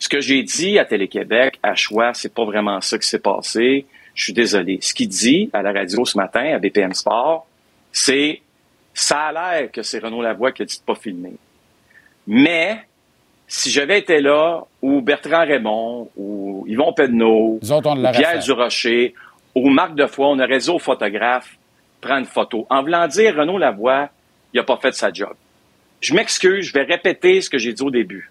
ce 0.00 0.08
que 0.08 0.20
j'ai 0.20 0.42
dit 0.42 0.78
à 0.78 0.86
Télé-Québec, 0.86 1.58
à 1.62 1.74
Choix, 1.74 2.14
c'est 2.14 2.32
pas 2.32 2.46
vraiment 2.46 2.80
ça 2.80 2.98
qui 2.98 3.06
s'est 3.06 3.18
passé. 3.18 3.84
Je 4.14 4.24
suis 4.24 4.32
désolé. 4.32 4.78
Ce 4.80 4.94
qu'il 4.94 5.08
dit 5.08 5.50
à 5.52 5.60
la 5.62 5.72
radio 5.72 6.06
ce 6.06 6.16
matin, 6.16 6.54
à 6.54 6.58
BPM 6.58 6.94
Sport, 6.94 7.46
c'est 7.92 8.40
ça 8.94 9.26
a 9.26 9.32
l'air 9.32 9.70
que 9.70 9.82
c'est 9.82 9.98
Renaud 9.98 10.22
Lavoie 10.22 10.52
qui 10.52 10.62
a 10.62 10.64
dit 10.64 10.78
de 10.78 10.82
pas 10.82 10.94
filmer. 10.94 11.34
Mais 12.26 12.86
si 13.50 13.68
j'avais 13.68 13.98
été 13.98 14.20
là, 14.20 14.62
ou 14.80 15.02
Bertrand 15.02 15.44
Raymond, 15.44 16.08
ou 16.16 16.64
Yvon 16.68 16.92
Pedneau, 16.92 17.58
ou 17.60 18.12
Pierre. 18.12 18.38
Durocher, 18.38 19.12
ou 19.56 19.68
Marc 19.70 19.96
Defoy, 19.96 20.24
on 20.24 20.38
aurait 20.38 20.58
dit 20.58 20.70
au 20.70 20.78
photographe, 20.78 21.58
prends 22.00 22.18
une 22.18 22.26
photo. 22.26 22.64
En 22.70 22.82
voulant 22.82 23.08
dire, 23.08 23.34
Renaud 23.34 23.58
Lavoie, 23.58 24.08
il 24.54 24.58
n'a 24.58 24.62
pas 24.62 24.76
fait 24.76 24.92
sa 24.92 25.12
job. 25.12 25.34
Je 26.00 26.14
m'excuse, 26.14 26.66
je 26.66 26.72
vais 26.72 26.84
répéter 26.84 27.40
ce 27.40 27.50
que 27.50 27.58
j'ai 27.58 27.72
dit 27.72 27.82
au 27.82 27.90
début. 27.90 28.30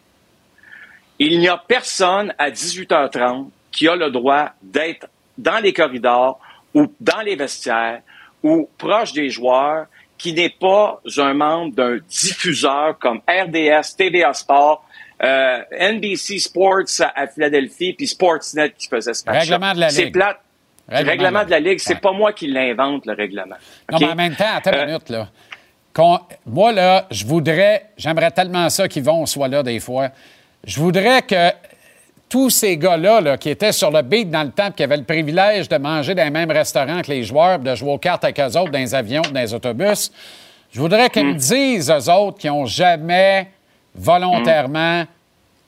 Il 1.20 1.38
n'y 1.40 1.50
a 1.50 1.58
personne 1.58 2.34
à 2.38 2.50
18h30 2.50 3.50
qui 3.74 3.90
a 3.90 3.98
le 3.98 4.10
droit 4.12 4.52
d'être 4.64 5.08
dans 5.38 5.62
les 5.62 5.74
corridors 5.74 6.40
ou 6.74 6.88
dans 7.02 7.20
les 7.20 7.36
vestiaires 7.36 8.02
ou 8.42 8.70
proche 8.78 9.12
des 9.12 9.30
joueurs 9.30 9.88
qui 10.18 10.32
n'est 10.34 10.50
pas 10.50 11.02
un 11.18 11.34
membre 11.34 11.76
d'un 11.76 11.98
diffuseur 12.08 12.98
comme 13.00 13.20
RDS, 13.28 13.96
TVA 13.98 14.34
Sport, 14.34 14.86
euh, 15.22 15.60
NBC 15.80 16.40
Sports 16.40 16.84
à, 17.02 17.22
à 17.22 17.28
Philadelphie, 17.28 17.94
puis 17.94 18.08
Sportsnet 18.08 18.72
qui 18.78 18.88
faisait 18.88 19.14
ce 19.14 19.24
match 19.26 19.50
Règlement 19.50 19.74
de 19.74 19.80
la 19.80 19.90
C'est 19.90 20.06
Ligue. 20.06 20.14
plate. 20.14 20.38
Règlement 20.88 21.12
Règlement, 21.12 21.46
de 21.46 21.52
la 21.52 21.60
Ligue, 21.60 21.80
c'est 21.80 22.00
pas 22.02 22.12
moi 22.12 22.34
qui 22.34 22.48
l'invente, 22.48 23.06
le 23.06 23.14
règlement. 23.14 23.56
Non, 23.92 24.00
mais 24.00 24.08
en 24.10 24.16
même 24.16 24.36
temps, 24.36 24.46
attends 24.56 24.72
Euh, 24.74 24.82
une 24.82 24.88
minute, 24.88 25.10
là. 25.10 25.28
Moi, 26.46 26.72
là, 26.72 27.06
je 27.12 27.26
voudrais, 27.26 27.88
j'aimerais 27.98 28.32
tellement 28.32 28.70
ça 28.70 28.88
qu'Yvon 28.88 29.26
soit 29.26 29.48
là 29.48 29.62
des 29.64 29.80
fois. 29.80 30.10
Je 30.64 30.80
voudrais 30.80 31.22
que 31.22 31.52
tous 32.28 32.50
ces 32.50 32.78
gars-là 32.78 33.22
là, 33.22 33.38
qui 33.38 33.50
étaient 33.50 33.72
sur 33.72 33.92
le 33.92 34.02
beat 34.02 34.30
dans 34.30 34.44
le 34.44 34.52
temps, 34.52 34.72
qui 34.72 34.84
avaient 34.84 34.98
le 34.98 35.04
privilège 35.04 35.68
de 35.68 35.78
manger 35.78 36.16
dans 36.16 36.24
les 36.24 36.30
mêmes 36.30 36.52
restaurants 36.52 37.02
que 37.02 37.12
les 37.12 37.24
joueurs, 37.24 37.60
de 37.60 37.76
jouer 37.76 37.92
aux 37.92 37.98
cartes 37.98 38.24
avec 38.24 38.40
eux 38.40 38.46
autres 38.58 38.72
dans 38.72 38.80
les 38.80 38.96
avions, 38.96 39.22
dans 39.24 39.40
les 39.42 39.54
autobus, 39.54 40.12
je 40.72 40.80
voudrais 40.80 41.10
qu'ils 41.10 41.26
me 41.26 41.34
disent, 41.34 41.90
eux 41.92 42.12
autres, 42.12 42.38
qui 42.38 42.48
n'ont 42.48 42.66
jamais 42.66 43.48
volontairement 43.96 45.04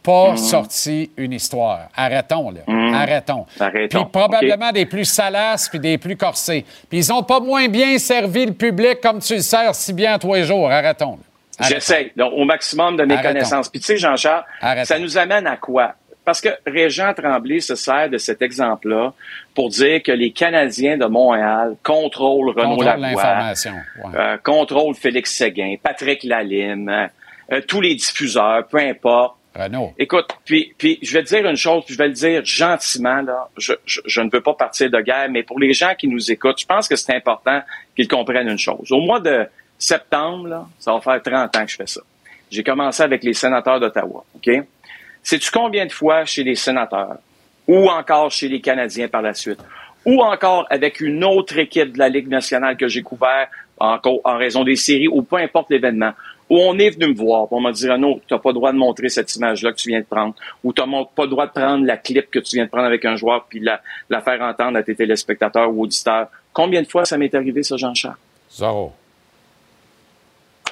pas 0.04 0.32
Mm. 0.32 0.38
sorti 0.38 1.12
une 1.16 1.34
histoire. 1.34 1.88
Arrêtons, 1.96 2.50
là. 2.50 2.62
Mm. 2.66 2.94
Arrêtons. 2.96 3.46
Arrêtons. 3.60 4.04
Puis 4.04 4.12
probablement 4.12 4.72
des 4.72 4.88
plus 4.88 5.06
salaces 5.06 5.70
puis 5.70 5.80
des 5.80 6.00
plus 6.00 6.18
corsés. 6.18 6.66
Puis 6.90 6.98
ils 6.98 7.14
ont 7.14 7.22
pas 7.22 7.40
moins 7.40 7.68
bien 7.68 8.00
servi 8.00 8.48
le 8.48 8.54
public 8.54 9.00
comme 9.00 9.20
tu 9.20 9.36
le 9.36 9.42
sers 9.42 9.76
si 9.76 9.94
bien 9.94 10.18
tous 10.18 10.34
les 10.34 10.44
jours. 10.44 10.72
Arrêtons. 10.72 11.20
J'essaie, 11.60 12.12
donc, 12.18 12.34
au 12.36 12.44
maximum 12.46 12.98
de 12.98 13.04
mes 13.04 13.14
Arrêtons. 13.14 13.28
connaissances. 13.34 13.70
Puis 13.70 13.80
tu 13.80 13.86
sais, 13.86 13.98
Jean-Charles, 13.98 14.44
ça 14.86 14.98
nous 14.98 15.18
amène 15.18 15.46
à 15.46 15.58
quoi? 15.58 15.94
parce 16.24 16.40
que 16.40 16.50
Régent 16.68 17.14
Tremblay 17.16 17.62
se 17.62 17.74
sert 17.74 18.08
de 18.08 18.20
cet 18.20 18.44
exemple-là 18.44 19.12
pour 19.56 19.70
dire 19.70 20.04
que 20.04 20.12
les 20.12 20.32
Canadiens 20.32 20.96
de 20.96 21.06
Montréal 21.06 21.76
contrôlent 21.84 22.50
Renaud 22.52 22.76
Contrôle 22.76 22.86
Lavoie, 22.86 23.24
l'information. 23.24 23.74
Ouais. 24.04 24.12
euh, 24.16 24.38
contrôlent 24.44 24.94
Félix 24.94 25.36
Séguin, 25.36 25.76
Patrick 25.82 26.24
Lalime, 26.24 27.10
euh, 27.52 27.62
tous 27.68 27.82
les 27.82 27.96
diffuseurs, 27.96 28.68
peu 28.68 28.78
importe. 28.78 29.38
Renaud. 29.54 29.94
Écoute, 29.98 30.28
puis, 30.46 30.74
puis 30.78 30.98
je 31.02 31.12
vais 31.12 31.24
te 31.24 31.28
dire 31.28 31.46
une 31.46 31.58
chose, 31.58 31.84
puis 31.86 31.94
je 31.94 31.98
vais 31.98 32.08
le 32.08 32.14
dire 32.14 32.46
gentiment, 32.46 33.22
là. 33.22 33.50
Je, 33.58 33.74
je, 33.86 34.00
je 34.06 34.22
ne 34.22 34.30
veux 34.32 34.42
pas 34.42 34.54
partir 34.54 34.90
de 34.90 35.02
guerre, 35.02 35.28
mais 35.30 35.44
pour 35.44 35.60
les 35.60 35.74
gens 35.74 35.94
qui 35.96 36.08
nous 36.08 36.32
écoutent, 36.32 36.62
je 36.62 36.66
pense 36.66 36.88
que 36.88 36.96
c'est 36.96 37.14
important 37.14 37.62
qu'ils 37.96 38.08
comprennent 38.08 38.48
une 38.48 38.58
chose. 38.58 38.92
Au 38.92 39.02
mois 39.02 39.20
de 39.20 39.46
septembre, 39.78 40.48
là, 40.48 40.68
ça 40.80 40.94
va 40.94 41.02
faire 41.02 41.22
30 41.22 41.56
ans 41.58 41.66
que 41.66 41.72
je 41.72 41.76
fais 41.76 41.88
ça. 41.88 42.02
J'ai 42.50 42.64
commencé 42.64 43.04
avec 43.04 43.24
les 43.24 43.34
sénateurs 43.34 43.80
d'Ottawa, 43.80 44.24
OK? 44.36 44.50
Sais-tu 45.24 45.52
combien 45.52 45.86
de 45.86 45.92
fois 45.92 46.26
chez 46.26 46.44
les 46.44 46.56
sénateurs, 46.56 47.18
ou 47.68 47.90
encore 47.90 48.32
chez 48.32 48.48
les 48.48 48.62
Canadiens 48.62 49.08
par 49.08 49.22
la 49.22 49.34
suite, 49.34 49.60
ou 50.06 50.22
encore 50.22 50.66
avec 50.70 51.00
une 51.00 51.24
autre 51.24 51.58
équipe 51.58 51.94
de 51.94 52.00
la 52.00 52.10
Ligue 52.10 52.28
nationale 52.28 52.78
que 52.78 52.88
j'ai 52.88 53.04
couvert 53.04 53.48
encore 53.78 54.20
en 54.24 54.38
raison 54.38 54.64
des 54.64 54.76
séries, 54.76 55.08
ou 55.08 55.24
peu 55.24 55.38
importe 55.38 55.70
l'événement, 55.70 56.12
où 56.52 56.60
on 56.60 56.78
est 56.78 56.90
venu 56.90 57.08
me 57.08 57.14
voir, 57.14 57.48
puis 57.48 57.56
on 57.56 57.62
m'a 57.62 57.72
dit, 57.72 57.88
non, 57.98 58.20
tu 58.28 58.34
n'as 58.34 58.38
pas 58.38 58.50
le 58.50 58.56
droit 58.56 58.74
de 58.74 58.78
montrer 58.78 59.08
cette 59.08 59.34
image-là 59.38 59.72
que 59.72 59.78
tu 59.78 59.88
viens 59.88 60.02
de 60.02 60.06
prendre, 60.06 60.36
ou 60.66 60.74
tu 60.74 60.82
n'as 60.82 61.06
pas 61.16 61.24
le 61.24 61.30
droit 61.30 61.48
de 61.48 61.52
prendre 61.54 61.86
la 61.86 61.96
clip 61.96 62.30
que 62.30 62.40
tu 62.40 62.58
viens 62.58 62.66
de 62.66 62.70
prendre 62.70 62.88
avec 62.88 63.06
un 63.06 63.16
joueur, 63.16 63.46
puis 63.48 63.62
la, 63.62 63.80
la 64.10 64.20
faire 64.20 64.42
entendre 64.42 64.78
à 64.78 64.84
tes 64.84 64.94
téléspectateurs 64.94 65.74
ou 65.74 65.84
auditeurs. 65.84 66.28
Combien 66.52 66.82
de 66.82 66.88
fois 66.88 67.06
ça 67.06 67.18
m'est 67.18 67.34
arrivé, 67.34 67.64
ça, 67.64 67.78
Jean-Charles? 67.78 68.18
Zéro. 68.52 68.92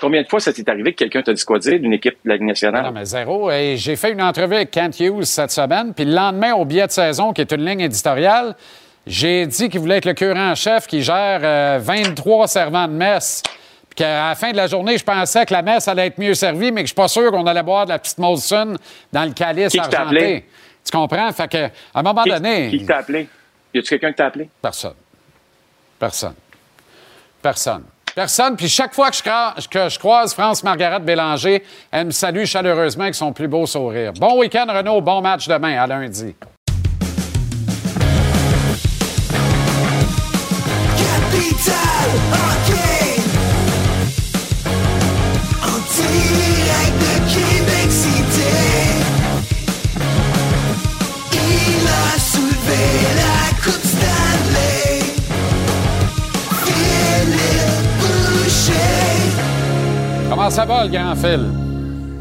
Combien 0.02 0.22
de 0.22 0.28
fois 0.28 0.42
ça 0.42 0.52
t'est 0.52 0.68
arrivé 0.68 0.92
que 0.92 0.98
quelqu'un 0.98 1.22
t'a 1.22 1.32
dit 1.32 1.46
quoi 1.46 1.60
dire 1.60 1.80
d'une 1.80 1.94
équipe 1.94 2.18
de 2.26 2.30
la 2.30 2.36
Ligue 2.36 2.48
nationale? 2.48 2.84
Non, 2.84 2.92
mais 2.92 3.06
zéro. 3.06 3.50
Et 3.50 3.78
j'ai 3.78 3.96
fait 3.96 4.12
une 4.12 4.22
entrevue 4.22 4.56
avec 4.56 4.72
Kent 4.72 5.00
Hughes 5.00 5.24
cette 5.24 5.52
semaine, 5.52 5.94
puis 5.94 6.04
le 6.04 6.14
lendemain, 6.14 6.56
au 6.56 6.66
billet 6.66 6.88
de 6.88 6.92
saison, 6.92 7.32
qui 7.32 7.40
est 7.40 7.52
une 7.54 7.64
ligne 7.64 7.80
éditoriale, 7.80 8.54
j'ai 9.08 9.46
dit 9.48 9.70
qu'il 9.70 9.80
voulait 9.80 9.98
être 9.98 10.06
le 10.06 10.14
curant 10.14 10.52
en 10.52 10.56
chef 10.56 10.88
qui 10.88 11.04
gère 11.04 11.40
euh, 11.42 11.80
23 11.82 12.48
servants 12.48 12.88
de 12.90 12.94
messe. 12.94 13.44
Puis 13.90 13.96
qu'à 13.96 14.30
la 14.30 14.36
fin 14.36 14.52
de 14.52 14.58
la 14.58 14.68
journée, 14.68 14.98
je 14.98 15.04
pensais 15.04 15.46
que 15.46 15.54
la 15.54 15.62
messe 15.62 15.88
allait 15.88 16.08
être 16.08 16.18
mieux 16.20 16.34
servie, 16.34 16.72
mais 16.72 16.82
que 16.82 16.88
je 16.88 16.94
suis 16.94 16.96
pas 16.96 17.08
sûr 17.08 17.32
qu'on 17.32 17.46
allait 17.48 17.64
boire 17.64 17.86
de 17.86 17.90
la 17.92 18.00
petite 18.00 18.18
Molson 18.18 18.76
dans 19.12 19.24
le 19.26 19.32
calice 19.32 19.72
Qui 19.72 19.80
argenté. 19.80 20.46
Tu 20.86 20.92
comprends? 20.96 21.32
Fait 21.34 21.48
que, 21.48 21.66
à 21.66 21.70
un 21.96 22.04
moment 22.04 22.24
Qui, 22.24 22.30
donné. 22.30 22.70
qui 22.70 22.86
t'a 22.86 22.98
appelé? 22.98 23.28
Y 23.74 23.80
a-tu 23.80 23.90
quelqu'un 23.90 24.10
qui 24.10 24.16
t'a 24.16 24.26
appelé? 24.28 24.50
Personne. 24.62 24.94
Personne. 26.00 26.36
Personne. 27.42 27.84
Personne. 28.16 28.56
Puis 28.56 28.68
chaque 28.70 28.94
fois 28.94 29.12
que 29.12 29.18
je, 29.18 29.68
que 29.68 29.90
je 29.90 30.00
croise 30.00 30.34
France 30.34 30.64
Margaret 30.64 31.00
Bélanger, 31.00 31.64
elle 31.92 32.08
me 32.08 32.12
salue 32.12 32.46
chaleureusement 32.46 33.04
avec 33.04 33.16
son 33.16 33.32
plus 33.34 33.48
beau 33.48 33.66
sourire. 33.66 34.14
Bon 34.14 34.40
week-end, 34.40 34.66
Renaud. 34.68 35.02
Bon 35.02 35.22
match 35.22 35.48
demain, 35.48 35.82
à 35.82 35.88
lundi. 35.88 36.36
Comment 60.50 60.62
ça 60.62 60.66
va, 60.66 60.84
le 60.84 60.90
grand 60.90 61.16
Phil? 61.16 61.46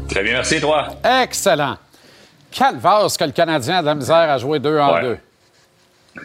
Très 0.07 0.21
bien, 0.21 0.33
merci, 0.33 0.61
toi. 0.61 0.89
Excellent. 1.23 1.77
Vase 2.75 3.17
que 3.17 3.23
le 3.23 3.31
Canadien 3.31 3.77
a 3.77 3.81
de 3.81 3.87
la 3.87 3.95
misère 3.95 4.15
à 4.29 4.37
jouer 4.37 4.59
deux 4.59 4.77
en 4.77 4.93
Ouais. 4.93 5.01
deux. 5.01 5.17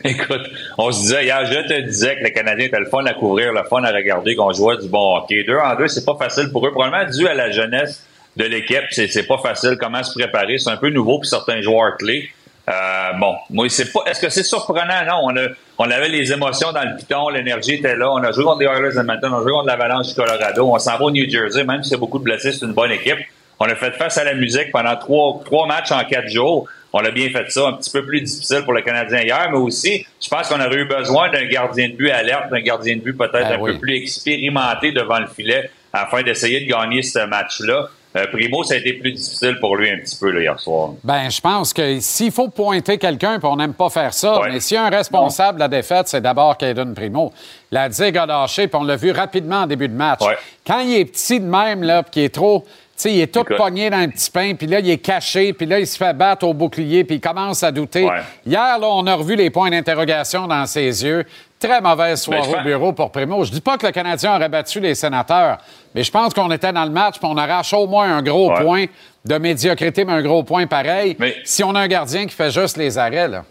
Écoute, 0.05 0.43
on 0.77 0.93
se 0.93 1.01
disait 1.01 1.25
hier, 1.25 1.47
je 1.47 1.67
te 1.67 1.81
disais 1.81 2.17
que 2.19 2.25
le 2.25 2.29
Canadien 2.29 2.67
était 2.67 2.79
le 2.79 2.91
fun 2.91 3.07
à 3.07 3.15
couvrir, 3.15 3.55
le 3.55 3.63
fun 3.65 3.83
à 3.85 3.91
regarder, 3.91 4.37
qu'on 4.37 4.53
jouait 4.53 4.77
du 4.77 4.89
bon 4.89 5.17
hockey. 5.17 5.45
Deux 5.45 5.57
en 5.57 5.75
deux, 5.77 5.89
c'est 5.89 6.05
pas 6.05 6.17
facile 6.19 6.51
pour 6.53 6.67
eux. 6.67 6.73
Probablement 6.73 7.11
dû 7.11 7.27
à 7.27 7.33
la 7.33 7.51
jeunesse 7.51 8.05
de 8.37 8.45
l'équipe, 8.45 8.85
c'est 8.91 9.09
c'est 9.09 9.27
pas 9.27 9.39
facile 9.39 9.79
comment 9.81 10.03
se 10.03 10.13
préparer. 10.13 10.59
C'est 10.59 10.69
un 10.71 10.77
peu 10.77 10.91
nouveau 10.91 11.21
pour 11.21 11.27
certains 11.27 11.63
joueurs 11.63 11.97
clés. 11.97 12.29
Euh, 12.69 13.13
bon, 13.21 13.35
moi, 13.51 13.69
c'est 13.69 13.93
pas. 13.93 14.01
Est-ce 14.07 14.21
que 14.21 14.31
c'est 14.31 14.43
surprenant? 14.43 15.05
Non, 15.07 15.21
on, 15.25 15.37
a, 15.37 15.49
on 15.79 15.91
avait 15.91 16.09
les 16.09 16.33
émotions 16.33 16.73
dans 16.73 16.83
le 16.83 16.97
piton, 16.97 17.29
l'énergie 17.29 17.75
était 17.75 17.95
là. 17.97 18.11
On 18.11 18.23
a 18.23 18.33
joué 18.33 18.45
contre 18.45 18.61
les 18.61 18.67
Oilers 18.67 18.95
de 18.95 19.01
Edmonton, 19.01 19.33
on 19.35 19.39
a 19.39 19.43
joué 19.43 19.53
contre 19.53 19.67
l'Avalanche 19.67 20.07
du 20.09 20.15
Colorado. 20.15 20.71
On 20.73 20.79
s'en 20.79 20.97
va 20.97 21.05
au 21.05 21.11
New 21.11 21.29
Jersey, 21.29 21.65
même 21.65 21.83
s'il 21.83 21.93
y 21.93 21.97
a 21.97 21.99
beaucoup 21.99 22.19
de 22.19 22.25
blessés, 22.25 22.53
c'est 22.53 22.65
une 22.65 22.73
bonne 22.73 22.93
équipe. 22.93 23.19
On 23.61 23.67
a 23.67 23.75
fait 23.77 23.93
face 23.93 24.17
à 24.19 24.25
la 24.25 24.35
musique 24.35 24.73
pendant 24.73 24.97
trois, 24.97 25.41
trois 25.45 25.67
matchs 25.67 25.93
en 25.93 26.03
quatre 26.05 26.29
jours. 26.29 26.67
On 26.93 27.05
a 27.05 27.11
bien 27.11 27.29
fait 27.31 27.51
ça, 27.51 27.69
un 27.69 27.73
petit 27.75 27.91
peu 27.91 28.05
plus 28.05 28.21
difficile 28.23 28.63
pour 28.65 28.73
le 28.73 28.81
Canadien 28.83 29.21
hier, 29.23 29.49
mais 29.51 29.59
aussi, 29.59 30.07
je 30.23 30.29
pense 30.29 30.49
qu'on 30.49 30.61
aurait 30.61 30.77
eu 30.77 30.87
besoin 30.87 31.29
d'un 31.31 31.45
gardien 31.47 31.89
de 31.89 31.95
but 31.95 32.11
alerte, 32.11 32.51
d'un 32.51 32.61
gardien 32.61 32.97
de 32.97 33.01
but 33.01 33.17
peut-être 33.17 33.47
Ah 33.51 33.55
un 33.55 33.59
oui. 33.59 33.73
peu 33.75 33.81
plus 33.81 33.97
expérimenté 33.97 34.93
devant 34.93 35.19
le 35.19 35.27
filet 35.27 35.71
afin 35.93 36.23
d'essayer 36.23 36.61
de 36.65 36.71
gagner 36.71 37.03
ce 37.03 37.19
match-là. 37.27 37.89
Euh, 38.17 38.27
Primo, 38.33 38.63
ça 38.63 38.75
a 38.75 38.77
été 38.77 38.93
plus 38.93 39.11
difficile 39.11 39.57
pour 39.61 39.77
lui 39.77 39.91
un 39.91 39.99
petit 39.99 40.17
peu 40.17 40.31
là, 40.31 40.41
hier 40.41 40.61
soir. 40.61 40.91
Ben, 41.03 41.29
je 41.29 41.41
pense 41.41 41.73
que 41.73 41.99
s'il 41.99 42.31
faut 42.31 42.49
pointer 42.49 42.97
quelqu'un, 42.97 43.41
puis 43.41 43.49
on 43.51 43.57
n'aime 43.57 43.75
pas 43.75 43.91
faire 43.91 44.15
ça, 44.15 44.41
mais 44.49 44.61
s'il 44.61 44.77
y 44.77 44.79
a 44.79 44.85
un 44.85 44.91
responsable 44.91 45.57
de 45.57 45.61
la 45.61 45.69
défaite, 45.69 46.07
c'est 46.07 46.21
d'abord 46.21 46.57
Caden 46.57 46.95
Primo. 46.95 47.33
La 47.73 47.89
digue 47.89 48.17
a 48.17 48.25
lâché, 48.27 48.69
puis 48.69 48.79
on 48.81 48.85
l'a 48.85 48.95
vu 48.95 49.11
rapidement 49.11 49.63
en 49.63 49.67
début 49.67 49.89
de 49.89 49.95
match. 49.95 50.21
Quand 50.65 50.79
il 50.79 50.95
est 50.95 51.05
petit 51.07 51.41
de 51.41 51.47
même, 51.47 51.83
là, 51.83 52.05
puis 52.05 52.13
qu'il 52.13 52.23
est 52.23 52.35
trop. 52.35 52.65
Il 53.05 53.21
est 53.21 53.35
tout 53.35 53.43
pogné 53.57 53.91
dans 53.91 53.97
un 53.97 54.09
petit 54.09 54.31
pain, 54.31 54.55
puis 54.55 54.69
là, 54.69 54.79
il 54.79 54.89
est 54.89 54.99
caché, 54.99 55.53
puis 55.53 55.67
là, 55.67 55.81
il 55.81 55.87
se 55.87 55.97
fait 55.97 56.17
battre 56.17 56.47
au 56.47 56.55
bouclier, 56.55 57.03
puis 57.03 57.17
il 57.17 57.21
commence 57.21 57.65
à 57.65 57.73
douter. 57.73 58.09
Hier, 58.47 58.79
là, 58.79 58.87
on 58.89 59.05
a 59.09 59.15
revu 59.17 59.35
les 59.35 59.51
points 59.51 59.71
d'interrogation 59.71 60.47
dans 60.47 60.65
ses 60.67 61.05
yeux. 61.05 61.25
Très 61.67 61.81
mauvaise 61.81 62.21
soirée 62.21 62.43
Ben, 62.43 62.51
je 62.53 62.61
au 62.61 62.63
bureau 62.65 62.93
pour 62.93 63.11
Primo. 63.11 63.43
Je 63.45 63.51
dis 63.51 63.61
pas 63.61 63.79
que 63.79 63.87
le 63.87 63.93
Canadien 63.93 64.37
aurait 64.37 64.49
battu 64.49 64.81
les 64.81 64.95
sénateurs, 64.95 65.59
mais 65.95 66.03
je 66.03 66.11
pense 66.11 66.35
qu'on 66.35 66.51
était 66.51 66.73
dans 66.73 66.85
le 66.85 66.91
match, 66.91 67.19
puis 67.19 67.29
on 67.31 67.37
arrache 67.37 67.73
au 67.73 67.87
moins 67.87 68.17
un 68.17 68.23
gros 68.23 68.51
Ouais. 68.51 68.61
point 68.63 68.85
de 69.25 69.39
médiocrité, 69.39 70.05
mais 70.05 70.13
un 70.13 70.23
gros 70.23 70.43
point 70.43 70.67
pareil. 70.67 71.17
Si 71.45 71.65
on 71.65 71.75
a 71.75 71.81
un 71.81 71.89
gardien 71.89 72.27
qui 72.27 72.35
fait 72.35 72.51
juste 72.51 72.77
les 72.77 72.99
arrêts, 72.99 73.29
là. 73.29 73.45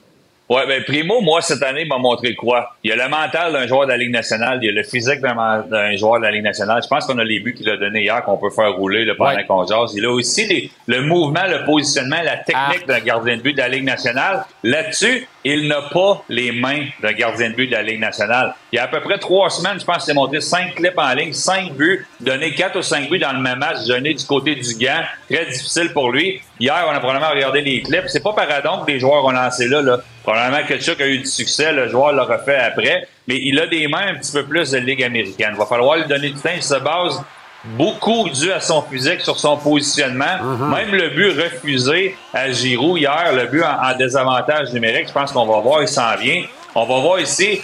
Ouais, 0.54 0.68
ben 0.68 0.84
Primo, 0.84 1.20
moi, 1.22 1.42
cette 1.42 1.64
année, 1.64 1.84
m'a 1.86 1.98
montré 1.98 2.36
quoi? 2.36 2.76
Il 2.84 2.90
y 2.90 2.94
a 2.94 2.96
le 2.96 3.10
mental 3.10 3.54
d'un 3.54 3.66
joueur 3.66 3.86
de 3.86 3.92
la 3.92 3.98
Ligue 3.98 4.12
nationale, 4.12 4.60
il 4.62 4.68
y 4.68 4.70
a 4.70 4.72
le 4.72 4.84
physique 4.84 5.20
d'un 5.20 5.96
joueur 5.96 6.20
de 6.20 6.26
la 6.26 6.32
Ligue 6.32 6.44
nationale. 6.44 6.80
Je 6.84 6.88
pense 6.88 7.06
qu'on 7.08 7.18
a 7.18 7.24
les 7.24 7.40
buts 7.40 7.56
qu'il 7.56 7.68
a 7.70 7.78
donnés 7.78 8.02
hier 8.04 8.22
qu'on 8.24 8.38
peut 8.38 8.52
faire 8.52 8.72
rouler 8.74 9.04
là, 9.04 9.14
pendant 9.18 9.32
qu'on 9.48 9.66
jase. 9.66 9.94
Il 9.96 10.06
a 10.06 10.12
aussi 10.12 10.46
les- 10.46 10.70
le 10.86 11.02
mouvement, 11.02 11.46
le 11.50 11.66
positionnement, 11.66 12.22
la 12.24 12.38
technique 12.38 12.86
d'un 12.88 13.00
gardien 13.00 13.38
de 13.38 13.42
but 13.42 13.54
de 13.54 13.58
la 13.58 13.68
Ligue 13.70 13.84
nationale. 13.86 14.44
Là-dessus, 14.64 15.28
il 15.44 15.68
n'a 15.68 15.82
pas 15.92 16.24
les 16.30 16.52
mains 16.52 16.86
d'un 17.02 17.14
gardien 17.14 17.50
de 17.50 17.56
but 17.56 17.68
de 17.68 17.72
la 17.74 17.82
Ligue 17.82 18.00
nationale. 18.00 18.54
Il 18.72 18.76
y 18.76 18.80
a 18.80 18.84
à 18.84 18.88
peu 18.88 19.00
près 19.02 19.18
trois 19.18 19.50
semaines, 19.50 19.80
je 19.80 19.86
pense 19.86 19.98
qu'il 19.98 20.06
s'est 20.06 20.14
montré 20.14 20.40
cinq 20.40 20.76
clips 20.76 20.98
en 20.98 21.14
ligne, 21.14 21.34
cinq 21.34 21.74
buts, 21.74 22.06
donné 22.20 22.52
quatre 22.54 22.78
ou 22.78 22.82
cinq 22.82 23.10
buts 23.10 23.20
dans 23.20 23.34
le 23.34 23.40
même 23.40 23.60
match, 23.60 23.86
donné 23.88 24.14
du 24.14 24.26
côté 24.26 24.56
du 24.56 24.76
gant. 24.76 25.02
Très 25.30 25.46
difficile 25.46 25.92
pour 25.94 26.12
lui. 26.12 26.42
Hier, 26.60 26.86
on 26.88 26.92
a 26.92 27.00
probablement 27.00 27.32
regardé 27.32 27.62
les 27.62 27.82
clips. 27.82 28.04
C'est 28.08 28.24
pas 28.24 28.34
paradon 28.34 28.86
que 28.86 28.92
les 28.92 29.00
joueurs 29.00 29.26
ont 29.26 29.32
lancé 29.32 29.68
là. 29.68 29.82
là. 29.82 29.98
Probablement 30.24 30.66
que 30.66 30.80
Chuck 30.80 31.02
a 31.02 31.08
eu 31.08 31.20
du 31.20 31.26
succès, 31.26 31.72
le 31.74 31.90
joueur 31.90 32.14
l'a 32.14 32.24
refait 32.24 32.56
après. 32.56 33.08
Mais 33.28 33.40
il 33.42 33.60
a 33.60 33.68
des 33.68 33.88
mains 33.88 34.08
un 34.08 34.16
petit 34.16 34.32
peu 34.32 34.46
plus 34.46 34.72
de 34.72 34.78
Ligue 34.78 35.04
américaine. 35.04 35.52
Il 35.54 35.58
va 35.58 35.66
falloir 35.66 35.98
lui 35.98 36.06
donner 36.06 36.30
du 36.30 36.40
temps. 36.40 36.50
Il 36.56 36.64
se 36.64 36.76
base 36.76 37.22
beaucoup 37.66 38.30
dû 38.30 38.52
à 38.52 38.60
son 38.60 38.82
physique, 38.82 39.22
sur 39.22 39.38
son 39.40 39.58
positionnement. 39.58 40.44
Même 40.70 40.92
le 40.92 41.10
but 41.10 41.32
refusé 41.42 42.16
à 42.34 42.52
Giroud 42.52 43.00
hier, 43.00 43.34
le 43.34 43.48
but 43.48 43.64
en, 43.64 43.92
en 43.92 43.98
désavantage 43.98 44.74
numérique, 44.74 45.08
je 45.08 45.14
pense 45.14 45.32
qu'on 45.32 45.46
va 45.46 45.60
voir, 45.60 45.82
il 45.82 45.88
s'en 45.88 46.16
vient. 46.18 46.44
On 46.76 46.86
va 46.86 47.00
voir 47.00 47.20
ici, 47.20 47.62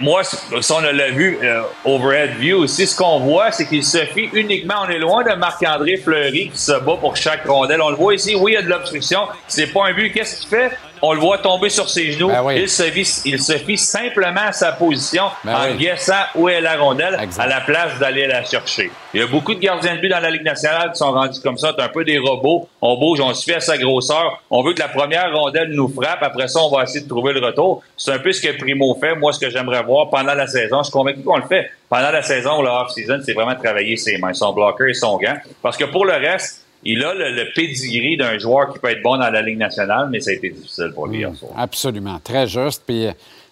moi, 0.00 0.22
si 0.24 0.72
on 0.72 0.80
l'a 0.80 1.10
vu 1.10 1.38
euh, 1.42 1.62
overhead 1.84 2.36
view 2.38 2.58
aussi, 2.58 2.86
ce 2.86 2.96
qu'on 2.96 3.18
voit, 3.20 3.50
c'est 3.50 3.66
qu'il 3.66 3.84
se 3.84 3.98
fie 3.98 4.28
uniquement, 4.32 4.74
on 4.86 4.88
est 4.88 4.98
loin 4.98 5.24
de 5.24 5.32
Marc-André 5.34 5.96
Fleury 5.96 6.50
qui 6.50 6.58
se 6.58 6.72
bat 6.72 6.96
pour 7.00 7.16
chaque 7.16 7.46
rondelle. 7.46 7.80
On 7.82 7.90
le 7.90 7.96
voit 7.96 8.14
ici, 8.14 8.34
oui, 8.36 8.52
il 8.52 8.54
y 8.54 8.56
a 8.58 8.62
de 8.62 8.68
l'obstruction. 8.68 9.26
C'est 9.48 9.72
pas 9.72 9.88
un 9.88 9.94
but. 9.94 10.12
Qu'est-ce 10.12 10.40
qu'il 10.40 10.48
fait? 10.48 10.70
On 11.02 11.12
le 11.12 11.20
voit 11.20 11.38
tomber 11.38 11.68
sur 11.68 11.88
ses 11.88 12.12
genoux. 12.12 12.30
il, 12.54 12.68
se 12.68 12.82
fie, 12.84 13.22
il 13.24 13.40
se 13.40 13.52
fie 13.52 13.78
simplement 13.78 14.40
à 14.48 14.52
sa 14.52 14.72
position 14.72 15.24
Ben 15.44 15.54
en 15.54 15.70
oui. 15.70 15.76
guessant 15.76 16.22
où 16.34 16.48
est 16.48 16.60
la 16.60 16.76
rondelle 16.76 17.18
à 17.38 17.46
la 17.46 17.60
place 17.60 17.98
d'aller 17.98 18.26
la 18.26 18.44
chercher. 18.44 18.90
Il 19.14 19.20
y 19.20 19.22
a 19.22 19.26
beaucoup 19.26 19.54
de 19.54 19.60
gardiens 19.60 19.96
de 19.96 20.00
but 20.00 20.08
dans 20.08 20.20
la 20.20 20.30
Ligue 20.30 20.44
nationale 20.44 20.90
qui 20.92 20.98
sont 20.98 21.12
rendus 21.12 21.40
comme 21.40 21.56
ça. 21.58 21.72
C'est 21.76 21.82
un 21.82 21.88
peu 21.88 22.04
des 22.04 22.18
robots. 22.18 22.68
On 22.82 22.96
bouge, 22.98 23.20
on 23.20 23.32
se 23.34 23.44
fait 23.44 23.56
à 23.56 23.60
sa 23.60 23.78
grosseur. 23.78 24.42
On 24.50 24.62
veut 24.62 24.74
que 24.74 24.80
la 24.80 24.88
première 24.88 25.32
rondelle 25.32 25.70
nous 25.70 25.88
frappe. 25.88 26.22
Après 26.22 26.48
ça, 26.48 26.60
on 26.60 26.74
va 26.74 26.82
essayer 26.84 27.00
de 27.00 27.08
trouver 27.08 27.32
le 27.32 27.44
retour. 27.44 27.82
C'est 27.96 28.12
un 28.12 28.18
peu 28.18 28.32
ce 28.32 28.40
que 28.40 28.56
Primo 28.58 28.96
fait. 29.00 29.14
Moi, 29.14 29.32
ce 29.32 29.38
que 29.40 29.50
j'aimerais 29.50 29.82
voir 29.82 30.10
pendant 30.10 30.34
la 30.34 30.46
saison, 30.46 30.78
je 30.78 30.84
suis 30.84 30.92
convaincu 30.92 31.22
qu'on 31.22 31.36
le 31.38 31.46
fait. 31.46 31.70
Pendant 31.88 32.10
la 32.10 32.22
saison 32.22 32.58
ou 32.60 32.62
la 32.62 32.82
off-season, 32.82 33.20
c'est 33.24 33.32
vraiment 33.32 33.54
travailler 33.54 33.96
ses 33.96 34.18
mains, 34.18 34.34
son 34.34 34.52
bloqueur 34.52 34.88
et 34.88 34.94
son 34.94 35.16
gant. 35.16 35.36
Parce 35.62 35.76
que 35.76 35.84
pour 35.84 36.04
le 36.04 36.12
reste, 36.12 36.66
il 36.84 37.04
a 37.04 37.14
le, 37.14 37.30
le 37.32 37.52
pedigree 37.54 38.16
d'un 38.16 38.38
joueur 38.38 38.72
qui 38.72 38.78
peut 38.78 38.90
être 38.90 39.02
bon 39.02 39.16
dans 39.16 39.30
la 39.30 39.42
Ligue 39.42 39.58
nationale, 39.58 40.08
mais 40.10 40.20
ça 40.20 40.30
a 40.30 40.34
été 40.34 40.50
difficile 40.50 40.92
pour 40.94 41.06
lui 41.06 41.24
soir. 41.34 41.52
Absolument. 41.56 42.20
Très 42.22 42.46
juste. 42.46 42.82
Puis 42.86 43.08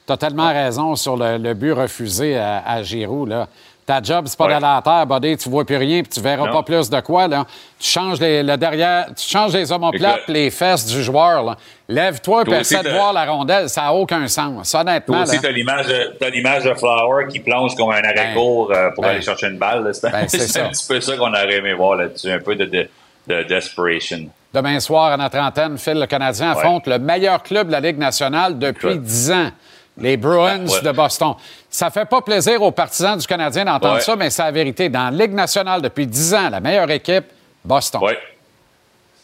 tu 0.06 0.12
as 0.12 0.16
tellement 0.16 0.48
raison 0.52 0.94
sur 0.96 1.16
le, 1.16 1.36
le 1.38 1.54
but 1.54 1.72
refusé 1.72 2.36
à, 2.36 2.62
à 2.66 2.82
Giroud. 2.82 3.28
Là. 3.28 3.48
Ta 3.84 4.02
job, 4.02 4.24
c'est 4.26 4.36
pas 4.36 4.46
Ouais. 4.46 4.54
d'aller 4.54 4.66
à 4.66 4.82
terre, 4.82 5.06
buddy. 5.06 5.36
Tu 5.36 5.48
vois 5.48 5.64
plus 5.64 5.76
rien, 5.76 6.02
puis 6.02 6.10
tu 6.12 6.20
verras 6.20 6.46
Non. 6.46 6.52
pas 6.52 6.64
plus 6.64 6.90
de 6.90 7.00
quoi. 7.00 7.28
Là. 7.28 7.46
Tu 7.78 7.88
changes 7.88 8.18
les, 8.20 8.42
le 8.42 8.56
derrière, 8.56 9.06
tu 9.16 9.28
changes 9.28 9.52
les 9.52 9.70
omoplates, 9.70 10.26
les 10.26 10.50
fesses 10.50 10.86
du 10.86 11.04
joueur. 11.04 11.56
Lève-toi, 11.88 12.44
Toi 12.44 12.58
essaie 12.58 12.82
de 12.82 12.88
voir 12.90 13.12
la 13.12 13.26
rondelle. 13.26 13.68
Ça 13.68 13.82
n'a 13.82 13.92
aucun 13.92 14.26
sens. 14.26 14.74
Honnêtement, 14.74 15.18
Toi 15.18 15.22
aussi, 15.22 15.36
là. 15.36 15.42
t'as 15.42 16.30
l'image 16.30 16.64
de, 16.64 16.74
Flower 16.74 17.26
qui 17.30 17.38
plonge 17.38 17.76
comme 17.76 17.90
un 17.90 18.02
arrêt-court 18.02 18.72
euh, 18.72 18.90
pour 18.92 19.04
ben, 19.04 19.10
aller 19.10 19.22
chercher 19.22 19.46
une 19.46 19.58
balle. 19.58 19.88
C'est 19.94 20.10
ben, 20.10 20.26
c'est 20.26 20.60
un 20.60 20.68
petit 20.70 20.86
peu 20.88 21.00
ça 21.00 21.16
qu'on 21.16 21.28
aurait 21.30 21.54
aimé 21.56 21.72
voir 21.74 21.94
là-dessus, 21.96 22.30
un 22.32 22.40
peu 22.40 22.56
de, 22.56 22.64
de, 22.64 22.88
de 23.26 23.42
desperation. 23.42 24.28
Demain 24.52 24.80
soir, 24.80 25.12
à 25.12 25.16
notre 25.16 25.38
antenne, 25.38 25.76
Phil, 25.78 25.98
le 26.00 26.06
Canadien 26.06 26.52
Ouais. 26.52 26.58
affronte 26.58 26.86
le 26.86 26.98
meilleur 26.98 27.42
club 27.42 27.66
de 27.68 27.72
la 27.72 27.80
Ligue 27.80 27.98
nationale 27.98 28.58
depuis. 28.58 28.98
10 28.98 29.30
ans, 29.32 29.50
les 29.98 30.16
Bruins 30.16 30.66
Ouais. 30.66 30.80
de 30.82 30.92
Boston. 30.92 31.34
Ça 31.68 31.90
fait 31.90 32.06
pas 32.06 32.22
plaisir 32.22 32.62
aux 32.62 32.70
partisans 32.70 33.18
du 33.18 33.26
Canadien 33.26 33.64
d'entendre 33.64 33.94
Ouais. 33.96 34.00
ça, 34.00 34.16
mais 34.16 34.30
c'est 34.30 34.42
la 34.42 34.50
vérité. 34.50 34.88
Dans 34.88 35.10
la 35.10 35.24
Ligue 35.24 35.34
nationale, 35.34 35.82
depuis 35.82 36.06
10 36.06 36.34
ans, 36.34 36.48
la 36.50 36.60
meilleure 36.60 36.90
équipe, 36.90 37.24
Boston. 37.64 38.00
Oui. 38.04 38.12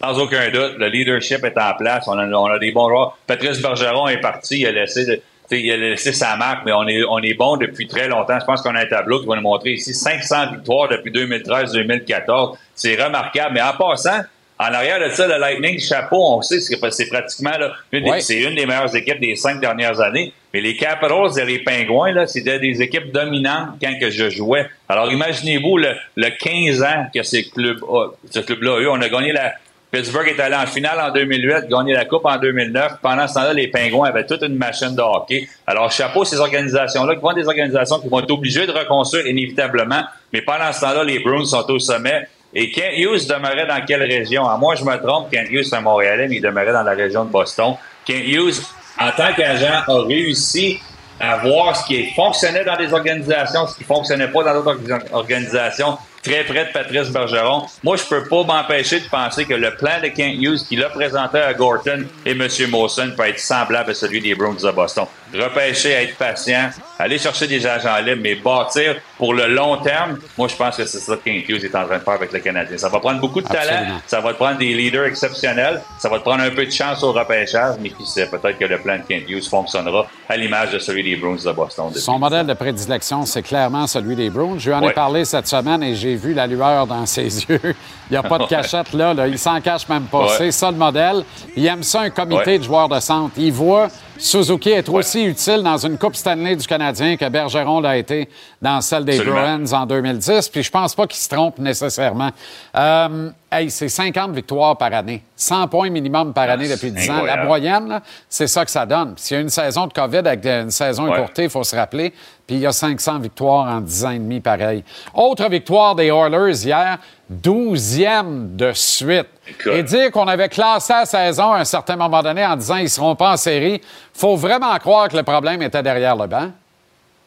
Sans 0.01 0.19
aucun 0.19 0.51
doute, 0.51 0.75
le 0.79 0.89
leadership 0.89 1.45
est 1.45 1.57
en 1.57 1.75
place. 1.75 2.05
On 2.09 2.19
a, 2.19 2.27
on 2.27 2.47
a 2.47 2.59
des 2.59 2.73
bons 2.73 2.89
joueurs. 2.89 3.17
Patrice 3.27 3.63
Bergeron 3.63 4.09
est 4.09 4.21
parti. 4.21 4.61
Il 4.61 4.67
a 4.67 4.73
laissé, 4.73 5.23
il 5.51 5.71
a 5.71 5.77
laissé 5.77 6.13
sa 6.13 6.37
marque, 6.37 6.65
mais 6.65 6.73
on 6.73 6.87
est, 6.89 7.03
on 7.05 7.19
est 7.19 7.35
bon 7.35 7.57
depuis 7.57 7.87
très 7.87 8.09
longtemps. 8.09 8.39
Je 8.41 8.45
pense 8.45 8.63
qu'on 8.63 8.75
a 8.75 8.81
un 8.81 8.87
tableau 8.87 9.21
qui 9.21 9.27
va 9.27 9.37
nous 9.37 9.43
montrer 9.43 9.73
ici 9.73 9.93
500 9.93 10.53
victoires 10.53 10.89
depuis 10.89 11.11
2013-2014. 11.11 12.57
C'est 12.75 13.03
remarquable. 13.03 13.55
Mais 13.55 13.63
en 13.63 13.75
passant, 13.75 14.21
en 14.59 14.65
arrière 14.73 15.01
de 15.01 15.09
ça, 15.13 15.27
le 15.27 15.39
Lightning, 15.39 15.79
chapeau, 15.79 16.37
on 16.37 16.43
sait 16.43 16.57
que 16.59 16.91
c'est 16.91 17.09
pratiquement 17.09 17.57
là, 17.59 17.73
une 17.91 18.05
des- 18.05 18.11
Ouais. 18.11 18.43
une 18.43 18.55
des 18.55 18.67
meilleures 18.67 18.95
équipes 18.95 19.21
des 19.21 19.37
cinq 19.37 19.61
dernières 19.61 20.01
années. 20.01 20.33
Mais 20.55 20.61
les 20.61 20.77
Capitals 20.77 21.39
et 21.41 21.45
les 21.47 21.59
Pingouins, 21.61 22.13
là, 22.13 22.27
c'était 22.27 22.59
des 22.59 22.81
équipes 22.83 23.11
dominantes 23.11 23.71
quand 23.83 23.99
que 23.99 24.11
je 24.11 24.29
jouais. 24.31 24.67
Alors 24.89 25.11
imaginez-vous 25.11 25.79
le, 25.79 25.93
le 26.17 26.29
15 26.31 26.83
ans 26.83 27.07
que 27.15 27.23
ces 27.23 27.45
clubs, 27.45 27.83
a- 27.85 28.11
ce 28.31 28.41
club-là 28.41 28.77
a 28.77 28.81
eu. 28.81 28.87
On 28.89 29.01
a 29.01 29.09
gagné 29.09 29.33
la. 29.33 29.53
Pittsburgh 29.93 30.27
est 30.29 30.41
allé 30.41 30.57
en 30.57 30.65
finale 30.67 30.99
en 30.99 31.13
2008, 31.13 31.69
gagné 31.69 31.93
la 31.93 32.07
Coupe 32.07 32.25
en 32.25 32.39
2009. 32.39 32.93
Pendant 33.03 33.29
ce 33.29 33.35
temps-là, 33.35 33.53
les 33.53 33.69
Pingouins 33.69 34.09
avaient 34.09 34.25
toute 34.25 34.41
une 34.43 34.57
machine 34.57 34.95
de 34.97 35.03
hockey. 35.03 35.47
Alors, 35.67 35.93
chapeau 35.93 36.25
ces 36.25 36.41
organisations-là, 36.41 37.15
qui 37.15 37.21
vont 37.21 37.31
être 37.33 37.37
des 37.37 37.47
organisations 37.47 38.01
qui 38.01 38.09
vont 38.09 38.21
être 38.21 38.31
obligées 38.31 38.67
de 38.67 38.73
reconstruire 38.73 39.27
inévitablement. 39.27 40.03
Mais 40.33 40.41
pendant 40.41 40.73
ce 40.73 40.81
temps-là, 40.81 41.05
les 41.05 41.19
Bruins 41.19 41.45
sont 41.45 41.71
au 41.71 41.79
sommet. 41.79 42.27
Et 42.55 42.71
Kent 42.71 42.95
Hughes 42.97 43.27
demeurait 43.29 43.67
dans 43.67 43.85
quelle 43.87 44.03
région? 44.03 44.49
À 44.49 44.57
moi, 44.57 44.75
je 44.77 44.85
me 44.85 44.97
trompe, 44.97 45.31
Kent 45.31 45.49
Hughes, 45.51 45.65
c'est 45.65 45.77
un 45.77 45.83
Montréalais, 45.83 46.27
mais 46.27 46.37
il 46.37 46.43
demeurait 46.43 46.73
dans 46.73 46.83
la 46.83 46.93
région 46.93 47.25
de 47.27 47.31
Boston. 47.31 47.75
Kent 48.07 48.25
Hughes, 48.27 48.63
en 48.99 49.11
tant 49.11 49.35
qu'agent, 49.37 49.83
a 49.87 50.03
réussi 50.07 50.79
à 51.21 51.37
voir 51.37 51.77
ce 51.77 51.85
qui 51.87 52.07
fonctionnait 52.15 52.65
dans 52.65 52.77
des 52.77 52.91
organisations, 52.95 53.67
ce 53.67 53.77
qui 53.77 53.85
fonctionnait 53.85 54.29
pas 54.29 54.43
dans 54.43 54.55
d'autres 54.55 54.75
orga- 54.81 55.03
organisations, 55.13 55.99
très 56.23 56.45
près 56.45 56.67
de 56.67 56.73
Patrice 56.73 57.11
Bergeron. 57.11 57.67
Moi, 57.83 57.97
je 57.97 58.05
peux 58.05 58.25
pas 58.25 58.45
m'empêcher 58.45 59.01
de 59.01 59.09
penser 59.09 59.45
que 59.45 59.55
le 59.55 59.75
plan 59.75 60.01
de 60.03 60.09
Kent 60.09 60.37
Hughes 60.41 60.61
qu'il 60.69 60.83
a 60.85 60.89
présenté 60.89 61.39
à 61.39 61.53
Gorton 61.53 62.05
et 62.25 62.31
M. 62.31 62.49
Mawson 62.71 63.13
peut 63.17 63.27
être 63.29 63.41
semblable 63.41 63.91
à 63.91 63.95
celui 63.95 64.21
des 64.21 64.35
Bruins 64.35 64.55
de 64.55 64.71
Boston. 64.71 65.07
Repêcher, 65.35 65.93
être 65.93 66.17
patient, 66.17 66.71
aller 66.99 67.19
chercher 67.19 67.47
des 67.47 67.67
agents 67.67 67.97
libres, 68.05 68.21
mais 68.23 68.35
bâtir 68.35 68.97
pour 69.17 69.33
le 69.35 69.49
long 69.49 69.79
terme, 69.79 70.19
moi, 70.37 70.47
je 70.47 70.55
pense 70.55 70.77
que 70.77 70.85
c'est 70.85 70.99
ça 70.99 71.17
que 71.17 71.25
Kent 71.25 71.49
Hughes 71.49 71.65
est 71.65 71.75
en 71.75 71.87
train 71.87 71.99
de 71.99 72.03
faire 72.03 72.15
avec 72.15 72.33
le 72.33 72.39
Canadien. 72.39 72.77
Ça 72.77 72.89
va 72.89 73.01
prendre 73.01 73.21
beaucoup 73.21 73.41
de 73.41 73.49
talent, 73.49 73.99
ça 74.07 74.21
va 74.21 74.33
te 74.33 74.39
prendre 74.39 74.59
des 74.59 74.75
leaders 74.75 75.07
exceptionnels, 75.07 75.81
ça 75.99 76.09
va 76.09 76.19
te 76.19 76.23
prendre 76.23 76.43
un 76.43 76.51
peu 76.51 76.67
de 76.67 76.71
chance 76.71 77.03
au 77.03 77.13
repêchage, 77.13 77.77
mais 77.81 77.91
qui 77.91 78.07
sait, 78.07 78.27
peut-être 78.27 78.59
que 78.59 78.65
le 78.65 78.79
plan 78.79 78.99
de 78.99 79.03
Kent 79.09 79.29
Hughes 79.29 79.49
fonctionnera 79.49 80.07
à 80.29 80.37
l'image 80.37 80.73
de 80.73 80.79
celui 80.79 81.03
des 81.03 81.17
Bruins 81.17 81.37
de 81.43 81.53
Boston. 81.53 81.91
Son 81.95 82.19
modèle 82.19 82.47
de 82.47 82.55
prédilection, 82.55 83.25
c'est 83.25 83.43
clairement 83.43 83.87
celui 83.87 84.15
des 84.15 84.29
Bruins. 84.29 84.59
Je 84.59 84.71
lui 84.71 84.77
en 84.77 84.87
ai 84.87 84.93
parlé 84.93 85.25
cette 85.25 85.49
semaine 85.49 85.83
et 85.83 85.95
j'ai 85.95 86.12
vu 86.17 86.35
la 86.35 86.47
lueur 86.47 86.87
dans 86.87 87.07
ses 87.07 87.23
yeux. 87.49 87.61
Il 87.63 88.13
n'y 88.13 88.17
a 88.17 88.23
pas 88.23 88.39
de 88.39 88.47
cachette 88.47 88.93
là, 88.93 89.15
là. 89.15 89.27
Il 89.29 89.39
s'en 89.39 89.61
cache 89.61 89.89
même 89.89 90.05
pas. 90.05 90.23
Ouais. 90.25 90.35
C'est 90.39 90.53
ça 90.53 90.71
le 90.71 90.77
modèle. 90.77 91.25
Il 91.57 91.67
aime 91.67 91.83
ça, 91.83 92.03
un 92.03 92.11
comité 92.11 92.53
Ouais. 92.53 92.59
de 92.59 92.65
joueurs 92.65 92.89
de 92.89 93.01
centre. 93.01 93.33
Il 93.37 93.53
voit 93.53 93.89
Suzuki 94.23 94.71
être 94.71 94.93
aussi 94.95 95.25
utile 95.25 95.63
dans 95.65 95.77
une 95.79 95.99
Coupe 95.99 96.15
Stanley 96.15 96.55
du 96.55 96.65
Canadien 96.65 97.17
que 97.17 97.29
Bergeron 97.29 97.81
l'a 97.81 97.97
été 97.97 98.29
dans 98.61 98.81
celle 98.81 99.05
des 99.05 99.15
Absolument. 99.19 99.41
Bruins 99.59 99.73
en 99.73 99.85
2010. 99.85 100.49
Puis 100.49 100.63
je 100.63 100.71
pense 100.71 100.95
pas 100.95 101.09
qu'il 101.09 101.19
se 101.19 101.29
trompe 101.29 101.59
nécessairement. 101.59 102.31
Euh, 102.77 103.31
hey, 103.51 103.69
c'est 103.69 103.89
50 103.89 104.31
victoires 104.31 104.79
par 104.79 104.95
année. 104.95 105.25
100 105.35 105.67
points 105.67 105.91
minimum 105.91 106.33
par 106.33 106.49
année 106.49 106.69
depuis 106.69 106.93
10 106.93 107.11
ans. 107.11 107.25
La 107.25 107.45
moyenne, 107.45 108.01
c'est 108.29 108.47
ça 108.47 108.65
que 108.65 108.71
ça 108.71 108.87
donne. 108.87 109.15
S'il 109.17 109.35
y 109.37 109.39
a 109.39 109.43
une 109.43 109.49
saison 109.49 109.89
de 109.89 109.93
COVID 109.93 110.19
avec 110.19 110.47
une 110.47 110.71
saison 110.71 111.09
Ouais. 111.11 111.19
écourtée, 111.19 111.45
il 111.45 111.51
faut 111.51 111.65
se 111.65 111.75
rappeler. 111.75 112.11
Puis 112.47 112.57
il 112.57 112.61
y 112.61 112.67
a 112.67 112.73
500 112.73 113.19
victoires 113.19 113.67
en 113.69 113.81
10 113.81 114.05
ans 114.05 114.11
et 114.11 114.19
demi, 114.21 114.39
pareil. 114.39 114.85
Autre 115.15 115.49
victoire 115.49 115.97
des 115.97 116.07
Oilers 116.13 116.65
hier, 116.65 116.99
12e 117.33 118.57
de 118.57 118.73
suite. 118.73 119.29
Et 119.71 119.83
dire 119.83 120.11
qu'on 120.11 120.29
avait 120.29 120.49
classé 120.49 120.93
la 120.93 121.07
saison 121.07 121.53
à 121.53 121.61
un 121.61 121.65
certain 121.65 121.97
moment 121.97 122.23
donné 122.23 122.45
en 122.45 122.57
disant 122.57 122.77
qu'ils 122.77 122.85
ne 122.85 122.89
seront 122.89 123.17
pas 123.17 123.33
en 123.33 123.37
série, 123.37 123.81
faut 124.13 124.37
vraiment 124.37 124.77
croire 124.79 125.09
que 125.09 125.17
le 125.17 125.23
problème 125.23 125.63
était 125.63 125.83
derrière 125.83 126.17
le 126.17 126.27
banc. 126.27 126.51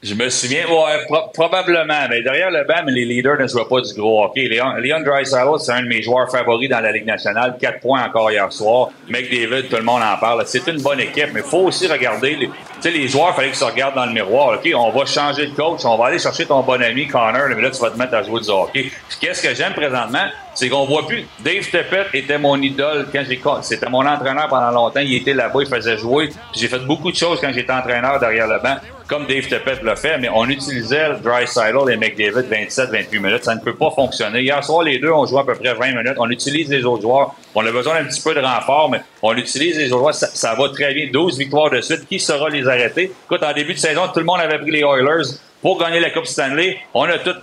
Je 0.07 0.13
me 0.13 0.29
souviens, 0.29 0.67
ouais, 0.67 1.03
pro- 1.07 1.29
probablement, 1.33 2.05
mais 2.07 2.21
derrière 2.21 2.51
le 2.51 2.63
banc, 2.63 2.83
les 2.85 3.05
leaders 3.05 3.39
ne 3.39 3.47
jouaient 3.47 3.65
pas 3.67 3.81
du 3.81 3.91
gros 3.95 4.25
hockey. 4.25 4.47
Leon 4.47 4.99
Draisaitl, 5.03 5.57
c'est 5.59 5.71
un 5.71 5.81
de 5.81 5.87
mes 5.87 6.03
joueurs 6.03 6.29
favoris 6.29 6.69
dans 6.69 6.79
la 6.79 6.91
Ligue 6.91 7.07
nationale. 7.07 7.57
Quatre 7.59 7.79
points 7.79 8.03
encore 8.05 8.29
hier 8.29 8.53
soir. 8.53 8.89
McDavid, 9.09 9.67
tout 9.67 9.77
le 9.77 9.81
monde 9.81 10.03
en 10.03 10.15
parle. 10.19 10.43
C'est 10.45 10.67
une 10.67 10.79
bonne 10.79 10.99
équipe, 10.99 11.29
mais 11.33 11.39
il 11.39 11.49
faut 11.49 11.61
aussi 11.63 11.87
regarder. 11.87 12.35
Les, 12.35 12.45
tu 12.47 12.53
sais, 12.81 12.91
les 12.91 13.07
joueurs, 13.07 13.29
il 13.31 13.33
fallait 13.35 13.47
qu'ils 13.47 13.57
se 13.57 13.63
regardent 13.65 13.95
dans 13.95 14.05
le 14.05 14.11
miroir. 14.13 14.59
OK, 14.59 14.69
on 14.75 14.91
va 14.91 15.05
changer 15.07 15.47
de 15.47 15.55
coach, 15.55 15.79
on 15.85 15.97
va 15.97 16.05
aller 16.05 16.19
chercher 16.19 16.45
ton 16.45 16.61
bon 16.61 16.79
ami 16.83 17.07
Connor, 17.07 17.47
mais 17.55 17.61
là, 17.63 17.71
tu 17.71 17.81
vas 17.81 17.89
te 17.89 17.97
mettre 17.97 18.13
à 18.13 18.21
jouer 18.21 18.41
du 18.41 18.49
hockey. 18.49 18.91
Qu'est-ce 19.19 19.41
que 19.41 19.55
j'aime 19.55 19.73
présentement? 19.73 20.27
C'est 20.53 20.69
qu'on 20.69 20.85
voit 20.85 21.07
plus. 21.07 21.25
Dave 21.39 21.63
Tippett 21.63 22.07
était 22.13 22.37
mon 22.37 22.61
idole 22.61 23.07
quand 23.11 23.23
j'ai. 23.27 23.41
C'était 23.63 23.89
mon 23.89 24.05
entraîneur 24.05 24.47
pendant 24.49 24.69
longtemps. 24.69 24.99
Il 25.01 25.15
était 25.15 25.33
là-bas, 25.33 25.61
il 25.61 25.67
faisait 25.67 25.97
jouer. 25.97 26.29
J'ai 26.55 26.67
fait 26.67 26.79
beaucoup 26.85 27.11
de 27.11 27.17
choses 27.17 27.41
quand 27.41 27.51
j'étais 27.51 27.73
entraîneur 27.73 28.19
derrière 28.19 28.47
le 28.47 28.59
banc 28.59 28.75
comme 29.07 29.27
Dave 29.27 29.43
Tippett 29.43 29.83
l'a 29.83 29.95
fait, 29.95 30.17
mais 30.17 30.29
on 30.33 30.45
utilisait 30.45 31.13
Dreisaitl 31.23 31.91
et 31.91 31.97
McDavid 31.97 32.47
27-28 32.49 33.19
minutes. 33.19 33.43
Ça 33.43 33.55
ne 33.55 33.59
peut 33.59 33.75
pas 33.75 33.91
fonctionner. 33.91 34.41
Hier 34.41 34.63
soir, 34.63 34.83
les 34.83 34.97
deux 34.99 35.11
ont 35.11 35.25
joué 35.25 35.39
à 35.39 35.43
peu 35.43 35.53
près 35.53 35.73
20 35.73 35.87
minutes. 35.91 36.15
On 36.17 36.29
utilise 36.29 36.69
les 36.69 36.83
autres 36.85 37.03
joueurs. 37.03 37.35
On 37.53 37.65
a 37.65 37.71
besoin 37.71 37.95
d'un 37.95 38.05
petit 38.05 38.21
peu 38.21 38.33
de 38.33 38.39
renfort, 38.39 38.89
mais 38.89 39.01
on 39.21 39.35
utilise 39.35 39.77
les 39.77 39.91
autres 39.91 40.01
joueurs. 40.01 40.15
Ça, 40.15 40.27
ça 40.27 40.55
va 40.55 40.69
très 40.69 40.93
bien. 40.93 41.09
12 41.11 41.37
victoires 41.37 41.69
de 41.69 41.81
suite. 41.81 42.07
Qui 42.07 42.19
saura 42.19 42.49
les 42.49 42.67
arrêter? 42.67 43.11
Écoute, 43.25 43.43
en 43.43 43.53
début 43.53 43.73
de 43.73 43.79
saison, 43.79 44.07
tout 44.11 44.19
le 44.19 44.25
monde 44.25 44.39
avait 44.39 44.59
pris 44.59 44.71
les 44.71 44.81
Oilers 44.81 45.37
pour 45.61 45.79
gagner 45.79 45.99
la 45.99 46.09
Coupe 46.09 46.25
Stanley. 46.25 46.77
On 46.93 47.03
a 47.03 47.19
tout 47.19 47.35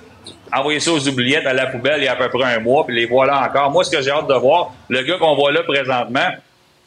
envoyé 0.53 0.81
ça 0.81 0.93
aux 0.93 1.09
oubliettes 1.09 1.47
à 1.47 1.53
la 1.53 1.67
poubelle 1.67 2.01
il 2.01 2.05
y 2.05 2.09
a 2.09 2.13
à 2.13 2.17
peu 2.17 2.29
près 2.29 2.55
un 2.55 2.61
mois, 2.61 2.85
puis 2.87 2.95
les 2.95 3.07
voilà 3.07 3.43
encore. 3.49 3.71
Moi, 3.71 3.85
ce 3.85 3.91
que 3.91 4.03
j'ai 4.03 4.11
hâte 4.11 4.29
de 4.29 4.35
voir, 4.35 4.73
le 4.89 5.03
gars 5.03 5.17
qu'on 5.19 5.35
voit 5.35 5.53
là 5.53 5.63
présentement, 5.63 6.29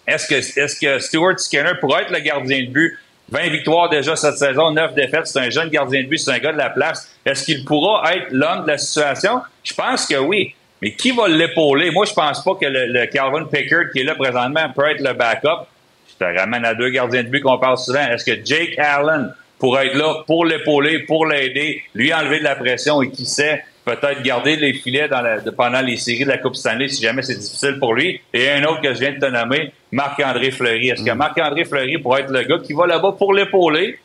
est-ce 0.07 0.27
que, 0.27 0.35
est-ce 0.35 0.79
que 0.79 0.99
Stuart 0.99 1.39
Skinner 1.39 1.73
pourrait 1.81 2.03
être 2.03 2.11
le 2.11 2.19
gardien 2.19 2.63
de 2.63 2.69
but? 2.69 2.97
20 3.29 3.49
victoires 3.49 3.89
déjà 3.89 4.15
cette 4.15 4.37
saison, 4.37 4.71
9 4.71 4.93
défaites. 4.93 5.27
C'est 5.27 5.39
un 5.39 5.49
jeune 5.49 5.69
gardien 5.69 6.03
de 6.03 6.07
but, 6.07 6.17
c'est 6.19 6.31
un 6.31 6.39
gars 6.39 6.51
de 6.53 6.57
la 6.57 6.69
place. 6.69 7.09
Est-ce 7.25 7.45
qu'il 7.45 7.65
pourra 7.65 8.15
être 8.15 8.27
l'homme 8.31 8.63
de 8.63 8.67
la 8.71 8.77
situation? 8.77 9.41
Je 9.63 9.73
pense 9.73 10.05
que 10.05 10.15
oui. 10.15 10.53
Mais 10.81 10.91
qui 10.91 11.11
va 11.11 11.27
l'épauler? 11.27 11.89
Moi, 11.89 12.05
je 12.05 12.13
pense 12.13 12.43
pas 12.43 12.53
que 12.59 12.65
le, 12.65 12.87
le 12.87 13.05
Calvin 13.07 13.45
Pickard 13.45 13.91
qui 13.91 14.01
est 14.01 14.03
là 14.03 14.13
présentement 14.15 14.69
peut 14.75 14.89
être 14.89 15.01
le 15.01 15.13
backup. 15.13 15.65
Je 16.07 16.23
te 16.25 16.39
ramène 16.39 16.65
à 16.65 16.75
deux 16.75 16.89
gardiens 16.89 17.23
de 17.23 17.29
but 17.29 17.41
qu'on 17.41 17.57
parle 17.57 17.77
souvent. 17.77 18.05
Est-ce 18.07 18.25
que 18.25 18.45
Jake 18.45 18.77
Allen 18.77 19.33
pourrait 19.57 19.87
être 19.87 19.95
là 19.95 20.23
pour 20.27 20.45
l'épauler, 20.45 20.99
pour 20.99 21.25
l'aider, 21.25 21.81
lui 21.95 22.13
enlever 22.13 22.39
de 22.39 22.43
la 22.43 22.55
pression 22.55 23.01
et 23.01 23.09
qui 23.09 23.25
sait, 23.25 23.63
peut-être 23.85 24.21
garder 24.21 24.55
les 24.57 24.73
filets 24.73 25.07
dans 25.07 25.21
la- 25.21 25.39
pendant 25.55 25.81
les 25.81 25.97
séries 25.97 26.25
de 26.25 26.29
la 26.29 26.37
Coupe 26.37 26.55
Stanley 26.55 26.89
si 26.89 27.01
jamais 27.01 27.21
c'est 27.21 27.35
difficile 27.39 27.77
pour 27.79 27.93
lui? 27.93 28.19
Et 28.33 28.49
un 28.51 28.63
autre 28.65 28.81
que 28.81 28.93
je 28.93 28.99
viens 28.99 29.13
de 29.13 29.19
te 29.19 29.25
nommer, 29.25 29.71
Marc-André 29.95 30.51
Fleury. 30.51 30.89
Est-ce 30.89 31.03
que 31.03 31.11
Marc-André 31.11 31.63
Fleury 31.63 31.97
pourrait 31.97 32.23
être 32.23 32.29
le 32.29 32.43
gars 32.43 32.57
qui 32.61 32.73
va 32.73 32.85
là-bas 32.85 33.13
pour 33.17 33.33
l'épauler? 33.33 33.97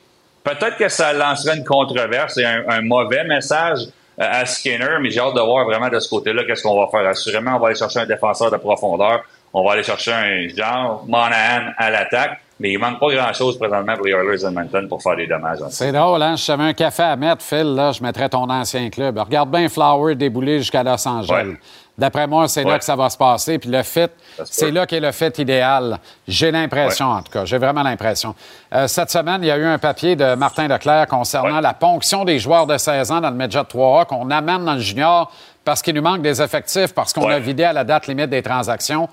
Peut-être 0.44 0.76
que 0.76 0.88
ça 0.88 1.12
lancerait 1.12 1.56
une 1.56 1.64
controverse 1.64 2.38
et 2.38 2.44
un, 2.44 2.62
un 2.68 2.80
mauvais 2.80 3.24
message 3.24 3.80
euh, 4.20 4.40
à 4.40 4.46
Skinner, 4.46 4.98
mais 5.00 5.10
j'ai 5.10 5.18
hâte 5.18 5.34
de 5.34 5.40
voir 5.40 5.64
vraiment 5.64 5.88
de 5.88 5.98
ce 5.98 6.08
côté-là 6.08 6.44
qu'est-ce 6.44 6.62
qu'on 6.62 6.80
va 6.80 6.88
faire. 6.92 7.08
Assurément, 7.08 7.56
on 7.56 7.58
va 7.58 7.68
aller 7.68 7.76
chercher 7.76 7.98
un 7.98 8.06
défenseur 8.06 8.52
de 8.52 8.56
profondeur. 8.56 9.24
On 9.52 9.64
va 9.64 9.72
aller 9.72 9.82
chercher 9.82 10.12
un 10.12 10.48
genre 10.56 11.04
Monahan 11.08 11.72
à 11.76 11.90
l'attaque. 11.90 12.40
Mais 12.60 12.72
il 12.72 12.78
manque 12.78 13.00
pas 13.00 13.08
grand-chose 13.12 13.58
présentement 13.58 13.96
pour 13.96 14.04
les 14.04 14.12
Oilers 14.12 14.44
Edmonton 14.44 14.86
pour 14.86 15.02
faire 15.02 15.16
des 15.16 15.26
dommages. 15.26 15.60
C'est 15.70 15.92
drôle, 15.92 16.22
hein? 16.22 16.36
Si 16.36 16.44
j'avais 16.44 16.64
un 16.64 16.74
café 16.74 17.02
à 17.04 17.16
mettre, 17.16 17.42
Phil, 17.42 17.74
là, 17.74 17.90
je 17.92 18.02
mettrais 18.02 18.28
ton 18.28 18.48
ancien 18.50 18.90
club. 18.90 19.16
Regarde 19.18 19.50
bien 19.50 19.66
Flower 19.70 20.14
débouler 20.14 20.58
jusqu'à 20.58 20.82
Los 20.82 21.08
Angeles. 21.08 21.46
Ouais. 21.46 21.56
D'après 21.96 22.26
moi, 22.26 22.48
c'est 22.48 22.64
là 22.64 22.78
que 22.78 22.84
ça 22.84 22.96
va 22.96 23.10
se 23.10 23.16
passer. 23.16 23.58
Puis 23.58 23.68
le 23.68 23.82
fit, 23.82 24.08
c'est 24.44 24.70
là 24.70 24.86
qu'est 24.86 25.00
le 25.00 25.12
fit 25.12 25.32
idéal. 25.38 25.98
J'ai 26.26 26.50
l'impression, 26.50 27.06
en 27.06 27.22
tout 27.22 27.32
cas. 27.32 27.44
J'ai 27.44 27.58
vraiment 27.58 27.82
l'impression. 27.82 28.34
Euh, 28.74 28.86
cette 28.88 29.10
semaine, 29.10 29.42
il 29.42 29.48
y 29.48 29.50
a 29.50 29.58
eu 29.58 29.64
un 29.64 29.78
papier 29.78 30.16
de 30.16 30.34
Martin 30.34 30.68
Leclerc 30.68 31.08
concernant 31.08 31.60
la 31.60 31.74
ponction 31.74 32.24
des 32.24 32.38
joueurs 32.38 32.66
de 32.66 32.78
16 32.78 33.10
ans 33.10 33.20
dans 33.20 33.28
le 33.28 33.36
Medjet 33.36 33.60
3A 33.60 34.06
qu'on 34.06 34.30
amène 34.30 34.64
dans 34.64 34.74
le 34.74 34.80
junior 34.80 35.30
parce 35.64 35.82
qu'il 35.82 35.94
nous 35.94 36.02
manque 36.02 36.22
des 36.22 36.40
effectifs, 36.40 36.94
parce 36.94 37.12
qu'on 37.12 37.28
a 37.28 37.38
vidé 37.38 37.64
à 37.64 37.72
la 37.72 37.84
date 37.84 38.06
limite 38.06 38.30
des 38.30 38.42
transactions. 38.42 39.08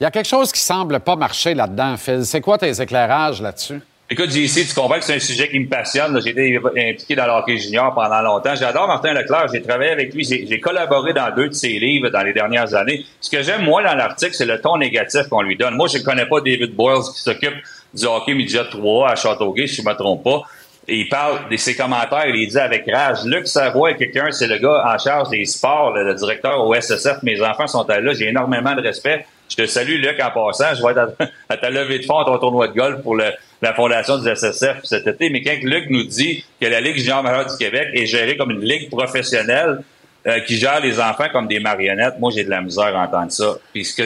Il 0.00 0.04
y 0.04 0.06
a 0.06 0.10
quelque 0.10 0.28
chose 0.28 0.50
qui 0.50 0.60
semble 0.60 0.98
pas 1.00 1.14
marcher 1.14 1.52
là-dedans, 1.52 1.94
Phil. 1.98 2.24
C'est 2.24 2.40
quoi 2.40 2.56
tes 2.56 2.80
éclairages 2.80 3.42
là-dessus? 3.42 3.82
Écoute, 4.08 4.30
JC, 4.30 4.66
tu 4.66 4.74
comprends 4.74 4.96
que 4.96 5.04
c'est 5.04 5.16
un 5.16 5.20
sujet 5.20 5.46
qui 5.50 5.60
me 5.60 5.68
passionne. 5.68 6.18
J'ai 6.24 6.30
été 6.30 6.56
impliqué 6.56 7.14
dans 7.14 7.26
le 7.26 7.32
hockey 7.32 7.58
junior 7.58 7.94
pendant 7.94 8.22
longtemps. 8.22 8.54
J'adore 8.54 8.88
Martin 8.88 9.12
Leclerc. 9.12 9.48
J'ai 9.52 9.60
travaillé 9.60 9.90
avec 9.90 10.14
lui. 10.14 10.24
J'ai 10.24 10.58
collaboré 10.58 11.12
dans 11.12 11.32
deux 11.34 11.48
de 11.48 11.52
ses 11.52 11.78
livres 11.78 12.08
dans 12.08 12.22
les 12.22 12.32
dernières 12.32 12.74
années. 12.74 13.04
Ce 13.20 13.28
que 13.28 13.42
j'aime, 13.42 13.62
moi, 13.62 13.82
dans 13.82 13.94
l'article, 13.94 14.32
c'est 14.32 14.46
le 14.46 14.58
ton 14.58 14.78
négatif 14.78 15.28
qu'on 15.28 15.42
lui 15.42 15.56
donne. 15.56 15.76
Moi, 15.76 15.86
je 15.86 15.98
ne 15.98 16.02
connais 16.02 16.24
pas 16.24 16.40
David 16.40 16.74
Boyles 16.74 17.04
qui 17.14 17.20
s'occupe 17.20 17.56
du 17.92 18.06
hockey 18.06 18.32
midget 18.32 18.70
3 18.70 19.10
à 19.10 19.14
Châteauguay, 19.16 19.66
si 19.66 19.76
je 19.76 19.82
ne 19.82 19.92
me 19.92 19.94
trompe 19.94 20.24
pas. 20.24 20.42
Il 20.88 21.10
parle 21.10 21.50
de 21.50 21.56
ses 21.58 21.76
commentaires, 21.76 22.26
il 22.26 22.48
dit 22.48 22.58
avec 22.58 22.90
rage. 22.90 23.18
Luc 23.26 23.46
Savoie 23.46 23.90
est 23.90 23.96
quelqu'un, 23.96 24.32
c'est 24.32 24.46
le 24.46 24.56
gars 24.56 24.82
en 24.92 24.96
charge 24.96 25.28
des 25.28 25.44
sports, 25.44 25.92
le, 25.92 26.14
directeur 26.14 26.66
au 26.66 26.74
SSF. 26.74 27.22
Mes 27.22 27.40
enfants 27.42 27.66
sont 27.66 27.86
là. 27.86 28.12
J'ai 28.14 28.28
énormément 28.28 28.74
de 28.74 28.80
respect. 28.80 29.26
Je 29.50 29.56
te 29.56 29.66
salue, 29.66 30.00
Luc, 30.00 30.20
en 30.22 30.30
passant. 30.30 30.74
Je 30.74 30.82
vais 30.82 30.92
être 30.92 31.32
à, 31.48 31.56
ta 31.56 31.70
levée 31.70 31.98
de 31.98 32.04
fonds, 32.04 32.18
à 32.18 32.24
ton 32.24 32.38
tournoi 32.38 32.68
de 32.68 32.74
golf 32.74 33.02
pour 33.02 33.16
la 33.16 33.74
fondation 33.74 34.18
du 34.18 34.28
SSF 34.34 34.78
cet 34.84 35.06
été. 35.06 35.28
Mais 35.28 35.42
quand 35.42 35.56
Luc 35.62 35.90
nous 35.90 36.04
dit 36.04 36.44
que 36.60 36.66
la 36.66 36.80
Ligue 36.80 36.96
junior 36.96 37.22
majeure 37.22 37.46
du 37.46 37.56
Québec 37.58 37.88
est 37.92 38.06
gérée 38.06 38.36
comme 38.36 38.50
une 38.50 38.64
ligue 38.64 38.88
professionnelle, 38.88 39.80
euh, 40.26 40.38
qui 40.40 40.56
gère 40.56 40.80
les 40.80 41.00
enfants 41.00 41.28
comme 41.32 41.46
des 41.46 41.60
marionnettes, 41.60 42.18
moi 42.18 42.30
j'ai 42.30 42.44
de 42.44 42.50
la 42.50 42.60
misère 42.60 42.94
à 42.94 43.04
entendre 43.04 43.32
ça. 43.32 43.54
Ce 43.74 43.96
que 43.96 44.02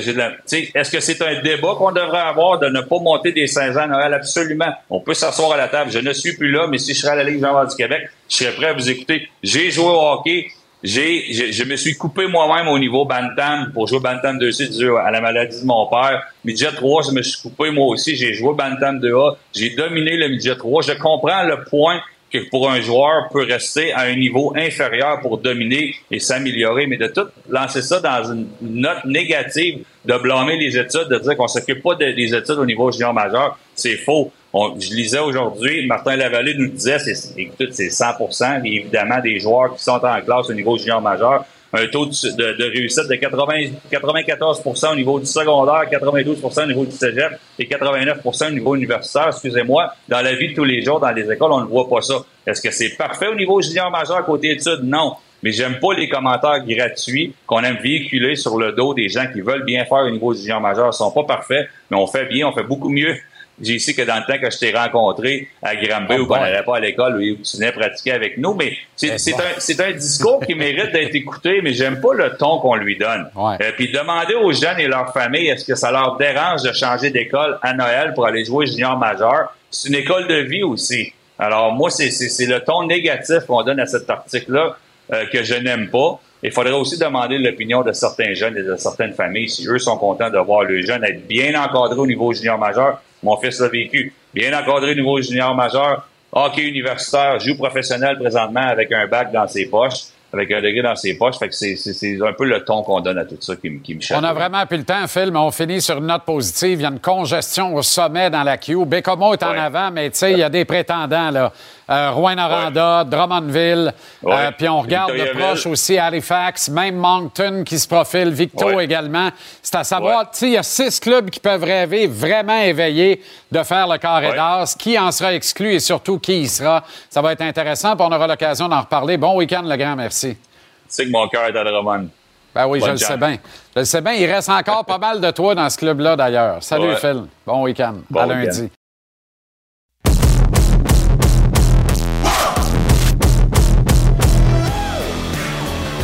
est-ce 0.78 0.90
que 0.92 1.00
c'est 1.00 1.20
un 1.20 1.42
débat 1.42 1.74
qu'on 1.76 1.90
devrait 1.90 2.20
avoir 2.20 2.60
de 2.60 2.68
ne 2.68 2.82
pas 2.82 3.00
monter 3.00 3.32
des 3.32 3.48
16 3.48 3.76
ans 3.76 3.80
à 3.80 3.86
Noël? 3.88 4.14
Absolument. 4.14 4.72
On 4.88 5.00
peut 5.00 5.14
s'asseoir 5.14 5.50
à 5.50 5.56
la 5.56 5.66
table. 5.66 5.90
Je 5.90 5.98
ne 5.98 6.12
suis 6.12 6.36
plus 6.36 6.52
là, 6.52 6.68
mais 6.68 6.78
si 6.78 6.94
je 6.94 7.00
serais 7.00 7.14
à 7.14 7.16
la 7.16 7.24
Ligue 7.24 7.38
junior 7.38 7.66
du 7.66 7.74
Québec, 7.74 8.08
je 8.28 8.36
serais 8.36 8.52
prêt 8.52 8.66
à 8.66 8.72
vous 8.74 8.88
écouter. 8.88 9.28
J'ai 9.42 9.72
joué 9.72 9.86
au 9.86 10.12
hockey. 10.12 10.46
J'ai, 10.86 11.32
je, 11.32 11.50
je 11.50 11.64
me 11.64 11.76
suis 11.76 11.94
coupé 11.94 12.26
moi-même 12.26 12.68
au 12.68 12.78
niveau 12.78 13.06
Bantam 13.06 13.72
pour 13.72 13.88
jouer 13.88 14.00
Bantam 14.00 14.38
2C 14.38 14.76
dû 14.76 14.94
à 14.98 15.10
la 15.10 15.22
maladie 15.22 15.58
de 15.62 15.66
mon 15.66 15.86
père. 15.86 16.22
Midget 16.44 16.72
3, 16.72 17.04
je 17.08 17.10
me 17.12 17.22
suis 17.22 17.40
coupé 17.40 17.70
moi 17.70 17.86
aussi. 17.86 18.14
J'ai 18.16 18.34
joué 18.34 18.52
Bantam 18.54 18.98
2A. 19.00 19.36
J'ai 19.54 19.70
dominé 19.70 20.16
le 20.18 20.28
Midget 20.28 20.56
3. 20.56 20.82
Je 20.82 20.92
comprends 20.92 21.42
le 21.44 21.64
point 21.64 22.00
que 22.30 22.38
pour 22.50 22.68
un 22.70 22.80
joueur 22.82 23.28
peut 23.32 23.44
rester 23.44 23.92
à 23.94 24.00
un 24.00 24.14
niveau 24.16 24.52
inférieur 24.56 25.20
pour 25.22 25.38
dominer 25.38 25.94
et 26.10 26.18
s'améliorer, 26.18 26.86
mais 26.86 26.98
de 26.98 27.06
tout 27.06 27.28
lancer 27.48 27.80
ça 27.80 28.00
dans 28.00 28.32
une 28.32 28.48
note 28.60 29.04
négative, 29.06 29.84
de 30.04 30.18
blâmer 30.18 30.58
les 30.58 30.76
études, 30.76 31.08
de 31.08 31.18
dire 31.18 31.34
qu'on 31.36 31.48
s'occupe 31.48 31.82
pas 31.82 31.94
de- 31.94 32.10
des 32.12 32.34
études 32.34 32.58
au 32.58 32.66
niveau 32.66 32.90
junior 32.92 33.14
majeur, 33.14 33.56
c'est 33.74 33.96
faux. 33.96 34.32
Je 34.54 34.94
lisais 34.94 35.18
aujourd'hui, 35.18 35.84
Martin 35.86 36.14
Lavallée 36.14 36.54
nous 36.54 36.68
disait, 36.68 37.00
c'est, 37.00 37.36
écoute, 37.36 37.72
c'est 37.72 37.90
100 37.90 38.62
évidemment 38.64 39.20
des 39.20 39.40
joueurs 39.40 39.74
qui 39.74 39.82
sont 39.82 40.00
en 40.04 40.20
classe 40.20 40.48
au 40.48 40.54
niveau 40.54 40.78
junior 40.78 41.00
majeur, 41.00 41.44
un 41.72 41.88
taux 41.88 42.06
de, 42.06 42.70
réussite 42.70 43.08
de 43.08 43.16
80, 43.16 43.54
94% 43.90 44.92
au 44.92 44.94
niveau 44.94 45.18
du 45.18 45.26
secondaire, 45.26 45.90
92% 45.90 46.62
au 46.62 46.66
niveau 46.66 46.84
du 46.84 46.92
cégep 46.92 47.32
et 47.58 47.64
89% 47.64 48.46
au 48.46 48.50
niveau 48.52 48.76
universitaire, 48.76 49.28
excusez-moi. 49.28 49.92
Dans 50.08 50.20
la 50.20 50.36
vie 50.36 50.50
de 50.50 50.54
tous 50.54 50.62
les 50.62 50.82
jours, 50.82 51.00
dans 51.00 51.10
les 51.10 51.28
écoles, 51.28 51.50
on 51.50 51.62
ne 51.62 51.66
voit 51.66 51.88
pas 51.88 52.00
ça. 52.00 52.14
Est-ce 52.46 52.62
que 52.62 52.70
c'est 52.70 52.90
parfait 52.90 53.26
au 53.26 53.34
niveau 53.34 53.60
junior 53.60 53.90
majeur 53.90 54.24
côté 54.24 54.52
études? 54.52 54.84
Non. 54.84 55.14
Mais 55.42 55.50
j'aime 55.50 55.80
pas 55.80 55.94
les 55.94 56.08
commentaires 56.08 56.64
gratuits 56.64 57.34
qu'on 57.44 57.60
aime 57.64 57.78
véhiculer 57.82 58.36
sur 58.36 58.56
le 58.56 58.70
dos 58.72 58.94
des 58.94 59.08
gens 59.08 59.26
qui 59.32 59.40
veulent 59.40 59.64
bien 59.64 59.84
faire 59.84 60.04
au 60.06 60.10
niveau 60.10 60.32
junior 60.32 60.60
majeur. 60.60 60.90
Ils 60.92 60.96
sont 60.96 61.10
pas 61.10 61.24
parfaits, 61.24 61.68
mais 61.90 61.96
on 61.96 62.06
fait 62.06 62.26
bien, 62.26 62.46
on 62.46 62.52
fait 62.52 62.62
beaucoup 62.62 62.88
mieux. 62.88 63.16
J'ai 63.60 63.74
ici 63.74 63.94
que 63.94 64.02
dans 64.02 64.16
le 64.16 64.24
temps 64.26 64.40
que 64.40 64.50
je 64.50 64.58
t'ai 64.58 64.72
rencontré 64.76 65.48
à 65.62 65.76
Granby 65.76 66.18
où 66.18 66.26
on 66.32 66.36
n'allait 66.36 66.62
pas 66.62 66.76
à 66.76 66.80
l'école 66.80 67.16
où 67.16 67.36
tu 67.42 67.56
venais 67.56 67.72
pratiquer 67.72 68.12
avec 68.12 68.36
nous, 68.38 68.54
mais 68.54 68.76
c'est 68.96 69.18
c'est 69.18 69.80
un, 69.80 69.92
discours 69.92 70.40
qui 70.40 70.54
mérite 70.54 70.92
d'être 70.92 71.14
écouté, 71.14 71.60
mais 71.62 71.72
j'aime 71.72 72.00
pas 72.00 72.14
le 72.14 72.36
ton 72.36 72.58
qu'on 72.58 72.74
lui 72.74 72.96
donne. 72.96 73.30
Euh, 73.36 73.72
puis 73.76 73.92
demander 73.92 74.34
aux 74.34 74.52
jeunes 74.52 74.80
et 74.80 74.88
leurs 74.88 75.12
familles, 75.12 75.48
est-ce 75.48 75.64
que 75.64 75.74
ça 75.74 75.90
leur 75.90 76.16
dérange 76.16 76.62
de 76.62 76.72
changer 76.72 77.10
d'école 77.10 77.58
à 77.62 77.74
Noël 77.74 78.12
pour 78.14 78.26
aller 78.26 78.44
jouer 78.44 78.66
junior 78.66 78.98
majeur? 78.98 79.54
C'est 79.70 79.88
une 79.88 79.96
école 79.96 80.26
de 80.26 80.36
vie 80.36 80.62
aussi. 80.62 81.12
Alors 81.38 81.72
moi, 81.72 81.90
c'est 81.90 82.10
le 82.46 82.58
ton 82.60 82.86
négatif 82.86 83.40
qu'on 83.46 83.62
donne 83.62 83.80
à 83.80 83.86
cet 83.86 84.08
article-là 84.08 84.76
euh, 85.12 85.26
que 85.32 85.42
je 85.42 85.54
n'aime 85.54 85.90
pas. 85.90 86.20
Il 86.42 86.52
faudrait 86.52 86.72
aussi 86.72 86.98
demander 86.98 87.38
l'opinion 87.38 87.82
de 87.82 87.92
certains 87.92 88.34
jeunes 88.34 88.56
et 88.56 88.62
de 88.62 88.76
certaines 88.76 89.14
familles 89.14 89.48
si 89.48 89.66
eux 89.66 89.78
sont 89.78 89.96
contents 89.96 90.28
de 90.28 90.38
voir 90.38 90.64
le 90.64 90.82
jeune 90.82 91.02
être 91.02 91.26
bien 91.26 91.58
encadré 91.60 91.98
au 91.98 92.06
niveau 92.06 92.32
junior 92.32 92.58
majeur. 92.58 93.00
Mon 93.24 93.36
fils 93.38 93.58
l'a 93.60 93.68
vécu. 93.68 94.12
Bien 94.32 94.56
encadré 94.58 94.92
au 94.92 94.94
niveau 94.94 95.20
junior 95.20 95.54
majeur, 95.54 96.06
hockey 96.32 96.62
universitaire, 96.68 97.38
joue 97.40 97.56
professionnel 97.56 98.18
présentement 98.18 98.60
avec 98.68 98.92
un 98.92 99.06
bac 99.06 99.32
dans 99.32 99.46
ses 99.48 99.66
poches, 99.66 100.02
avec 100.32 100.50
un 100.50 100.60
degré 100.60 100.82
dans 100.82 100.96
ses 100.96 101.16
poches. 101.16 101.38
Fait 101.38 101.48
que 101.48 101.54
c'est- 101.54 102.20
un 102.20 102.32
peu 102.32 102.44
le 102.44 102.64
ton 102.64 102.82
qu'on 102.82 103.00
donne 103.00 103.18
à 103.18 103.24
tout 103.24 103.36
ça 103.40 103.54
qui, 103.56 103.70
me- 103.70 103.78
qui 103.78 103.94
me 103.94 104.00
chatte. 104.00 104.18
On 104.20 104.24
a 104.24 104.32
vraiment 104.32 104.66
plus 104.66 104.78
le 104.78 104.84
temps, 104.84 105.06
Phil, 105.06 105.30
mais 105.32 105.38
on 105.38 105.50
finit 105.52 105.80
sur 105.80 105.98
une 105.98 106.06
note 106.06 106.24
positive. 106.24 106.80
Il 106.80 106.82
y 106.82 106.86
a 106.86 106.88
une 106.88 106.98
congestion 107.00 107.74
au 107.76 107.82
sommet 107.82 108.28
dans 108.30 108.42
la 108.42 108.56
queue. 108.58 108.84
Bécomo 108.84 109.32
est 109.34 109.42
en 109.44 109.50
avant, 109.50 109.90
mais 109.92 110.10
tu 110.10 110.18
sais, 110.18 110.32
il 110.32 110.38
y 110.38 110.42
a 110.42 110.48
des 110.50 110.64
prétendants, 110.64 111.30
là. 111.30 111.52
Euh, 111.90 112.10
Rouen-Noranda, 112.12 113.04
Drummondville, 113.04 113.92
euh, 114.26 114.50
puis 114.56 114.68
on 114.70 114.80
regarde 114.80 115.12
de 115.12 115.38
proche 115.38 115.66
aussi 115.66 115.98
Halifax, 115.98 116.70
même 116.70 116.96
Moncton 116.96 117.62
qui 117.64 117.78
se 117.78 117.86
profile, 117.86 118.30
Victo 118.30 118.64
Ouais. 118.66 118.84
également. 118.84 119.28
C'est 119.62 119.74
à 119.76 119.84
savoir, 119.84 120.30
tu 120.30 120.38
sais, 120.38 120.46
il 120.46 120.52
y 120.52 120.56
a 120.56 120.62
six 120.62 120.98
clubs 120.98 121.28
qui 121.28 121.40
peuvent 121.40 121.62
rêver, 121.62 122.06
vraiment 122.06 122.58
éveillés, 122.58 123.22
de 123.52 123.62
faire 123.62 123.86
le 123.86 123.98
carré 123.98 124.32
d'as. 124.34 124.74
Qui 124.78 124.98
en 124.98 125.12
sera 125.12 125.34
exclu 125.34 125.74
et 125.74 125.80
surtout 125.80 126.18
qui 126.18 126.40
y 126.42 126.48
sera? 126.48 126.82
Ça 127.10 127.20
va 127.20 127.32
être 127.32 127.42
intéressant, 127.42 127.96
puis 127.96 128.06
on 128.08 128.12
aura 128.12 128.26
l'occasion 128.26 128.66
d'en 128.68 128.80
reparler. 128.80 129.18
Bon 129.18 129.36
week-end, 129.36 129.62
le 129.64 129.76
grand 129.76 129.94
merci. 129.96 130.36
Tu 130.36 130.40
sais 130.88 131.04
que 131.04 131.10
mon 131.10 131.28
cœur 131.28 131.44
est 131.44 131.56
à 131.56 131.64
Drummond. 131.64 132.08
Ben 132.54 132.66
oui, 132.66 132.80
je 132.80 132.90
le 132.90 132.96
sais 132.96 133.16
bien. 133.16 133.36
Je 133.74 133.80
le 133.80 133.84
sais 133.84 134.00
bien. 134.00 134.12
Il 134.12 134.30
reste 134.30 134.48
encore 134.48 134.84
pas 134.84 134.98
mal 134.98 135.20
de 135.20 135.30
toi 135.32 135.54
dans 135.54 135.68
ce 135.68 135.76
club-là, 135.76 136.16
d'ailleurs. 136.16 136.62
Salut. 136.62 136.94
Phil. 136.96 137.24
Bon 137.46 137.62
week-end. 137.64 137.96
Bon 138.08 138.20
à 138.20 138.26
lundi. 138.26 138.70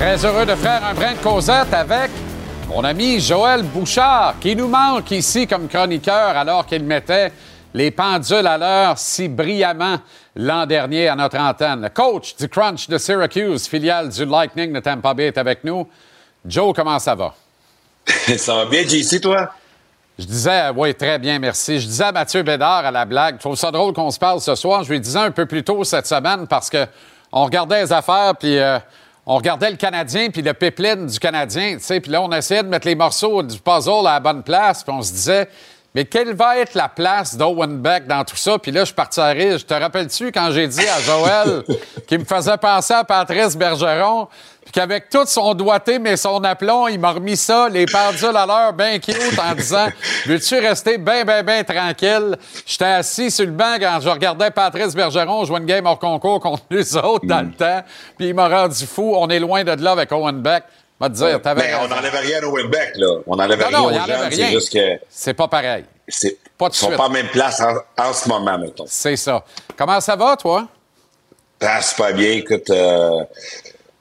Très 0.01 0.25
heureux 0.25 0.47
de 0.47 0.55
faire 0.55 0.83
un 0.83 0.95
brin 0.95 1.13
de 1.13 1.19
causette 1.19 1.75
avec 1.75 2.11
mon 2.69 2.83
ami 2.85 3.21
Joël 3.21 3.63
Bouchard, 3.63 4.37
qui 4.41 4.57
nous 4.57 4.67
manque 4.67 5.11
ici 5.11 5.47
comme 5.47 5.69
chroniqueur 5.69 6.39
alors 6.39 6.65
qu'il 6.65 6.85
mettait 6.85 7.31
les 7.75 7.91
pendules 7.91 8.47
à 8.47 8.57
l'heure 8.57 8.97
si 8.97 9.29
brillamment 9.29 9.99
l'an 10.35 10.65
dernier 10.65 11.09
à 11.09 11.17
notre 11.17 11.37
antenne. 11.37 11.83
Le 11.83 11.91
coach 11.91 12.35
du 12.37 12.49
Crunch 12.49 12.89
de 12.89 12.97
Syracuse, 12.97 13.69
filiale 13.69 14.09
du 14.09 14.25
Lightning 14.25 14.73
de 14.73 14.81
Tampa 14.81 15.13
Bay, 15.13 15.27
est 15.27 15.37
avec 15.37 15.65
nous. 15.65 15.87
Joe, 16.47 16.73
comment 16.75 16.99
ça 16.99 17.15
va? 17.15 17.35
ça 18.39 18.55
va 18.55 18.65
bien, 18.65 18.85
JC, 18.85 19.21
toi? 19.21 19.51
Je 20.19 20.25
disais, 20.25 20.71
oui, 20.75 20.95
très 20.95 21.19
bien, 21.19 21.39
merci. 21.39 21.79
Je 21.79 21.87
disais 21.87 22.05
à 22.05 22.13
Mathieu 22.13 22.43
Bédard 22.43 22.87
à 22.87 22.91
la 22.91 23.05
blague, 23.05 23.35
je 23.35 23.41
trouve 23.41 23.57
ça 23.57 23.71
drôle 23.71 23.93
qu'on 23.93 24.11
se 24.11 24.19
parle 24.19 24.41
ce 24.41 24.55
soir. 24.55 24.83
Je 24.83 24.93
lui 24.93 25.01
disais 25.01 25.19
un 25.19 25.31
peu 25.31 25.45
plus 25.45 25.63
tôt 25.63 25.85
cette 25.85 26.07
semaine 26.07 26.47
parce 26.47 26.71
que 26.71 26.87
on 27.33 27.45
regardait 27.45 27.83
les 27.83 27.93
affaires, 27.93 28.35
puis 28.35 28.59
euh, 28.59 28.79
on 29.33 29.37
regardait 29.37 29.71
le 29.71 29.77
Canadien, 29.77 30.29
puis 30.31 30.43
le 30.43 30.53
pipeline 30.53 31.07
du 31.07 31.21
Canadien, 31.21 31.75
tu 31.75 31.85
sais, 31.85 32.01
puis 32.01 32.11
là, 32.11 32.21
on 32.21 32.33
essayait 32.33 32.65
de 32.65 32.69
mettre 32.69 32.89
les 32.89 32.97
morceaux 32.97 33.45
du 33.45 33.61
puzzle 33.61 34.05
à 34.05 34.15
la 34.15 34.21
bonne 34.21 34.43
place, 34.43 34.83
puis 34.83 34.93
on 34.93 35.03
se 35.03 35.13
disait, 35.13 35.49
mais 35.95 36.05
quelle 36.05 36.35
va 36.35 36.59
être 36.59 36.75
la 36.75 36.89
place 36.89 37.37
d'Owen 37.37 37.79
Beck 37.79 38.09
dans 38.09 38.25
tout 38.25 38.35
ça? 38.35 38.59
Puis 38.59 38.73
là, 38.73 38.81
je 38.81 38.87
suis 38.87 38.95
parti 38.95 39.21
à 39.21 39.29
rire. 39.29 39.57
Je 39.57 39.65
te 39.65 39.75
rappelles-tu 39.75 40.33
quand 40.33 40.51
j'ai 40.51 40.67
dit 40.67 40.85
à 40.85 41.01
Joël 41.01 41.63
qu'il 42.09 42.19
me 42.19 42.25
faisait 42.25 42.57
penser 42.57 42.93
à 42.93 43.05
Patrice 43.05 43.57
Bergeron, 43.57 44.27
qu'avec 44.73 45.09
tout 45.11 45.27
son 45.27 45.55
doigté, 45.55 45.99
mais 45.99 46.17
son 46.17 46.43
aplomb, 46.45 46.89
il 46.89 46.99
m'a 46.99 47.13
remis 47.13 47.37
ça, 47.37 47.69
les 47.69 47.87
pendules 47.87 48.37
à 48.37 48.47
l'heure, 48.47 48.73
bien 48.73 48.99
cute, 48.99 49.17
en 49.39 49.55
disant 49.55 49.89
Veux-tu 50.27 50.59
rester 50.59 50.99
bien, 50.99 51.25
bien, 51.25 51.43
bien 51.43 51.65
tranquille? 51.65 52.37
J'étais 52.67 52.85
assis 52.85 53.31
sur 53.31 53.45
le 53.47 53.53
banc 53.53 53.77
quand 53.81 53.99
je 54.01 54.09
regardais 54.09 54.51
Patrice 54.51 54.95
Bergeron 54.95 55.45
jouer 55.45 55.59
une 55.59 55.67
game 55.67 55.87
hors 55.87 55.99
concours 55.99 56.41
contre 56.41 56.63
les 56.71 56.97
autres 56.97 57.27
dans 57.27 57.41
le 57.43 57.53
temps, 57.53 57.83
puis 58.19 58.29
il 58.29 58.35
m'a 58.35 58.49
rendu 58.49 58.87
fou. 58.87 59.13
On 59.17 59.29
est 59.29 59.39
loin 59.41 59.65
de 59.65 59.73
là 59.83 59.93
avec 59.93 60.11
Owen 60.13 60.41
Beck. 60.41 60.65
Va 60.99 61.09
te 61.09 61.15
dire, 61.15 61.41
t'avais 61.41 61.63
Ben, 61.63 61.79
on 61.83 61.89
n'enlève 61.89 62.15
rien 62.15 62.43
au 62.43 62.51
Winbeck, 62.55 62.93
là. 62.97 63.07
On 63.27 63.35
n'enlève 63.37 63.59
rien 63.67 63.71
non, 63.79 63.85
aux 63.87 63.89
rien. 63.89 64.29
c'est 64.31 64.51
juste 64.51 64.71
que... 64.71 65.01
C'est 65.09 65.33
pas 65.33 65.49
pareil. 65.49 65.87
C'est, 66.07 66.37
Pas 66.59 66.69
de 66.69 66.75
ils 66.75 66.77
sont 66.77 66.87
suite. 66.89 66.99
pas 66.99 67.05
la 67.05 67.09
même 67.09 67.29
place 67.29 67.59
en, 67.63 67.75
en 68.05 68.13
ce 68.13 68.29
moment, 68.29 68.59
mettons. 68.59 68.85
C'est 68.87 69.17
ça. 69.17 69.43
Comment 69.79 69.99
ça 70.03 70.15
va, 70.15 70.37
toi? 70.37 70.69
Ah, 71.63 71.81
super 71.81 72.13
bien. 72.13 72.33
Écoute, 72.33 72.69
euh, 72.69 73.25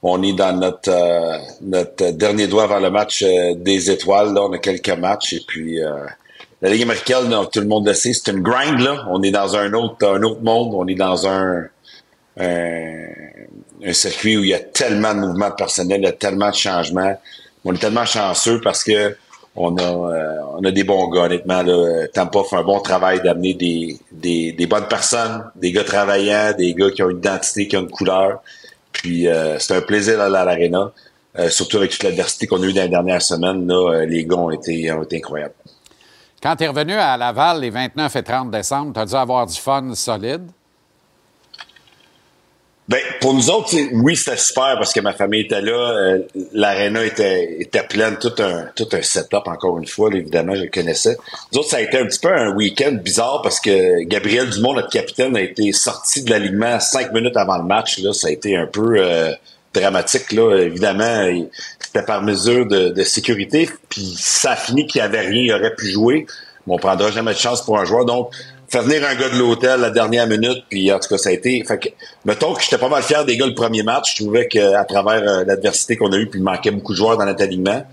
on 0.01 0.23
est 0.23 0.33
dans 0.33 0.53
notre, 0.57 0.89
euh, 0.89 1.37
notre 1.61 2.11
dernier 2.11 2.47
doigt 2.47 2.63
avant 2.63 2.79
le 2.79 2.89
match 2.89 3.21
euh, 3.21 3.53
des 3.55 3.91
étoiles. 3.91 4.33
Là, 4.33 4.43
on 4.43 4.53
a 4.53 4.57
quelques 4.57 4.89
matchs 4.89 5.33
et 5.33 5.41
puis 5.45 5.81
euh, 5.81 6.05
la 6.61 6.69
Ligue 6.69 6.83
américaine, 6.83 7.29
là, 7.29 7.45
tout 7.51 7.59
le 7.59 7.67
monde 7.67 7.87
le 7.87 7.93
sait, 7.93 8.13
c'est 8.13 8.31
une 8.31 8.41
grind. 8.41 8.79
Là. 8.79 9.05
On 9.09 9.21
est 9.23 9.31
dans 9.31 9.55
un 9.55 9.73
autre, 9.73 10.07
un 10.07 10.21
autre 10.23 10.41
monde. 10.41 10.73
On 10.73 10.87
est 10.87 10.95
dans 10.95 11.27
un, 11.27 11.65
un, 12.39 13.05
un 13.85 13.93
circuit 13.93 14.37
où 14.37 14.43
il 14.43 14.49
y 14.49 14.53
a 14.53 14.59
tellement 14.59 15.13
de 15.13 15.19
mouvements 15.19 15.51
personnels, 15.51 16.01
il 16.01 16.05
y 16.05 16.07
a 16.07 16.13
tellement 16.13 16.49
de 16.49 16.55
changements. 16.55 17.19
On 17.65 17.73
est 17.73 17.79
tellement 17.79 18.05
chanceux 18.05 18.61
parce 18.61 18.83
que 18.83 19.15
on 19.55 19.75
a, 19.77 19.91
on 20.57 20.63
a 20.63 20.71
des 20.71 20.85
bons 20.85 21.09
gars, 21.09 21.23
honnêtement. 21.23 21.61
Là. 21.63 22.07
Tampa 22.13 22.43
fait 22.49 22.55
un 22.55 22.63
bon 22.63 22.79
travail 22.79 23.21
d'amener 23.21 23.53
des, 23.53 23.97
des, 24.11 24.53
des 24.53 24.67
bonnes 24.67 24.87
personnes, 24.87 25.43
des 25.55 25.73
gars 25.73 25.83
travaillants, 25.83 26.53
des 26.57 26.73
gars 26.73 26.91
qui 26.91 27.03
ont 27.03 27.09
une 27.09 27.17
identité, 27.17 27.67
qui 27.67 27.75
ont 27.75 27.81
une 27.81 27.89
couleur. 27.89 28.41
Puis 29.01 29.27
euh, 29.27 29.57
c'est 29.59 29.75
un 29.75 29.81
plaisir 29.81 30.17
d'aller 30.17 30.35
à 30.35 30.45
l'aréna, 30.45 30.91
euh, 31.37 31.49
surtout 31.49 31.77
avec 31.77 31.91
toute 31.91 32.03
l'adversité 32.03 32.47
qu'on 32.47 32.61
a 32.61 32.65
eue 32.65 32.73
dans 32.73 32.81
les 32.81 32.89
dernières 32.89 33.21
semaines. 33.21 33.65
Là, 33.65 33.93
euh, 33.93 34.05
les 34.05 34.25
gars 34.25 34.35
ont 34.35 34.51
été, 34.51 34.91
ont 34.91 35.03
été 35.03 35.17
incroyables. 35.17 35.53
Quand 36.43 36.55
tu 36.55 36.65
es 36.65 36.67
revenu 36.67 36.93
à 36.93 37.15
Laval 37.15 37.61
les 37.61 37.69
29 37.69 38.15
et 38.15 38.23
30 38.23 38.51
décembre, 38.51 38.93
tu 38.93 38.99
as 38.99 39.05
dû 39.05 39.15
avoir 39.15 39.45
du 39.45 39.55
fun 39.55 39.93
solide. 39.93 40.49
Ben, 42.89 42.99
pour 43.21 43.35
nous 43.35 43.51
autres, 43.51 43.75
oui, 43.93 44.15
c'était 44.15 44.35
super 44.35 44.73
parce 44.79 44.91
que 44.93 44.99
ma 44.99 45.13
famille 45.13 45.41
était 45.41 45.61
là. 45.61 45.91
euh, 45.91 46.19
L'aréna 46.53 47.05
était, 47.05 47.57
était 47.61 47.83
pleine, 47.83 48.17
tout 48.17 48.33
un, 48.39 48.65
tout 48.75 48.87
un 48.91 49.01
setup, 49.03 49.43
encore 49.45 49.77
une 49.77 49.85
fois, 49.85 50.09
là, 50.09 50.17
évidemment, 50.17 50.55
je 50.55 50.63
le 50.63 50.69
connaissais. 50.69 51.15
Nous 51.53 51.59
autres, 51.59 51.69
ça 51.69 51.77
a 51.77 51.81
été 51.81 51.99
un 51.99 52.07
petit 52.07 52.17
peu 52.17 52.33
un 52.33 52.51
week-end 52.55 52.93
bizarre 52.93 53.41
parce 53.43 53.59
que 53.59 54.01
Gabriel 54.05 54.49
Dumont, 54.49 54.73
notre 54.73 54.89
capitaine, 54.89 55.37
a 55.37 55.41
été 55.41 55.71
sorti 55.71 56.23
de 56.23 56.31
l'alignement 56.31 56.79
cinq 56.79 57.13
minutes 57.13 57.37
avant 57.37 57.57
le 57.59 57.65
match. 57.65 57.99
Là. 57.99 58.11
Ça 58.11 58.27
a 58.27 58.31
été 58.31 58.55
un 58.57 58.65
peu 58.65 58.95
euh, 58.97 59.33
dramatique. 59.71 60.31
Là. 60.31 60.55
Évidemment, 60.57 61.29
c'était 61.79 62.01
par 62.03 62.23
mesure 62.23 62.65
de, 62.65 62.89
de 62.89 63.03
sécurité. 63.03 63.69
Puis 63.89 64.15
ça 64.17 64.53
a 64.53 64.55
fini 64.55 64.87
qu'il 64.87 64.99
n'y 64.99 65.05
avait 65.05 65.21
rien, 65.21 65.43
il 65.43 65.53
aurait 65.53 65.75
pu 65.75 65.91
jouer. 65.91 66.25
Mais 66.65 66.73
on 66.73 66.79
prendra 66.79 67.11
jamais 67.11 67.33
de 67.33 67.39
chance 67.39 67.63
pour 67.63 67.77
un 67.77 67.85
joueur. 67.85 68.05
Donc, 68.05 68.31
faire 68.69 68.83
venir 68.83 69.03
un 69.05 69.15
gars 69.15 69.29
de 69.29 69.37
l'hôtel 69.37 69.79
la 69.79 69.89
dernière 69.89 70.27
minute, 70.27 70.63
puis 70.69 70.91
en 70.91 70.99
tout 70.99 71.09
cas, 71.09 71.17
ça 71.17 71.29
a 71.29 71.31
été. 71.31 71.63
Fait 71.67 71.77
que, 71.77 71.89
mettons 72.25 72.53
que 72.53 72.63
j'étais 72.63 72.77
pas 72.77 72.89
mal 72.89 73.03
fier 73.03 73.25
des 73.25 73.37
gars 73.37 73.47
le 73.47 73.55
premier 73.55 73.83
match. 73.83 74.15
Je 74.15 74.23
trouvais 74.23 74.47
qu'à 74.47 74.83
travers 74.85 75.21
euh, 75.27 75.43
l'adversité 75.45 75.95
qu'on 75.97 76.11
a 76.11 76.17
eue, 76.17 76.27
puis 76.27 76.39
il 76.39 76.43
manquait 76.43 76.71
beaucoup 76.71 76.93
de 76.93 76.97
joueurs 76.97 77.17
dans 77.17 77.25
notre 77.25 77.43
alignement. 77.43 77.83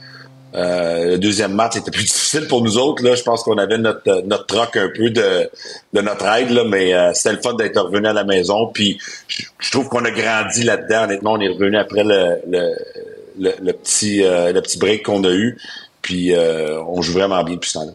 Euh, 0.54 1.10
le 1.10 1.18
deuxième 1.18 1.52
match 1.52 1.76
était 1.76 1.90
plus 1.90 2.04
difficile 2.04 2.46
pour 2.48 2.62
nous 2.62 2.78
autres. 2.78 3.02
Là, 3.04 3.14
je 3.14 3.22
pense 3.22 3.42
qu'on 3.42 3.58
avait 3.58 3.78
notre 3.78 4.08
euh, 4.08 4.22
notre 4.24 4.46
troc 4.46 4.76
un 4.76 4.88
peu 4.94 5.10
de, 5.10 5.50
de 5.92 6.00
notre 6.00 6.26
aide, 6.26 6.50
là, 6.50 6.64
mais 6.64 6.94
euh, 6.94 7.12
c'était 7.12 7.32
le 7.32 7.42
fun 7.42 7.54
d'être 7.54 7.78
revenu 7.78 8.06
à 8.06 8.12
la 8.12 8.24
maison. 8.24 8.68
Puis 8.72 8.98
je, 9.28 9.70
trouve 9.70 9.88
qu'on 9.88 10.04
a 10.04 10.10
grandi 10.10 10.62
là-dedans. 10.62 11.04
Honnêtement, 11.04 11.32
on 11.32 11.40
est 11.40 11.48
revenu 11.48 11.76
après 11.76 12.04
le, 12.04 12.40
le, 12.48 13.52
le, 13.60 13.72
petit 13.72 14.24
euh, 14.24 14.52
le 14.52 14.62
petit 14.62 14.78
break 14.78 15.04
qu'on 15.04 15.24
a 15.24 15.30
eu. 15.30 15.58
Puis 16.00 16.34
euh, 16.34 16.80
on 16.82 17.02
joue 17.02 17.12
vraiment 17.12 17.42
bien 17.44 17.56
depuis 17.56 17.70
ce 17.70 17.78
temps-là. 17.78 17.92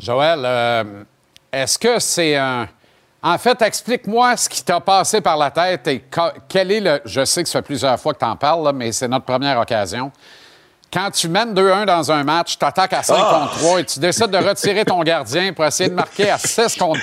Joël, 0.00 0.94
est-ce 1.52 1.78
que 1.78 1.98
c'est 1.98 2.36
un. 2.36 2.68
En 3.22 3.36
fait, 3.36 3.60
explique-moi 3.62 4.36
ce 4.36 4.48
qui 4.48 4.62
t'a 4.62 4.78
passé 4.80 5.20
par 5.20 5.36
la 5.36 5.50
tête 5.50 5.86
et 5.88 6.04
quel 6.48 6.70
est 6.70 6.80
le. 6.80 7.00
Je 7.04 7.24
sais 7.24 7.42
que 7.42 7.48
ça 7.48 7.58
fait 7.58 7.64
plusieurs 7.66 7.98
fois 7.98 8.14
que 8.14 8.20
tu 8.20 8.24
en 8.24 8.36
parles, 8.36 8.64
là, 8.64 8.72
mais 8.72 8.92
c'est 8.92 9.08
notre 9.08 9.24
première 9.24 9.58
occasion. 9.58 10.12
Quand 10.90 11.10
tu 11.10 11.28
mènes 11.28 11.52
2-1 11.52 11.84
dans 11.84 12.10
un 12.10 12.24
match, 12.24 12.56
tu 12.58 12.64
attaques 12.64 12.94
à 12.94 13.02
5 13.02 13.14
Ah! 13.18 13.40
contre 13.50 13.58
3 13.58 13.80
et 13.80 13.84
tu 13.84 13.98
décides 13.98 14.30
de 14.30 14.38
retirer 14.38 14.86
ton 14.86 15.02
gardien 15.02 15.52
pour 15.52 15.66
essayer 15.66 15.90
de 15.90 15.94
marquer 15.94 16.30
à 16.30 16.38
6 16.38 16.76
contre 16.78 17.00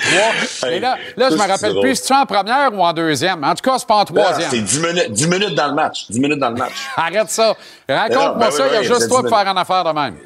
3. 0.58 0.70
Et 0.72 0.80
là, 0.80 0.96
là 1.16 1.28
je 1.30 1.36
me 1.36 1.46
rappelle 1.46 1.78
plus 1.80 1.94
si 1.94 2.02
tu 2.02 2.12
es 2.12 2.16
en 2.16 2.26
première 2.26 2.74
ou 2.74 2.82
en 2.82 2.92
deuxième. 2.92 3.44
En 3.44 3.54
tout 3.54 3.62
cas, 3.62 3.78
c'est 3.78 3.86
pas 3.86 3.96
en 3.96 4.00
Ah, 4.00 4.04
troisième. 4.06 4.50
C'est 4.50 4.60
10 4.60 4.80
minutes, 4.80 5.12
10 5.12 5.28
minutes 5.28 5.54
dans 5.54 5.68
le 5.68 5.74
match. 5.74 6.06
10 6.10 6.18
minutes 6.18 6.40
dans 6.40 6.48
le 6.50 6.56
match. 6.56 6.72
Arrête 6.96 7.30
ça. 7.30 7.54
Raconte-moi 7.88 8.34
Ben 8.38 8.44
non, 8.46 8.50
ça, 8.50 8.62
ben 8.64 8.68
il 8.70 8.74
y 8.74 8.76
a 8.78 8.82
juste 8.82 9.08
toi 9.08 9.20
pour 9.22 9.28
faire 9.38 9.46
en 9.52 9.56
affaire 9.56 9.84
de 9.84 9.90
même. 9.92 10.16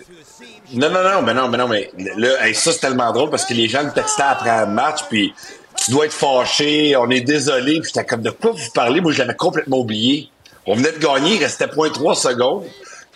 Non, 0.72 0.90
non, 0.90 1.02
non, 1.02 1.22
ben 1.22 1.34
non, 1.34 1.48
ben 1.48 1.58
non, 1.58 1.68
mais 1.68 1.90
là, 2.16 2.46
hey, 2.46 2.54
ça, 2.54 2.72
c'est 2.72 2.78
tellement 2.78 3.12
drôle 3.12 3.30
parce 3.30 3.44
que 3.44 3.54
les 3.54 3.68
gens 3.68 3.84
me 3.84 3.90
textaient 3.90 4.22
après 4.22 4.60
le 4.60 4.66
match, 4.66 5.00
puis 5.08 5.34
tu 5.76 5.90
dois 5.90 6.06
être 6.06 6.12
fâché, 6.12 6.94
on 6.96 7.10
est 7.10 7.22
désolé, 7.22 7.80
puis 7.80 7.90
j'étais 7.92 8.04
comme 8.06 8.22
de 8.22 8.30
quoi 8.30 8.52
vous 8.52 8.70
parlez? 8.72 9.00
Moi, 9.00 9.12
je 9.12 9.18
l'avais 9.18 9.34
complètement 9.34 9.78
oublié. 9.78 10.28
On 10.66 10.74
venait 10.74 10.92
de 10.92 10.98
gagner, 10.98 11.36
il 11.36 11.42
restait 11.42 11.66
0.3 11.66 12.14
secondes. 12.14 12.64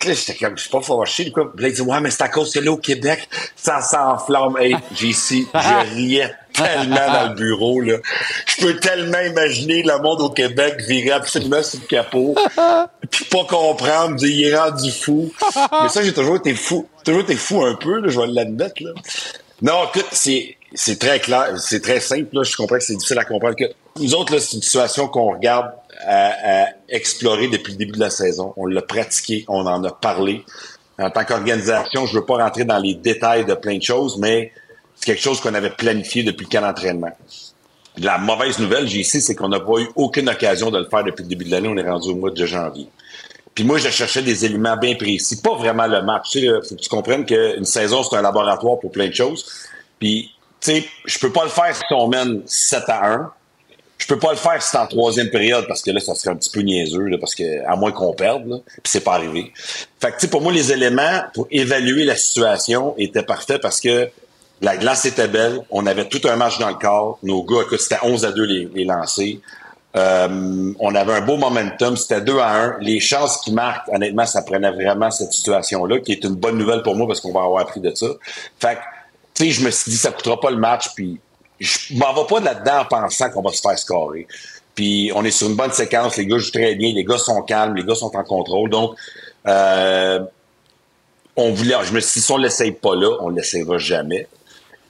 Là, 0.03 0.13
j'étais 0.13 0.35
comme, 0.35 0.57
je 0.57 0.63
suis 0.63 0.69
pas 0.69 0.81
fâché, 0.81 1.31
quoi. 1.31 1.51
Puis 1.51 1.63
là, 1.63 1.69
il 1.69 1.73
dit, 1.73 1.81
ouais, 1.81 1.99
mais 1.99 2.11
c'est 2.11 2.21
à 2.21 2.29
cause 2.29 2.53
que 2.53 2.59
là, 2.59 2.71
au 2.71 2.77
Québec, 2.77 3.27
ça 3.55 3.81
s'enflamme. 3.81 4.57
Hey, 4.57 4.75
j'ai 4.93 5.07
ici, 5.07 5.47
je 5.53 5.95
riais 5.95 6.31
tellement 6.53 6.95
dans 6.95 7.29
le 7.29 7.35
bureau, 7.35 7.81
là. 7.81 7.97
Je 8.45 8.65
peux 8.65 8.75
tellement 8.77 9.19
imaginer 9.19 9.83
le 9.83 9.97
monde 9.99 10.21
au 10.21 10.29
Québec 10.29 10.75
virer 10.87 11.11
absolument 11.11 11.63
sur 11.63 11.79
le 11.79 11.87
capot, 11.87 12.35
puis 13.09 13.25
pas 13.25 13.45
comprendre, 13.45 14.15
dire, 14.15 14.29
il 14.29 14.43
est 14.45 14.57
rendu 14.57 14.91
fou. 14.91 15.33
Mais 15.81 15.89
ça, 15.89 16.03
j'ai 16.03 16.13
toujours 16.13 16.37
été 16.37 16.53
fou. 16.53 16.87
Toujours 17.03 17.21
été 17.21 17.35
fou 17.35 17.63
un 17.63 17.75
peu, 17.75 17.99
là, 17.99 18.07
je 18.07 18.19
vais 18.19 18.27
l'admettre, 18.27 18.83
là. 18.83 18.91
Non, 19.61 19.85
écoute, 19.87 20.07
c'est, 20.11 20.57
c'est 20.73 20.99
très 20.99 21.19
clair, 21.19 21.53
c'est 21.57 21.81
très 21.81 21.99
simple, 21.99 22.29
là. 22.33 22.43
Je 22.43 22.55
comprends 22.55 22.77
que 22.77 22.83
c'est 22.83 22.95
difficile 22.95 23.19
à 23.19 23.25
comprendre 23.25 23.55
que 23.55 23.65
nous 23.99 24.13
autres, 24.13 24.33
là, 24.33 24.39
c'est 24.39 24.57
une 24.57 24.61
situation 24.61 25.07
qu'on 25.07 25.31
regarde 25.31 25.71
à, 26.01 26.67
explorer 26.89 27.47
depuis 27.47 27.73
le 27.73 27.77
début 27.77 27.93
de 27.93 27.99
la 27.99 28.09
saison. 28.09 28.53
On 28.57 28.65
l'a 28.65 28.81
pratiqué, 28.81 29.45
on 29.47 29.65
en 29.65 29.83
a 29.83 29.91
parlé. 29.91 30.43
En 30.97 31.09
tant 31.09 31.25
qu'organisation, 31.25 32.05
je 32.05 32.15
veux 32.15 32.25
pas 32.25 32.37
rentrer 32.37 32.63
dans 32.63 32.77
les 32.77 32.93
détails 32.93 33.45
de 33.45 33.53
plein 33.53 33.77
de 33.77 33.83
choses, 33.83 34.17
mais 34.17 34.51
c'est 34.95 35.05
quelque 35.05 35.21
chose 35.21 35.41
qu'on 35.41 35.53
avait 35.53 35.71
planifié 35.71 36.23
depuis 36.23 36.45
le 36.45 36.49
camp 36.49 36.65
d'entraînement. 36.65 37.11
La 37.97 38.17
mauvaise 38.17 38.59
nouvelle, 38.59 38.87
j'ai 38.87 38.99
ici, 38.99 39.21
c'est 39.21 39.35
qu'on 39.35 39.49
n'a 39.49 39.59
pas 39.59 39.79
eu 39.79 39.87
aucune 39.95 40.29
occasion 40.29 40.69
de 40.69 40.79
le 40.79 40.85
faire 40.85 41.03
depuis 41.03 41.23
le 41.23 41.29
début 41.29 41.45
de 41.45 41.51
l'année. 41.51 41.69
On 41.69 41.77
est 41.77 41.89
rendu 41.89 42.09
au 42.09 42.15
mois 42.15 42.31
de 42.31 42.45
janvier. 42.45 42.87
Puis 43.53 43.63
moi, 43.63 43.77
je 43.77 43.89
cherchais 43.89 44.21
des 44.21 44.43
éléments 44.43 44.75
bien 44.75 44.95
précis. 44.95 45.41
Pas 45.41 45.55
vraiment 45.55 45.87
le 45.87 46.01
match. 46.01 46.31
Tu 46.31 46.41
sais, 46.41 46.47
faut 46.47 46.75
que 46.75 46.81
tu 46.81 46.89
comprennes 46.89 47.25
qu'une 47.25 47.63
saison, 47.63 48.03
c'est 48.03 48.17
un 48.17 48.21
laboratoire 48.21 48.79
pour 48.79 48.91
plein 48.91 49.07
de 49.07 49.13
choses. 49.13 49.45
Puis, 49.97 50.31
tu 50.59 50.71
sais, 50.71 50.85
je 51.05 51.19
peux 51.19 51.31
pas 51.31 51.45
le 51.45 51.49
faire 51.49 51.73
si 51.73 51.83
on 51.91 52.07
mène 52.07 52.41
7 52.45 52.83
à 52.87 53.13
1. 53.13 53.31
Je 53.97 54.07
peux 54.07 54.19
pas 54.19 54.31
le 54.31 54.37
faire 54.37 54.61
si 54.61 54.71
c'est 54.71 54.77
en 54.77 54.87
troisième 54.87 55.29
période 55.29 55.65
parce 55.67 55.81
que 55.81 55.91
là, 55.91 55.99
ça 55.99 56.15
serait 56.15 56.31
un 56.31 56.35
petit 56.35 56.49
peu 56.49 56.61
niaiseux, 56.61 57.05
là, 57.05 57.17
parce 57.17 57.33
que 57.33 57.65
à 57.65 57.75
moins 57.75 57.91
qu'on 57.91 58.13
perde, 58.13 58.61
puis 58.65 58.91
c'est 58.91 59.03
pas 59.03 59.13
arrivé. 59.13 59.51
Fait 59.99 60.11
que, 60.11 60.25
pour 60.27 60.41
moi, 60.41 60.51
les 60.51 60.71
éléments 60.71 61.23
pour 61.33 61.47
évaluer 61.49 62.03
la 62.03 62.15
situation 62.15 62.93
étaient 62.97 63.23
parfaits 63.23 63.61
parce 63.61 63.79
que 63.79 64.09
la 64.61 64.77
glace 64.77 65.05
était 65.05 65.27
belle, 65.27 65.61
on 65.69 65.85
avait 65.85 66.07
tout 66.07 66.21
un 66.27 66.35
match 66.35 66.59
dans 66.59 66.69
le 66.69 66.75
corps. 66.75 67.19
Nos 67.23 67.43
gars, 67.43 67.63
c'était 67.77 67.99
11 68.03 68.25
à 68.25 68.31
2 68.31 68.43
les, 68.43 68.69
les. 68.73 68.87
Euh, 69.95 70.73
on 70.79 70.93
avait 70.93 71.13
un 71.13 71.21
beau 71.21 71.37
momentum, 71.37 71.95
c'était 71.95 72.21
2 72.21 72.37
à 72.39 72.51
1. 72.51 72.77
Les 72.81 72.99
chances 72.99 73.37
qui 73.37 73.53
marquent, 73.53 73.87
honnêtement, 73.89 74.25
ça 74.25 74.41
prenait 74.41 74.71
vraiment 74.71 75.09
cette 75.09 75.31
situation-là, 75.31 75.99
qui 75.99 76.11
est 76.11 76.23
une 76.23 76.35
bonne 76.35 76.57
nouvelle 76.57 76.83
pour 76.83 76.95
moi 76.95 77.07
parce 77.07 77.21
qu'on 77.21 77.31
va 77.31 77.41
avoir 77.41 77.61
appris 77.61 77.79
de 77.79 77.93
ça. 77.95 78.07
Fait 78.59 78.75
que, 78.75 78.81
tu 79.33 79.45
sais, 79.45 79.51
je 79.51 79.65
me 79.65 79.71
suis 79.71 79.91
dit, 79.91 79.97
ça 79.97 80.11
coûtera 80.11 80.39
pas 80.39 80.51
le 80.51 80.57
match, 80.57 80.89
puis 80.95 81.19
je 81.59 81.95
m'en 81.95 82.13
vais 82.13 82.27
pas 82.27 82.39
là-dedans 82.39 82.81
en 82.81 82.85
pensant 82.85 83.29
qu'on 83.29 83.41
va 83.41 83.51
se 83.51 83.61
faire 83.61 83.77
scorer. 83.77 84.27
Puis 84.75 85.11
on 85.15 85.23
est 85.23 85.31
sur 85.31 85.47
une 85.47 85.55
bonne 85.55 85.71
séquence, 85.71 86.17
les 86.17 86.25
gars 86.25 86.37
jouent 86.37 86.51
très 86.51 86.75
bien, 86.75 86.93
les 86.93 87.05
gars 87.05 87.17
sont 87.17 87.41
calmes, 87.43 87.75
les 87.75 87.83
gars 87.83 87.95
sont 87.95 88.15
en 88.15 88.23
contrôle. 88.23 88.69
Donc, 88.69 88.95
euh, 89.47 90.19
on 91.37 91.51
voulait, 91.51 91.75
je 91.83 91.93
me 91.93 91.99
suis 91.99 92.19
dit, 92.19 92.25
si 92.25 92.31
on 92.31 92.37
l'essaye 92.37 92.71
pas 92.71 92.95
là, 92.95 93.17
on 93.21 93.29
l'essayera 93.29 93.77
jamais. 93.77 94.27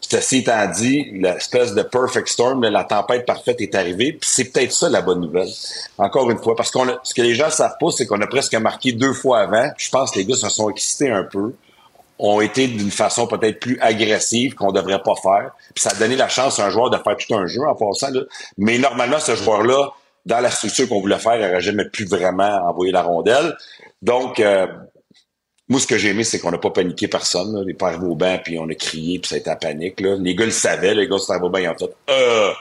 Ceci 0.01 0.39
étant 0.39 0.67
dit, 0.67 1.09
l'espèce 1.13 1.73
de 1.73 1.81
perfect 1.81 2.27
storm, 2.27 2.63
la 2.63 2.83
tempête 2.83 3.25
parfaite 3.25 3.59
est 3.61 3.73
arrivée, 3.73 4.13
puis 4.13 4.29
c'est 4.31 4.45
peut-être 4.45 4.71
ça 4.71 4.87
la 4.87 5.01
bonne 5.01 5.19
nouvelle. 5.19 5.49
Encore 5.97 6.29
une 6.29 6.37
fois, 6.37 6.55
parce 6.55 6.69
qu'on 6.69 6.85
ce 7.03 7.13
que 7.13 7.21
les 7.23 7.33
gens 7.33 7.49
savent 7.49 7.77
pas, 7.79 7.87
c'est 7.91 8.05
qu'on 8.05 8.21
a 8.21 8.27
presque 8.27 8.53
marqué 8.55 8.91
deux 8.91 9.13
fois 9.13 9.39
avant. 9.39 9.67
Je 9.77 9.89
pense 9.89 10.11
que 10.11 10.19
les 10.19 10.25
gars 10.25 10.35
se 10.35 10.47
sont 10.49 10.69
excités 10.69 11.09
un 11.09 11.23
peu, 11.23 11.53
ont 12.19 12.41
été 12.41 12.67
d'une 12.67 12.91
façon 12.91 13.27
peut-être 13.27 13.59
plus 13.59 13.77
agressive 13.81 14.55
qu'on 14.55 14.71
devrait 14.71 15.01
pas 15.03 15.15
faire. 15.15 15.51
Puis 15.73 15.81
ça 15.83 15.91
a 15.91 15.95
donné 15.95 16.15
la 16.15 16.29
chance 16.29 16.59
à 16.59 16.65
un 16.65 16.69
joueur 16.69 16.89
de 16.89 16.97
faire 16.97 17.17
tout 17.17 17.35
un 17.35 17.45
jeu 17.45 17.61
en 17.67 17.75
passant. 17.75 18.09
Là. 18.11 18.21
Mais 18.57 18.77
normalement, 18.77 19.19
ce 19.19 19.35
joueur-là, 19.35 19.91
dans 20.25 20.39
la 20.39 20.49
structure 20.49 20.87
qu'on 20.87 21.01
voulait 21.01 21.19
faire, 21.19 21.37
n'aurait 21.37 21.61
jamais 21.61 21.85
pu 21.85 22.05
vraiment 22.05 22.67
envoyer 22.67 22.91
la 22.91 23.03
rondelle. 23.03 23.55
Donc, 24.01 24.39
euh, 24.39 24.67
moi, 25.67 25.79
ce 25.79 25.87
que 25.87 25.97
j'ai 25.97 26.09
aimé, 26.09 26.23
c'est 26.23 26.39
qu'on 26.39 26.51
n'a 26.51 26.57
pas 26.57 26.69
paniqué 26.69 27.07
personne. 27.07 27.53
Là. 27.53 27.63
Les 27.65 27.73
pères 27.73 28.01
au 28.03 28.15
puis 28.15 28.57
on 28.59 28.69
a 28.69 28.75
crié, 28.75 29.19
puis 29.19 29.29
ça 29.29 29.35
a 29.35 29.37
été 29.39 29.49
la 29.49 29.55
panique. 29.55 29.99
Là. 29.99 30.15
Les 30.19 30.35
gars 30.35 30.45
le 30.45 30.51
savaient, 30.51 30.93
les 30.93 31.07
gars 31.07 31.17
sur 31.17 31.35
au 31.43 31.57
ils 31.57 31.67
ont 31.67 31.77
fait 31.77 31.95
«Euh!» 32.09 32.51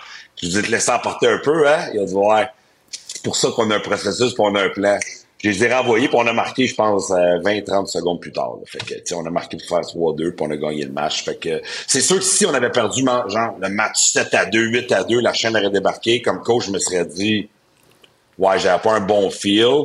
Je 0.43 0.49
vous 0.49 0.59
ai 0.59 0.63
laissé 0.63 0.91
emporter 0.91 1.29
un 1.29 1.39
peu, 1.39 1.69
hein? 1.69 1.91
Ils 1.95 2.01
ont 2.01 2.05
dit 2.05 2.15
«Ouais, 2.15 2.49
c'est 2.91 3.23
pour 3.23 3.37
ça 3.37 3.51
qu'on 3.55 3.71
a 3.71 3.77
un 3.77 3.81
processus, 3.81 4.35
puis 4.35 4.43
on 4.43 4.55
a 4.57 4.65
un 4.65 4.69
plan.» 4.69 4.99
Je 5.45 5.51
les 5.51 5.65
ai 5.65 5.75
renvoyés, 5.75 6.09
puis 6.09 6.17
on 6.19 6.27
a 6.27 6.33
marqué, 6.33 6.67
je 6.67 6.75
pense, 6.75 7.11
20-30 7.11 7.87
secondes 7.87 8.19
plus 8.19 8.33
tard. 8.33 8.57
Fait 8.65 8.79
que, 8.79 9.15
on 9.15 9.27
a 9.27 9.31
marqué 9.31 9.59
pour 9.59 9.69
faire 9.69 9.81
3-2, 9.81 10.35
puis 10.35 10.47
on 10.47 10.51
a 10.51 10.57
gagné 10.57 10.85
le 10.85 10.93
match. 10.93 11.23
Fait 11.23 11.37
que 11.37 11.61
c'est 11.87 12.01
sûr 12.01 12.17
que 12.17 12.25
si 12.25 12.47
on 12.47 12.55
avait 12.55 12.71
perdu, 12.71 13.05
genre, 13.05 13.55
le 13.61 13.69
match 13.69 14.07
7 14.13 14.33
à 14.33 14.47
2, 14.47 14.59
8 14.59 14.93
à 14.93 15.05
2, 15.05 15.21
la 15.21 15.35
chaîne 15.35 15.55
aurait 15.55 15.69
débarqué. 15.69 16.23
Comme 16.23 16.41
coach, 16.41 16.67
je 16.67 16.71
me 16.71 16.79
serais 16.79 17.05
dit 17.05 17.51
«Ouais, 18.39 18.59
j'avais 18.59 18.81
pas 18.81 18.93
un 18.93 19.01
bon 19.01 19.29
feel.» 19.29 19.85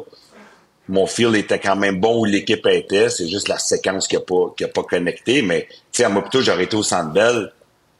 mon 0.89 1.05
feel 1.05 1.35
était 1.35 1.59
quand 1.59 1.75
même 1.75 1.99
bon 1.99 2.21
où 2.21 2.25
l'équipe 2.25 2.65
était. 2.65 3.09
C'est 3.09 3.27
juste 3.27 3.47
la 3.47 3.59
séquence 3.59 4.07
qui 4.07 4.15
a 4.15 4.21
pas, 4.21 4.53
qui 4.57 4.63
a 4.63 4.67
pas 4.67 4.83
connecté. 4.83 5.41
Mais, 5.41 5.67
à 5.99 6.09
moi, 6.09 6.21
plutôt, 6.21 6.41
j'aurais 6.41 6.63
été 6.63 6.75
au 6.75 6.83
Centre 6.83 7.11
Bell, 7.13 7.51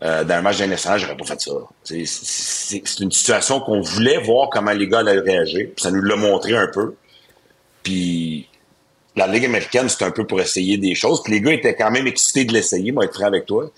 euh, 0.01 0.23
dans 0.23 0.35
un 0.35 0.41
match 0.41 0.57
d'un 0.57 0.67
national, 0.67 0.99
j'aurais 0.99 1.17
pas 1.17 1.25
fait 1.25 1.39
ça. 1.41 1.51
C'est, 1.83 3.01
une 3.01 3.11
situation 3.11 3.59
qu'on 3.59 3.81
voulait 3.81 4.17
voir 4.17 4.49
comment 4.49 4.71
les 4.71 4.87
gars 4.87 4.99
allaient 4.99 5.19
réagir. 5.19 5.67
Ça 5.77 5.91
nous 5.91 6.01
l'a 6.01 6.15
montré 6.15 6.55
un 6.55 6.67
peu. 6.67 6.95
Puis, 7.83 8.47
la 9.19 9.27
Ligue 9.27 9.45
américaine, 9.45 9.89
c'est 9.89 10.03
un 10.03 10.11
peu 10.11 10.25
pour 10.25 10.39
essayer 10.39 10.77
des 10.77 10.95
choses. 10.95 11.21
Puis 11.23 11.33
les 11.33 11.41
gars 11.41 11.51
étaient 11.51 11.75
quand 11.75 11.91
même 11.91 12.07
excités 12.07 12.45
de 12.45 12.53
l'essayer, 12.53 12.91
moi, 12.91 13.05
être 13.05 13.13
franc 13.13 13.25
avec 13.25 13.45
toi. 13.45 13.69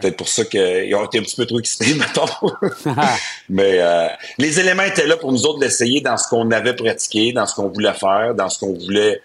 Peut-être 0.00 0.16
pour 0.16 0.28
ça 0.28 0.44
qu'ils 0.44 0.94
ont 0.94 1.04
été 1.04 1.18
un 1.18 1.22
petit 1.22 1.36
peu 1.36 1.44
trop 1.44 1.58
excités, 1.58 1.94
mettons. 1.98 2.26
Mais 3.48 3.78
euh, 3.80 4.08
les 4.38 4.58
éléments 4.58 4.84
étaient 4.84 5.06
là 5.06 5.16
pour 5.16 5.32
nous 5.32 5.44
autres 5.44 5.58
d'essayer 5.58 6.00
dans 6.00 6.16
ce 6.16 6.28
qu'on 6.28 6.50
avait 6.50 6.74
pratiqué, 6.74 7.32
dans 7.32 7.46
ce 7.46 7.54
qu'on 7.54 7.68
voulait 7.68 7.92
faire, 7.92 8.34
dans 8.34 8.48
ce 8.48 8.58
qu'on 8.58 8.72
voulait 8.72 9.20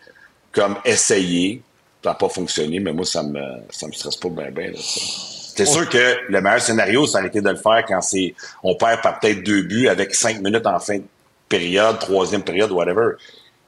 comme 0.52 0.76
essayer. 0.84 1.62
Ça 2.04 2.10
n'a 2.10 2.16
pas 2.16 2.30
fonctionné, 2.30 2.80
mais 2.80 2.94
moi, 2.94 3.06
ça 3.06 3.22
me 3.22 3.40
ça 3.70 3.86
me 3.88 3.92
stresse 3.92 4.16
pas 4.16 4.30
bien, 4.30 4.50
bien. 4.50 4.72
C'est 4.76 5.68
sûr 5.68 5.88
que 5.88 6.18
le 6.28 6.42
meilleur 6.42 6.60
scénario, 6.60 7.06
ça 7.06 7.20
aurait 7.20 7.28
été 7.28 7.42
de 7.42 7.50
le 7.50 7.58
faire 7.58 7.86
quand 7.88 8.02
c'est 8.02 8.34
on 8.64 8.74
perd 8.74 9.02
par 9.02 9.20
peut-être 9.20 9.44
deux 9.44 9.62
buts 9.62 9.88
avec 9.88 10.16
cinq 10.16 10.42
minutes 10.42 10.66
en 10.66 10.80
fin 10.80 10.98
de 10.98 11.04
période, 11.48 12.00
troisième 12.00 12.42
période, 12.42 12.72
whatever. 12.72 13.18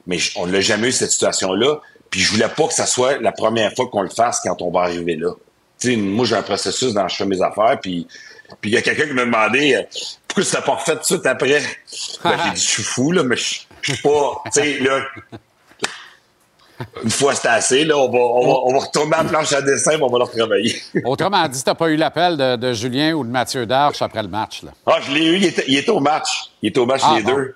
Mais 0.06 0.18
on 0.36 0.46
n'a 0.46 0.60
jamais 0.60 0.88
eu 0.88 0.92
cette 0.92 1.10
situation-là. 1.10 1.80
Puis 2.10 2.20
je 2.20 2.30
voulais 2.32 2.48
pas 2.48 2.66
que 2.68 2.74
ça 2.74 2.86
soit 2.86 3.18
la 3.20 3.32
première 3.32 3.74
fois 3.74 3.88
qu'on 3.88 4.02
le 4.02 4.08
fasse 4.10 4.40
quand 4.44 4.60
on 4.62 4.70
va 4.70 4.82
arriver 4.82 5.16
là. 5.16 5.32
Tu 5.80 5.90
sais, 5.90 5.96
moi, 5.96 6.24
j'ai 6.24 6.36
un 6.36 6.42
processus 6.42 6.92
dans 6.94 7.08
je 7.08 7.16
fais 7.16 7.26
mes 7.26 7.42
affaires, 7.42 7.78
puis 7.80 8.06
puis 8.60 8.70
il 8.70 8.74
y 8.74 8.76
a 8.76 8.82
quelqu'un 8.82 9.06
qui 9.06 9.12
m'a 9.14 9.24
demandé 9.24 9.74
euh, 9.74 9.82
pourquoi 10.28 10.44
tu 10.44 10.54
l'as 10.54 10.62
pas 10.62 10.74
refait 10.74 10.92
tout 10.92 10.98
de 11.00 11.04
suite 11.04 11.26
après. 11.26 11.60
Ben, 12.22 12.38
j'ai 12.44 12.50
dit, 12.50 12.60
je 12.60 12.68
suis 12.70 12.82
fou, 12.82 13.10
là, 13.10 13.22
mais 13.24 13.36
je 13.36 13.42
suis 13.92 14.02
pas. 14.02 14.42
Tu 14.46 14.50
sais, 14.52 14.78
là. 14.80 15.00
Une 17.04 17.10
fois 17.10 17.34
c'est 17.36 17.46
assez, 17.48 17.84
là, 17.84 17.96
on 17.96 18.10
va, 18.10 18.18
on, 18.18 18.46
va, 18.46 18.54
on 18.64 18.72
va 18.72 18.78
retourner 18.84 19.14
à 19.14 19.22
la 19.22 19.28
planche 19.28 19.52
à 19.52 19.62
dessin, 19.62 19.92
puis 19.92 20.02
on 20.02 20.08
va 20.10 20.18
leur 20.18 20.30
travailler. 20.30 20.74
Autrement 21.04 21.46
dit, 21.48 21.62
t'as 21.62 21.74
pas 21.74 21.88
eu 21.88 21.96
l'appel 21.96 22.36
de, 22.36 22.56
de 22.56 22.72
Julien 22.72 23.12
ou 23.14 23.24
de 23.24 23.30
Mathieu 23.30 23.64
Darche 23.64 24.02
après 24.02 24.22
le 24.22 24.28
match. 24.28 24.62
Là? 24.64 24.72
Ah, 24.86 24.98
je 25.00 25.12
l'ai 25.12 25.24
eu, 25.24 25.36
il 25.36 25.44
était, 25.44 25.64
il 25.68 25.78
était 25.78 25.90
au 25.90 26.00
match. 26.00 26.50
Il 26.62 26.70
était 26.70 26.80
au 26.80 26.86
match, 26.86 27.00
Ah, 27.04 27.14
les 27.16 27.22
bon. 27.22 27.36
deux. 27.36 27.54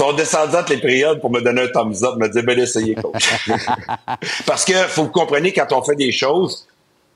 Sont 0.00 0.12
descendus 0.14 0.56
entre 0.56 0.70
les 0.72 0.78
périodes 0.80 1.20
pour 1.20 1.30
me 1.30 1.42
donner 1.42 1.60
un 1.62 1.68
thumbs 1.68 2.02
up, 2.04 2.16
me 2.16 2.26
dire, 2.28 2.42
ben, 2.42 2.58
essayez, 2.58 2.94
coach. 2.94 3.28
Parce 4.46 4.64
que, 4.64 4.72
faut 4.88 5.02
que 5.02 5.06
vous 5.08 5.12
compreniez, 5.12 5.52
quand 5.52 5.70
on 5.72 5.82
fait 5.82 5.94
des 5.94 6.10
choses, 6.10 6.66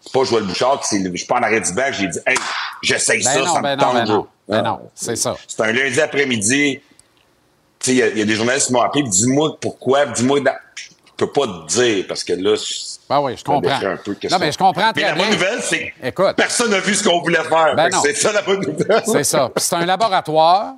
c'est 0.00 0.12
pas 0.12 0.22
Joël 0.24 0.44
Bouchard 0.44 0.80
qui 0.80 0.88
s'est 0.88 0.98
levé. 0.98 1.12
Je 1.12 1.16
suis 1.24 1.26
pas 1.26 1.36
en 1.38 1.42
arrêt 1.42 1.62
du 1.62 1.72
bac, 1.72 1.94
j'ai 1.98 2.08
dit, 2.08 2.18
hey, 2.26 2.36
j'essaye 2.82 3.22
Ben 3.24 3.30
ça, 3.30 3.40
non, 3.40 3.54
ça 3.54 3.60
ben 3.62 3.70
me 3.70 3.76
non, 3.76 3.82
tente. 3.86 3.94
ben 3.94 4.04
non. 4.04 4.26
Ben 4.46 4.62
non, 4.62 4.80
c'est 4.94 5.16
ça. 5.16 5.34
C'est 5.48 5.62
un 5.62 5.72
lundi 5.72 5.98
après-midi. 5.98 6.80
Tu 7.78 7.90
sais, 7.90 7.92
il 7.92 7.96
y 7.96 8.02
a- 8.02 8.08
il 8.08 8.18
y, 8.18 8.22
a 8.22 8.24
des 8.26 8.34
journalistes 8.34 8.66
qui 8.66 8.72
m'ont 8.74 8.82
appelé, 8.82 9.02
dis-moi 9.04 9.56
pourquoi, 9.60 10.04
dis-moi, 10.04 10.40
dans- 10.40 10.52
je 10.76 10.84
peux 11.16 11.32
pas 11.32 11.46
te 11.46 11.66
dire, 11.68 12.04
parce 12.06 12.22
que 12.22 12.34
là, 12.34 12.54
Ben 13.08 13.20
oui, 13.20 13.34
je 13.38 13.44
comprends. 13.44 13.70
un 13.72 13.96
peu 13.96 14.14
Non, 14.30 14.38
mais 14.38 14.52
je 14.52 14.58
comprends 14.58 14.92
Mais 14.94 15.02
très 15.02 15.10
la 15.10 15.14
bonne 15.14 15.26
bien. 15.28 15.30
nouvelle, 15.30 15.62
c'est 15.62 15.94
que 16.12 16.32
personne 16.34 16.70
n'a 16.70 16.80
vu 16.80 16.94
ce 16.94 17.02
qu'on 17.02 17.20
voulait 17.22 17.42
faire. 17.44 17.74
Ben. 17.76 17.88
C'est 18.02 18.14
ça 18.14 18.30
la 18.32 18.42
bonne 18.42 18.60
nouvelle. 18.60 19.02
C'est 19.06 19.24
ça. 19.24 19.48
Puis 19.54 19.64
c'est 19.64 19.76
un 19.76 19.86
laboratoire, 19.86 20.74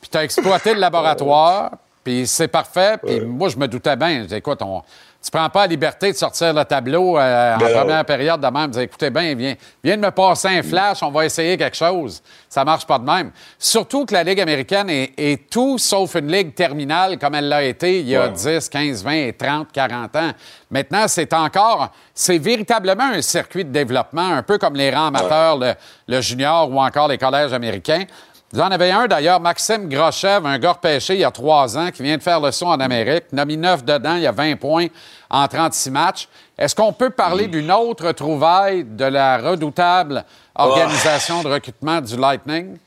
puis 0.00 0.10
tu 0.10 0.18
as 0.18 0.24
exploité 0.24 0.74
le 0.74 0.80
laboratoire, 0.80 1.70
puis 2.04 2.26
c'est 2.26 2.48
parfait. 2.48 2.98
Puis 3.04 3.20
moi, 3.20 3.48
je 3.48 3.56
me 3.56 3.66
doutais 3.66 3.96
bien. 3.96 4.26
Écoute, 4.30 4.60
on, 4.62 4.82
tu 5.24 5.30
prends 5.32 5.48
pas 5.50 5.62
la 5.62 5.66
liberté 5.66 6.12
de 6.12 6.16
sortir 6.16 6.54
le 6.54 6.64
tableau 6.64 7.18
euh, 7.18 7.54
en 7.56 7.58
Ben 7.58 7.66
non. 7.72 7.78
première 7.80 8.04
période 8.04 8.40
de 8.40 8.46
même. 8.46 8.70
Dire, 8.70 8.82
écoutez 8.82 9.10
bien, 9.10 9.34
viens, 9.34 9.54
viens 9.82 9.96
de 9.96 10.02
me 10.02 10.10
passer 10.12 10.46
un 10.46 10.62
flash, 10.62 11.02
on 11.02 11.10
va 11.10 11.24
essayer 11.24 11.56
quelque 11.56 11.76
chose. 11.76 12.22
Ça 12.48 12.64
marche 12.64 12.86
pas 12.86 12.96
de 13.00 13.04
même. 13.04 13.32
Surtout 13.58 14.06
que 14.06 14.14
la 14.14 14.22
Ligue 14.22 14.40
américaine 14.40 14.88
est, 14.88 15.14
est 15.18 15.50
tout 15.50 15.78
sauf 15.78 16.14
une 16.14 16.30
ligue 16.30 16.54
terminale 16.54 17.18
comme 17.18 17.34
elle 17.34 17.48
l'a 17.48 17.64
été 17.64 17.98
il 17.98 18.08
y 18.08 18.14
a 18.14 18.26
Ouais. 18.28 18.30
10, 18.60 18.68
15, 18.68 19.02
20, 19.02 19.30
30, 19.36 19.72
40 19.72 20.14
ans. 20.16 20.30
Maintenant, 20.70 21.08
c'est 21.08 21.32
encore, 21.34 21.90
c'est 22.14 22.38
véritablement 22.38 23.10
un 23.14 23.20
circuit 23.22 23.64
de 23.64 23.70
développement, 23.70 24.28
un 24.28 24.44
peu 24.44 24.58
comme 24.58 24.76
les 24.76 24.90
rangs 24.94 25.08
amateurs, 25.08 25.58
le, 25.58 25.74
le 26.06 26.20
junior 26.20 26.70
ou 26.70 26.80
encore 26.80 27.08
les 27.08 27.18
collèges 27.18 27.52
américains. 27.52 28.04
Vous 28.52 28.60
en 28.60 28.70
avez 28.70 28.92
un 28.92 29.08
d'ailleurs, 29.08 29.40
Maxime 29.40 29.88
Grochev, 29.88 30.46
un 30.46 30.58
gars 30.58 30.72
repêché 30.72 31.14
il 31.14 31.20
y 31.20 31.24
a 31.24 31.30
trois 31.32 31.76
ans, 31.76 31.90
qui 31.90 32.02
vient 32.02 32.16
de 32.16 32.22
faire 32.22 32.40
le 32.40 32.52
saut 32.52 32.66
en 32.66 32.78
Amérique. 32.78 33.24
Il 33.32 33.40
a 33.40 33.44
mis 33.44 33.56
neuf 33.56 33.84
dedans, 33.84 34.14
il 34.14 34.22
y 34.22 34.26
a 34.26 34.32
20 34.32 34.56
points 34.56 34.86
en 35.28 35.48
36 35.48 35.90
matchs. 35.90 36.28
Est-ce 36.56 36.74
qu'on 36.74 36.92
peut 36.92 37.10
parler 37.10 37.48
d'une 37.48 37.72
autre 37.72 38.12
trouvaille 38.12 38.84
de 38.84 39.04
la 39.04 39.38
redoutable 39.38 40.24
organisation 40.54 41.42
de 41.42 41.48
recrutement 41.48 42.00
du 42.00 42.16
Lightning? 42.16 42.78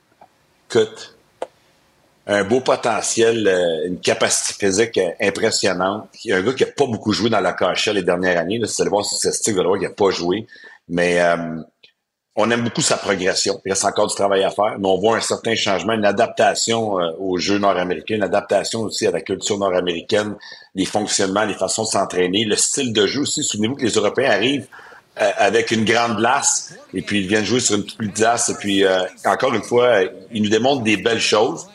Écoute, 0.69 1.15
un 2.25 2.43
beau 2.43 2.61
potentiel, 2.61 3.47
euh, 3.47 3.87
une 3.87 3.99
capacité 3.99 4.65
physique 4.65 4.97
euh, 4.97 5.09
impressionnante. 5.19 6.07
Il 6.23 6.29
y 6.29 6.33
a 6.33 6.37
un 6.37 6.41
gars 6.41 6.53
qui 6.53 6.63
n'a 6.63 6.71
pas 6.71 6.85
beaucoup 6.85 7.11
joué 7.11 7.29
dans 7.29 7.41
la 7.41 7.53
KHL 7.53 7.95
les 7.95 8.03
dernières 8.03 8.39
années. 8.39 8.61
Si 8.65 8.75
vous 8.75 8.81
allez 8.81 8.89
voir 8.91 9.03
sur 9.03 9.17
ce 9.17 9.31
style 9.31 9.55
là 9.55 9.75
il 9.75 9.81
n'a 9.81 9.89
pas 9.89 10.11
joué. 10.11 10.47
Mais 10.87 11.19
euh, 11.19 11.57
on 12.41 12.49
aime 12.51 12.63
beaucoup 12.63 12.81
sa 12.81 12.95
progression. 12.95 13.59
Il 13.65 13.71
reste 13.71 13.83
encore 13.83 14.07
du 14.07 14.15
travail 14.15 14.43
à 14.45 14.49
faire, 14.49 14.77
mais 14.79 14.87
on 14.87 14.97
voit 14.97 15.17
un 15.17 15.21
certain 15.21 15.55
changement, 15.55 15.91
une 15.91 16.05
adaptation 16.05 16.97
euh, 16.97 17.11
au 17.19 17.37
jeu 17.37 17.57
nord-américain, 17.57 18.15
une 18.15 18.23
adaptation 18.23 18.79
aussi 18.79 19.05
à 19.05 19.11
la 19.11 19.19
culture 19.19 19.57
nord-américaine, 19.57 20.35
les 20.73 20.85
fonctionnements, 20.85 21.43
les 21.43 21.53
façons 21.53 21.83
de 21.83 21.89
s'entraîner, 21.89 22.45
le 22.45 22.55
style 22.55 22.93
de 22.93 23.05
jeu 23.07 23.21
aussi. 23.21 23.43
Souvenez-vous 23.43 23.75
que 23.75 23.83
les 23.83 23.91
Européens 23.91 24.31
arrivent 24.31 24.67
euh, 25.19 25.29
avec 25.35 25.71
une 25.71 25.83
grande 25.83 26.15
glace 26.15 26.75
et 26.93 27.01
puis 27.01 27.19
ils 27.19 27.27
viennent 27.27 27.43
jouer 27.43 27.59
sur 27.59 27.75
une 27.75 27.83
petite 27.83 28.15
glace 28.15 28.47
et 28.47 28.55
puis 28.55 28.85
euh, 28.85 29.01
encore 29.25 29.53
une 29.53 29.63
fois, 29.63 30.03
ils 30.31 30.41
nous 30.41 30.49
démontrent 30.49 30.83
des 30.83 30.95
belles 30.95 31.19
choses. 31.19 31.67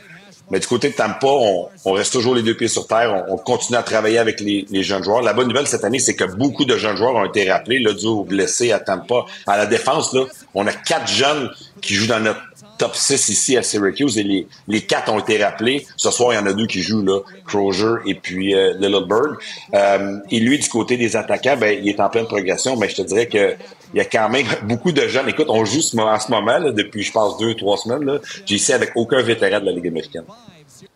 Mais 0.51 0.61
du 0.61 0.67
côté 0.67 0.91
de 0.91 0.95
Tampa, 0.95 1.27
on, 1.27 1.69
on 1.85 1.93
reste 1.93 2.13
toujours 2.13 2.35
les 2.35 2.43
deux 2.43 2.57
pieds 2.57 2.69
sur 2.69 2.87
terre. 2.87 3.25
On, 3.29 3.35
on 3.35 3.37
continue 3.37 3.79
à 3.79 3.83
travailler 3.83 4.19
avec 4.19 4.41
les, 4.41 4.67
les 4.71 4.83
jeunes 4.83 5.03
joueurs. 5.03 5.23
La 5.23 5.33
bonne 5.33 5.49
nouvelle 5.49 5.67
cette 5.67 5.85
année, 5.85 5.99
c'est 5.99 6.15
que 6.15 6.25
beaucoup 6.25 6.65
de 6.65 6.77
jeunes 6.77 6.97
joueurs 6.97 7.15
ont 7.15 7.25
été 7.25 7.51
rappelés, 7.51 7.79
là, 7.79 7.93
dû 7.93 8.07
aux 8.07 8.25
blessés 8.25 8.73
à 8.73 8.79
Tampa. 8.79 9.25
À 9.47 9.57
la 9.57 9.67
défense, 9.67 10.13
là, 10.13 10.25
on 10.55 10.67
a 10.67 10.73
quatre 10.73 11.09
jeunes 11.09 11.51
qui 11.81 11.95
jouent 11.95 12.09
dans 12.09 12.21
notre 12.21 12.41
top 12.79 12.95
6 12.95 13.29
ici 13.29 13.57
à 13.57 13.63
Syracuse 13.63 14.19
et 14.19 14.23
les, 14.23 14.47
les 14.69 14.81
quatre 14.81 15.13
ont 15.13 15.19
été 15.19 15.43
rappelés. 15.43 15.87
Ce 15.97 16.11
soir, 16.11 16.33
il 16.33 16.37
y 16.37 16.39
en 16.39 16.47
a 16.47 16.53
deux 16.53 16.67
qui 16.67 16.83
jouent, 16.83 17.05
là, 17.05 17.21
Crozier 17.47 17.95
et 18.07 18.15
puis 18.15 18.55
euh, 18.55 18.75
Littleberg. 18.79 19.37
Euh, 19.75 20.19
et 20.31 20.41
lui, 20.41 20.59
du 20.59 20.69
côté 20.69 20.97
des 20.97 21.17
attaquants, 21.17 21.57
ben, 21.57 21.79
il 21.81 21.89
est 21.89 22.01
en 22.01 22.09
pleine 22.09 22.27
progression, 22.27 22.77
mais 22.77 22.89
je 22.89 22.97
te 22.97 23.03
dirais 23.03 23.27
que 23.27 23.55
il 23.95 23.99
y 23.99 24.01
a 24.01 24.05
quand 24.05 24.29
même 24.29 24.47
beaucoup 24.65 24.93
de 24.93 25.07
jeunes. 25.07 25.29
Écoute, 25.29 25.47
on 25.49 25.65
joue 25.65 25.79
en 25.99 26.19
ce 26.19 26.31
moment, 26.31 26.59
là, 26.59 26.73
depuis, 26.73 27.03
je 27.03 27.13
pense, 27.13 27.39
deux, 27.39 27.55
trois 27.55 27.77
semaines, 27.77 28.05
là, 28.05 28.19
j'ai 28.45 28.57
ici 28.57 28.73
avec 28.73 28.91
aucun 28.97 29.23
vétéran 29.23 29.61
de 29.61 29.67
la 29.67 29.73
Ligue 29.73 29.87
américaine. 29.87 30.25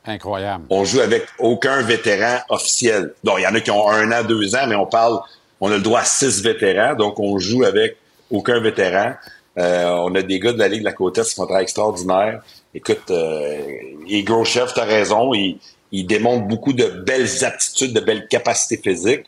Incroyable. 0.05 0.65
On 0.71 0.85
joue 0.85 1.01
avec 1.01 1.27
aucun 1.39 1.81
vétéran 1.83 2.39
officiel. 2.49 3.15
Donc, 3.23 3.37
il 3.39 3.43
y 3.43 3.47
en 3.47 3.55
a 3.55 3.61
qui 3.61 3.71
ont 3.71 3.89
un 3.89 4.11
an, 4.13 4.25
deux 4.25 4.55
ans, 4.57 4.67
mais 4.69 4.75
on 4.75 4.87
parle, 4.87 5.21
on 5.61 5.71
a 5.71 5.77
le 5.77 5.83
droit 5.83 6.01
à 6.01 6.05
six 6.05 6.43
vétérans, 6.43 6.95
donc 6.95 7.21
on 7.21 7.39
joue 7.39 7.65
avec 7.65 7.97
aucun 8.31 8.61
vétéran. 8.61 9.15
Euh, 9.59 9.87
on 9.91 10.15
a 10.15 10.23
des 10.23 10.39
gars 10.41 10.53
de 10.53 10.59
la 10.59 10.69
Ligue 10.69 10.81
de 10.81 10.85
la 10.85 10.93
Côte 10.93 11.19
Est 11.19 11.29
qui 11.29 11.35
font 11.35 11.45
un 11.45 11.47
travail 11.47 11.65
extraordinaire. 11.65 12.43
Écoute, 12.75 13.11
euh, 13.11 13.61
et 14.09 14.23
Gros 14.23 14.45
Chef, 14.45 14.73
t'as 14.75 14.85
raison, 14.85 15.35
il, 15.35 15.59
il 15.93 16.07
démontre 16.07 16.47
beaucoup 16.47 16.73
de 16.73 16.87
belles 16.87 17.45
aptitudes, 17.45 17.93
de 17.93 18.01
belles 18.01 18.29
capacités 18.29 18.77
physiques. 18.77 19.25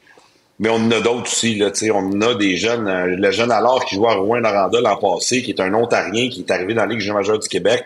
Mais 0.61 0.69
on 0.69 0.77
en 0.77 0.91
a 0.93 1.01
d'autres 1.01 1.23
aussi, 1.23 1.57
là, 1.57 1.71
tu 1.71 1.87
sais, 1.87 1.91
on 1.91 2.21
a 2.21 2.35
des 2.35 2.57
jeunes, 2.57 2.87
euh, 2.87 3.07
le 3.07 3.31
jeune 3.33 3.51
alors 3.51 3.85
qui 3.85 3.97
joue 3.97 4.07
à 4.07 4.15
Rouen-Noranda 4.15 4.81
l'an 4.81 4.97
passé, 4.97 5.43
qui 5.43 5.51
est 5.51 5.61
un 5.61 5.75
Ontarien, 5.75 6.29
qui 6.29 6.41
est 6.47 6.51
arrivé 6.53 6.75
dans 6.75 6.85
la 6.85 6.95
Ligue 6.95 7.11
majeure 7.11 7.39
du 7.39 7.49
Québec, 7.49 7.85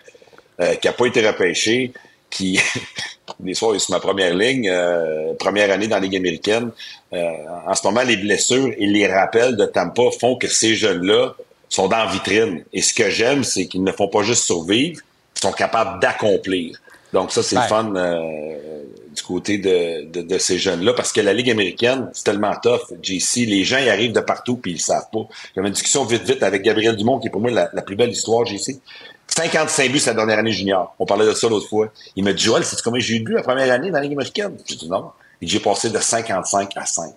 euh, 0.61 0.75
qui 0.75 0.89
a 0.89 0.93
pas 0.93 1.07
été 1.07 1.27
repêché, 1.27 1.93
qui, 2.31 2.61
des 3.41 3.53
il 3.53 3.77
est 3.77 3.79
sur 3.79 3.91
ma 3.91 4.01
première 4.01 4.35
ligne, 4.35 4.69
euh, 4.69 5.35
première 5.39 5.71
année 5.71 5.87
dans 5.87 5.97
la 5.97 6.03
Ligue 6.03 6.17
américaine. 6.17 6.71
Euh, 7.13 7.31
en 7.67 7.75
ce 7.75 7.87
moment, 7.87 8.03
les 8.03 8.17
blessures 8.17 8.73
et 8.77 8.87
les 8.87 9.07
rappels 9.07 9.57
de 9.57 9.65
Tampa 9.67 10.03
font 10.21 10.37
que 10.37 10.49
ces 10.49 10.75
jeunes-là 10.75 11.35
sont 11.69 11.89
dans 11.89 11.99
la 11.99 12.07
vitrine. 12.07 12.65
Et 12.73 12.83
ce 12.83 12.93
que 12.93 13.09
j'aime, 13.09 13.45
c'est 13.45 13.67
qu'ils 13.67 13.85
ne 13.85 13.93
font 13.93 14.09
pas 14.09 14.23
juste 14.23 14.45
survivre, 14.45 15.01
ils 15.37 15.41
sont 15.41 15.53
capables 15.53 16.01
d'accomplir. 16.01 16.77
Donc 17.13 17.31
ça, 17.31 17.43
c'est 17.43 17.57
Ouais. 17.57 17.69
fun 17.69 17.95
euh, 17.95 18.83
du 19.15 19.23
côté 19.23 19.59
de, 19.59 20.39
ces 20.39 20.59
jeunes-là, 20.59 20.93
parce 20.93 21.13
que 21.13 21.21
la 21.21 21.33
Ligue 21.33 21.51
américaine, 21.51 22.11
c'est 22.13 22.25
tellement 22.25 22.55
tough, 22.63 22.93
JC, 23.03 23.47
les 23.47 23.65
gens 23.65 23.79
y 23.79 23.89
arrivent 23.89 24.13
de 24.13 24.21
partout 24.21 24.57
puis 24.57 24.73
ils 24.73 24.75
le 24.75 24.81
savent 24.81 25.09
pas. 25.13 25.27
J'avais 25.55 25.69
une 25.69 25.75
discussion 25.75 26.05
vite 26.05 26.25
vite 26.25 26.43
avec 26.43 26.63
Gabriel 26.63 26.97
Dumont, 26.97 27.19
qui 27.19 27.29
est 27.29 27.31
pour 27.31 27.41
moi 27.41 27.51
la, 27.51 27.83
plus 27.83 27.97
belle 27.97 28.11
histoire, 28.11 28.45
JC. 28.45 28.81
55 29.27 29.91
buts 29.91 29.99
sa 29.99 30.15
dernière 30.15 30.39
année 30.39 30.53
junior. 30.53 30.95
On 30.99 31.07
parlait 31.07 31.27
de 31.27 31.33
ça 31.33 31.49
l'autre 31.49 31.69
fois. 31.69 31.91
Il 32.15 32.25
m'a 32.25 32.33
dit, 32.33 32.43
Joël, 32.43 32.65
c'est 32.65 32.81
combien 32.83 33.01
j'ai 33.01 33.17
eu 33.17 33.21
de 33.21 33.25
buts 33.25 33.35
la 33.35 33.43
première 33.43 33.73
année 33.73 33.91
dans 33.91 33.97
la 33.97 34.03
Ligue 34.03 34.13
américaine? 34.13 34.57
J'ai 34.67 34.77
dit 34.77 34.89
non. 34.89 35.11
Et 35.41 35.47
j'ai 35.47 35.61
passé 35.61 35.91
de 35.91 35.99
55 35.99 36.77
à 36.77 36.85
5. 36.85 37.15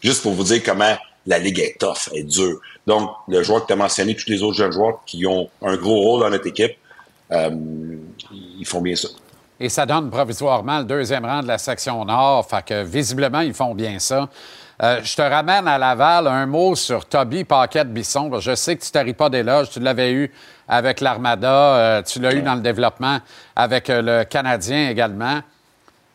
Juste 0.00 0.22
pour 0.22 0.32
vous 0.32 0.44
dire 0.44 0.62
comment 0.64 0.96
la 1.26 1.38
Ligue 1.38 1.58
est 1.58 1.78
tough, 1.78 2.08
est 2.14 2.22
dure. 2.22 2.60
Donc, 2.86 3.10
le 3.26 3.42
joueur 3.42 3.62
que 3.62 3.66
tu 3.66 3.72
as 3.72 3.76
mentionné, 3.76 4.14
tous 4.14 4.30
les 4.30 4.42
autres 4.42 4.56
jeunes 4.56 4.72
joueurs 4.72 5.00
qui 5.04 5.26
ont 5.26 5.50
un 5.60 5.76
gros 5.76 6.00
rôle 6.00 6.20
dans 6.20 6.30
notre 6.30 6.46
équipe, 6.46 6.76
euh, 7.32 7.50
ils 8.32 8.66
font 8.66 8.80
bien 8.80 8.96
ça. 8.96 9.08
Et 9.60 9.68
ça 9.68 9.86
donne 9.86 10.08
provisoirement 10.10 10.78
le 10.78 10.84
deuxième 10.84 11.24
rang 11.24 11.42
de 11.42 11.48
la 11.48 11.58
section 11.58 12.04
Nord. 12.04 12.48
Fait 12.48 12.64
que 12.64 12.82
visiblement, 12.84 13.40
ils 13.40 13.54
font 13.54 13.74
bien 13.74 13.98
ça. 13.98 14.28
Euh, 14.80 15.00
je 15.02 15.16
te 15.16 15.22
ramène 15.22 15.66
à 15.66 15.76
Laval 15.78 16.28
un 16.28 16.46
mot 16.46 16.76
sur 16.76 17.04
Toby 17.06 17.42
Paquette-Bisson. 17.42 18.30
Je 18.38 18.54
sais 18.54 18.76
que 18.76 18.84
tu 18.84 18.90
t'arrives 18.92 19.14
pas 19.16 19.28
d'éloge. 19.28 19.70
Tu 19.70 19.80
l'avais 19.80 20.12
eu 20.12 20.32
avec 20.68 21.00
l'Armada. 21.00 21.50
euh, 21.50 22.02
tu 22.02 22.20
l'as 22.20 22.32
eu 22.34 22.42
dans 22.42 22.54
le 22.54 22.60
développement 22.60 23.18
avec 23.56 23.90
euh, 23.90 24.02
le 24.02 24.24
Canadien 24.24 24.90
également. 24.90 25.40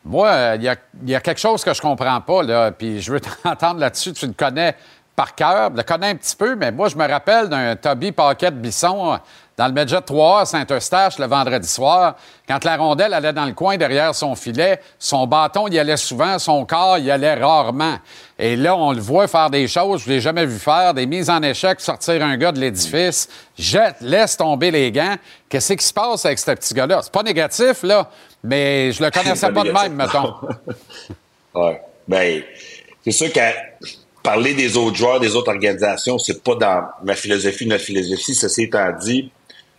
Moi, 0.05 0.27
euh, 0.29 0.55
il 0.57 0.63
y, 0.63 0.69
a, 0.69 0.75
il 1.01 1.09
y 1.09 1.15
a 1.15 1.19
quelque 1.19 1.39
chose 1.39 1.63
que 1.63 1.73
je 1.73 1.81
comprends 1.81 2.21
pas, 2.21 2.43
là, 2.43 2.71
puis 2.71 3.01
je 3.01 3.11
veux 3.11 3.19
t'entendre 3.43 3.79
là-dessus. 3.81 4.13
Tu 4.13 4.27
le 4.27 4.33
connais 4.33 4.75
par 5.15 5.35
cœur, 5.35 5.69
je 5.71 5.77
le 5.77 5.83
connais 5.83 6.07
un 6.09 6.15
petit 6.15 6.35
peu, 6.35 6.55
mais 6.55 6.71
moi, 6.71 6.87
je 6.87 6.95
me 6.95 7.07
rappelle 7.07 7.47
d'un 7.49 7.75
Toby 7.75 8.11
Paquette-Bisson 8.11 9.19
dans 9.57 9.67
le 9.67 9.73
Medjet 9.73 10.01
3 10.01 10.41
à 10.41 10.45
Saint-Eustache 10.45 11.19
le 11.19 11.25
vendredi 11.25 11.67
soir. 11.67 12.15
Quand 12.47 12.63
la 12.63 12.77
rondelle 12.77 13.13
allait 13.13 13.33
dans 13.33 13.45
le 13.45 13.53
coin 13.53 13.77
derrière 13.77 14.13
son 14.15 14.35
filet, 14.35 14.79
son 14.99 15.27
bâton 15.27 15.67
y 15.67 15.77
allait 15.77 15.97
souvent, 15.97 16.39
son 16.39 16.65
corps 16.65 16.97
y 16.97 17.11
allait 17.11 17.35
rarement. 17.35 17.97
Et 18.39 18.55
là, 18.55 18.75
on 18.75 18.91
le 18.91 18.99
voit 18.99 19.27
faire 19.27 19.49
des 19.49 19.67
choses 19.67 20.03
je 20.03 20.09
l'ai 20.09 20.21
jamais 20.21 20.45
vu 20.45 20.57
faire, 20.57 20.93
des 20.93 21.05
mises 21.05 21.29
en 21.29 21.41
échec, 21.41 21.79
sortir 21.79 22.23
un 22.23 22.37
gars 22.37 22.51
de 22.51 22.59
l'édifice, 22.59 23.29
jette, 23.57 23.95
laisse 24.01 24.37
tomber 24.37 24.71
les 24.71 24.91
gants. 24.91 25.15
Qu'est-ce 25.49 25.73
qui 25.73 25.85
se 25.85 25.93
passe 25.93 26.25
avec 26.25 26.39
ce 26.39 26.51
petit 26.51 26.73
gars-là? 26.73 27.01
C'est 27.03 27.11
pas 27.11 27.23
négatif, 27.23 27.83
là, 27.83 28.09
mais 28.43 28.91
je 28.91 29.03
le 29.03 29.11
connaissais 29.11 29.51
pas 29.51 29.63
de 29.63 29.71
même, 29.71 29.93
mettons. 29.93 30.33
Ouais. 31.55 31.79
Ben, 32.07 32.41
c'est 33.03 33.11
sûr 33.11 33.31
que 33.31 33.39
parler 34.23 34.55
des 34.55 34.75
autres 34.75 34.95
joueurs, 34.95 35.19
des 35.19 35.35
autres 35.35 35.51
organisations, 35.51 36.17
c'est 36.17 36.43
pas 36.43 36.55
dans 36.55 36.81
ma 37.03 37.13
philosophie, 37.13 37.67
notre 37.67 37.83
philosophie. 37.83 38.33
Ceci 38.33 38.63
étant 38.63 38.91
dit, 38.99 39.29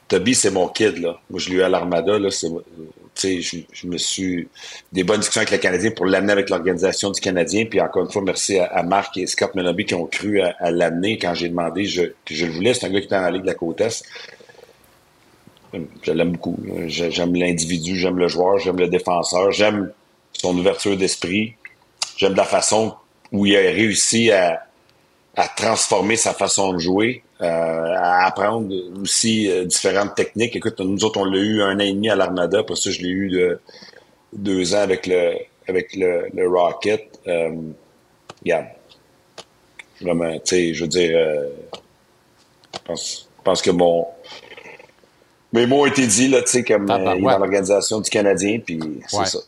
Toby, 0.08 0.34
c'est 0.34 0.50
mon 0.50 0.68
kid, 0.68 0.98
là. 0.98 1.18
Moi, 1.30 1.40
je 1.40 1.50
l'ai 1.50 1.56
eu 1.56 1.62
à 1.62 1.68
l'Armada, 1.68 2.18
là. 2.18 2.30
Sais, 2.30 3.40
je, 3.40 3.58
je 3.72 3.86
me 3.86 3.96
suis 3.96 4.48
des 4.92 5.04
bonnes 5.04 5.20
discussions 5.20 5.42
avec 5.42 5.52
le 5.52 5.58
Canadien 5.58 5.92
pour 5.92 6.04
l'amener 6.04 6.32
avec 6.32 6.50
l'organisation 6.50 7.10
du 7.10 7.20
Canadien. 7.20 7.64
Puis 7.64 7.80
encore 7.80 8.04
une 8.04 8.10
fois, 8.10 8.22
merci 8.22 8.58
à, 8.58 8.82
Marc 8.82 9.16
et 9.16 9.26
Scott 9.26 9.54
Meloby 9.54 9.84
qui 9.84 9.94
ont 9.94 10.06
cru 10.06 10.40
à, 10.40 10.70
l'amener 10.72 11.16
quand 11.16 11.32
j'ai 11.32 11.48
demandé 11.48 11.84
je, 11.84 12.02
que 12.24 12.34
je 12.34 12.46
le 12.46 12.52
voulais. 12.52 12.74
C'est 12.74 12.86
un 12.86 12.90
gars 12.90 12.98
qui 12.98 13.06
était 13.06 13.14
dans 13.14 13.22
la 13.22 13.30
Ligue 13.30 13.42
de 13.42 13.46
la 13.46 13.54
Côte 13.54 13.80
Est. 13.80 14.04
Je 16.02 16.12
l'aime 16.12 16.32
beaucoup. 16.32 16.58
J'aime 16.86 17.34
l'individu, 17.34 17.96
j'aime 17.96 18.18
le 18.18 18.28
joueur, 18.28 18.58
j'aime 18.58 18.78
le 18.78 18.88
défenseur, 18.88 19.50
j'aime 19.52 19.92
son 20.32 20.56
ouverture 20.56 20.96
d'esprit. 20.96 21.54
J'aime 22.16 22.34
la 22.34 22.44
façon 22.44 22.94
où 23.32 23.46
il 23.46 23.56
a 23.56 23.60
réussi 23.60 24.30
à, 24.30 24.66
transformer 25.56 26.14
sa 26.14 26.32
façon 26.32 26.72
de 26.72 26.78
jouer, 26.78 27.23
euh, 27.23 27.23
à 27.40 28.26
apprendre 28.26 28.72
aussi 29.02 29.50
euh, 29.50 29.64
différentes 29.64 30.14
techniques. 30.14 30.54
Écoute, 30.56 30.78
nous 30.80 31.04
autres, 31.04 31.20
on 31.20 31.24
l'a 31.24 31.38
eu 31.38 31.62
un 31.62 31.76
an 31.76 31.80
et 31.80 31.92
demi 31.92 32.08
à 32.10 32.16
l'Armada, 32.16 32.62
pour 32.62 32.78
ça, 32.78 32.90
je 32.90 33.00
l'ai 33.00 33.08
eu 33.08 33.28
de 33.30 33.60
deux 34.32 34.74
ans 34.74 34.78
avec 34.80 35.06
le 35.06 35.34
avec 35.68 35.94
le, 35.96 36.26
le 36.34 36.48
Rocket. 36.48 37.18
Euh, 37.26 37.50
regarde. 38.42 38.66
Vraiment, 40.00 40.32
tu 40.34 40.40
sais, 40.44 40.74
je 40.74 40.82
veux 40.82 40.88
dire, 40.88 41.16
euh, 41.16 41.48
je 42.88 42.92
pense, 43.42 43.62
que 43.62 43.70
mon 43.70 44.06
mes 45.52 45.66
mots 45.66 45.82
ont 45.82 45.86
été 45.86 46.06
dit, 46.06 46.28
là, 46.28 46.42
tu 46.42 46.50
sais, 46.50 46.64
comme 46.64 46.90
Ah, 46.90 46.96
euh, 46.98 47.14
ouais. 47.14 47.20
dans 47.22 47.38
l'organisation 47.38 48.00
du 48.00 48.10
Canadien, 48.10 48.58
puis 48.58 48.80
c'est 49.06 49.16
Ouais. 49.18 49.26
ça. 49.26 49.38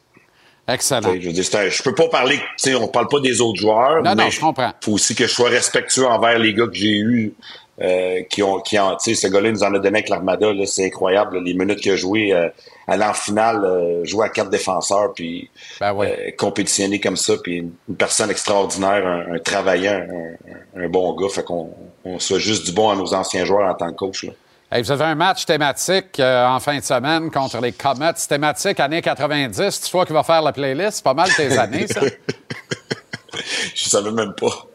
Excellent. 0.69 1.15
Je 1.21 1.27
veux 1.27 1.33
dire, 1.33 1.45
un- 1.55 1.69
je 1.69 1.83
peux 1.83 1.95
pas 1.95 2.09
parler, 2.09 2.37
tu 2.37 2.43
sais, 2.59 2.75
on 2.77 2.89
parle 2.89 3.09
pas 3.09 3.21
des 3.21 3.41
autres 3.41 3.61
joueurs, 3.61 4.03
Non, 4.03 4.15
mais 4.17 4.25
non, 4.25 4.31
je 4.31 4.41
comprends. 4.41 4.73
faut 4.81 4.93
aussi 4.93 5.15
que 5.15 5.27
je 5.27 5.33
sois 5.33 5.49
respectueux 5.49 6.07
envers 6.07 6.39
les 6.39 6.55
gars 6.55 6.67
que 6.67 6.75
j'ai 6.75 6.97
eus, 6.99 7.35
euh, 7.83 8.23
qui 8.31 8.43
ont, 8.43 8.61
qui 8.61 8.79
ont, 8.79 8.97
tu 8.97 9.15
sais, 9.15 9.27
ce 9.27 9.33
gars-là 9.33 9.51
nous 9.51 9.63
en 9.63 9.75
a 9.75 9.79
donné 9.79 9.99
avec 9.99 10.09
l'Armada, 10.09 10.53
là, 10.53 10.65
c'est 10.67 10.87
incroyable, 10.87 11.37
là, 11.37 11.43
les 11.45 11.55
minutes 11.55 11.81
qu'il 11.81 11.93
a 11.93 11.97
joué, 11.97 12.33
euh, 12.33 12.49
aller 12.89 13.05
en 13.05 13.13
finale, 13.13 13.65
euh, 13.65 14.05
jouer 14.05 14.27
à 14.27 14.29
quatre 14.31 14.51
défenseurs, 14.51 15.13
puis 15.15 15.51
Ben 15.81 15.95
euh, 16.01 16.31
compétitionner 16.39 17.01
comme 17.01 17.17
ça, 17.17 17.35
puis 17.43 17.57
une, 17.59 17.73
une 17.89 17.97
personne 17.97 18.31
extraordinaire, 18.31 19.07
un, 19.07 19.35
un 19.35 19.39
travaillant, 19.39 19.93
un, 20.09 20.81
un- 20.81 20.85
un 20.85 20.89
bon 20.89 21.15
gars, 21.15 21.29
fait 21.29 21.43
qu'on 21.45 21.71
on 22.05 22.19
soit 22.19 22.39
juste 22.39 22.65
du 22.67 22.73
bon 22.73 22.91
à 22.91 22.97
nos 22.97 23.13
anciens 23.15 23.45
joueurs 23.45 23.69
en 23.69 23.75
tant 23.75 23.91
que 23.91 23.97
coach. 23.97 24.25
Là. 24.25 24.33
Hey, 24.73 24.83
vous 24.83 24.91
avez 24.91 25.05
un 25.05 25.15
match 25.15 25.45
thématique 25.47 26.19
euh, 26.19 26.45
en 26.47 26.59
fin 26.59 26.77
de 26.77 26.83
semaine 26.83 27.31
contre 27.31 27.61
les 27.61 27.71
Comets. 27.73 28.13
Thématique 28.29 28.81
années 28.81 29.01
90. 29.01 29.81
Tu 29.83 29.91
vois 29.93 30.05
qui 30.05 30.13
va 30.13 30.25
faire 30.25 30.43
la 30.43 30.53
playlist? 30.53 30.93
C'est 30.97 31.05
pas 31.05 31.15
mal 31.15 31.29
tes 31.37 31.57
années, 31.57 31.87
ça. 31.87 32.01
Je 33.75 33.89
savais 33.89 34.11
même 34.11 34.33
pas. 34.35 34.67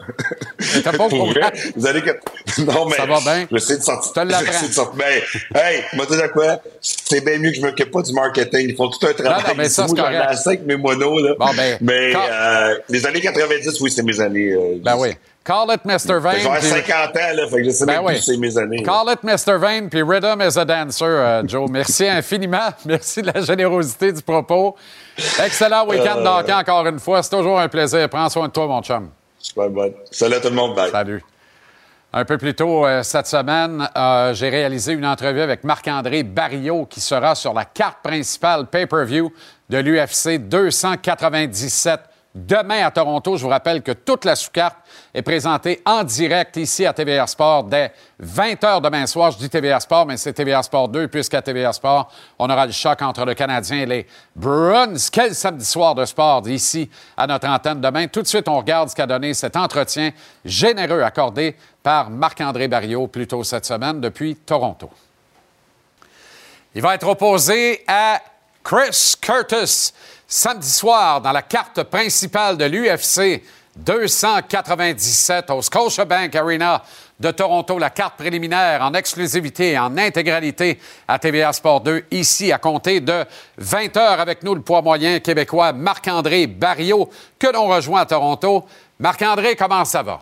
T'as 0.83 0.91
pas 0.91 1.07
Pour 1.09 1.27
vrai, 1.31 1.51
vous 1.75 1.85
allez. 1.87 2.01
Non, 2.59 2.85
mais. 2.87 2.95
Ça 2.97 3.05
va 3.05 3.19
bien? 3.19 3.47
J'essaie 3.51 3.77
de 3.77 3.83
sortir. 3.83 4.11
Tu 4.13 4.27
l'apprends. 4.27 4.67
de 4.67 4.73
sortir. 4.73 4.95
Ben, 4.97 5.21
hey, 5.55 5.83
moi, 5.93 6.05
tu 6.07 6.13
sais 6.15 6.29
quoi? 6.29 6.59
C'est 6.81 7.23
bien 7.23 7.37
mieux 7.39 7.51
que 7.51 7.57
je 7.57 7.61
m'occupe 7.61 7.91
pas 7.91 8.01
du 8.01 8.13
marketing. 8.13 8.69
Ils 8.69 8.75
font 8.75 8.89
tout 8.89 9.05
un 9.05 9.13
travail. 9.13 9.41
Non, 9.43 9.47
non, 9.49 9.55
mais 9.57 9.69
ça, 9.69 9.87
c'est 9.87 9.95
j'en 9.95 10.03
ai 10.09 10.13
correct. 10.13 10.25
assez 10.29 10.49
avec 10.49 10.65
mes 10.65 10.77
monos, 10.77 11.19
là. 11.21 11.35
Bon, 11.39 11.53
ben, 11.55 11.77
mais, 11.81 12.11
quand- 12.13 12.27
euh, 12.31 12.77
les 12.89 13.05
années 13.05 13.21
90, 13.21 13.79
oui, 13.81 13.91
c'est 13.91 14.03
mes 14.03 14.19
années. 14.19 14.51
euh, 14.51 14.75
Ben 14.83 14.95
oui. 14.97 15.09
Call 15.43 15.71
it 15.73 15.83
Mr. 15.85 16.19
Vane. 16.19 16.35
Puis- 16.35 16.43
50 16.67 17.15
ans, 17.17 17.19
là. 17.35 17.47
Fait 17.49 17.57
que 17.57 17.63
je 17.63 17.69
sais 17.71 17.85
Ben 17.85 17.93
même 17.97 18.05
oui. 18.05 18.21
c'est 18.21 18.37
mes 18.37 18.55
années. 18.59 18.83
là. 18.83 18.83
Call 18.83 19.13
it 19.13 19.23
Mr. 19.23 19.57
Vane, 19.57 19.89
puis 19.89 20.03
Rhythm 20.03 20.39
is 20.41 20.57
a 20.59 20.65
dancer, 20.65 21.03
euh, 21.03 21.41
Joe. 21.47 21.67
Merci 21.69 22.07
infiniment. 22.07 22.69
Merci 22.85 23.23
de 23.23 23.31
la 23.33 23.41
générosité 23.41 24.11
du 24.13 24.21
propos. 24.21 24.75
Excellent 25.43 25.87
week-end 25.87 26.17
Euh. 26.19 26.23
d'hockey 26.23 26.53
encore 26.53 26.85
une 26.85 26.99
fois. 26.99 27.23
C'est 27.23 27.31
toujours 27.35 27.59
un 27.59 27.67
plaisir. 27.67 28.07
Prends 28.07 28.29
soin 28.29 28.47
de 28.47 28.51
toi, 28.53 28.67
mon 28.67 28.81
chum. 28.83 29.09
Super 29.39 29.69
bonne. 29.69 29.93
Salut 30.11 30.35
à 30.35 30.39
tout 30.39 30.49
le 30.49 30.53
monde. 30.55 30.75
Bye. 30.75 30.91
Salut. 30.91 31.23
Un 32.13 32.25
peu 32.25 32.37
plus 32.37 32.53
tôt 32.53 32.85
euh, 32.85 33.01
cette 33.03 33.25
semaine, 33.25 33.87
euh, 33.97 34.33
j'ai 34.33 34.49
réalisé 34.49 34.91
une 34.93 35.05
entrevue 35.05 35.39
avec 35.41 35.63
Marc-André 35.63 36.23
Barriot 36.23 36.85
qui 36.85 36.99
sera 36.99 37.33
sur 37.35 37.53
la 37.53 37.63
carte 37.65 37.99
principale 38.03 38.67
pay-per-view 38.67 39.31
de 39.69 39.77
l'UFC 39.77 40.37
297 40.37 41.99
demain 42.33 42.85
à 42.85 42.91
Toronto. 42.91 43.37
Je 43.37 43.43
vous 43.43 43.49
rappelle 43.49 43.81
que 43.81 43.91
toute 43.91 44.25
la 44.25 44.35
sous-carte 44.35 44.77
est 45.13 45.21
présentée 45.21 45.81
en 45.85 46.03
direct 46.03 46.57
ici 46.57 46.85
à 46.85 46.93
TVA 46.93 47.27
Sport 47.27 47.65
dès 47.65 47.91
20h 48.21 48.81
demain 48.81 49.05
soir. 49.05 49.31
Je 49.31 49.37
dis 49.37 49.49
TVA 49.49 49.79
Sport, 49.79 50.05
mais 50.05 50.17
c'est 50.17 50.33
TVA 50.33 50.63
Sport 50.63 50.89
2 50.89 51.07
puisqu'à 51.07 51.41
TVA 51.41 51.73
Sport, 51.73 52.11
on 52.39 52.49
aura 52.49 52.65
le 52.65 52.71
choc 52.71 53.01
entre 53.01 53.25
le 53.25 53.33
Canadien 53.33 53.77
et 53.79 53.85
les 53.85 54.07
Bruins. 54.35 54.93
Quel 55.11 55.35
samedi 55.35 55.65
soir 55.65 55.95
de 55.95 56.05
sport 56.05 56.47
ici 56.47 56.89
à 57.17 57.27
notre 57.27 57.47
antenne 57.47 57.81
demain. 57.81 58.07
Tout 58.07 58.21
de 58.21 58.27
suite, 58.27 58.47
on 58.47 58.57
regarde 58.57 58.89
ce 58.89 58.95
qu'a 58.95 59.07
donné 59.07 59.33
cet 59.33 59.55
entretien 59.55 60.11
généreux 60.45 61.01
accordé 61.01 61.55
par 61.83 62.09
Marc-André 62.09 62.67
Barriot 62.67 63.07
plus 63.07 63.27
tôt 63.27 63.43
cette 63.43 63.65
semaine 63.65 63.99
depuis 63.99 64.35
Toronto. 64.35 64.89
Il 66.73 66.81
va 66.81 66.95
être 66.95 67.07
opposé 67.07 67.83
à 67.87 68.21
Chris 68.63 69.15
Curtis 69.19 69.91
samedi 70.31 70.69
soir 70.69 71.19
dans 71.19 71.33
la 71.33 71.41
carte 71.41 71.83
principale 71.83 72.55
de 72.55 72.63
l'UFC 72.63 73.43
297 73.75 75.49
au 75.51 75.61
Scotiabank 75.61 76.33
Arena 76.33 76.81
de 77.19 77.31
Toronto. 77.31 77.77
La 77.77 77.89
carte 77.89 78.15
préliminaire 78.15 78.81
en 78.81 78.93
exclusivité 78.93 79.71
et 79.71 79.79
en 79.79 79.97
intégralité 79.97 80.79
à 81.05 81.19
TVA 81.19 81.51
Sport 81.51 81.81
2 81.81 82.05
ici 82.11 82.49
à 82.53 82.59
compter 82.59 83.01
de 83.01 83.25
20 83.57 83.97
heures 83.97 84.21
avec 84.21 84.41
nous 84.43 84.55
le 84.55 84.61
poids 84.61 84.81
moyen 84.81 85.19
québécois 85.19 85.73
Marc-André 85.73 86.47
Barriot 86.47 87.09
que 87.37 87.47
l'on 87.51 87.67
rejoint 87.67 88.01
à 88.01 88.05
Toronto. 88.05 88.65
Marc-André, 88.99 89.57
comment 89.57 89.83
ça 89.83 90.01
va? 90.01 90.21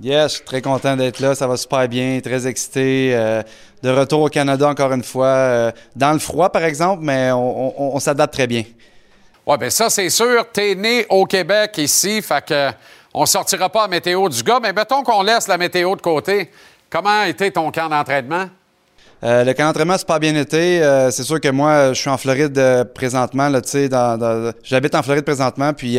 Yes, 0.00 0.30
je 0.30 0.36
suis 0.36 0.44
très 0.44 0.62
content 0.62 0.96
d'être 0.96 1.18
là. 1.18 1.34
Ça 1.34 1.48
va 1.48 1.56
super 1.56 1.88
bien, 1.88 2.20
très 2.20 2.46
excité. 2.46 3.10
euh, 3.14 3.42
de 3.82 3.90
retour 3.90 4.20
au 4.22 4.28
Canada 4.28 4.68
encore 4.68 4.92
une 4.92 5.02
fois. 5.04 5.26
euh, 5.26 5.72
dans 5.96 6.12
le 6.12 6.20
froid, 6.20 6.50
par 6.50 6.62
exemple, 6.62 7.02
mais 7.02 7.30
on, 7.32 7.98
s'adapte 7.98 8.32
très 8.32 8.46
bien. 8.46 8.62
Oui, 9.46 9.58
bien 9.58 9.70
ça, 9.70 9.90
c'est 9.90 10.08
sûr. 10.10 10.46
T'es 10.52 10.74
né 10.74 11.06
au 11.10 11.26
Québec 11.26 11.72
ici, 11.78 12.22
fait 12.22 12.44
que 12.44 12.70
on 13.12 13.26
sortira 13.26 13.68
pas 13.68 13.84
à 13.84 13.88
météo 13.88 14.28
du 14.28 14.42
gars, 14.42 14.58
mais 14.60 14.72
mettons 14.72 15.02
qu'on 15.02 15.22
laisse 15.22 15.46
la 15.48 15.58
météo 15.58 15.94
de 15.96 16.00
côté. 16.00 16.50
Comment 16.90 17.20
a 17.20 17.28
été 17.28 17.50
ton 17.50 17.70
camp 17.70 17.88
d'entraînement? 17.88 18.46
Euh, 19.22 19.44
le 19.44 19.52
camp 19.52 19.66
d'entraînement, 19.66 19.96
c'est 19.98 20.06
pas 20.06 20.18
bien 20.18 20.34
été. 20.34 20.82
Euh, 20.82 21.10
c'est 21.10 21.22
sûr 21.22 21.40
que 21.40 21.48
moi, 21.48 21.92
je 21.92 22.00
suis 22.00 22.10
en 22.10 22.18
Floride 22.18 22.58
euh, 22.58 22.84
présentement. 22.84 23.50
Dans, 23.50 24.18
dans- 24.18 24.52
j'habite 24.62 24.94
en 24.94 25.02
Floride 25.02 25.24
présentement, 25.24 25.72
puis 25.72 25.98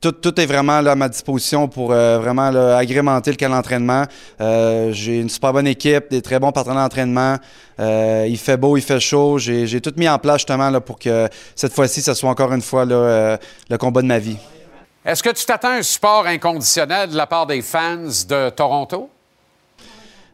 tout, 0.00 0.40
est 0.40 0.46
vraiment 0.46 0.74
à 0.74 0.94
ma 0.94 1.08
disposition 1.08 1.68
pour 1.68 1.92
euh, 1.92 2.18
vraiment 2.18 2.46
agrémenter 2.76 3.30
le 3.32 3.36
camp 3.36 3.48
d'entraînement. 3.48 4.04
Euh, 4.40 4.92
j'ai 4.92 5.18
une 5.18 5.28
super 5.28 5.52
bonne 5.52 5.66
équipe, 5.66 6.10
des 6.10 6.22
très 6.22 6.38
bons 6.38 6.52
partenaires 6.52 6.82
d'entraînement. 6.82 7.36
Euh, 7.80 8.26
il 8.28 8.38
fait 8.38 8.56
beau, 8.56 8.76
il 8.76 8.82
fait 8.82 9.00
chaud. 9.00 9.38
J'ai, 9.38 9.80
tout 9.80 9.92
mis 9.96 10.08
en 10.08 10.18
place 10.18 10.38
justement 10.38 10.70
là, 10.70 10.80
pour 10.80 10.98
que 10.98 11.28
cette 11.54 11.72
fois-ci, 11.72 12.02
ce 12.02 12.14
soit 12.14 12.30
encore 12.30 12.52
une 12.52 12.62
fois 12.62 12.84
le 12.84 13.76
combat 13.78 14.02
de 14.02 14.06
ma 14.06 14.18
vie. 14.18 14.38
Est-ce 15.04 15.22
que 15.22 15.30
tu 15.30 15.44
t'attends 15.44 15.70
un 15.70 15.82
support 15.82 16.26
inconditionnel 16.26 17.10
de 17.10 17.16
la 17.16 17.26
part 17.26 17.46
des 17.46 17.62
fans 17.62 17.96
de 18.28 18.50
Toronto? 18.50 19.10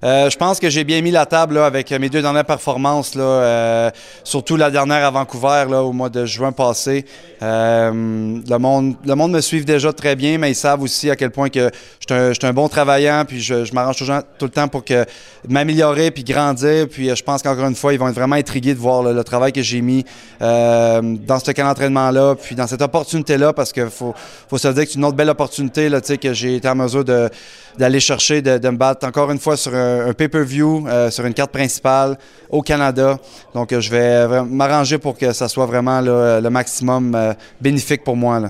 Euh, 0.03 0.29
je 0.29 0.37
pense 0.37 0.61
que 0.61 0.69
j'ai 0.69 0.85
bien 0.85 1.01
mis 1.01 1.11
la 1.11 1.25
table 1.25 1.59
avec 1.59 1.91
mes 1.93 2.11
deux 2.11 2.21
dernières 2.21 2.45
performances, 2.45 3.13
euh, 3.17 3.91
surtout 4.23 4.57
la 4.57 4.71
dernière 4.71 5.05
à 5.07 5.11
Vancouver 5.11 5.67
au 5.71 5.93
mois 5.93 6.11
de 6.11 6.27
juin 6.27 6.53
passé. 6.53 7.07
Euh, 7.43 7.91
le, 7.93 8.59
monde, 8.59 8.97
me 9.07 9.41
suit 9.41 9.65
déjà 9.65 9.93
très 9.93 10.17
bien, 10.17 10.39
mais 10.39 10.51
ils 10.51 10.55
savent 10.55 10.83
aussi 10.83 11.11
à 11.11 11.17
quel 11.17 11.31
point 11.31 11.49
que 11.49 11.71
je 12.07 12.33
suis 12.33 12.47
un, 12.47 12.53
bon 12.53 12.69
travaillant, 12.69 13.25
puis 13.27 13.41
je, 13.41 13.73
m'arrange 13.73 13.97
toujours 13.97 14.21
tout 14.39 14.47
le 14.47 14.51
temps 14.51 14.69
pour 14.69 14.85
que 14.85 15.05
m'améliorer 15.49 16.11
puis 16.11 16.25
grandir. 16.25 16.89
Puis 16.89 17.11
euh, 17.11 17.15
je 17.15 17.23
pense 17.23 17.43
qu'encore 17.43 17.67
une 17.67 17.75
fois, 17.75 17.93
ils 17.93 17.99
vont 17.99 18.09
être 18.09 18.15
vraiment 18.15 18.37
intrigués 18.37 18.75
de 18.75 18.79
voir 18.79 19.03
le 19.03 19.25
travail 19.25 19.53
que 19.53 19.63
j'ai 19.63 19.81
mis 19.81 20.05
euh, 20.43 21.01
dans 21.03 21.39
ce 21.39 21.51
camp 21.53 21.65
d'entraînement-là, 21.65 22.35
puis 22.35 22.55
dans 22.55 22.67
cette 22.67 22.83
opportunité-là, 22.83 23.53
parce 23.53 23.73
qu'il 23.73 23.91
faut, 23.91 24.15
se 24.57 24.69
dire 24.69 24.85
que 24.85 24.91
c'est 24.91 24.99
une 24.99 25.05
autre 25.05 25.17
belle 25.17 25.31
opportunité 25.31 25.89
là, 25.89 26.01
que 26.01 26.33
j'ai 26.33 26.57
été 26.57 26.69
en 26.69 26.75
mesure 26.75 27.05
d'aller 27.05 28.01
chercher, 28.01 28.41
de, 28.41 28.59
de 28.59 28.69
me 28.71 28.77
battre 28.77 29.07
encore 29.07 29.31
une 29.31 29.39
fois 29.39 29.57
sur 29.57 29.75
un, 29.75 29.84
un 30.09 30.13
pay-per-view, 30.13 30.87
euh, 30.87 31.11
sur 31.11 31.25
une 31.25 31.35
carte 31.35 31.53
principale 31.53 32.19
au 32.51 32.63
Canada. 32.63 33.19
Donc, 33.55 33.73
euh, 33.73 33.81
je 33.81 33.91
vais 33.91 34.43
m'arranger 34.45 34.99
pour 34.99 35.17
que 35.17 35.33
ça 35.33 35.49
soit 35.49 35.67
vraiment 35.67 36.01
le 36.01 36.49
maximum 36.49 37.15
euh, 37.15 37.35
bénéfique 37.61 38.05
pour 38.05 38.17
moi. 38.17 38.41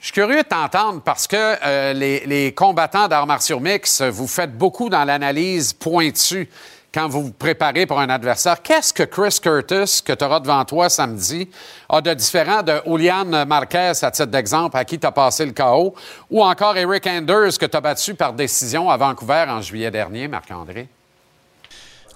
Je 0.00 0.06
suis 0.06 0.12
curieux 0.12 0.42
de 0.42 0.48
t'entendre 0.48 1.00
parce 1.02 1.26
que 1.26 1.92
les, 1.94 2.52
combattants 2.52 3.08
d'arts 3.08 3.26
martiaux 3.26 3.58
mix, 3.58 4.02
vous 4.02 4.26
faites 4.26 4.56
beaucoup 4.56 4.90
dans 4.90 5.04
l'analyse 5.04 5.72
pointue 5.72 6.48
quand 6.94 7.08
vous 7.08 7.24
vous 7.24 7.32
préparez 7.32 7.86
pour 7.86 7.98
un 7.98 8.08
adversaire. 8.08 8.62
Qu'est-ce 8.62 8.92
que 8.92 9.02
Chris 9.02 9.40
Curtis, 9.42 10.00
que 10.04 10.12
tu 10.12 10.24
auras 10.24 10.38
devant 10.38 10.64
toi 10.64 10.88
samedi, 10.88 11.50
a 11.88 12.00
de 12.00 12.14
différent 12.14 12.62
de 12.62 12.80
Julian 12.86 13.44
Marquez, 13.46 13.92
à 14.00 14.10
titre 14.12 14.26
d'exemple, 14.26 14.76
à 14.76 14.84
qui 14.84 15.00
tu 15.00 15.06
as 15.06 15.10
passé 15.10 15.44
le 15.44 15.52
KO, 15.52 15.94
ou 16.30 16.42
encore 16.42 16.76
Eric 16.76 17.08
Anders, 17.08 17.58
que 17.58 17.66
tu 17.66 17.76
as 17.76 17.80
battu 17.80 18.14
par 18.14 18.32
décision 18.32 18.88
à 18.88 18.96
Vancouver 18.96 19.44
en 19.48 19.60
juillet 19.60 19.90
dernier, 19.90 20.28
Marc-André? 20.28 20.88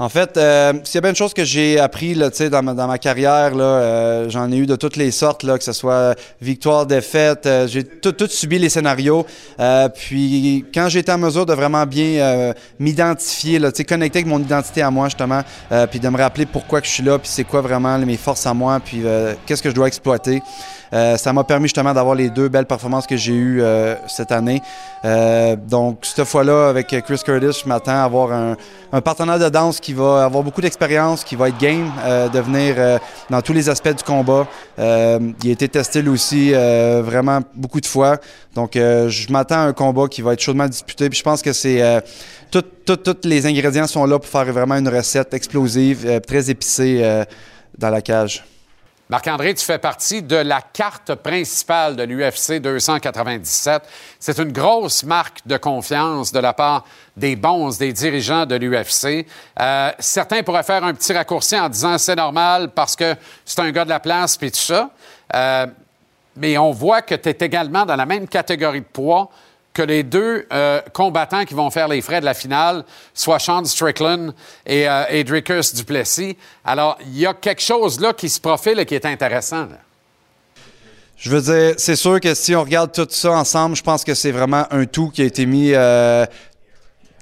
En 0.01 0.09
fait, 0.09 0.37
euh, 0.37 0.75
s'il 0.85 0.95
y 0.95 0.99
a 0.99 1.01
bien 1.01 1.11
une 1.11 1.17
chose 1.17 1.35
que 1.35 1.45
j'ai 1.45 1.81
appris 1.81 2.15
là, 2.15 2.31
dans, 2.31 2.63
ma, 2.63 2.73
dans 2.73 2.87
ma 2.87 2.99
carrière, 2.99 3.51
euh, 3.57 4.31
j'en 4.31 4.51
ai 4.53 4.57
eu 4.57 4.67
de 4.67 4.77
toutes 4.77 4.95
les 4.95 5.11
sortes, 5.11 5.43
là, 5.43 5.59
que 5.59 5.65
ce 5.65 5.73
soit 5.73 6.15
victoire, 6.41 6.87
défaite, 6.87 7.47
euh, 7.47 7.67
j'ai 7.67 7.83
tout, 7.83 8.15
subi 8.29 8.61
les 8.61 8.69
scénarios. 8.69 9.27
Euh, 9.59 9.89
puis 9.89 10.65
quand 10.73 10.89
j'ai 10.89 11.01
été 11.01 11.11
en 11.11 11.19
mesure 11.19 11.47
de 11.47 11.53
vraiment 11.53 11.85
bien 11.85 12.55
m'identifier, 12.79 13.61
connecter 13.89 14.21
avec 14.21 14.27
mon 14.27 14.39
identité 14.39 14.83
à 14.83 14.91
moi 14.91 15.07
justement, 15.07 15.43
puis 15.91 15.99
de 15.99 16.09
me 16.09 16.17
rappeler 16.17 16.47
pourquoi 16.47 16.81
je 16.83 16.89
suis 16.89 17.03
là, 17.03 17.19
puis 17.19 17.29
c'est 17.33 17.45
quoi 17.45 17.61
vraiment 17.61 17.99
mes 17.99 18.17
forces 18.17 18.47
à 18.47 18.55
moi, 18.55 18.81
puis 18.85 19.03
qu'est-ce 19.47 19.63
que 19.63 19.71
je 19.71 19.75
dois 19.75 19.89
exploiter. 19.89 20.43
Euh, 20.93 21.17
ça 21.17 21.33
m'a 21.33 21.45
permis 21.45 21.67
justement 21.67 21.93
d'avoir 21.93 22.15
les 22.15 22.31
deux 22.31 22.49
belles 22.49 22.67
performances 22.67 23.07
que 23.07 23.17
j'ai 23.17 23.35
eues 23.35 23.61
euh, 23.61 23.95
cette 24.07 24.33
année. 24.33 24.63
Euh, 25.05 25.57
donc, 25.57 26.01
cette 26.03 26.25
fois-là, 26.25 26.69
avec 26.69 26.89
Chris 26.89 27.21
Curtis, 27.25 27.61
je 27.63 27.69
m'attends 27.69 27.93
à 27.93 28.05
avoir 28.05 28.33
un, 28.33 28.57
partenaire 29.01 29.39
de 29.39 29.49
danse 29.49 29.81
qui 29.81 29.93
va 29.93 30.25
avoir 30.25 30.43
beaucoup 30.43 30.61
d'expérience, 30.61 31.23
qui 31.25 31.37
va 31.37 31.49
être 31.49 31.59
game 31.59 31.91
de 32.33 32.39
venir 32.41 32.99
dans 33.29 33.43
tous 33.43 33.53
les 33.53 33.69
aspects 33.69 33.95
du 33.95 34.03
combat. 34.03 34.47
Il 34.79 34.83
a 34.83 35.19
été 35.45 35.69
testé 35.69 36.01
lui 36.01 36.11
aussi 36.11 36.53
vraiment 36.53 37.41
beaucoup 37.55 37.81
de 37.81 37.87
fois. 37.87 38.17
Donc, 38.55 38.73
je 38.75 39.33
m'attends 39.33 39.57
à 39.57 39.67
un 39.67 39.73
combat 39.73 40.09
qui 40.09 40.23
va 40.23 40.33
être 40.33 40.41
chaudement 40.41 40.67
disputé. 40.67 41.09
Je 41.13 41.23
pense 41.23 41.43
que 41.43 41.53
c'est 41.53 42.03
tous 42.51 42.65
les 43.25 43.47
ingrédients 43.47 43.87
sont 43.87 44.07
là 44.07 44.19
pour 44.19 44.29
faire 44.29 44.51
vraiment 44.53 44.77
une 44.77 44.89
recette 44.89 45.35
explosive, 45.35 46.21
très 46.27 46.51
épicée 46.51 47.25
dans 47.77 47.91
la 47.91 48.01
cage. 48.01 48.43
Marc-André, 49.11 49.55
tu 49.55 49.65
fais 49.65 49.79
partie 49.79 50.23
de 50.23 50.37
la 50.37 50.61
carte 50.61 51.15
principale 51.15 51.97
de 51.97 52.03
l'UFC 52.03 52.61
297. 52.61 53.83
C'est 54.21 54.39
une 54.39 54.53
grosse 54.53 55.03
marque 55.03 55.39
de 55.47 55.57
confiance 55.57 56.31
de 56.31 56.39
la 56.39 56.53
part 56.53 56.85
des 57.17 57.35
bons, 57.35 57.79
des 57.79 57.95
dirigeants 57.95 58.45
de 58.45 58.55
l'UFC. 58.57 59.27
Euh, 59.59 59.93
certains 59.99 60.43
pourraient 60.43 60.63
faire 60.63 60.85
un 60.85 60.93
petit 60.93 61.15
raccourci 61.15 61.59
en 61.59 61.71
disant 61.71 61.97
c'est 61.97 62.17
normal 62.17 62.69
parce 62.75 62.95
que 62.95 63.15
c'est 63.47 63.61
un 63.61 63.71
gars 63.71 63.87
de 63.87 63.89
la 63.89 64.01
place 64.01 64.37
puis 64.37 64.51
tout 64.51 64.59
ça. 64.59 64.91
Euh, 65.35 65.67
mais 66.37 66.59
on 66.59 66.73
voit 66.73 67.01
que 67.01 67.15
tu 67.15 67.31
es 67.31 67.37
également 67.41 67.87
dans 67.87 67.97
la 67.97 68.05
même 68.05 68.29
catégorie 68.29 68.81
de 68.83 68.87
poids 68.87 69.31
que 69.79 69.83
les 69.85 70.03
deux 70.03 70.45
euh, 70.53 70.81
combattants 70.93 71.45
qui 71.45 71.55
vont 71.55 71.71
faire 71.71 71.87
les 71.87 72.03
frais 72.03 72.19
de 72.19 72.25
la 72.25 72.35
finale, 72.35 72.85
soit 73.15 73.39
Sean 73.39 73.65
Strickland 73.65 74.35
et, 74.67 74.89
euh, 74.89 75.23
Duplessis. 75.73 76.37
Alors, 76.65 76.99
il 77.07 77.17
y 77.17 77.27
a 77.27 77.35
quelque 77.35 77.63
chose 77.63 78.01
là 78.01 78.13
qui 78.13 78.29
se 78.29 78.41
profile 78.41 78.81
et 78.81 78.87
qui 78.87 78.97
est 78.97 79.07
intéressant. 79.07 79.69
Je 81.17 81.31
veux 81.31 81.41
dire, 81.41 81.75
c'est 81.79 81.95
sûr 81.95 82.19
que 82.19 82.35
si 82.35 82.57
on 82.57 82.63
regarde 82.63 82.91
tout 82.93 83.07
ça 83.09 83.31
ensemble, 83.31 83.77
je 83.77 83.83
pense 83.85 84.03
que 84.03 84.15
c'est 84.15 84.33
vraiment 84.33 84.67
un 84.73 84.85
tout 84.85 85.11
qui 85.11 85.23
a 85.23 85.27
été 85.27 85.47
mis. 85.47 85.73
euh, 85.73 86.27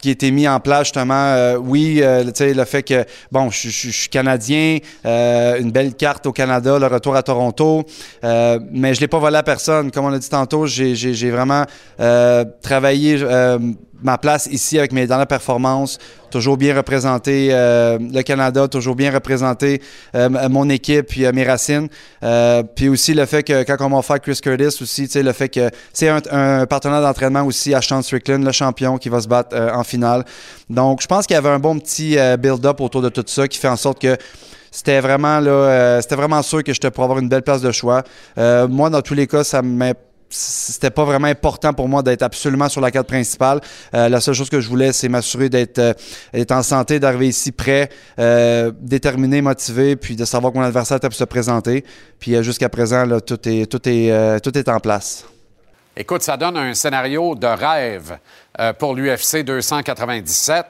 qui 0.07 0.11
a 0.11 0.13
été 0.13 0.31
mis 0.31 0.47
en 0.47 0.61
place 0.61 0.85
justement, 0.85 1.15
euh, 1.35 1.57
oui, 1.57 1.99
euh, 2.01 2.23
tu 2.27 2.31
sais, 2.35 2.55
le 2.55 2.65
fait 2.65 2.85
que, 2.85 3.05
bon, 3.33 3.51
je, 3.51 3.69
suis 3.71 4.09
Canadien, 4.09 4.79
euh, 5.05 5.59
une 5.59 5.73
belle 5.73 5.95
carte 5.95 6.27
au 6.27 6.33
Canada, 6.33 6.79
le 6.79 6.87
retour 6.87 7.17
à 7.17 7.25
Toronto, 7.25 7.85
euh, 8.23 8.61
mais 8.71 8.95
je 8.95 9.01
l'ai 9.01 9.09
pas 9.09 9.19
volé 9.19 9.37
à 9.37 9.43
personne. 9.43 9.91
Comme 9.91 10.05
on 10.05 10.13
a 10.13 10.19
dit 10.21 10.29
tantôt, 10.29 10.65
j'ai- 10.67 10.95
vraiment 11.33 11.65
euh, 11.99 12.45
travaillé 12.63 13.19
ma 14.03 14.19
place 14.19 14.47
ici 14.51 14.79
avec 14.79 14.93
mes 14.93 15.07
dernières 15.07 15.27
performances, 15.27 15.99
toujours 16.31 16.57
bien 16.57 16.75
représenté 16.75 17.49
euh, 17.51 17.99
le 17.99 18.23
Canada, 18.23 18.69
toujours 18.69 18.95
bien 18.95 19.13
représenté 19.13 19.81
euh, 20.15 20.29
mon 20.49 20.69
équipe 20.69 21.07
puis 21.07 21.25
euh, 21.25 21.33
mes 21.33 21.45
racines. 21.45 21.89
Euh, 22.23 22.63
puis 22.63 22.89
aussi 22.89 23.15
le 23.15 23.25
fait 23.27 23.43
que 23.43 23.63
quand 23.63 23.77
on 23.81 23.89
m'a 23.89 23.99
offert 23.99 24.21
Chris 24.21 24.39
Curtis 24.43 24.83
aussi, 24.83 25.09
le 25.15 25.33
fait 25.33 25.49
que 25.49 25.71
c'est 25.93 26.09
un, 26.09 26.21
un 26.31 26.67
partenaire 26.67 27.01
d'entraînement 27.01 27.43
aussi 27.43 27.75
à 27.75 27.81
Sean 27.81 28.03
Strickland, 28.03 28.45
le 28.45 28.53
champion 28.53 28.99
qui 28.99 29.09
va 29.09 29.21
se 29.21 29.29
battre 29.29 29.57
euh, 29.57 29.73
en 29.73 29.85
finale. 29.85 30.25
Donc 30.69 31.01
je 31.03 31.07
pense 31.07 31.27
qu'il 31.27 31.35
y 31.35 31.39
avait 31.39 31.49
un 31.49 31.59
bon 31.59 31.79
petit 31.79 32.17
build-up 32.39 32.81
autour 32.81 33.03
de 33.03 33.09
tout 33.09 33.25
ça 33.27 33.49
qui 33.49 33.59
fait 33.59 33.69
en 33.69 33.77
sorte 33.77 34.01
que 34.01 34.17
c'était 34.77 35.01
vraiment 35.01 35.41
là, 35.41 35.51
euh, 35.51 36.01
c'était 36.03 36.17
vraiment 36.17 36.43
sûr 36.43 36.63
que 36.63 36.75
j'étais 36.75 36.91
pour 36.91 37.03
avoir 37.03 37.19
une 37.19 37.31
belle 37.31 37.43
place 37.43 37.63
de 37.63 37.73
choix. 37.73 38.03
Euh, 38.37 38.69
moi, 38.69 38.91
dans 38.91 39.01
tous 39.01 39.15
les 39.15 39.27
cas, 39.27 39.43
ça 39.43 39.63
m'est 39.63 39.97
c'était 40.29 40.91
pas 40.91 41.05
vraiment 41.05 41.29
important 41.29 41.73
pour 41.73 41.89
moi 41.89 42.03
d'être 42.03 42.23
absolument 42.23 42.69
sur 42.69 42.81
la 42.81 42.91
carte 42.91 43.07
principale. 43.07 43.61
Euh, 43.95 44.09
la 44.09 44.21
seule 44.21 44.35
chose 44.35 44.51
que 44.51 44.61
je 44.61 44.69
voulais, 44.69 44.93
c'est 44.93 45.09
m'assurer 45.09 45.49
d'être 45.49 45.79
euh, 45.79 46.45
en 46.51 46.63
santé, 46.63 46.99
d'arriver 46.99 47.29
ici 47.29 47.53
prêt, 47.53 47.89
euh, 48.19 48.73
déterminé, 48.81 49.41
motivé, 49.43 49.97
puis 49.97 50.17
de 50.17 50.25
savoir 50.25 50.53
que 50.53 50.59
mon 50.59 50.65
adversaire 50.65 51.01
pour 51.01 51.13
se 51.13 51.25
présenter. 51.25 51.85
Puis 52.19 52.43
jusqu'à 52.43 52.69
présent, 52.69 53.21
tout 53.21 53.49
est 53.49 53.67
tout 53.67 53.89
est 53.89 54.41
tout 54.41 54.57
est 54.59 54.69
en 54.69 54.81
place. 54.81 55.25
Écoute, 55.97 56.23
ça 56.23 56.37
donne 56.37 56.57
un 56.57 56.75
scénario 56.75 57.35
de 57.35 57.47
rêve 57.47 58.19
pour 58.79 58.95
l'UFC 58.95 59.45
297. 59.45 60.67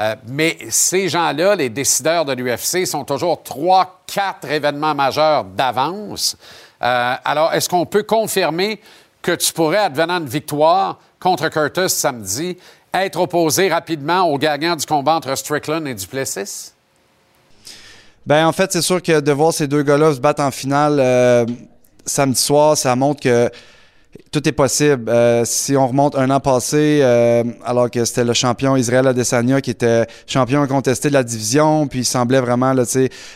Euh, 0.00 0.16
mais 0.26 0.58
ces 0.70 1.08
gens-là, 1.08 1.54
les 1.54 1.68
décideurs 1.68 2.24
de 2.24 2.32
l'UFC, 2.32 2.86
sont 2.86 3.04
toujours 3.04 3.42
trois, 3.42 4.02
quatre 4.06 4.50
événements 4.50 4.94
majeurs 4.94 5.44
d'avance. 5.44 6.36
Euh, 6.84 7.14
alors, 7.24 7.52
est-ce 7.54 7.68
qu'on 7.68 7.86
peut 7.86 8.02
confirmer 8.02 8.80
que 9.22 9.32
tu 9.32 9.52
pourrais, 9.52 9.78
advenant 9.78 10.18
une 10.18 10.28
victoire 10.28 10.98
contre 11.18 11.48
Curtis 11.48 11.88
samedi, 11.88 12.58
être 12.92 13.18
opposé 13.18 13.68
rapidement 13.68 14.22
au 14.22 14.38
gagnant 14.38 14.76
du 14.76 14.84
combat 14.84 15.14
entre 15.14 15.34
Strickland 15.34 15.86
et 15.86 15.94
Duplessis? 15.94 16.72
Ben 18.26 18.46
en 18.46 18.52
fait, 18.52 18.72
c'est 18.72 18.82
sûr 18.82 19.02
que 19.02 19.20
de 19.20 19.32
voir 19.32 19.52
ces 19.52 19.66
deux 19.66 19.82
gars-là 19.82 20.14
se 20.14 20.20
battre 20.20 20.42
en 20.42 20.50
finale 20.50 20.98
euh, 20.98 21.46
samedi 22.06 22.40
soir, 22.40 22.76
ça 22.76 22.94
montre 22.96 23.22
que 23.22 23.50
tout 24.34 24.48
est 24.48 24.52
possible. 24.52 25.08
Euh, 25.08 25.44
si 25.44 25.76
on 25.76 25.86
remonte 25.86 26.16
un 26.16 26.28
an 26.30 26.40
passé, 26.40 26.98
euh, 27.02 27.44
alors 27.64 27.88
que 27.88 28.04
c'était 28.04 28.24
le 28.24 28.32
champion 28.32 28.76
Israël 28.76 29.06
Adesanya 29.06 29.60
qui 29.60 29.70
était 29.70 30.06
champion 30.26 30.60
incontesté 30.60 31.08
de 31.08 31.14
la 31.14 31.22
division, 31.22 31.86
puis 31.86 32.00
il 32.00 32.04
semblait 32.04 32.40
vraiment 32.40 32.72
là, 32.72 32.82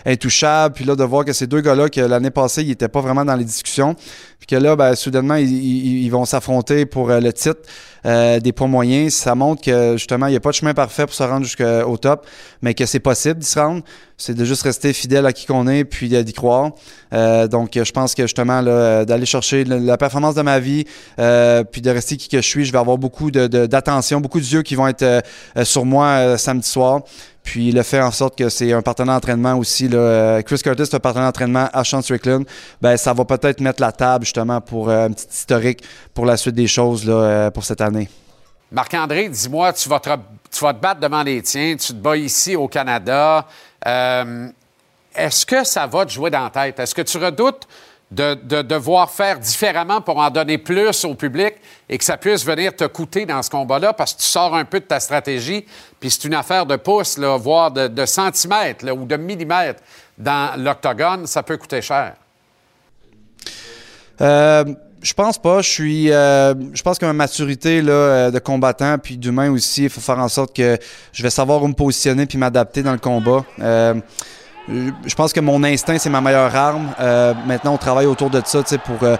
intouchable. 0.05 0.75
Puis 0.75 0.85
là, 0.85 0.97
de 0.97 1.05
voir 1.05 1.25
que 1.25 1.33
ces 1.33 1.47
deux 1.47 1.61
gars-là, 1.61 1.89
que 1.89 2.01
l'année 2.01 2.33
passée, 2.33 2.63
ils 2.63 2.69
n'étaient 2.71 2.89
pas 2.89 3.01
vraiment 3.01 3.25
dans 3.25 3.37
les 3.37 3.45
discussions, 3.45 3.95
puis 4.39 4.47
que 4.47 4.57
là, 4.57 4.77
ben, 4.77 4.95
soudainement, 4.95 5.35
ils, 5.35 5.51
ils- 5.53 6.05
ils 6.05 6.09
vont 6.11 6.25
s'affronter 6.25 6.87
pour 6.87 7.11
euh, 7.11 7.21
le 7.21 7.33
titre 7.33 7.61
euh, 8.07 8.39
des 8.39 8.53
poids 8.53 8.69
moyens. 8.69 9.13
Ça 9.15 9.35
montre 9.35 9.63
que 9.63 9.95
justement, 9.97 10.27
il 10.27 10.31
n'y 10.31 10.37
a 10.37 10.41
pas 10.41 10.51
de 10.51 10.55
chemin 10.55 10.75
parfait 10.75 11.05
pour 11.07 11.15
se 11.15 11.23
rendre 11.25 11.45
jusqu'au 11.45 11.97
top, 11.97 12.27
mais 12.63 12.73
que 12.75 12.87
c'est 12.87 13.01
possible 13.01 13.41
d'y 13.41 13.47
se 13.47 13.59
rendre. 13.59 13.83
C'est 14.17 14.35
de 14.35 14.45
juste 14.45 14.63
rester 14.63 14.93
fidèle 14.93 15.27
à 15.27 15.33
qui 15.33 15.47
qu'on 15.47 15.67
est, 15.69 15.85
puis 15.85 16.15
euh, 16.15 16.23
d'y 16.23 16.33
croire. 16.33 16.71
Euh, 17.13 17.47
donc, 17.49 17.71
je 17.75 17.91
pense 17.93 18.15
que 18.15 18.23
justement, 18.23 18.63
euh, 18.65 19.05
d'aller 19.05 19.27
chercher 19.27 19.65
la 19.65 19.97
performance 19.97 20.35
de 20.37 20.43
ma 20.43 20.59
vie, 20.61 20.85
euh, 21.19 21.65
puis 21.65 21.81
de 21.83 21.91
rester 21.91 22.17
qui 22.17 22.29
que 22.29 22.39
je 22.41 22.47
suis, 22.47 22.65
je 22.65 22.73
vais 22.73 22.79
avoir 22.79 22.99
beaucoup 22.99 23.31
de- 23.31 23.47
de- 23.49 23.67
d'attention, 23.67 24.21
beaucoup 24.21 24.41
d'yeux 24.41 24.63
qui 24.63 24.75
vont 24.77 24.87
être 24.89 25.23
sur 25.65 25.85
moi 25.85 26.39
samedi 26.39 26.69
soir. 26.69 27.03
Puis 27.49 27.73
le 27.73 27.83
fait 27.83 28.03
en 28.03 28.11
sorte 28.11 28.37
que 28.37 28.51
c'est 28.51 28.75
un 28.75 28.83
partenaire 28.83 29.15
d'entraînement 29.15 29.55
aussi. 29.55 29.89
Euh, 29.91 30.43
Chris 30.43 30.61
Curtis 30.63 30.83
est 30.83 30.95
un 30.95 31.01
partenaire 31.01 31.29
d'entraînement 31.29 31.67
à 31.73 31.83
Sean 31.83 32.03
Strickland. 32.03 32.45
Ben, 32.79 32.95
ça 32.99 33.15
va 33.15 33.25
peut-être 33.25 33.63
mettre 33.63 33.81
la 33.81 33.91
table 33.91 34.27
justement 34.27 34.61
pour 34.61 34.91
euh, 34.91 35.07
un 35.07 35.13
petit 35.13 35.27
historique 35.31 35.83
pour 36.13 36.27
la 36.27 36.37
suite 36.37 36.55
des 36.55 36.67
choses 36.67 37.07
là, 37.07 37.15
euh, 37.15 37.51
pour 37.51 37.65
cette 37.65 37.81
année. 37.81 38.07
Marc-André, 38.71 39.31
dis-moi, 39.31 39.73
tu 39.73 39.89
vas, 39.89 39.99
te, 39.99 40.73
battre 40.75 41.01
devant 41.01 41.23
les 41.23 41.41
tiens, 41.41 41.75
tu 41.75 41.95
te 41.95 41.99
bats 41.99 42.19
ici 42.19 42.55
au 42.55 42.69
Canada. 42.69 43.47
Est-ce 45.15 45.47
que 45.47 45.65
ça 45.65 45.87
va 45.87 46.05
te 46.05 46.11
jouer 46.11 46.29
dans 46.29 46.45
la 46.45 46.51
tête? 46.51 46.79
Est-ce 46.79 46.95
que 46.95 47.01
tu 47.01 47.17
redoutes 47.17 47.67
de, 48.11 48.35
de 48.35 48.63
devoir 48.63 49.11
faire 49.11 49.39
différemment 49.39 50.01
pour 50.01 50.19
en 50.19 50.31
donner 50.31 50.57
plus 50.59 51.05
au 51.05 51.15
public 51.15 51.55
et 51.89 51.99
que 51.99 52.05
ça 52.05 52.17
puisse 52.17 52.45
venir 52.45 52.75
te 52.75 52.85
coûter 52.85 53.27
dans 53.27 53.43
ce 53.43 53.51
combat-là 53.51 53.93
parce 53.93 54.15
que 54.15 54.21
tu 54.21 54.27
sors 54.27 54.55
un 54.55 54.65
peu 54.65 54.81
de 54.81 54.87
ta 54.87 54.99
stratégie, 54.99 55.67
puis 56.01 56.11
c'est 56.11 56.25
une 56.25 56.35
affaire 56.35 56.65
de 56.65 56.77
pouces, 56.77 57.19
là, 57.19 57.37
voire 57.37 57.71
de, 57.71 57.89
de 57.89 58.07
centimètres 58.07 58.85
là, 58.85 58.95
ou 58.95 59.05
de 59.05 59.17
millimètres 59.17 59.83
dans 60.17 60.59
l'octogone, 60.59 61.27
ça 61.27 61.43
peut 61.43 61.57
coûter 61.57 61.83
cher. 61.83 62.15
Euh, 64.21 64.65
je 65.01 65.13
pense 65.15 65.39
pas. 65.39 65.63
Je 65.63 65.69
suis. 65.69 66.13
euh, 66.13 66.55
je 66.73 66.83
pense 66.83 66.99
que 66.99 67.07
ma 67.07 67.13
maturité 67.13 67.83
là, 67.83 67.93
euh, 67.93 68.31
de 68.31 68.39
combattant 68.39 68.99
puis 68.99 69.17
d'humain 69.17 69.51
aussi, 69.51 69.85
il 69.85 69.91
faut 69.91 70.01
faire 70.01 70.19
en 70.19 70.29
sorte 70.29 70.55
que 70.57 70.79
je 71.13 71.23
vais 71.23 71.31
savoir 71.31 71.63
où 71.63 71.69
me 71.69 71.75
positionner 71.75 72.27
puis 72.27 72.39
m'adapter 72.39 72.83
dans 72.83 72.93
le 72.93 72.99
combat. 72.99 73.45
Euh, 73.61 73.95
je 74.69 75.15
pense 75.15 75.33
que 75.33 75.41
mon 75.41 75.63
instinct 75.65 75.99
c'est 75.99 76.11
ma 76.11 76.21
meilleure 76.21 76.55
arme. 76.55 76.89
Euh, 77.01 77.35
maintenant, 77.47 77.75
on 77.75 77.79
travaille 77.79 78.07
autour 78.07 78.31
de 78.31 78.43
ça, 78.45 78.63
pour. 78.85 79.03
euh, 79.03 79.17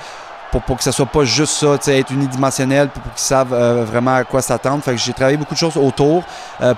pour, 0.51 0.63
pour 0.63 0.79
que 0.79 0.83
ça 0.83 0.93
soit 0.93 1.05
pas 1.05 1.25
juste 1.25 1.53
ça, 1.53 1.93
être 1.93 2.11
unidimensionnel, 2.11 2.89
pour 2.89 3.03
qu'ils 3.03 3.13
savent 3.17 3.53
euh, 3.53 3.85
vraiment 3.85 4.15
à 4.15 4.25
quoi 4.25 4.41
s'attendre. 4.41 4.83
J'ai 4.97 5.13
travaillé 5.13 5.37
beaucoup 5.37 5.53
de 5.53 5.59
choses 5.59 5.77
autour 5.77 6.25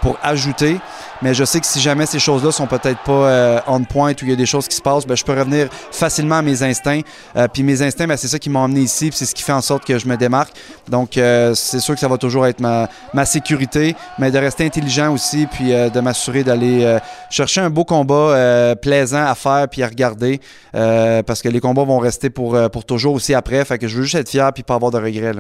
pour 0.03 0.19
ajouter, 0.25 0.81
mais 1.23 1.35
je 1.35 1.45
sais 1.45 1.61
que 1.61 1.67
si 1.67 1.81
jamais 1.81 2.07
ces 2.07 2.19
choses-là 2.19 2.53
sont 2.53 2.67
peut-être 2.67 3.03
pas 3.05 3.13
euh, 3.13 3.61
on 3.67 3.83
point 3.85 4.13
ou 4.13 4.25
il 4.25 4.31
y 4.31 4.33
a 4.33 4.37
des 4.37 4.47
choses 4.47 4.69
qui 4.69 4.77
se 4.77 4.83
passent, 4.83 5.07
ben, 5.07 5.17
je 5.17 5.25
peux 5.25 5.33
revenir 5.33 5.69
facilement 5.91 6.37
à 6.37 6.43
mes 6.43 6.63
instincts. 6.63 7.03
Euh, 7.37 7.49
puis 7.49 7.63
mes 7.63 7.83
instincts, 7.83 8.07
ben, 8.07 8.17
c'est 8.17 8.29
ça 8.29 8.39
qui 8.39 8.51
m'a 8.51 8.61
emmené 8.61 8.81
ici, 8.81 9.11
puis 9.11 9.19
c'est 9.19 9.27
ce 9.27 9.35
qui 9.35 9.43
fait 9.43 9.53
en 9.53 9.61
sorte 9.61 9.85
que 9.85 9.99
je 9.99 10.07
me 10.07 10.17
démarque. 10.17 10.53
Donc 10.89 11.17
euh, 11.17 11.55
c'est 11.55 11.81
sûr 11.81 11.95
que 11.95 12.01
ça 12.01 12.09
va 12.09 12.19
toujours 12.19 12.47
être 12.47 12.61
ma, 12.61 12.89
sécurité, 13.25 13.95
mais 14.19 14.31
de 14.31 14.39
rester 14.39 14.65
intelligent 14.65 15.13
aussi, 15.13 15.47
puis 15.47 15.73
euh, 15.73 15.89
de 15.89 16.01
m'assurer 16.01 16.43
d'aller 16.43 16.85
euh, 16.85 16.99
chercher 17.31 17.61
un 17.61 17.71
beau 17.71 17.85
combat 17.85 18.75
plaisant 18.81 19.25
à 19.25 19.35
faire 19.35 19.69
puis 19.69 19.83
à 19.83 19.87
regarder, 19.87 20.41
parce 20.73 21.43
que 21.43 21.49
les 21.49 21.61
combats 21.61 21.85
vont 21.85 21.99
rester 21.99 22.31
pour, 22.31 22.59
pour 22.71 22.85
toujours 22.85 23.15
aussi 23.15 23.35
après. 23.35 23.65
Fait 23.65 23.79
que 23.79 23.89
je 23.89 23.97
veux 23.97 24.03
juste 24.03 24.17
être 24.17 24.29
fier 24.29 24.53
puis 24.53 24.63
pas 24.63 24.75
avoir 24.75 24.91
de 24.91 24.99
regrets. 24.99 25.33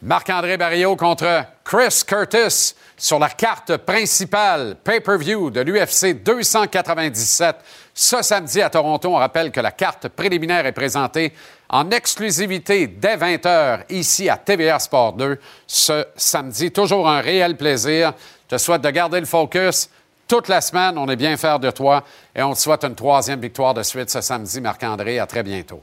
Marc-André 0.00 0.56
Barrio 0.56 0.94
contre 0.94 1.44
Chris 1.64 2.02
Curtis 2.06 2.74
sur 2.98 3.18
la 3.18 3.28
carte 3.28 3.76
principale 3.78 4.76
pay-per-view 4.82 5.50
de 5.50 5.60
l'UFC 5.60 6.22
297. 6.22 7.56
Ce 7.94 8.22
samedi 8.22 8.60
à 8.60 8.68
Toronto, 8.68 9.08
on 9.08 9.16
rappelle 9.18 9.50
que 9.52 9.60
la 9.60 9.70
carte 9.70 10.08
préliminaire 10.08 10.66
est 10.66 10.72
présentée 10.72 11.32
en 11.68 11.90
exclusivité 11.90 12.86
dès 12.86 13.16
20h 13.16 13.84
ici 13.90 14.28
à 14.28 14.36
TVA 14.36 14.78
Sport 14.78 15.14
2 15.14 15.38
ce 15.66 16.06
samedi. 16.16 16.70
Toujours 16.72 17.08
un 17.08 17.20
réel 17.20 17.56
plaisir. 17.56 18.12
Je 18.50 18.56
te 18.56 18.60
souhaite 18.60 18.82
de 18.82 18.90
garder 18.90 19.20
le 19.20 19.26
focus 19.26 19.88
toute 20.26 20.48
la 20.48 20.60
semaine. 20.60 20.98
On 20.98 21.08
est 21.08 21.16
bien 21.16 21.36
fiers 21.36 21.58
de 21.60 21.70
toi 21.70 22.02
et 22.34 22.42
on 22.42 22.52
te 22.52 22.58
souhaite 22.58 22.84
une 22.84 22.94
troisième 22.94 23.40
victoire 23.40 23.74
de 23.74 23.82
suite 23.82 24.10
ce 24.10 24.20
samedi, 24.20 24.60
Marc-André. 24.60 25.18
À 25.18 25.26
très 25.26 25.42
bientôt. 25.42 25.82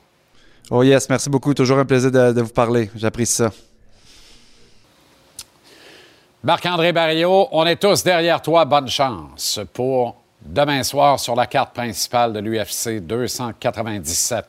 Oh 0.69 0.83
yes, 0.83 1.09
merci 1.09 1.29
beaucoup. 1.29 1.53
Toujours 1.53 1.77
un 1.77 1.85
plaisir 1.85 2.11
de, 2.11 2.31
de 2.31 2.41
vous 2.41 2.49
parler. 2.49 2.89
J'apprécie 2.95 3.33
ça. 3.35 3.51
Marc-André 6.45 6.91
Barrio, 6.93 7.47
on 7.53 7.65
est 7.65 7.77
tous 7.77 8.03
derrière 8.03 8.39
toi. 8.39 8.65
Bonne 8.65 8.87
chance 8.87 9.59
pour 9.73 10.17
demain 10.41 10.83
soir 10.83 11.19
sur 11.19 11.35
la 11.35 11.47
carte 11.47 11.73
principale 11.73 12.33
de 12.33 12.39
l'UFC 12.39 12.99
297. 12.99 14.45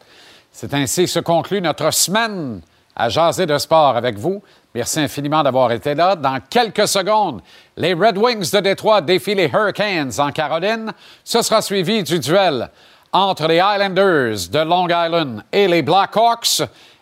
C'est 0.52 0.74
ainsi 0.74 1.04
que 1.04 1.10
se 1.10 1.20
conclut 1.20 1.62
notre 1.62 1.90
semaine 1.94 2.60
à 2.94 3.08
jaser 3.08 3.46
de 3.46 3.56
sport 3.56 3.96
avec 3.96 4.18
vous. 4.18 4.42
Merci 4.74 5.00
infiniment 5.00 5.42
d'avoir 5.42 5.72
été 5.72 5.94
là. 5.94 6.16
Dans 6.16 6.38
quelques 6.50 6.86
secondes, 6.86 7.40
les 7.78 7.94
Red 7.94 8.18
Wings 8.18 8.50
de 8.52 8.60
Détroit 8.60 9.00
défient 9.00 9.34
les 9.34 9.48
Hurricanes 9.50 10.12
en 10.18 10.32
Caroline. 10.32 10.92
Ce 11.24 11.40
sera 11.40 11.62
suivi 11.62 12.02
du 12.02 12.18
duel 12.18 12.68
entre 13.10 13.46
les 13.46 13.56
Islanders 13.56 14.50
de 14.50 14.58
Long 14.58 14.86
Island 14.86 15.44
et 15.50 15.66
les 15.66 15.80
Blackhawks 15.80 16.60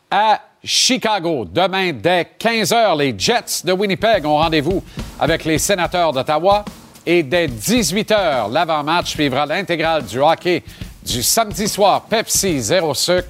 à 0.08 0.40
Chicago. 0.64 1.44
Demain, 1.44 1.92
dès 1.92 2.26
15 2.38 2.72
h, 2.72 2.98
les 2.98 3.14
Jets 3.16 3.64
de 3.64 3.72
Winnipeg 3.72 4.24
ont 4.24 4.38
rendez-vous 4.38 4.82
avec 5.20 5.44
les 5.44 5.58
Sénateurs 5.58 6.12
d'Ottawa. 6.12 6.64
Et 7.06 7.22
dès 7.22 7.46
18 7.48 8.10
h, 8.10 8.50
l'avant-match 8.50 9.10
suivra 9.10 9.44
l'intégrale 9.44 10.04
du 10.04 10.18
hockey 10.20 10.62
du 11.04 11.22
samedi 11.22 11.68
soir 11.68 12.02
Pepsi 12.02 12.60
Zéro 12.60 12.94
Sucre, 12.94 13.28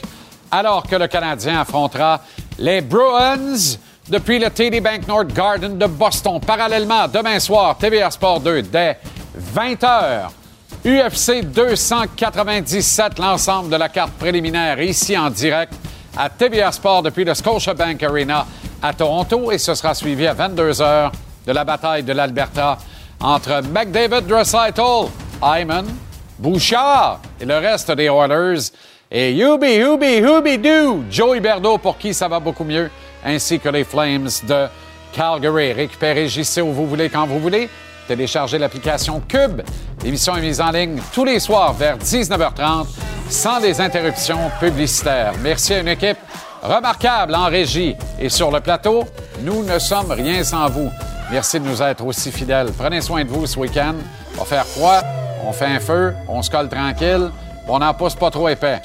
alors 0.51 0.86
que 0.86 0.94
le 0.94 1.09
Canadien 1.09 1.61
affrontera 1.61 2.20
les 2.59 2.81
Bruins 2.81 3.77
depuis 4.09 4.39
le 4.39 4.48
TD 4.51 4.81
Bank 4.81 5.09
North 5.09 5.32
Garden 5.32 5.77
de 5.77 5.86
Boston. 5.86 6.40
Parallèlement, 6.40 7.09
demain 7.09 7.40
soir, 7.40 7.77
TVA 7.77 8.11
Sport 8.12 8.40
2 8.40 8.62
dès 8.62 8.98
20 9.35 9.82
h. 9.82 10.28
UFC 10.85 11.43
297, 11.43 13.19
l'ensemble 13.19 13.70
de 13.70 13.77
la 13.77 13.89
carte 13.89 14.12
préliminaire 14.12 14.81
ici 14.82 15.16
en 15.16 15.31
direct 15.31 15.73
à 16.16 16.28
TVA 16.28 16.73
Sport 16.73 17.03
depuis 17.03 17.24
le 17.24 17.35
Scotiabank 17.35 18.03
Arena 18.03 18.47
à 18.82 18.93
Toronto 18.93 19.51
et 19.51 19.59
ce 19.59 19.74
sera 19.74 19.95
suivi 19.95 20.27
à 20.27 20.35
22 20.35 20.73
h 20.73 21.11
de 21.47 21.53
la 21.53 21.65
bataille 21.65 22.03
de 22.03 22.12
l'Alberta 22.12 22.78
entre 23.20 23.62
McDavid 23.62 24.27
Draisaitl, 24.27 25.09
Hyman, 25.43 25.86
Bouchard 26.39 27.20
et 27.41 27.45
le 27.45 27.57
reste 27.59 27.91
des 27.93 28.07
Oilers 28.07 28.70
et 29.11 29.32
Yubi, 29.32 29.77
Yubi, 29.77 30.16
Yubi 30.19 30.59
Doo, 30.59 31.05
Joey 31.11 31.41
Berdo 31.41 31.78
pour 31.78 31.99
qui 31.99 32.12
ça 32.12 32.28
va 32.28 32.41
beaucoup 32.41 32.65
mieux, 32.65 32.91
ainsi 33.24 33.61
que 33.61 33.69
les 33.69 33.85
Flames 33.85 34.28
de 34.49 34.66
Calgary. 35.12 35.73
Récupérez 35.73 36.28
JC 36.28 36.62
où 36.62 36.73
vous 36.73 36.86
voulez, 36.86 37.09
quand 37.09 37.27
vous 37.27 37.39
voulez. 37.39 37.69
Téléchargez 38.06 38.59
l'application 38.59 39.20
Cube. 39.26 39.62
L'émission 40.02 40.36
est 40.36 40.43
mise 40.43 40.60
en 40.60 40.70
ligne 40.70 41.01
tous 41.12 41.24
les 41.24 41.40
soirs 41.40 41.72
vers 41.72 41.98
19h30 41.98 42.86
sans 43.28 43.60
des 43.60 43.81
interruptions 43.81 44.51
publicitaires. 44.60 45.32
Merci 45.43 45.74
à 45.74 45.81
une 45.81 45.89
équipe 45.89 46.18
remarquable 46.62 47.35
en 47.35 47.47
régie 47.47 47.97
et 48.18 48.28
sur 48.28 48.51
le 48.51 48.60
plateau. 48.60 49.05
Nous 49.40 49.64
ne 49.64 49.78
sommes 49.78 50.10
rien 50.10 50.44
sans 50.44 50.68
vous. 50.68 50.90
Merci 51.31 51.59
de 51.59 51.66
nous 51.66 51.82
être 51.82 52.05
aussi 52.05 52.31
fidèles. 52.31 52.70
Prenez 52.76 53.01
soin 53.01 53.24
de 53.24 53.31
vous 53.31 53.47
ce 53.47 53.59
week-end. 53.59 53.94
On 54.36 54.40
va 54.40 54.44
faire 54.44 54.66
froid, 54.66 55.01
on 55.47 55.52
fait 55.52 55.66
un 55.66 55.81
feu, 55.81 56.14
on 56.28 56.43
se 56.43 56.51
colle 56.51 56.68
tranquille, 56.68 57.31
on 57.66 57.78
n'en 57.78 57.94
pousse 57.94 58.14
pas 58.14 58.31
trop 58.31 58.48
épais. 58.48 58.81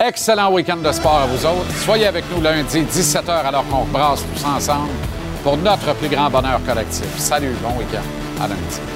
Excellent 0.00 0.52
week-end 0.52 0.78
de 0.78 0.90
sport 0.90 1.20
à 1.20 1.26
vous 1.26 1.46
autres. 1.46 1.72
Soyez 1.84 2.06
avec 2.06 2.24
nous 2.34 2.42
lundi, 2.42 2.82
17h, 2.82 3.30
alors 3.46 3.64
qu'on 3.68 3.84
brasse 3.84 4.24
tous 4.34 4.44
ensemble 4.44 4.90
pour 5.44 5.56
notre 5.56 5.94
plus 5.94 6.08
grand 6.08 6.30
bonheur 6.30 6.60
collectif. 6.66 7.06
Salut, 7.18 7.54
bon 7.62 7.78
week-end. 7.78 8.23
À 8.40 8.48
lundi. 8.48 8.93